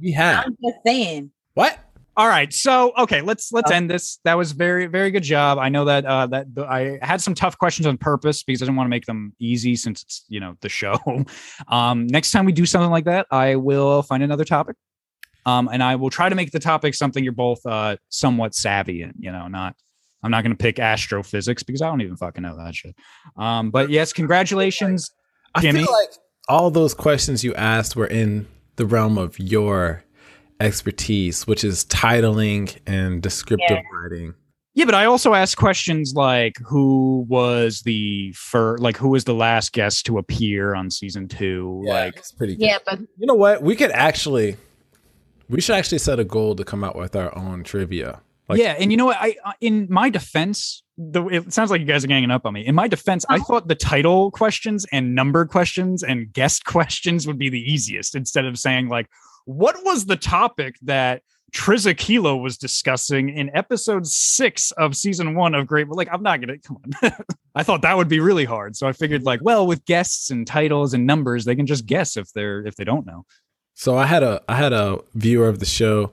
We 0.00 0.12
have 0.12 0.44
I'm 0.46 0.56
just 0.62 0.76
saying. 0.84 1.30
what? 1.54 1.78
all 2.14 2.28
right. 2.28 2.52
So 2.52 2.92
okay, 2.98 3.22
let's 3.22 3.52
let's 3.52 3.70
Oh. 3.70 3.74
end 3.74 3.90
this. 3.90 4.18
That 4.24 4.36
was 4.36 4.52
very 4.52 4.86
very 4.86 5.10
good 5.10 5.22
job. 5.22 5.56
I 5.58 5.70
know 5.70 5.86
that 5.86 6.04
uh, 6.04 6.26
that 6.26 6.54
the, 6.54 6.66
I 6.66 6.98
had 7.00 7.22
some 7.22 7.34
tough 7.34 7.56
questions 7.56 7.86
on 7.86 7.96
purpose 7.96 8.42
because 8.42 8.60
I 8.60 8.66
didn't 8.66 8.76
want 8.76 8.86
to 8.86 8.90
make 8.90 9.06
them 9.06 9.32
easy 9.38 9.76
since 9.76 10.02
it's 10.02 10.24
you 10.28 10.40
know 10.40 10.56
the 10.60 10.68
show. 10.68 10.98
Um, 11.68 12.06
next 12.06 12.32
time 12.32 12.44
we 12.44 12.52
do 12.52 12.66
something 12.66 12.90
like 12.90 13.06
that, 13.06 13.26
I 13.30 13.56
will 13.56 14.02
find 14.02 14.22
another 14.22 14.44
topic. 14.44 14.76
Um, 15.46 15.68
and 15.72 15.82
I 15.82 15.96
will 15.96 16.10
try 16.10 16.28
to 16.28 16.34
make 16.34 16.50
the 16.52 16.60
topic 16.60 16.94
something 16.94 17.24
you're 17.24 17.32
both 17.32 17.64
uh 17.64 17.96
somewhat 18.10 18.54
savvy 18.54 19.02
in. 19.02 19.14
You 19.18 19.32
know, 19.32 19.48
not. 19.48 19.74
I'm 20.22 20.30
not 20.30 20.42
going 20.42 20.56
to 20.56 20.62
pick 20.62 20.78
astrophysics 20.78 21.62
because 21.62 21.82
I 21.82 21.88
don't 21.88 22.00
even 22.00 22.16
fucking 22.16 22.42
know 22.42 22.56
that 22.56 22.74
shit. 22.74 22.94
Um, 23.36 23.70
but 23.70 23.90
yes, 23.90 24.12
congratulations. 24.12 25.10
I 25.54 25.60
Jimmy? 25.62 25.84
feel 25.84 25.92
like 25.92 26.10
all 26.48 26.70
those 26.70 26.94
questions 26.94 27.44
you 27.44 27.54
asked 27.54 27.96
were 27.96 28.06
in 28.06 28.46
the 28.76 28.86
realm 28.86 29.18
of 29.18 29.38
your 29.38 30.04
expertise, 30.60 31.46
which 31.46 31.64
is 31.64 31.84
titling 31.86 32.76
and 32.86 33.22
descriptive 33.22 33.78
writing. 33.92 34.34
Yeah, 34.74 34.86
but 34.86 34.94
I 34.94 35.04
also 35.04 35.34
asked 35.34 35.58
questions 35.58 36.14
like 36.16 36.56
who 36.64 37.26
was 37.28 37.82
the 37.82 38.32
fir- 38.32 38.78
like 38.78 38.96
who 38.96 39.10
was 39.10 39.24
the 39.24 39.34
last 39.34 39.72
guest 39.72 40.06
to 40.06 40.16
appear 40.16 40.74
on 40.74 40.90
season 40.90 41.28
two? 41.28 41.82
like 41.86 42.16
it's 42.16 42.32
pretty 42.32 42.56
good. 42.56 42.64
Yeah, 42.64 42.78
but 42.86 43.00
You 43.00 43.26
know 43.26 43.34
what? 43.34 43.62
We 43.62 43.76
could 43.76 43.90
actually, 43.90 44.56
we 45.50 45.60
should 45.60 45.76
actually 45.76 45.98
set 45.98 46.18
a 46.18 46.24
goal 46.24 46.54
to 46.56 46.64
come 46.64 46.84
out 46.84 46.96
with 46.96 47.14
our 47.14 47.36
own 47.36 47.64
trivia. 47.64 48.22
Like, 48.48 48.58
yeah, 48.58 48.74
and 48.78 48.90
you 48.90 48.96
know 48.96 49.06
what? 49.06 49.16
I 49.20 49.36
uh, 49.44 49.52
in 49.60 49.86
my 49.88 50.10
defense, 50.10 50.82
the 50.98 51.24
it 51.26 51.52
sounds 51.52 51.70
like 51.70 51.80
you 51.80 51.86
guys 51.86 52.04
are 52.04 52.08
ganging 52.08 52.30
up 52.30 52.44
on 52.44 52.52
me. 52.54 52.66
In 52.66 52.74
my 52.74 52.88
defense, 52.88 53.24
I 53.28 53.38
thought 53.38 53.68
the 53.68 53.74
title 53.74 54.30
questions 54.30 54.84
and 54.92 55.14
number 55.14 55.46
questions 55.46 56.02
and 56.02 56.32
guest 56.32 56.64
questions 56.66 57.26
would 57.26 57.38
be 57.38 57.48
the 57.48 57.60
easiest 57.60 58.14
instead 58.14 58.44
of 58.44 58.58
saying 58.58 58.88
like, 58.88 59.08
what 59.44 59.76
was 59.84 60.06
the 60.06 60.16
topic 60.16 60.76
that 60.82 61.22
Triza 61.52 61.94
Kilo 61.96 62.36
was 62.36 62.56
discussing 62.56 63.28
in 63.28 63.54
episode 63.54 64.06
six 64.06 64.70
of 64.72 64.96
season 64.96 65.34
one 65.34 65.54
of 65.54 65.66
Great? 65.66 65.88
Like, 65.88 66.08
I'm 66.12 66.22
not 66.22 66.40
gonna 66.40 66.58
come 66.58 66.78
on. 67.02 67.12
I 67.54 67.62
thought 67.62 67.82
that 67.82 67.96
would 67.96 68.08
be 68.08 68.20
really 68.20 68.44
hard, 68.44 68.76
so 68.76 68.88
I 68.88 68.92
figured 68.92 69.22
like, 69.22 69.40
well, 69.42 69.66
with 69.66 69.84
guests 69.84 70.30
and 70.30 70.46
titles 70.46 70.94
and 70.94 71.06
numbers, 71.06 71.44
they 71.44 71.54
can 71.54 71.66
just 71.66 71.86
guess 71.86 72.16
if 72.16 72.32
they're 72.32 72.66
if 72.66 72.74
they 72.74 72.84
don't 72.84 73.06
know. 73.06 73.24
So 73.74 73.96
I 73.96 74.06
had 74.06 74.22
a 74.22 74.42
I 74.48 74.56
had 74.56 74.72
a 74.72 74.98
viewer 75.14 75.48
of 75.48 75.60
the 75.60 75.66
show 75.66 76.10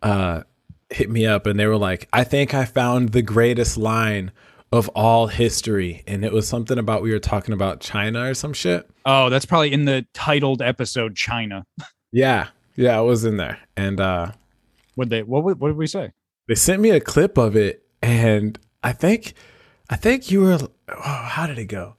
uh 0.00 0.42
hit 0.90 1.10
me 1.10 1.26
up 1.26 1.46
and 1.46 1.58
they 1.58 1.66
were 1.66 1.76
like, 1.76 2.08
I 2.12 2.24
think 2.24 2.54
I 2.54 2.64
found 2.64 3.10
the 3.10 3.22
greatest 3.22 3.76
line 3.76 4.30
of 4.72 4.88
all 4.90 5.26
history. 5.28 6.02
And 6.06 6.24
it 6.24 6.32
was 6.32 6.46
something 6.48 6.78
about 6.78 7.02
we 7.02 7.10
were 7.12 7.18
talking 7.18 7.54
about 7.54 7.80
China 7.80 8.24
or 8.28 8.34
some 8.34 8.52
shit. 8.52 8.88
Oh, 9.04 9.30
that's 9.30 9.46
probably 9.46 9.72
in 9.72 9.84
the 9.86 10.06
titled 10.14 10.60
episode 10.62 11.16
China. 11.16 11.64
Yeah. 12.12 12.48
Yeah, 12.76 12.98
it 13.00 13.04
was 13.04 13.24
in 13.24 13.36
there. 13.38 13.58
And 13.76 14.00
uh 14.00 14.32
What 14.94 15.08
they 15.10 15.22
what 15.22 15.42
what 15.58 15.68
did 15.68 15.76
we 15.76 15.86
say? 15.86 16.12
they 16.46 16.54
sent 16.54 16.80
me 16.80 16.90
a 16.90 17.00
clip 17.00 17.36
of 17.36 17.56
it 17.56 17.82
and 18.02 18.58
I 18.82 18.92
think 18.92 19.34
I 19.90 19.96
think 19.96 20.30
you 20.30 20.42
were 20.42 20.58
oh, 20.88 21.02
how 21.02 21.46
did 21.46 21.58
it 21.58 21.66
go? 21.66 21.96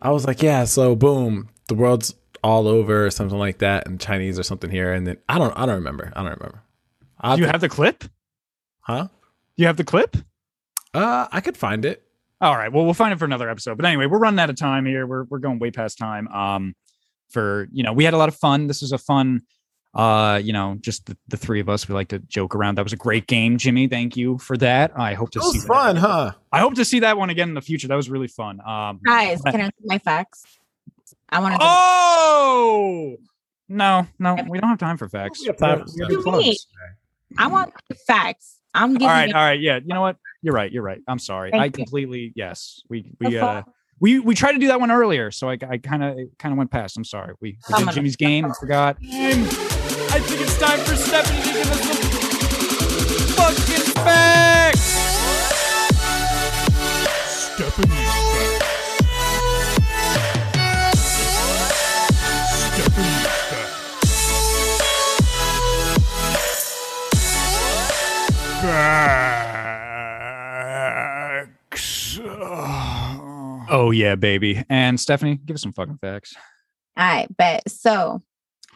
I 0.00 0.10
was 0.10 0.26
like, 0.26 0.42
yeah, 0.42 0.64
so 0.64 0.96
boom, 0.96 1.48
the 1.68 1.74
world's 1.74 2.14
all 2.42 2.66
over 2.66 3.06
or 3.06 3.10
something 3.10 3.38
like 3.38 3.58
that, 3.58 3.86
and 3.86 4.00
Chinese 4.00 4.36
or 4.38 4.42
something 4.42 4.68
here, 4.70 4.92
and 4.92 5.06
then 5.06 5.16
I 5.28 5.38
don't 5.38 5.52
I 5.56 5.64
don't 5.66 5.76
remember. 5.76 6.12
I 6.16 6.22
don't 6.22 6.32
remember. 6.38 6.61
I'll 7.22 7.36
Do 7.36 7.40
you 7.42 7.46
have 7.46 7.54
have 7.54 7.60
the 7.60 7.68
clip? 7.68 8.00
to- 8.00 8.10
huh? 8.80 9.08
You 9.56 9.66
have 9.66 9.76
the 9.76 9.84
clip? 9.84 10.16
Uh, 10.94 11.28
I 11.30 11.40
could 11.40 11.56
find 11.56 11.84
it. 11.84 12.02
All 12.40 12.56
right. 12.56 12.72
Well, 12.72 12.84
we'll 12.84 12.94
find 12.94 13.12
it 13.12 13.18
for 13.18 13.24
another 13.24 13.48
episode. 13.48 13.76
But 13.76 13.86
anyway, 13.86 14.06
we're 14.06 14.18
running 14.18 14.40
out 14.40 14.50
of 14.50 14.56
time 14.56 14.84
here. 14.86 15.06
We're 15.06 15.24
we're 15.24 15.38
going 15.38 15.58
way 15.58 15.70
past 15.70 15.96
time. 15.98 16.26
Um, 16.28 16.74
for 17.30 17.68
you 17.72 17.82
know, 17.82 17.92
we 17.92 18.04
had 18.04 18.14
a 18.14 18.16
lot 18.18 18.28
of 18.28 18.34
fun. 18.36 18.66
This 18.66 18.82
was 18.82 18.92
a 18.92 18.98
fun. 18.98 19.42
Uh, 19.94 20.40
you 20.42 20.54
know, 20.54 20.76
just 20.80 21.04
the, 21.06 21.16
the 21.28 21.36
three 21.36 21.60
of 21.60 21.68
us. 21.68 21.86
We 21.86 21.94
like 21.94 22.08
to 22.08 22.18
joke 22.20 22.54
around. 22.54 22.76
That 22.78 22.82
was 22.84 22.94
a 22.94 22.96
great 22.96 23.26
game, 23.26 23.58
Jimmy. 23.58 23.86
Thank 23.88 24.16
you 24.16 24.38
for 24.38 24.56
that. 24.56 24.90
I 24.98 25.12
hope 25.14 25.30
to 25.32 25.38
It 25.38 25.42
see 25.42 25.58
was 25.58 25.62
that. 25.64 25.68
fun, 25.68 25.96
huh? 25.96 26.32
I 26.50 26.60
hope 26.60 26.74
to 26.76 26.84
see 26.84 27.00
that 27.00 27.16
one 27.18 27.28
again 27.30 27.48
in 27.50 27.54
the 27.54 27.60
future. 27.60 27.88
That 27.88 27.94
was 27.96 28.08
really 28.10 28.26
fun. 28.28 28.60
Um, 28.66 29.00
Guys, 29.06 29.40
but- 29.42 29.50
can 29.52 29.60
I 29.60 29.66
do 29.66 29.72
my 29.84 29.98
facts? 29.98 30.44
I 31.28 31.40
want 31.40 31.54
to. 31.54 31.58
oh 31.62 33.16
no, 33.68 34.06
no, 34.18 34.34
we 34.48 34.58
don't 34.58 34.68
have 34.70 34.78
time 34.78 34.96
for 34.96 35.08
facts. 35.08 35.40
We 35.40 35.46
have 35.48 35.56
time 35.58 35.86
for 35.86 36.42
We 37.38 37.44
gotta 37.44 37.66
do 37.66 37.74
facts. 37.74 37.74
plugs. 37.74 37.78
I 37.94 37.94
want 37.96 38.06
facts. 38.06 38.58
I'm 38.74 38.92
giving. 38.94 39.08
All 39.08 39.12
right, 39.14 39.28
you- 39.28 39.34
all 39.34 39.44
right, 39.44 39.60
yeah. 39.60 39.76
You 39.76 39.94
know 39.94 40.00
what? 40.00 40.16
You're 40.42 40.54
right. 40.54 40.72
You're 40.72 40.82
right. 40.82 41.00
I'm 41.06 41.18
sorry. 41.18 41.50
Thank 41.50 41.62
I 41.62 41.66
you. 41.66 41.70
completely 41.72 42.32
yes. 42.34 42.80
We 42.88 43.12
we 43.20 43.38
uh 43.38 43.62
we 44.00 44.18
we 44.18 44.34
tried 44.34 44.52
to 44.52 44.58
do 44.58 44.66
that 44.68 44.80
one 44.80 44.90
earlier, 44.90 45.30
so 45.30 45.48
I 45.48 45.58
I 45.68 45.78
kind 45.78 46.02
of 46.02 46.16
kind 46.38 46.52
of 46.52 46.58
went 46.58 46.70
past. 46.70 46.96
I'm 46.96 47.04
sorry. 47.04 47.34
We, 47.40 47.58
we 47.78 47.84
did 47.84 47.92
Jimmy's 47.94 48.16
game. 48.16 48.46
I 48.46 48.52
forgot. 48.58 48.96
I 49.02 50.18
think 50.18 50.40
it's 50.40 50.58
time 50.58 50.78
for 50.80 50.96
Stephanie 50.96 51.42
to 51.42 51.52
give 51.52 51.70
us 51.70 51.80
some 51.80 51.96
fucking 53.36 53.94
facts. 54.04 54.51
Facts. 70.92 72.18
Oh 72.24 73.90
yeah, 73.92 74.14
baby. 74.14 74.62
And 74.68 75.00
Stephanie, 75.00 75.40
give 75.44 75.54
us 75.54 75.62
some 75.62 75.72
fucking 75.72 75.98
facts. 75.98 76.34
All 76.96 77.04
right, 77.04 77.36
bet. 77.36 77.68
So 77.68 78.22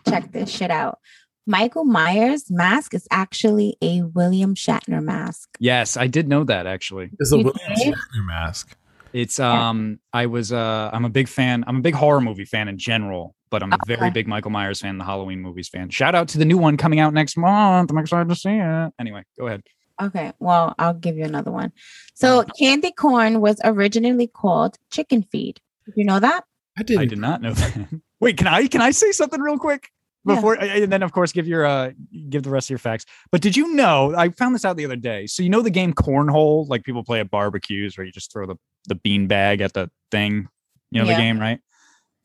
check 0.09 0.33
this 0.33 0.51
shit 0.51 0.71
out. 0.71 0.99
Michael 1.47 1.85
Myers' 1.85 2.51
mask 2.51 2.95
is 2.95 3.07
actually 3.13 3.77
a 3.81 4.03
William 4.03 4.55
Shatner 4.57 5.01
mask. 5.03 5.51
Yes, 5.61 5.97
I 5.97 6.09
did 6.09 6.29
know 6.29 6.43
that 6.45 6.67
actually. 6.67 7.11
It's 7.21 7.33
a 7.33 7.39
You 7.39 7.45
William 7.45 7.75
did? 7.77 7.95
Shatner 7.95 8.27
mask. 8.27 8.77
It's 9.13 9.39
um 9.39 10.01
I 10.13 10.27
was 10.27 10.53
uh 10.53 10.91
I'm 10.93 11.05
a 11.05 11.11
big 11.11 11.29
fan. 11.29 11.63
I'm 11.67 11.77
a 11.77 11.83
big 11.83 11.95
horror 11.95 12.21
movie 12.21 12.45
fan 12.45 12.67
in 12.69 12.77
general, 12.79 13.37
but 13.51 13.63
I'm 13.63 13.73
a 13.73 13.79
very 13.87 14.11
big 14.11 14.27
Michael 14.27 14.51
Myers 14.51 14.81
fan, 14.81 14.99
the 14.99 15.05
Halloween 15.05 15.41
movies 15.41 15.69
fan. 15.69 15.91
Shout 15.91 16.17
out 16.17 16.27
to 16.29 16.39
the 16.39 16.45
new 16.45 16.59
one 16.59 16.77
coming 16.77 16.99
out 16.99 17.15
next 17.15 17.37
month. 17.37 17.91
I'm 17.91 17.99
excited 17.99 18.29
to 18.31 18.35
see 18.35 18.51
it. 18.51 18.93
Anyway, 18.99 19.23
go 19.39 19.47
ahead. 19.47 19.63
Okay, 20.01 20.33
well, 20.41 20.75
I'll 20.79 20.95
give 20.95 21.17
you 21.17 21.25
another 21.25 21.51
one. 21.51 21.73
So 22.15 22.45
candy 22.59 22.93
corn 22.93 23.41
was 23.41 23.61
originally 23.65 24.27
called 24.27 24.77
chicken 24.91 25.23
feed. 25.23 25.61
Did 25.87 25.95
you 25.97 26.05
know 26.05 26.21
that? 26.21 26.45
I 26.79 26.83
didn't. 26.83 27.03
I 27.03 27.07
did 27.07 27.19
not 27.19 27.41
know 27.41 27.53
that. 27.55 28.01
Wait, 28.21 28.37
can 28.37 28.47
I 28.47 28.67
can 28.67 28.81
I 28.81 28.91
say 28.91 29.13
something 29.13 29.41
real 29.41 29.59
quick? 29.59 29.89
Yeah. 30.27 30.35
Before 30.35 30.55
and 30.61 30.93
then 30.93 31.03
of 31.03 31.13
course 31.13 31.31
give 31.33 31.47
your 31.47 31.65
uh 31.65 31.93
give 32.29 32.43
the 32.43 32.51
rest 32.51 32.67
of 32.67 32.71
your 32.71 32.79
facts. 32.79 33.07
But 33.31 33.41
did 33.41 33.57
you 33.57 33.73
know 33.75 34.15
I 34.17 34.31
found 34.31 34.55
this 34.55 34.65
out 34.65 34.77
the 34.77 34.85
other 34.85 34.97
day. 34.97 35.27
So 35.27 35.43
you 35.43 35.49
know 35.49 35.63
the 35.63 35.71
game 35.71 35.93
cornhole, 35.95 36.69
like 36.69 36.83
people 36.85 37.05
play 37.05 37.21
at 37.21 37.31
barbecues 37.31 37.97
where 37.97 38.05
you 38.05 38.13
just 38.13 38.33
throw 38.33 38.47
the 38.47 38.57
the 38.89 38.97
bean 38.97 39.27
bag 39.29 39.61
at 39.61 39.73
the 39.73 39.91
thing. 40.11 40.49
You 40.91 41.03
know 41.03 41.09
Yeah. 41.09 41.17
the 41.17 41.23
game, 41.23 41.39
right? 41.39 41.61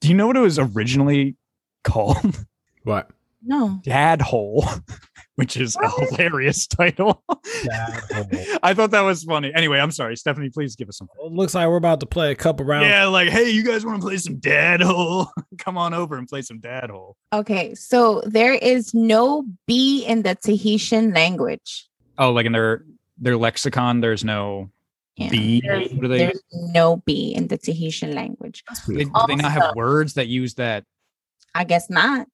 Do 0.02 0.08
you 0.10 0.16
know 0.16 0.28
what 0.28 0.36
it 0.36 0.42
was 0.42 0.60
originally 0.60 1.36
called? 1.84 2.18
What? 2.84 3.12
No. 3.44 3.80
Dad 3.84 4.22
Hole, 4.24 4.66
which 5.36 5.58
is 5.58 5.76
a 5.78 5.90
hilarious 5.90 6.68
title. 6.68 7.24
I 8.64 8.74
thought 8.74 8.92
that 8.92 9.02
was 9.02 9.24
funny. 9.24 9.52
Anyway, 9.54 9.80
I'm 9.80 9.92
sorry, 9.92 10.16
Stephanie. 10.18 10.50
Please 10.50 10.76
give 10.76 10.90
us 10.90 10.98
some. 10.98 11.08
Well, 11.18 11.28
it 11.28 11.34
looks 11.34 11.54
like 11.56 11.68
we're 11.68 11.78
about 11.78 12.00
to 12.02 12.06
play 12.06 12.32
a 12.32 12.36
couple 12.36 12.66
rounds. 12.66 12.88
Yeah, 12.88 13.06
like, 13.08 13.30
hey, 13.30 13.50
you 13.50 13.64
guys 13.64 13.86
want 13.86 14.02
to 14.02 14.06
play 14.08 14.18
some 14.18 14.38
Dad 14.38 14.82
Hole? 14.82 15.30
Come 15.58 15.78
on 15.78 15.94
over 15.94 16.18
and 16.18 16.28
play 16.28 16.42
some 16.42 16.60
Dad 16.60 16.90
Hole. 16.90 17.16
Okay, 17.34 17.74
so 17.76 18.22
there 18.26 18.54
is 18.54 18.94
no 18.94 19.46
B 19.68 20.06
in 20.06 20.24
the 20.24 20.36
Tahitian 20.36 21.14
language. 21.14 21.88
Oh, 22.18 22.32
like 22.32 22.46
in 22.46 22.52
their 22.52 22.84
their 23.18 23.38
lexicon, 23.38 24.02
there's 24.02 24.24
no 24.24 24.70
Yeah, 25.16 25.30
B. 25.30 25.62
There's, 25.66 25.92
What 25.92 26.02
do 26.02 26.08
they? 26.08 26.18
there's 26.18 26.42
no 26.52 26.98
B 27.06 27.34
in 27.36 27.48
the 27.48 27.58
Tahitian 27.58 28.14
language. 28.16 28.64
That's 28.68 28.82
They, 28.86 28.94
pretty 28.96 29.10
do 29.12 29.22
they 29.28 29.36
not 29.36 29.52
have 29.52 29.76
words 29.76 30.16
that 30.16 30.28
use 30.28 30.56
that? 30.56 30.84
I 31.54 31.64
guess 31.66 31.90
not. 31.90 32.28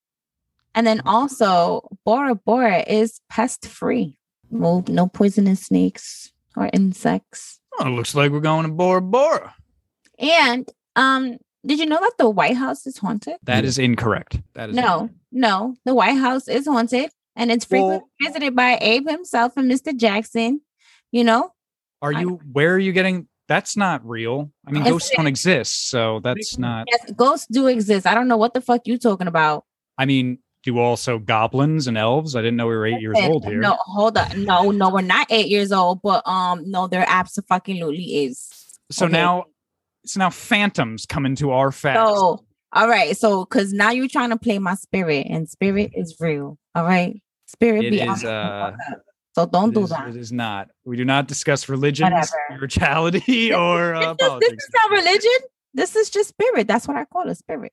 And 0.78 0.86
then 0.86 1.02
also, 1.08 1.90
Bora 2.06 2.36
Bora 2.36 2.84
is 2.88 3.20
pest 3.32 3.66
free. 3.66 4.20
No, 4.52 4.84
no 4.88 5.08
poisonous 5.08 5.66
snakes 5.66 6.32
or 6.56 6.70
insects. 6.72 7.60
Oh, 7.80 7.88
it 7.88 7.90
looks 7.90 8.14
like 8.14 8.30
we're 8.30 8.42
going 8.42 8.68
to 8.68 8.72
Bora 8.72 9.02
Bora. 9.02 9.56
And 10.20 10.70
um, 10.96 11.40
did 11.66 11.80
you 11.80 11.88
know 11.88 11.98
that 12.00 12.14
the 12.20 12.30
White 12.30 12.58
House 12.58 12.86
is 12.86 13.00
haunted? 13.00 13.38
That 13.42 13.66
is 13.66 13.80
incorrect. 13.80 14.40
That 14.54 14.70
is 14.70 14.76
No, 14.76 15.10
no, 15.32 15.76
the 15.84 15.96
White 15.96 16.20
House 16.20 16.48
is 16.48 16.68
haunted, 16.68 17.10
and 17.36 17.52
it's 17.52 17.66
frequently 17.66 17.98
Well- 17.98 18.10
visited 18.32 18.56
by 18.56 18.78
Abe 18.80 19.10
himself 19.10 19.54
and 19.58 19.70
Mr. 19.72 19.98
Jackson. 19.98 20.62
You 21.12 21.24
know, 21.24 21.54
Are 22.04 22.12
you? 22.12 22.40
Where 22.52 22.76
are 22.76 22.80
you 22.80 22.92
getting? 22.94 23.28
That's 23.48 23.76
not 23.76 24.08
real. 24.08 24.52
I 24.68 24.72
mean, 24.72 24.84
ghosts 24.84 25.10
don't 25.16 25.26
exist, 25.26 25.90
so 25.90 26.20
that's 26.24 26.60
not. 26.60 26.86
yes, 26.92 27.12
ghosts 27.14 27.48
do 27.50 27.66
exist. 27.66 28.06
I 28.06 28.14
don't 28.14 28.28
know 28.28 28.38
what 28.38 28.54
the 28.54 28.62
fuck 28.62 28.82
you're 28.86 29.00
talking 29.00 29.26
about. 29.26 29.66
I 29.98 30.06
mean, 30.06 30.38
do 30.64 30.80
also 30.80 31.20
goblins 31.20 31.88
and 31.88 31.98
elves? 31.98 32.36
I 32.36 32.42
didn't 32.42 32.58
know 32.58 32.68
we 32.68 32.76
were 32.76 32.86
eight 32.86 33.02
years 33.02 33.18
old 33.22 33.46
here. 33.46 33.62
No, 33.62 33.78
hold 33.82 34.18
on. 34.18 34.44
No, 34.44 34.72
no, 34.72 34.90
we're 34.90 35.02
not 35.02 35.28
eight 35.30 35.48
years 35.48 35.72
old, 35.72 36.02
but 36.02 36.28
um, 36.28 36.70
no, 36.70 36.88
there 36.88 37.06
absolutely 37.08 38.26
is. 38.26 38.80
So 38.92 39.06
Okay. 39.06 39.14
now, 39.14 39.46
so 40.06 40.20
now 40.20 40.30
phantoms 40.30 41.06
come 41.06 41.26
into 41.26 41.52
our 41.52 41.72
facts. 41.72 42.10
So, 42.18 42.46
all 42.74 42.88
right. 42.90 43.16
So, 43.16 43.46
because 43.46 43.72
now 43.74 43.92
you're 43.92 44.08
trying 44.08 44.30
to 44.32 44.38
play 44.38 44.60
my 44.60 44.76
spirit, 44.76 45.28
and 45.30 45.48
spirit 45.50 45.92
is 45.94 46.16
real. 46.20 46.58
All 46.76 46.84
right. 46.84 47.22
Spirit 47.48 47.86
It 47.86 47.92
be 47.92 48.02
is, 48.02 48.24
uh. 48.26 48.74
So 49.36 49.46
don't 49.46 49.74
do 49.74 49.84
is- 49.84 49.90
that. 49.92 50.08
It 50.10 50.16
is 50.18 50.32
not. 50.32 50.70
We 50.84 50.98
do 50.98 51.06
not 51.06 51.28
discuss 51.28 51.70
religion, 51.70 52.06
Whatever. 52.12 52.28
spirituality, 52.50 53.54
or 53.54 53.94
uh, 53.96 54.16
This, 54.20 54.34
this 54.42 54.54
is 54.54 54.70
not 54.84 54.92
religion. 54.92 55.32
This 55.74 55.96
is 55.96 56.10
just 56.10 56.30
spirit. 56.30 56.68
That's 56.68 56.88
what 56.88 56.98
I 56.98 57.06
call 57.06 57.30
it, 57.30 57.36
spirit. 57.38 57.72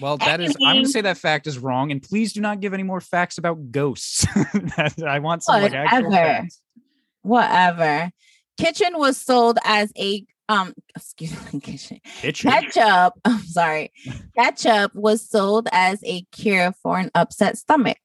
Well, 0.00 0.16
that 0.18 0.40
is. 0.40 0.56
I'm 0.64 0.74
going 0.76 0.84
to 0.84 0.90
say 0.90 1.00
that 1.00 1.18
fact 1.18 1.46
is 1.46 1.58
wrong, 1.58 1.90
and 1.90 2.02
please 2.02 2.32
do 2.32 2.40
not 2.40 2.60
give 2.60 2.74
any 2.74 2.82
more 2.82 3.00
facts 3.00 3.38
about 3.38 3.70
ghosts. 3.72 4.26
I 5.04 5.18
want 5.20 5.42
some 5.42 5.60
like 5.62 5.72
actual 5.72 6.10
Whatever. 6.10 6.32
facts. 6.42 6.60
Whatever. 7.22 8.10
Kitchen 8.58 8.98
was 8.98 9.16
sold 9.16 9.58
as 9.64 9.92
a 9.98 10.24
um. 10.48 10.74
Excuse 10.94 11.52
me, 11.52 11.60
kitchen. 11.60 12.00
Kitchen. 12.20 12.50
Ketchup. 12.50 13.14
I'm 13.24 13.40
sorry. 13.40 13.92
Ketchup 14.36 14.94
was 14.94 15.28
sold 15.28 15.68
as 15.72 16.00
a 16.04 16.22
cure 16.32 16.72
for 16.82 16.98
an 16.98 17.10
upset 17.14 17.58
stomach. 17.58 17.98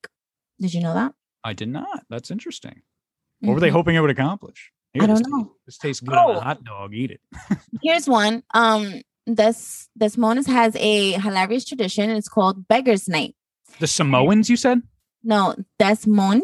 Did 0.60 0.74
you 0.74 0.82
know 0.82 0.94
that? 0.94 1.14
I 1.44 1.54
did 1.54 1.70
not. 1.70 2.04
That's 2.10 2.32
interesting. 2.32 2.82
What 3.40 3.56
were 3.56 3.60
they 3.60 3.70
Mhm. 3.70 3.74
hoping 3.74 3.96
it 3.96 4.00
would 4.02 4.12
accomplish? 4.12 4.72
I 4.96 5.06
don't 5.08 5.18
this 5.18 5.22
know. 5.28 5.38
tastes- 5.44 5.56
This 5.66 5.78
tastes 5.78 6.02
good 6.02 6.16
on 6.18 6.36
Oh. 6.36 6.38
a 6.38 6.42
hot 6.42 6.64
dog. 6.64 6.94
Eat 6.94 7.12
it. 7.12 7.22
Here's 7.82 8.08
one. 8.08 8.44
Um, 8.54 9.02
this 9.36 9.90
Des 9.98 10.12
Moines 10.18 10.46
has 10.48 10.76
a 10.78 11.14
hilarious 11.14 11.66
tradition. 11.66 12.10
It's 12.10 12.30
called 12.30 12.68
Beggar's 12.68 13.08
Night. 13.08 13.36
The 13.80 13.88
Samoans, 13.88 14.50
you 14.50 14.56
said? 14.58 14.82
No, 15.24 15.56
Des 15.80 15.98
Moines. 16.08 16.42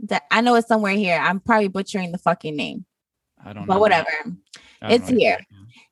That 0.00 0.24
I 0.30 0.40
know 0.40 0.56
it's 0.56 0.68
somewhere 0.68 0.92
here. 0.94 1.18
I'm 1.22 1.40
probably 1.40 1.68
butchering 1.68 2.12
the 2.12 2.18
fucking 2.18 2.56
name, 2.56 2.84
I 3.42 3.52
don't 3.52 3.62
know. 3.62 3.66
but 3.74 3.80
whatever. 3.80 4.10
It's 4.82 5.08
know. 5.08 5.16
here. 5.16 5.38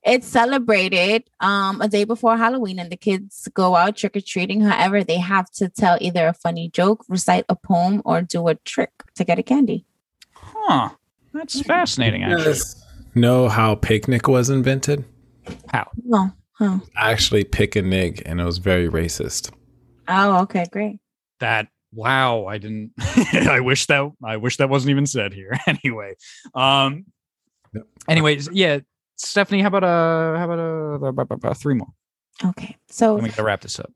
It's 0.05 0.27
celebrated 0.27 1.31
um 1.41 1.81
a 1.81 1.89
day 1.89 2.05
before 2.05 2.37
Halloween, 2.37 2.79
and 2.81 2.91
the 2.91 2.97
kids 2.97 3.49
go 3.55 3.77
out 3.77 3.97
trick 3.97 4.17
or 4.17 4.21
treating. 4.21 4.61
However, 4.61 5.05
they 5.05 5.19
have 5.19 5.51
to 5.53 5.69
tell 5.69 5.97
either 6.01 6.27
a 6.27 6.33
funny 6.35 6.69
joke, 6.69 7.05
recite 7.09 7.45
a 7.49 7.55
poem, 7.57 8.03
or 8.05 8.21
do 8.23 8.49
a 8.49 8.57
trick 8.57 8.91
to 9.15 9.25
get 9.25 9.39
a 9.39 9.43
candy. 9.43 9.87
Huh. 10.35 10.91
That's 11.33 11.57
Mm-hmm. 11.61 11.67
fascinating, 11.69 12.21
You 12.23 12.29
actually. 12.37 12.45
guys 12.53 12.85
know 13.15 13.49
how 13.49 13.77
picnic 13.77 14.27
was 14.29 14.51
invented? 14.51 15.05
How? 15.71 15.91
No, 16.05 16.31
huh? 16.53 16.79
Actually, 16.97 17.45
pick 17.45 17.77
a 17.77 17.83
nig, 17.83 18.23
and 18.27 18.41
it 18.41 18.45
was 18.45 18.59
very 18.59 18.89
racist. 18.89 19.51
Oh, 20.09 20.41
okay, 20.43 20.67
great. 20.71 20.99
That 21.41 21.69
wow, 21.93 22.47
I 22.47 22.59
didn't 22.59 22.93
I 23.49 23.61
wish 23.61 23.87
that 23.87 24.11
I 24.25 24.37
wish 24.37 24.57
that 24.59 24.69
wasn't 24.69 24.91
even 24.91 25.07
said 25.07 25.33
here. 25.33 25.53
anyway. 25.67 26.15
Um 26.55 27.07
Yep. 27.75 27.87
anyways, 28.09 28.49
yeah. 28.53 28.81
Stephanie, 29.17 29.63
how 29.63 29.69
about 29.69 29.85
uh 29.85 30.37
how 30.39 30.45
about 30.45 30.59
uh, 30.59 31.23
uh, 31.23 31.37
uh, 31.47 31.49
uh, 31.51 31.55
three 31.55 31.75
more? 31.75 31.89
Okay, 32.45 32.77
so 32.89 33.15
Then 33.15 33.25
we 33.25 33.31
gotta 33.31 33.45
wrap 33.45 33.61
this 33.63 33.79
up. 33.79 33.91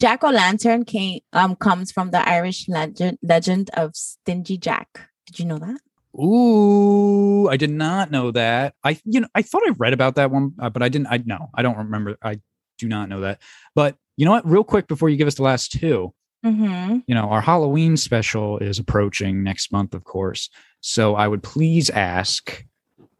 Jack 0.00 0.24
o' 0.24 0.30
lantern 0.30 0.84
came 0.84 1.20
um 1.32 1.54
comes 1.56 1.92
from 1.92 2.10
the 2.10 2.26
Irish 2.28 2.68
legend 2.68 3.18
legend 3.22 3.70
of 3.74 3.94
Stingy 3.94 4.56
Jack. 4.58 5.08
Did 5.26 5.38
you 5.38 5.44
know 5.44 5.58
that? 5.58 5.80
Ooh, 6.18 7.48
I 7.48 7.56
did 7.56 7.70
not 7.70 8.10
know 8.10 8.30
that. 8.32 8.74
I 8.84 8.98
you 9.04 9.20
know 9.20 9.28
I 9.34 9.42
thought 9.42 9.62
I 9.66 9.70
read 9.78 9.92
about 9.92 10.14
that 10.16 10.30
one, 10.30 10.52
uh, 10.60 10.70
but 10.70 10.82
I 10.82 10.88
didn't. 10.88 11.08
I 11.08 11.22
no, 11.24 11.50
I 11.54 11.62
don't 11.62 11.76
remember. 11.78 12.16
I 12.22 12.40
do 12.78 12.88
not 12.88 13.08
know 13.08 13.20
that. 13.20 13.40
But 13.74 13.96
You 14.16 14.24
know 14.24 14.32
what? 14.32 14.48
Real 14.48 14.64
quick 14.64 14.88
before 14.88 15.08
you 15.08 15.16
give 15.16 15.28
us 15.28 15.36
the 15.36 15.42
last 15.42 15.72
two, 15.72 16.12
Mm-hmm. 16.44 17.00
you 17.06 17.14
know, 17.14 17.28
our 17.28 17.42
Halloween 17.42 17.98
special 17.98 18.58
is 18.58 18.78
approaching 18.78 19.42
next 19.42 19.70
month, 19.72 19.94
of 19.94 20.04
course. 20.04 20.48
So 20.80 21.14
I 21.14 21.28
would 21.28 21.42
please 21.42 21.90
ask 21.90 22.64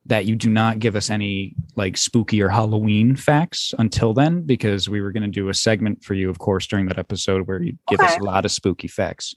that 0.06 0.24
you 0.24 0.34
do 0.34 0.48
not 0.48 0.78
give 0.78 0.96
us 0.96 1.10
any 1.10 1.54
like 1.76 1.98
spooky 1.98 2.40
or 2.40 2.48
Halloween 2.48 3.14
facts 3.16 3.74
until 3.78 4.14
then, 4.14 4.42
because 4.42 4.88
we 4.88 5.02
were 5.02 5.12
going 5.12 5.22
to 5.22 5.28
do 5.28 5.50
a 5.50 5.54
segment 5.54 6.02
for 6.02 6.14
you, 6.14 6.30
of 6.30 6.38
course, 6.38 6.66
during 6.66 6.86
that 6.86 6.98
episode 6.98 7.46
where 7.46 7.62
you 7.62 7.76
give 7.88 8.00
us 8.00 8.16
a 8.16 8.22
lot 8.22 8.46
of 8.46 8.50
spooky 8.50 8.88
facts. 8.88 9.34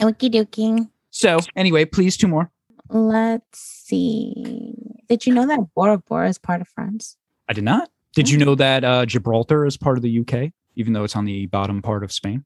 Okie 0.00 0.30
dokie. 0.30 0.86
So 1.10 1.38
anyway, 1.56 1.86
please 1.86 2.18
two 2.18 2.28
more. 2.28 2.50
Let's 2.88 3.58
see. 3.58 4.74
Did 5.08 5.26
you 5.26 5.34
know 5.34 5.46
that 5.46 5.60
Bora 5.74 5.98
Bora 5.98 6.28
is 6.28 6.38
part 6.38 6.60
of 6.60 6.68
France? 6.68 7.16
I 7.48 7.52
did 7.52 7.64
not. 7.64 7.90
Did 8.14 8.28
you 8.28 8.38
know 8.38 8.54
that 8.54 8.84
uh, 8.84 9.06
Gibraltar 9.06 9.64
is 9.64 9.76
part 9.76 9.96
of 9.96 10.02
the 10.02 10.20
UK, 10.20 10.52
even 10.76 10.92
though 10.92 11.04
it's 11.04 11.16
on 11.16 11.24
the 11.24 11.46
bottom 11.46 11.80
part 11.80 12.04
of 12.04 12.12
Spain? 12.12 12.44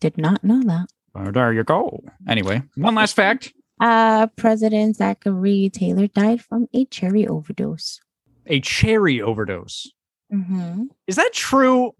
Did 0.00 0.18
not 0.18 0.42
know 0.42 0.62
that. 0.64 0.88
Well, 1.14 1.32
there 1.32 1.52
you 1.52 1.64
go. 1.64 2.02
Anyway, 2.28 2.62
one 2.74 2.94
last 2.94 3.14
fact. 3.14 3.52
Uh, 3.80 4.26
President 4.36 4.96
Zachary 4.96 5.70
Taylor 5.72 6.06
died 6.08 6.42
from 6.42 6.68
a 6.74 6.84
cherry 6.86 7.26
overdose. 7.26 8.00
A 8.46 8.60
cherry 8.60 9.20
overdose. 9.20 9.90
Mm-hmm. 10.32 10.84
Is 11.06 11.16
that 11.16 11.32
true? 11.32 11.92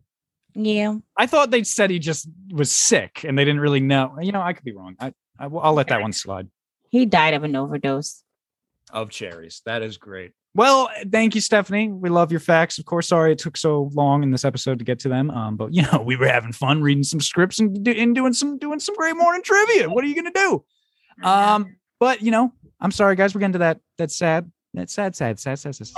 Yeah. 0.55 0.97
I 1.16 1.27
thought 1.27 1.51
they 1.51 1.62
said 1.65 1.90
he 1.90 1.98
just 1.98 2.28
was 2.51 2.73
sick 2.73 3.24
and 3.24 3.39
they 3.39 3.44
didn't 3.44 3.61
really 3.61 3.81
know. 3.81 4.16
You 4.20 4.32
know, 4.32 4.40
I 4.40 4.53
could 4.53 4.65
be 4.65 4.73
wrong. 4.73 4.97
I, 4.98 5.12
I 5.39 5.48
will 5.48 5.73
let 5.74 5.89
that 5.89 6.01
one 6.01 6.12
slide. 6.12 6.48
He 6.90 7.06
died 7.06 7.34
of 7.34 7.44
an 7.44 7.56
overdose. 7.56 8.22
Of 8.92 9.10
cherries. 9.10 9.62
That 9.66 9.82
is 9.82 9.96
great. 9.96 10.32
Well, 10.54 10.88
thank 11.12 11.34
you, 11.34 11.42
Stephanie. 11.42 11.88
We 11.88 12.08
love 12.08 12.30
your 12.30 12.40
facts. 12.40 12.78
Of 12.78 12.86
course, 12.86 13.08
sorry 13.08 13.32
it 13.32 13.38
took 13.38 13.58
so 13.58 13.90
long 13.92 14.22
in 14.22 14.30
this 14.30 14.42
episode 14.42 14.78
to 14.78 14.86
get 14.86 14.98
to 15.00 15.08
them. 15.10 15.30
Um, 15.30 15.56
but 15.56 15.74
you 15.74 15.82
know, 15.82 16.00
we 16.00 16.16
were 16.16 16.28
having 16.28 16.52
fun 16.52 16.80
reading 16.80 17.02
some 17.02 17.20
scripts 17.20 17.58
and, 17.58 17.84
do, 17.84 17.90
and 17.90 18.14
doing 18.14 18.32
some 18.32 18.56
doing 18.56 18.80
some 18.80 18.94
great 18.94 19.16
morning 19.16 19.42
trivia. 19.42 19.90
What 19.90 20.02
are 20.02 20.06
you 20.06 20.14
gonna 20.14 20.30
do? 20.32 20.64
Um, 21.22 21.76
but 22.00 22.22
you 22.22 22.30
know, 22.30 22.52
I'm 22.80 22.90
sorry, 22.90 23.16
guys. 23.16 23.34
We're 23.34 23.40
getting 23.40 23.52
to 23.52 23.58
that 23.58 23.80
that 23.98 24.10
sad, 24.10 24.50
that 24.72 24.88
sad, 24.88 25.14
sad, 25.14 25.38
sad, 25.38 25.58
sad, 25.58 25.74
sad. 25.74 25.86
sad. 25.88 25.96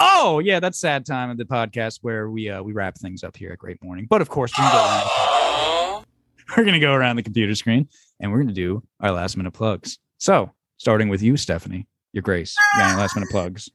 Oh 0.00 0.40
yeah, 0.44 0.60
that's 0.60 0.78
sad 0.78 1.06
time 1.06 1.30
of 1.30 1.38
the 1.38 1.44
podcast 1.44 2.00
where 2.02 2.28
we 2.28 2.50
uh 2.50 2.62
we 2.62 2.72
wrap 2.72 2.98
things 2.98 3.24
up 3.24 3.36
here 3.36 3.52
at 3.52 3.58
Great 3.58 3.82
Morning. 3.82 4.06
But 4.08 4.20
of 4.20 4.28
course, 4.28 4.52
we're 4.58 4.64
gonna 4.64 4.74
go 4.74 4.84
around, 4.84 6.04
we're 6.56 6.64
gonna 6.64 6.80
go 6.80 6.92
around 6.92 7.16
the 7.16 7.22
computer 7.22 7.54
screen 7.54 7.88
and 8.20 8.32
we're 8.32 8.38
gonna 8.38 8.52
do 8.52 8.82
our 9.00 9.12
last 9.12 9.36
minute 9.36 9.52
plugs. 9.52 9.98
So 10.18 10.52
starting 10.76 11.08
with 11.08 11.22
you, 11.22 11.36
Stephanie, 11.36 11.86
your 12.12 12.22
grace, 12.22 12.54
you 12.74 12.80
got 12.80 12.90
any 12.90 13.00
last 13.00 13.16
minute 13.16 13.30
plugs. 13.30 13.68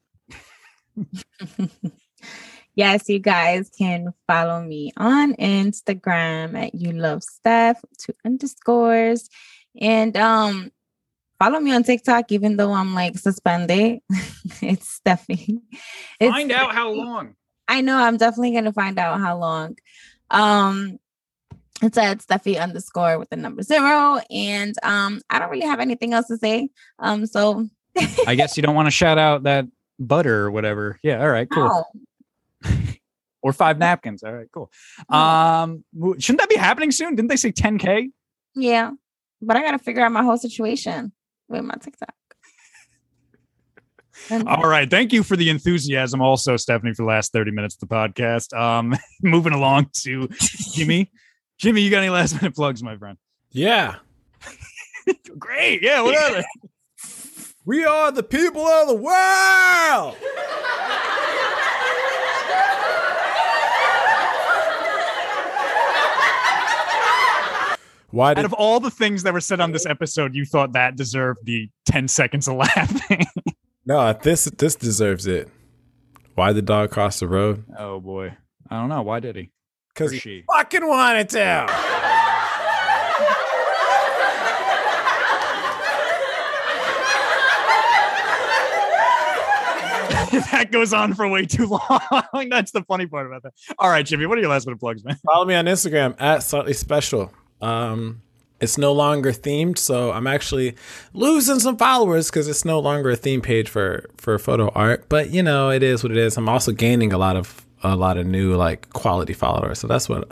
yes, 2.76 3.10
you 3.10 3.20
guys 3.20 3.70
can 3.78 4.14
follow 4.28 4.62
me 4.62 4.92
on 4.98 5.36
Instagram 5.36 6.58
at 6.62 6.76
you 6.76 6.92
love 6.92 7.24
Steph 7.24 7.82
two 7.98 8.14
underscores. 8.26 9.30
And 9.80 10.16
um 10.18 10.72
follow 11.40 11.60
me 11.60 11.74
on 11.74 11.84
TikTok, 11.84 12.32
even 12.32 12.58
though 12.58 12.74
I'm 12.74 12.94
like 12.94 13.18
suspended. 13.18 14.00
it's 14.62 15.00
Steffi. 15.00 15.60
It's 16.20 16.32
Find 16.32 16.52
out 16.52 16.74
how 16.74 16.92
long. 16.92 17.36
I 17.68 17.82
know 17.82 17.98
I'm 17.98 18.18
definitely 18.18 18.54
gonna 18.54 18.74
find 18.74 19.00
out 19.00 19.20
how 19.20 19.38
long. 19.38 19.78
Um 20.30 21.00
it's 21.84 21.98
at 21.98 22.20
Steffi 22.20 22.60
underscore 22.60 23.20
with 23.20 23.30
the 23.30 23.36
number 23.36 23.62
zero. 23.62 24.20
And 24.30 24.76
um 24.84 25.22
I 25.30 25.40
don't 25.40 25.50
really 25.50 25.66
have 25.66 25.80
anything 25.80 26.14
else 26.14 26.28
to 26.28 26.38
say. 26.38 26.70
Um 27.00 27.26
so 27.26 27.68
I 28.28 28.36
guess 28.36 28.58
you 28.58 28.64
don't 28.64 28.76
want 28.76 28.88
to 28.88 28.92
shout 28.92 29.18
out 29.18 29.44
that 29.44 29.66
butter 30.00 30.46
or 30.46 30.52
whatever. 30.52 31.00
Yeah, 31.04 31.22
all 31.22 31.30
right, 31.30 31.50
cool. 31.50 31.86
no. 32.64 32.72
Or 33.46 33.52
five 33.52 33.78
napkins. 33.78 34.24
All 34.24 34.32
right, 34.32 34.48
cool. 34.54 34.72
Um, 35.10 35.84
shouldn't 36.18 36.40
that 36.40 36.48
be 36.48 36.56
happening 36.56 36.92
soon? 36.92 37.14
Didn't 37.14 37.28
they 37.28 37.36
say 37.36 37.52
10k? 37.52 38.10
Yeah. 38.56 38.92
But 39.42 39.58
I 39.58 39.62
gotta 39.62 39.80
figure 39.80 40.02
out 40.02 40.14
my 40.14 40.24
whole 40.24 40.38
situation 40.38 41.12
with 41.50 41.66
my 41.66 41.76
TikTok. 41.76 42.16
All 44.48 44.66
right. 44.68 44.90
Thank 44.90 45.12
you 45.12 45.24
for 45.24 45.36
the 45.36 45.50
enthusiasm, 45.50 46.22
also, 46.22 46.56
Stephanie, 46.56 46.94
for 46.94 47.04
the 47.04 47.08
last 47.10 47.34
30 47.34 47.52
minutes 47.52 47.76
of 47.76 47.88
the 47.88 47.94
podcast. 47.94 48.58
Um, 48.58 48.96
moving 49.22 49.52
along 49.52 49.90
to 50.04 50.30
Jimmy. 50.74 51.12
Jimmy, 51.64 51.80
you 51.80 51.90
got 51.90 52.00
any 52.00 52.10
last 52.10 52.36
minute 52.36 52.54
plugs, 52.56 52.84
my 52.84 52.98
friend? 52.98 53.18
Yeah. 53.52 53.96
Great. 55.40 55.82
Yeah, 55.82 56.02
what 56.02 56.14
are 56.14 56.34
they? 56.34 56.44
We 57.64 57.86
are 57.86 58.12
the 58.12 58.22
people 58.22 58.68
of 58.68 58.90
the 58.90 58.96
world. 58.96 60.18
Why 68.12 68.32
Out 68.32 68.36
did 68.36 68.44
of 68.44 68.52
all 68.52 68.82
the 68.82 68.92
things 68.92 69.24
that 69.24 69.32
were 69.32 69.40
said 69.40 69.62
on 69.62 69.72
this 69.72 69.86
episode, 69.86 70.36
you 70.36 70.44
thought 70.44 70.74
that 70.74 70.98
deserved 70.98 71.46
the 71.46 71.70
10 71.86 72.10
seconds 72.10 72.50
of 72.50 72.56
laughing. 72.56 73.26
no 73.86 74.12
this 74.12 74.44
this 74.44 74.76
deserves 74.76 75.28
it? 75.28 75.48
Why 76.36 76.52
the 76.52 76.62
dog 76.62 76.92
cross 76.92 77.22
the 77.22 77.28
road? 77.30 77.64
oh 77.80 78.02
boy. 78.02 78.36
I 78.70 78.82
don't 78.82 78.90
know. 78.90 79.02
Why 79.02 79.22
did 79.22 79.38
he? 79.38 79.50
Because 79.94 80.12
he 80.12 80.20
she? 80.20 80.44
fucking 80.52 80.88
wanted 80.88 81.30
to. 81.30 81.68
that 90.52 90.72
goes 90.72 90.94
on 90.94 91.14
for 91.14 91.28
way 91.28 91.46
too 91.46 91.68
long. 91.68 91.80
That's 92.50 92.72
the 92.72 92.84
funny 92.88 93.06
part 93.06 93.28
about 93.28 93.44
that. 93.44 93.54
All 93.78 93.90
right, 93.90 94.04
Jimmy, 94.06 94.26
what 94.26 94.38
are 94.38 94.42
your 94.42 94.50
last 94.50 94.66
minute 94.66 94.80
plugs, 94.80 95.04
man? 95.04 95.18
Follow 95.26 95.46
me 95.46 95.54
on 95.54 95.66
Instagram 95.66 96.20
at 96.20 96.42
slightly 96.42 96.74
special. 96.74 97.32
Um, 97.62 98.22
it's 98.60 98.78
no 98.78 98.94
longer 98.94 99.32
themed, 99.32 99.78
so 99.78 100.12
I'm 100.12 100.26
actually 100.26 100.76
losing 101.14 101.60
some 101.60 101.78
followers 101.78 102.32
because 102.32 102.48
it's 102.48 102.66
no 102.66 102.80
longer 102.80 103.12
a 103.12 103.16
theme 103.16 103.42
page 103.42 103.70
for 103.70 104.10
for 104.18 104.40
photo 104.40 104.70
art. 104.70 105.08
But 105.08 105.30
you 105.30 105.44
know, 105.44 105.70
it 105.70 105.84
is 105.84 106.02
what 106.02 106.12
it 106.12 106.18
is. 106.18 106.36
I'm 106.38 106.50
also 106.50 106.72
gaining 106.72 107.14
a 107.14 107.18
lot 107.18 107.36
of 107.36 107.64
a 107.84 107.96
lot 107.96 108.18
of 108.18 108.26
new 108.26 108.56
like 108.56 108.90
quality 108.94 109.34
followers, 109.34 109.80
so 109.80 109.88
that's 109.88 110.08
what 110.08 110.32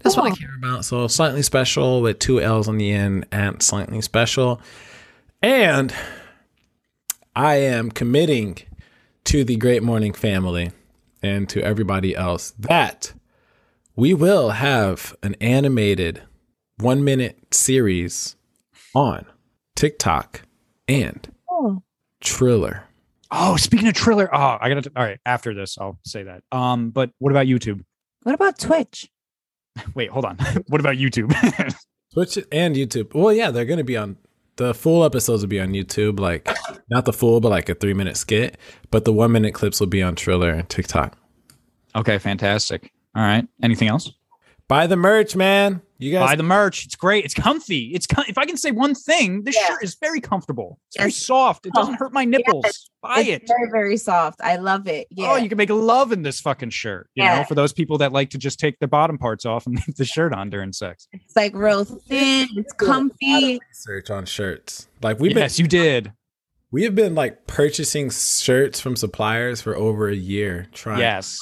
that's 0.00 0.16
what 0.16 0.32
I 0.32 0.34
care 0.34 0.54
about. 0.58 0.84
So 0.84 1.06
slightly 1.06 1.42
special 1.42 2.02
with 2.02 2.18
two 2.18 2.40
L's 2.40 2.68
on 2.68 2.78
the 2.78 2.90
end 2.92 3.26
and 3.32 3.62
slightly 3.62 4.00
special, 4.00 4.60
and 5.42 5.94
I 7.34 7.56
am 7.56 7.90
committing 7.90 8.58
to 9.24 9.44
the 9.44 9.56
Great 9.56 9.82
Morning 9.82 10.12
family 10.12 10.72
and 11.22 11.48
to 11.50 11.62
everybody 11.62 12.14
else 12.16 12.52
that 12.58 13.12
we 13.96 14.14
will 14.14 14.50
have 14.50 15.14
an 15.22 15.34
animated 15.40 16.22
one 16.78 17.04
minute 17.04 17.54
series 17.54 18.36
on 18.94 19.26
TikTok 19.76 20.42
and 20.88 21.30
Oh, 21.50 21.82
Triller. 22.20 22.84
Oh, 23.30 23.56
speaking 23.56 23.88
of 23.88 23.94
Triller, 23.94 24.28
oh, 24.32 24.58
I 24.60 24.68
gotta. 24.68 24.90
All 24.96 25.04
right, 25.04 25.18
after 25.24 25.54
this, 25.54 25.78
I'll 25.78 25.98
say 26.04 26.24
that. 26.24 26.42
Um, 26.50 26.90
but 26.90 27.10
what 27.18 27.30
about 27.30 27.46
YouTube? 27.46 27.84
what 28.22 28.34
about 28.34 28.58
Twitch? 28.58 29.08
Wait, 29.94 30.10
hold 30.10 30.24
on. 30.24 30.36
what 30.68 30.80
about 30.80 30.96
YouTube? 30.96 31.32
Twitch 32.12 32.38
and 32.50 32.74
YouTube. 32.74 33.14
Well, 33.14 33.32
yeah, 33.32 33.50
they're 33.50 33.64
going 33.64 33.78
to 33.78 33.84
be 33.84 33.96
on 33.96 34.16
the 34.56 34.74
full 34.74 35.04
episodes 35.04 35.42
will 35.42 35.48
be 35.48 35.60
on 35.60 35.70
YouTube, 35.70 36.20
like 36.20 36.48
not 36.90 37.04
the 37.04 37.12
full, 37.12 37.40
but 37.40 37.48
like 37.48 37.68
a 37.68 37.74
three 37.74 37.94
minute 37.94 38.16
skit. 38.16 38.58
But 38.90 39.04
the 39.04 39.12
one 39.12 39.32
minute 39.32 39.54
clips 39.54 39.80
will 39.80 39.86
be 39.86 40.02
on 40.02 40.16
Triller 40.16 40.50
and 40.50 40.68
TikTok. 40.68 41.16
okay, 41.96 42.18
fantastic. 42.18 42.92
All 43.14 43.22
right. 43.22 43.46
Anything 43.62 43.88
else? 43.88 44.12
Buy 44.70 44.86
the 44.86 44.94
merch, 44.94 45.34
man. 45.34 45.82
You 45.98 46.12
guys 46.12 46.28
Buy 46.28 46.36
the 46.36 46.44
merch. 46.44 46.86
It's 46.86 46.94
great. 46.94 47.24
It's 47.24 47.34
comfy. 47.34 47.90
It's 47.92 48.06
com- 48.06 48.24
if 48.28 48.38
I 48.38 48.44
can 48.46 48.56
say 48.56 48.70
one 48.70 48.94
thing, 48.94 49.42
this 49.42 49.56
Yeah. 49.56 49.66
shirt 49.66 49.82
is 49.82 49.96
very 50.00 50.20
comfortable. 50.20 50.78
It's 50.86 50.96
very 50.96 51.10
soft. 51.10 51.66
It 51.66 51.72
doesn't 51.72 51.94
oh. 51.94 51.96
hurt 51.98 52.12
my 52.12 52.24
nipples. 52.24 52.88
Buy 53.02 53.18
it's 53.18 53.28
it. 53.28 53.48
very, 53.48 53.68
very 53.68 53.96
soft. 53.96 54.40
I 54.40 54.56
love 54.56 54.86
it. 54.86 55.08
Yeah. 55.10 55.32
Oh, 55.32 55.36
you 55.36 55.48
can 55.48 55.58
make 55.58 55.70
love 55.70 56.12
in 56.12 56.22
this 56.22 56.40
fucking 56.40 56.70
shirt. 56.70 57.10
You 57.16 57.24
know, 57.24 57.30
Yeah. 57.30 57.44
for 57.46 57.56
those 57.56 57.72
people 57.72 57.98
that 57.98 58.12
like 58.12 58.30
to 58.30 58.38
just 58.38 58.60
take 58.60 58.78
their 58.78 58.86
bottom 58.86 59.18
parts 59.18 59.44
off 59.44 59.66
and 59.66 59.74
leave 59.88 59.96
the 59.96 60.04
shirt 60.04 60.32
on 60.32 60.50
during 60.50 60.72
sex. 60.72 61.08
it's 61.12 61.34
like 61.34 61.52
real 61.52 61.84
thin. 61.84 62.48
It's 62.56 62.72
comfy. 62.74 63.58
research 63.68 64.08
on 64.08 64.24
shirts. 64.24 64.86
Like 65.02 65.18
we've 65.18 65.34
been 65.34 65.42
yes, 65.42 65.58
you 65.58 65.66
did. 65.66 66.12
we 66.70 66.84
have 66.84 66.94
been 66.94 67.16
like 67.16 67.48
purchasing 67.48 68.08
shirts 68.10 68.78
from 68.78 68.94
suppliers 68.94 69.60
for 69.60 69.76
over 69.76 70.08
a 70.08 70.14
year. 70.14 70.68
Trying. 70.72 71.00
Yes. 71.00 71.40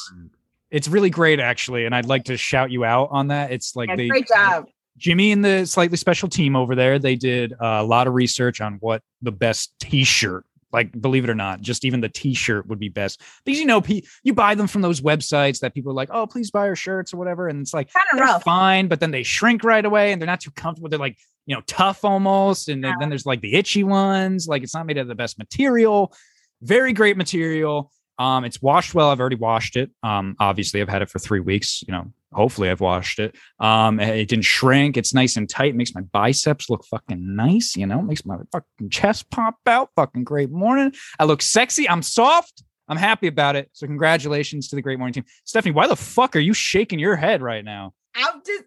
It's 0.70 0.88
really 0.88 1.10
great, 1.10 1.40
actually, 1.40 1.86
and 1.86 1.94
I'd 1.94 2.06
like 2.06 2.24
to 2.24 2.36
shout 2.36 2.70
you 2.70 2.84
out 2.84 3.08
on 3.10 3.28
that. 3.28 3.52
It's 3.52 3.74
like 3.74 3.88
Yeah, 3.88 3.96
they 3.96 4.08
great 4.08 4.28
job. 4.28 4.66
Jimmy 4.98 5.30
and 5.32 5.44
the 5.44 5.64
slightly 5.64 5.96
special 5.96 6.28
team 6.28 6.56
over 6.56 6.74
there, 6.74 6.98
they 6.98 7.14
did 7.14 7.52
uh, 7.54 7.78
a 7.80 7.84
lot 7.84 8.06
of 8.08 8.14
research 8.14 8.60
on 8.60 8.74
what 8.80 9.00
the 9.22 9.30
best 9.30 9.72
t-shirt, 9.80 10.44
like 10.72 10.90
believe 11.00 11.22
it 11.22 11.30
or 11.30 11.36
not, 11.36 11.60
just 11.60 11.84
even 11.84 12.00
the 12.00 12.08
t-shirt 12.08 12.66
would 12.66 12.80
be 12.80 12.88
best. 12.88 13.22
Because 13.44 13.60
you 13.60 13.66
know, 13.66 13.82
you 14.24 14.34
buy 14.34 14.54
them 14.56 14.66
from 14.66 14.82
those 14.82 15.00
websites 15.00 15.60
that 15.60 15.72
people 15.72 15.92
are 15.92 15.94
like, 15.94 16.08
"Oh, 16.12 16.26
please 16.26 16.50
buy 16.50 16.66
our 16.66 16.74
shirts" 16.76 17.14
or 17.14 17.16
whatever, 17.16 17.46
and 17.48 17.60
it's 17.60 17.72
like 17.72 17.92
Kind 17.92 18.06
of 18.12 18.18
rough. 18.20 18.42
fine, 18.42 18.88
but 18.88 18.98
then 19.00 19.12
they 19.12 19.22
shrink 19.22 19.62
right 19.62 19.84
away 19.84 20.12
and 20.12 20.20
they're 20.20 20.26
not 20.26 20.40
too 20.40 20.50
comfortable. 20.50 20.88
They're 20.88 20.98
like, 20.98 21.16
you 21.46 21.54
know, 21.54 21.62
tough 21.66 22.04
almost, 22.04 22.68
and 22.68 22.82
then, 22.84 22.94
then 22.98 23.08
there's 23.08 23.24
like 23.24 23.40
the 23.40 23.54
itchy 23.54 23.84
ones, 23.84 24.48
like 24.48 24.62
it's 24.64 24.74
not 24.74 24.84
made 24.84 24.98
out 24.98 25.02
of 25.02 25.08
the 25.08 25.14
best 25.14 25.38
material. 25.38 26.12
Very 26.60 26.92
great 26.92 27.16
material. 27.16 27.92
Um, 28.18 28.44
it's 28.44 28.60
washed 28.60 28.94
well. 28.94 29.10
I've 29.10 29.20
already 29.20 29.36
washed 29.36 29.76
it. 29.76 29.90
Um, 30.02 30.36
obviously, 30.40 30.80
I've 30.80 30.88
had 30.88 31.02
it 31.02 31.10
for 31.10 31.18
three 31.18 31.40
weeks. 31.40 31.82
You 31.86 31.92
know, 31.92 32.12
Hopefully, 32.32 32.68
I've 32.68 32.80
washed 32.80 33.18
it. 33.18 33.36
Um, 33.58 34.00
it 34.00 34.28
didn't 34.28 34.44
shrink. 34.44 34.96
It's 34.96 35.14
nice 35.14 35.36
and 35.36 35.48
tight. 35.48 35.74
Makes 35.74 35.94
my 35.94 36.02
biceps 36.02 36.68
look 36.68 36.84
fucking 36.84 37.36
nice. 37.36 37.74
You 37.74 37.86
know, 37.86 38.02
makes 38.02 38.26
my 38.26 38.36
fucking 38.52 38.90
chest 38.90 39.30
pop 39.30 39.56
out. 39.66 39.90
Fucking 39.96 40.24
great 40.24 40.50
morning. 40.50 40.92
I 41.18 41.24
look 41.24 41.40
sexy. 41.40 41.88
I'm 41.88 42.02
soft. 42.02 42.64
I'm 42.88 42.98
happy 42.98 43.26
about 43.28 43.56
it. 43.56 43.70
So 43.72 43.86
congratulations 43.86 44.68
to 44.68 44.76
the 44.76 44.82
great 44.82 44.98
morning 44.98 45.14
team. 45.14 45.24
Stephanie, 45.44 45.72
why 45.72 45.86
the 45.86 45.96
fuck 45.96 46.36
are 46.36 46.40
you 46.40 46.52
shaking 46.54 46.98
your 46.98 47.16
head 47.16 47.42
right 47.42 47.64
now? 47.64 47.92
I'm 48.18 48.42
just, 48.44 48.64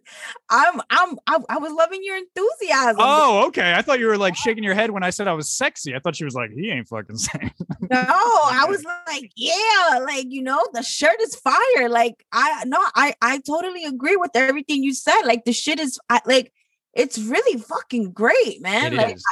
I'm, 0.49 0.81
I'm, 0.89 1.17
I, 1.27 1.39
I 1.49 1.57
was 1.57 1.71
loving 1.73 2.01
your 2.03 2.17
enthusiasm. 2.17 2.97
Oh, 2.99 3.45
okay. 3.47 3.73
I 3.73 3.81
thought 3.81 3.99
you 3.99 4.07
were 4.07 4.17
like 4.17 4.35
shaking 4.43 4.63
your 4.63 4.73
head 4.73 4.91
when 4.91 5.03
I 5.03 5.09
said 5.09 5.27
I 5.27 5.33
was 5.33 5.51
sexy. 5.51 5.95
I 5.95 5.99
thought 5.99 6.15
she 6.15 6.23
was 6.23 6.35
like, 6.35 6.51
he 6.51 6.69
ain't 6.71 6.87
fucking 6.87 7.17
saying. 7.17 7.51
no, 7.89 7.99
I 7.99 8.65
was 8.67 8.83
like, 9.07 9.31
yeah, 9.35 9.99
like 9.99 10.27
you 10.29 10.41
know, 10.41 10.65
the 10.73 10.81
shirt 10.81 11.19
is 11.21 11.35
fire. 11.35 11.89
Like 11.89 12.25
I, 12.31 12.63
no, 12.65 12.79
I, 12.95 13.13
I 13.21 13.39
totally 13.39 13.85
agree 13.85 14.15
with 14.15 14.31
everything 14.35 14.83
you 14.83 14.93
said. 14.93 15.21
Like 15.23 15.45
the 15.45 15.53
shit 15.53 15.79
is, 15.79 15.99
I, 16.09 16.21
like, 16.25 16.51
it's 16.93 17.17
really 17.19 17.59
fucking 17.59 18.11
great, 18.11 18.61
man. 18.61 18.93
It 18.93 18.97
like 18.97 19.15
is. 19.15 19.23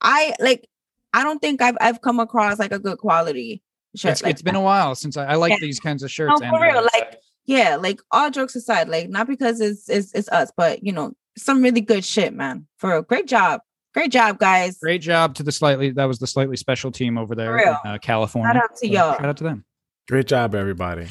I, 0.00 0.34
I, 0.38 0.42
like, 0.42 0.68
I 1.12 1.24
don't 1.24 1.40
think 1.40 1.62
I've, 1.62 1.76
I've 1.80 2.00
come 2.00 2.20
across 2.20 2.58
like 2.58 2.72
a 2.72 2.78
good 2.78 2.98
quality 2.98 3.62
shirt. 3.96 4.12
It's, 4.12 4.22
like 4.22 4.32
it's 4.32 4.42
been 4.42 4.54
a 4.54 4.60
while 4.60 4.94
since 4.94 5.16
I, 5.16 5.26
I 5.26 5.34
like 5.34 5.52
Yeah. 5.52 5.56
these 5.60 5.80
kinds 5.80 6.02
of 6.02 6.06
no, 6.06 6.08
shirts. 6.08 6.38
for 6.40 6.44
and, 6.44 6.62
real. 6.62 6.78
uh, 6.78 6.88
Like, 6.94 7.18
yeah, 7.48 7.76
like 7.76 8.02
all 8.10 8.30
jokes 8.30 8.54
aside, 8.54 8.90
like 8.90 9.08
not 9.08 9.26
because 9.26 9.58
it's 9.62 9.88
it's 9.88 10.12
it's 10.12 10.28
us, 10.28 10.52
but 10.54 10.84
you 10.84 10.92
know, 10.92 11.14
some 11.38 11.62
really 11.62 11.80
good 11.80 12.04
shit, 12.04 12.34
man. 12.34 12.66
For 12.76 12.90
real. 12.90 13.02
Great 13.02 13.26
job. 13.26 13.62
Great 13.94 14.12
job, 14.12 14.38
guys. 14.38 14.78
great 14.78 15.00
job 15.00 15.34
to 15.34 15.42
the 15.42 15.50
slightly 15.50 15.90
that 15.92 16.04
was 16.04 16.18
the 16.18 16.26
slightly 16.26 16.58
special 16.58 16.92
team 16.92 17.16
over 17.16 17.34
there 17.34 17.56
in 17.56 17.68
uh, 17.68 17.98
California. 18.02 18.52
Shout 18.52 18.62
out 18.62 18.76
to 18.76 18.86
So 18.86 18.92
y'all. 18.92 19.16
Shout 19.16 19.24
out 19.24 19.36
to 19.38 19.44
them. 19.44 19.64
Great 20.08 20.26
job, 20.26 20.54
everybody. 20.54 21.06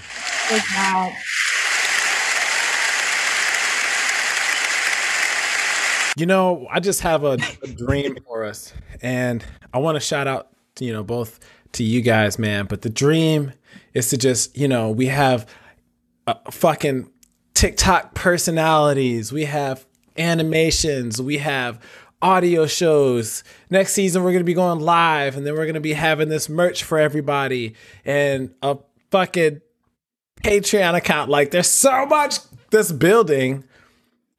Good 0.47 0.61
job. 0.75 1.11
You 6.17 6.27
know, 6.27 6.67
I 6.71 6.79
just 6.79 7.01
have 7.01 7.23
a, 7.23 7.39
a 7.63 7.67
dream 7.67 8.15
for 8.27 8.43
us, 8.43 8.73
and 9.01 9.43
I 9.73 9.79
want 9.79 9.95
to 9.95 9.99
shout 9.99 10.27
out, 10.27 10.49
you 10.79 10.93
know, 10.93 11.03
both 11.03 11.39
to 11.73 11.83
you 11.83 12.01
guys, 12.01 12.37
man. 12.37 12.65
But 12.65 12.83
the 12.83 12.89
dream 12.89 13.53
is 13.95 14.09
to 14.11 14.17
just, 14.17 14.55
you 14.55 14.67
know, 14.67 14.91
we 14.91 15.07
have 15.07 15.47
uh, 16.27 16.35
fucking 16.51 17.09
TikTok 17.53 18.13
personalities, 18.13 19.31
we 19.31 19.45
have 19.45 19.85
animations, 20.17 21.21
we 21.21 21.37
have 21.37 21.79
audio 22.21 22.67
shows. 22.67 23.43
Next 23.69 23.93
season, 23.93 24.23
we're 24.23 24.33
gonna 24.33 24.43
be 24.43 24.53
going 24.53 24.79
live, 24.79 25.37
and 25.37 25.45
then 25.45 25.55
we're 25.55 25.65
gonna 25.65 25.79
be 25.79 25.93
having 25.93 26.29
this 26.29 26.49
merch 26.49 26.83
for 26.83 26.99
everybody, 26.99 27.75
and 28.05 28.53
a 28.61 28.77
fucking 29.11 29.61
Patreon 30.43 30.95
account. 30.95 31.29
Like, 31.29 31.51
there's 31.51 31.69
so 31.69 32.05
much 32.05 32.39
this 32.69 32.91
building. 32.91 33.63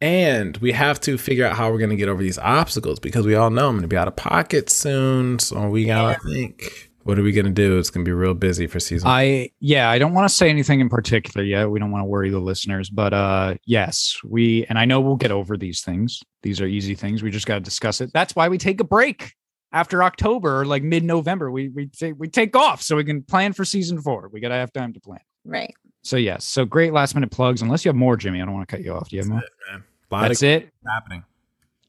And 0.01 0.57
we 0.59 0.71
have 0.71 1.01
to 1.01 1.19
figure 1.19 1.45
out 1.45 1.57
how 1.57 1.73
we're 1.73 1.79
going 1.79 1.91
to 1.91 1.97
get 1.97 2.09
over 2.09 2.23
these 2.23 2.39
obstacles 2.39 3.01
because 3.01 3.27
we 3.27 3.35
all 3.35 3.51
know 3.51 3.67
I'm 3.69 3.75
going 3.75 3.83
to 3.83 3.89
be 3.89 3.97
out 3.97 4.07
of 4.07 4.15
pocket 4.15 4.71
soon. 4.71 5.41
So 5.41 5.69
we 5.69 5.87
got 5.87 6.15
to 6.15 6.29
think 6.29 6.88
what 7.09 7.19
are 7.19 7.23
we 7.23 7.33
going 7.33 7.47
to 7.47 7.51
do? 7.51 7.79
It's 7.79 7.89
going 7.89 8.05
to 8.05 8.09
be 8.09 8.13
real 8.13 8.35
busy 8.35 8.67
for 8.67 8.79
season. 8.79 9.09
I 9.09 9.49
yeah, 9.61 9.89
I 9.89 9.99
don't 9.99 10.13
want 10.13 10.29
to 10.29 10.35
say 10.35 10.51
anything 10.51 10.81
in 10.81 10.91
particular 10.91 11.43
yet. 11.43 11.71
We 11.71 11.81
don't 11.81 11.91
want 11.91 12.03
to 12.03 12.07
worry 12.07 12.29
the 12.29 12.39
listeners, 12.39 12.91
but 12.91 13.15
uh 13.15 13.55
yes, 13.65 14.19
we 14.23 14.67
and 14.67 14.79
I 14.79 14.85
know 14.85 15.01
we'll 15.01 15.17
get 15.17 15.31
over 15.31 15.57
these 15.57 15.81
things. 15.81 16.23
These 16.43 16.61
are 16.61 16.67
easy 16.67 16.95
things. 16.95 17.23
We 17.23 17.31
just 17.31 17.47
got 17.47 17.55
to 17.55 17.61
discuss 17.61 18.03
it. 18.03 18.11
That's 18.13 18.37
why 18.37 18.49
we 18.49 18.59
take 18.59 18.79
a 18.81 18.85
break 18.85 19.33
after 19.73 20.03
October 20.03 20.61
or 20.61 20.67
like 20.67 20.83
mid-November. 20.83 21.51
We 21.51 21.71
we 21.71 21.87
take 21.87 22.13
we 22.19 22.29
take 22.29 22.55
off 22.55 22.83
so 22.83 22.95
we 22.95 23.05
can 23.05 23.23
plan 23.23 23.55
for 23.55 23.65
season 23.65 24.03
4. 24.03 24.29
We 24.31 24.41
got 24.41 24.51
to 24.51 24.57
have 24.57 24.71
time 24.75 24.93
to 24.93 25.01
plan. 25.01 25.21
Right. 25.47 25.73
So 26.03 26.19
yes, 26.19 26.45
so 26.45 26.67
great 26.67 26.93
last 26.93 27.15
minute 27.15 27.31
plugs. 27.31 27.63
Unless 27.63 27.87
you 27.87 27.89
have 27.89 27.97
more, 27.97 28.19
Jimmy, 28.19 28.43
I 28.43 28.45
don't 28.45 28.53
want 28.53 28.69
to 28.69 28.77
cut 28.77 28.85
you 28.85 28.93
off. 28.93 29.09
Do 29.09 29.17
you 29.17 29.23
have 29.23 29.31
more? 29.31 29.43
man. 29.73 29.83
That's 30.11 30.43
of 30.43 30.49
it. 30.51 30.69
happening. 30.87 31.25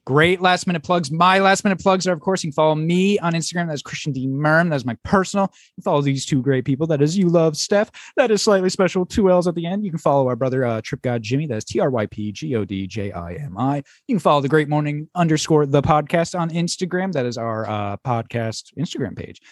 Great 0.10 0.42
last 0.42 0.66
minute 0.66 0.82
plugs. 0.82 1.12
My 1.12 1.38
last 1.38 1.64
minute 1.64 1.80
plugs 1.80 2.08
are, 2.08 2.14
of 2.14 2.20
course, 2.20 2.44
you 2.44 2.50
can 2.50 2.56
follow 2.56 2.74
me 2.74 3.20
on 3.20 3.34
Instagram. 3.34 3.68
That's 3.68 3.84
Christian 3.84 4.12
D. 4.12 4.26
Merm. 4.26 4.72
That's 4.72 4.84
my 4.84 4.98
personal. 5.04 5.54
You 5.78 5.84
follow 5.84 6.02
these 6.02 6.26
two 6.26 6.42
great 6.42 6.66
people. 6.66 6.88
That 6.88 7.00
is 7.04 7.16
You 7.16 7.30
Love 7.30 7.56
Steph. 7.56 7.92
That 8.18 8.32
is 8.32 8.42
slightly 8.42 8.72
special. 8.72 9.06
Two 9.06 9.30
L's 9.30 9.48
at 9.48 9.54
the 9.54 9.68
end. 9.68 9.86
You 9.86 9.92
can 9.92 10.00
follow 10.00 10.28
our 10.28 10.36
brother, 10.36 10.66
uh, 10.66 10.82
Trip 10.82 11.04
God 11.04 11.22
Jimmy. 11.22 11.46
That's 11.46 11.64
T 11.64 11.80
R 11.80 11.92
Y 11.92 12.08
P 12.08 12.32
G 12.32 12.56
O 12.56 12.66
D 12.66 12.88
J 12.88 13.12
I 13.12 13.34
M 13.34 13.56
I. 13.56 13.84
You 14.08 14.16
can 14.16 14.20
follow 14.20 14.42
the 14.42 14.50
Great 14.50 14.68
Morning 14.68 15.08
underscore 15.14 15.68
the 15.68 15.84
podcast 15.84 16.34
on 16.34 16.50
Instagram. 16.50 17.12
That 17.12 17.28
is 17.28 17.38
our 17.38 17.70
uh, 17.70 17.98
podcast 17.98 18.74
Instagram 18.80 19.16
page. 19.16 19.44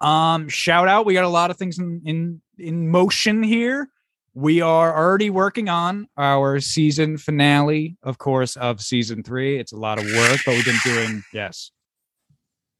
Um, 0.00 0.48
shout 0.48 0.88
out. 0.88 1.04
We 1.04 1.12
got 1.12 1.24
a 1.24 1.28
lot 1.28 1.50
of 1.50 1.58
things 1.58 1.78
in 1.78 2.00
in 2.06 2.40
in 2.58 2.88
motion 2.88 3.42
here. 3.42 3.90
We 4.36 4.60
are 4.60 4.94
already 4.94 5.30
working 5.30 5.70
on 5.70 6.08
our 6.18 6.60
season 6.60 7.16
finale, 7.16 7.96
of 8.02 8.18
course, 8.18 8.54
of 8.56 8.82
season 8.82 9.22
three. 9.22 9.58
It's 9.58 9.72
a 9.72 9.78
lot 9.78 9.98
of 9.98 10.04
work, 10.04 10.40
but 10.44 10.56
we've 10.56 10.64
been 10.66 10.76
doing 10.84 11.24
yes. 11.32 11.70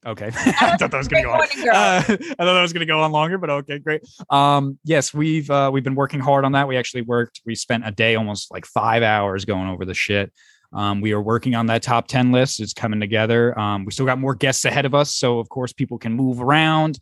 Okay, 0.04 0.26
I 0.34 0.76
thought 0.76 0.90
that 0.90 0.92
was 0.92 1.08
going 1.08 1.22
to 1.22 1.28
go. 1.30 1.32
On. 1.32 1.38
Great 1.38 1.56
morning, 1.56 1.64
girl. 1.64 1.74
Uh, 1.74 1.98
I 1.98 2.44
thought 2.44 2.54
that 2.54 2.60
was 2.60 2.74
going 2.74 2.80
to 2.80 2.86
go 2.86 3.00
on 3.00 3.10
longer, 3.10 3.38
but 3.38 3.48
okay, 3.48 3.78
great. 3.78 4.02
Um, 4.28 4.78
yes, 4.84 5.14
we've 5.14 5.50
uh, 5.50 5.70
we've 5.72 5.82
been 5.82 5.94
working 5.94 6.20
hard 6.20 6.44
on 6.44 6.52
that. 6.52 6.68
We 6.68 6.76
actually 6.76 7.00
worked. 7.00 7.40
We 7.46 7.54
spent 7.54 7.88
a 7.88 7.90
day, 7.90 8.16
almost 8.16 8.50
like 8.50 8.66
five 8.66 9.02
hours, 9.02 9.46
going 9.46 9.66
over 9.66 9.86
the 9.86 9.94
shit. 9.94 10.34
Um, 10.74 11.00
we 11.00 11.12
are 11.12 11.22
working 11.22 11.54
on 11.54 11.64
that 11.66 11.82
top 11.82 12.06
10 12.06 12.32
list. 12.32 12.60
It's 12.60 12.74
coming 12.74 13.00
together. 13.00 13.58
Um, 13.58 13.86
we 13.86 13.92
still 13.92 14.04
got 14.04 14.18
more 14.18 14.34
guests 14.34 14.66
ahead 14.66 14.84
of 14.84 14.94
us. 14.94 15.14
So, 15.14 15.38
of 15.38 15.48
course, 15.48 15.72
people 15.72 15.96
can 15.96 16.12
move 16.12 16.42
around. 16.42 16.96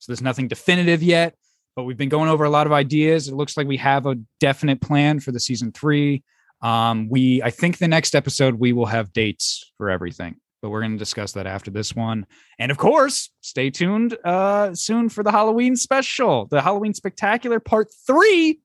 So, 0.00 0.10
there's 0.10 0.20
nothing 0.20 0.48
definitive 0.48 1.00
yet, 1.00 1.36
but 1.80 1.84
we've 1.84 1.96
been 1.96 2.10
going 2.10 2.28
over 2.28 2.44
a 2.44 2.50
lot 2.50 2.66
of 2.66 2.74
ideas. 2.74 3.26
It 3.26 3.34
looks 3.34 3.56
like 3.56 3.66
we 3.66 3.78
have 3.78 4.04
a 4.04 4.16
definite 4.38 4.82
plan 4.82 5.18
for 5.18 5.32
the 5.32 5.40
season 5.40 5.72
three. 5.72 6.22
Um, 6.60 7.08
we, 7.08 7.42
I 7.42 7.48
think 7.48 7.78
the 7.78 7.88
next 7.88 8.14
episode, 8.14 8.56
we 8.56 8.74
will 8.74 8.84
have 8.84 9.14
dates 9.14 9.72
for 9.78 9.88
everything, 9.88 10.36
but 10.60 10.68
we're 10.68 10.80
going 10.80 10.92
to 10.92 10.98
discuss 10.98 11.32
that 11.32 11.46
after 11.46 11.70
this 11.70 11.96
one. 11.96 12.26
And 12.58 12.70
of 12.70 12.76
course, 12.76 13.30
stay 13.40 13.70
tuned 13.70 14.14
uh, 14.26 14.74
soon 14.74 15.08
for 15.08 15.22
the 15.22 15.30
Halloween 15.30 15.74
special, 15.74 16.48
the 16.50 16.60
Halloween 16.60 16.92
Spectacular 16.92 17.60
Part 17.60 17.88
Three. 18.06 18.60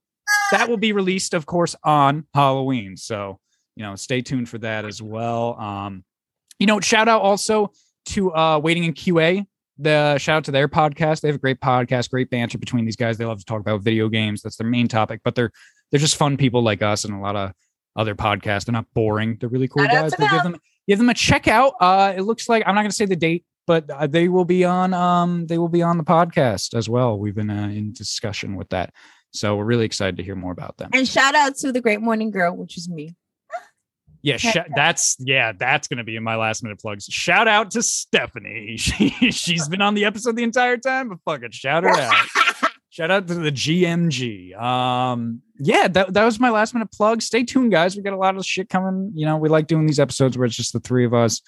That 0.52 0.68
will 0.68 0.76
be 0.76 0.92
released, 0.92 1.34
of 1.34 1.46
course, 1.46 1.74
on 1.86 2.26
Halloween. 2.34 2.98
So, 2.98 3.40
you 3.78 3.84
know, 3.84 3.96
stay 3.96 4.24
tuned 4.24 4.50
for 4.50 4.58
that 4.58 4.84
as 4.84 5.02
well. 5.02 5.58
Um, 5.58 6.04
you 6.60 6.68
know, 6.68 6.82
shout 6.82 7.08
out 7.08 7.22
also 7.22 7.72
to 8.08 8.36
uh, 8.36 8.60
Waiting 8.60 8.84
in 8.84 8.94
QA. 8.94 9.46
The 9.78 10.18
shout 10.18 10.38
out 10.38 10.44
to 10.46 10.52
their 10.52 10.68
podcast. 10.68 11.22
They 11.22 11.28
have 11.28 11.36
a 11.36 11.40
great 11.40 11.60
podcast, 11.60 12.10
great 12.10 12.30
banter 12.30 12.58
between 12.58 12.86
these 12.86 12.96
guys. 12.96 13.18
They 13.18 13.26
love 13.26 13.40
to 13.40 13.46
talk 13.46 13.60
about 13.60 13.82
video 13.82 14.08
games. 14.08 14.42
That's 14.42 14.56
their 14.56 14.68
main 14.68 14.88
topic, 14.88 15.22
but 15.24 15.36
they're 15.36 15.52
they're 15.92 16.00
just 16.00 16.16
fun 16.16 16.38
people 16.38 16.64
like 16.64 16.82
us 16.82 17.04
and 17.06 17.14
a 17.14 17.20
lot 17.20 17.36
of 17.36 17.52
other 17.96 18.16
podcasts. 18.16 18.66
They're 18.66 18.74
not 18.74 18.88
boring. 18.94 19.38
They're 19.40 19.50
really 19.50 19.68
cool 19.68 19.84
Shout 19.84 19.92
guys. 19.94 20.16
give 20.16 20.30
them. 20.30 20.52
them 20.54 20.62
give 20.88 20.98
them 21.00 21.10
a 21.10 21.14
check 21.14 21.48
out. 21.48 21.74
Uh, 21.82 22.14
it 22.16 22.22
looks 22.22 22.48
like 22.48 22.64
I'm 22.66 22.76
not 22.76 22.82
going 22.82 22.90
to 22.92 22.96
say 22.96 23.06
the 23.06 23.16
date, 23.16 23.44
but 23.68 23.90
uh, 23.90 24.08
they 24.08 24.28
will 24.30 24.46
be 24.46 24.64
on 24.64 24.94
um 24.94 25.46
they 25.48 25.58
will 25.58 25.70
be 25.70 25.82
on 25.82 25.98
the 25.98 26.04
podcast 26.04 26.74
as 26.74 26.88
well. 26.88 27.20
We've 27.20 27.36
been 27.36 27.50
uh, 27.50 27.68
in 27.68 27.92
discussion 27.92 28.56
with 28.56 28.70
that, 28.70 28.94
so 29.32 29.56
we're 29.58 29.66
really 29.66 29.86
excited 29.86 30.18
to 30.18 30.24
hear 30.24 30.36
more 30.36 30.52
about 30.52 30.78
them. 30.78 30.92
And 30.94 31.08
shout 31.08 31.36
out 31.36 31.58
to 31.58 31.72
the 31.72 31.82
Great 31.82 32.02
Morning 32.02 32.32
Girl, 32.32 32.56
which 32.56 32.78
is 32.78 32.88
me. 32.90 33.16
Yeah, 34.26 34.38
sh- 34.38 34.58
that's 34.76 35.16
yeah, 35.20 35.52
that's 35.52 35.88
gonna 35.88 36.04
be 36.04 36.16
in 36.16 36.24
my 36.24 36.36
last 36.36 36.64
minute 36.64 36.80
plugs. 36.80 37.06
Shout 37.06 37.48
out 37.48 37.70
to 37.72 37.84
Stephanie. 37.84 38.78
She 38.86 39.10
she's 39.32 39.68
been 39.70 39.82
on 39.82 39.94
the 39.94 40.06
episode 40.06 40.36
the 40.36 40.44
entire 40.44 40.78
time, 40.78 41.10
but 41.10 41.20
fuck 41.24 41.44
it, 41.44 41.54
shout 41.54 41.84
her 41.84 41.90
out. 41.90 42.26
Shout 42.90 43.12
out 43.12 43.28
to 43.28 43.34
the 43.34 43.52
GMG. 43.52 44.58
Um, 44.58 45.42
yeah, 45.60 45.90
that, 45.90 46.14
that 46.14 46.24
was 46.24 46.40
my 46.40 46.50
last 46.50 46.74
minute 46.74 46.94
plug. 46.94 47.22
Stay 47.22 47.44
tuned, 47.44 47.74
guys. 47.74 47.98
We 47.98 48.02
got 48.02 48.14
a 48.14 48.18
lot 48.18 48.38
of 48.38 48.46
shit 48.46 48.70
coming. 48.70 49.12
You 49.14 49.26
know, 49.26 49.36
we 49.36 49.50
like 49.50 49.68
doing 49.68 49.86
these 49.86 50.00
episodes 50.00 50.38
where 50.38 50.46
it's 50.46 50.56
just 50.56 50.72
the 50.72 50.80
three 50.80 51.04
of 51.04 51.14
us. 51.14 51.42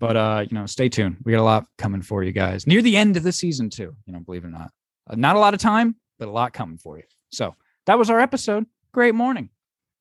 But 0.00 0.16
uh, 0.16 0.46
you 0.50 0.58
know, 0.58 0.66
stay 0.66 0.88
tuned. 0.88 1.18
We 1.24 1.30
got 1.30 1.42
a 1.42 1.44
lot 1.44 1.66
coming 1.78 2.02
for 2.02 2.24
you 2.24 2.32
guys 2.32 2.66
near 2.66 2.82
the 2.82 2.96
end 2.96 3.16
of 3.16 3.22
the 3.22 3.30
season 3.30 3.70
too. 3.70 3.94
You 4.04 4.12
know, 4.12 4.18
believe 4.18 4.42
it 4.42 4.48
or 4.48 4.50
not, 4.50 4.72
uh, 5.08 5.14
not 5.14 5.36
a 5.36 5.38
lot 5.38 5.54
of 5.54 5.60
time, 5.60 5.94
but 6.18 6.26
a 6.26 6.32
lot 6.32 6.52
coming 6.52 6.76
for 6.76 6.98
you. 6.98 7.04
So 7.30 7.54
that 7.86 7.96
was 7.96 8.10
our 8.10 8.18
episode. 8.18 8.66
Great 8.92 9.14
morning. 9.14 9.50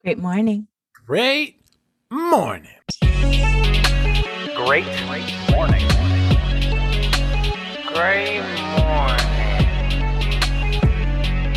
Great 0.03 0.17
morning. 0.17 0.67
Great 1.05 1.58
morning. 2.11 2.67
Great 4.55 4.85
morning. 5.51 5.87
Great 7.93 8.41
morning. 8.79 9.27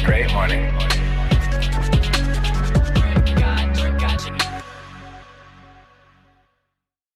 Great 0.05 0.31
morning. 0.33 0.92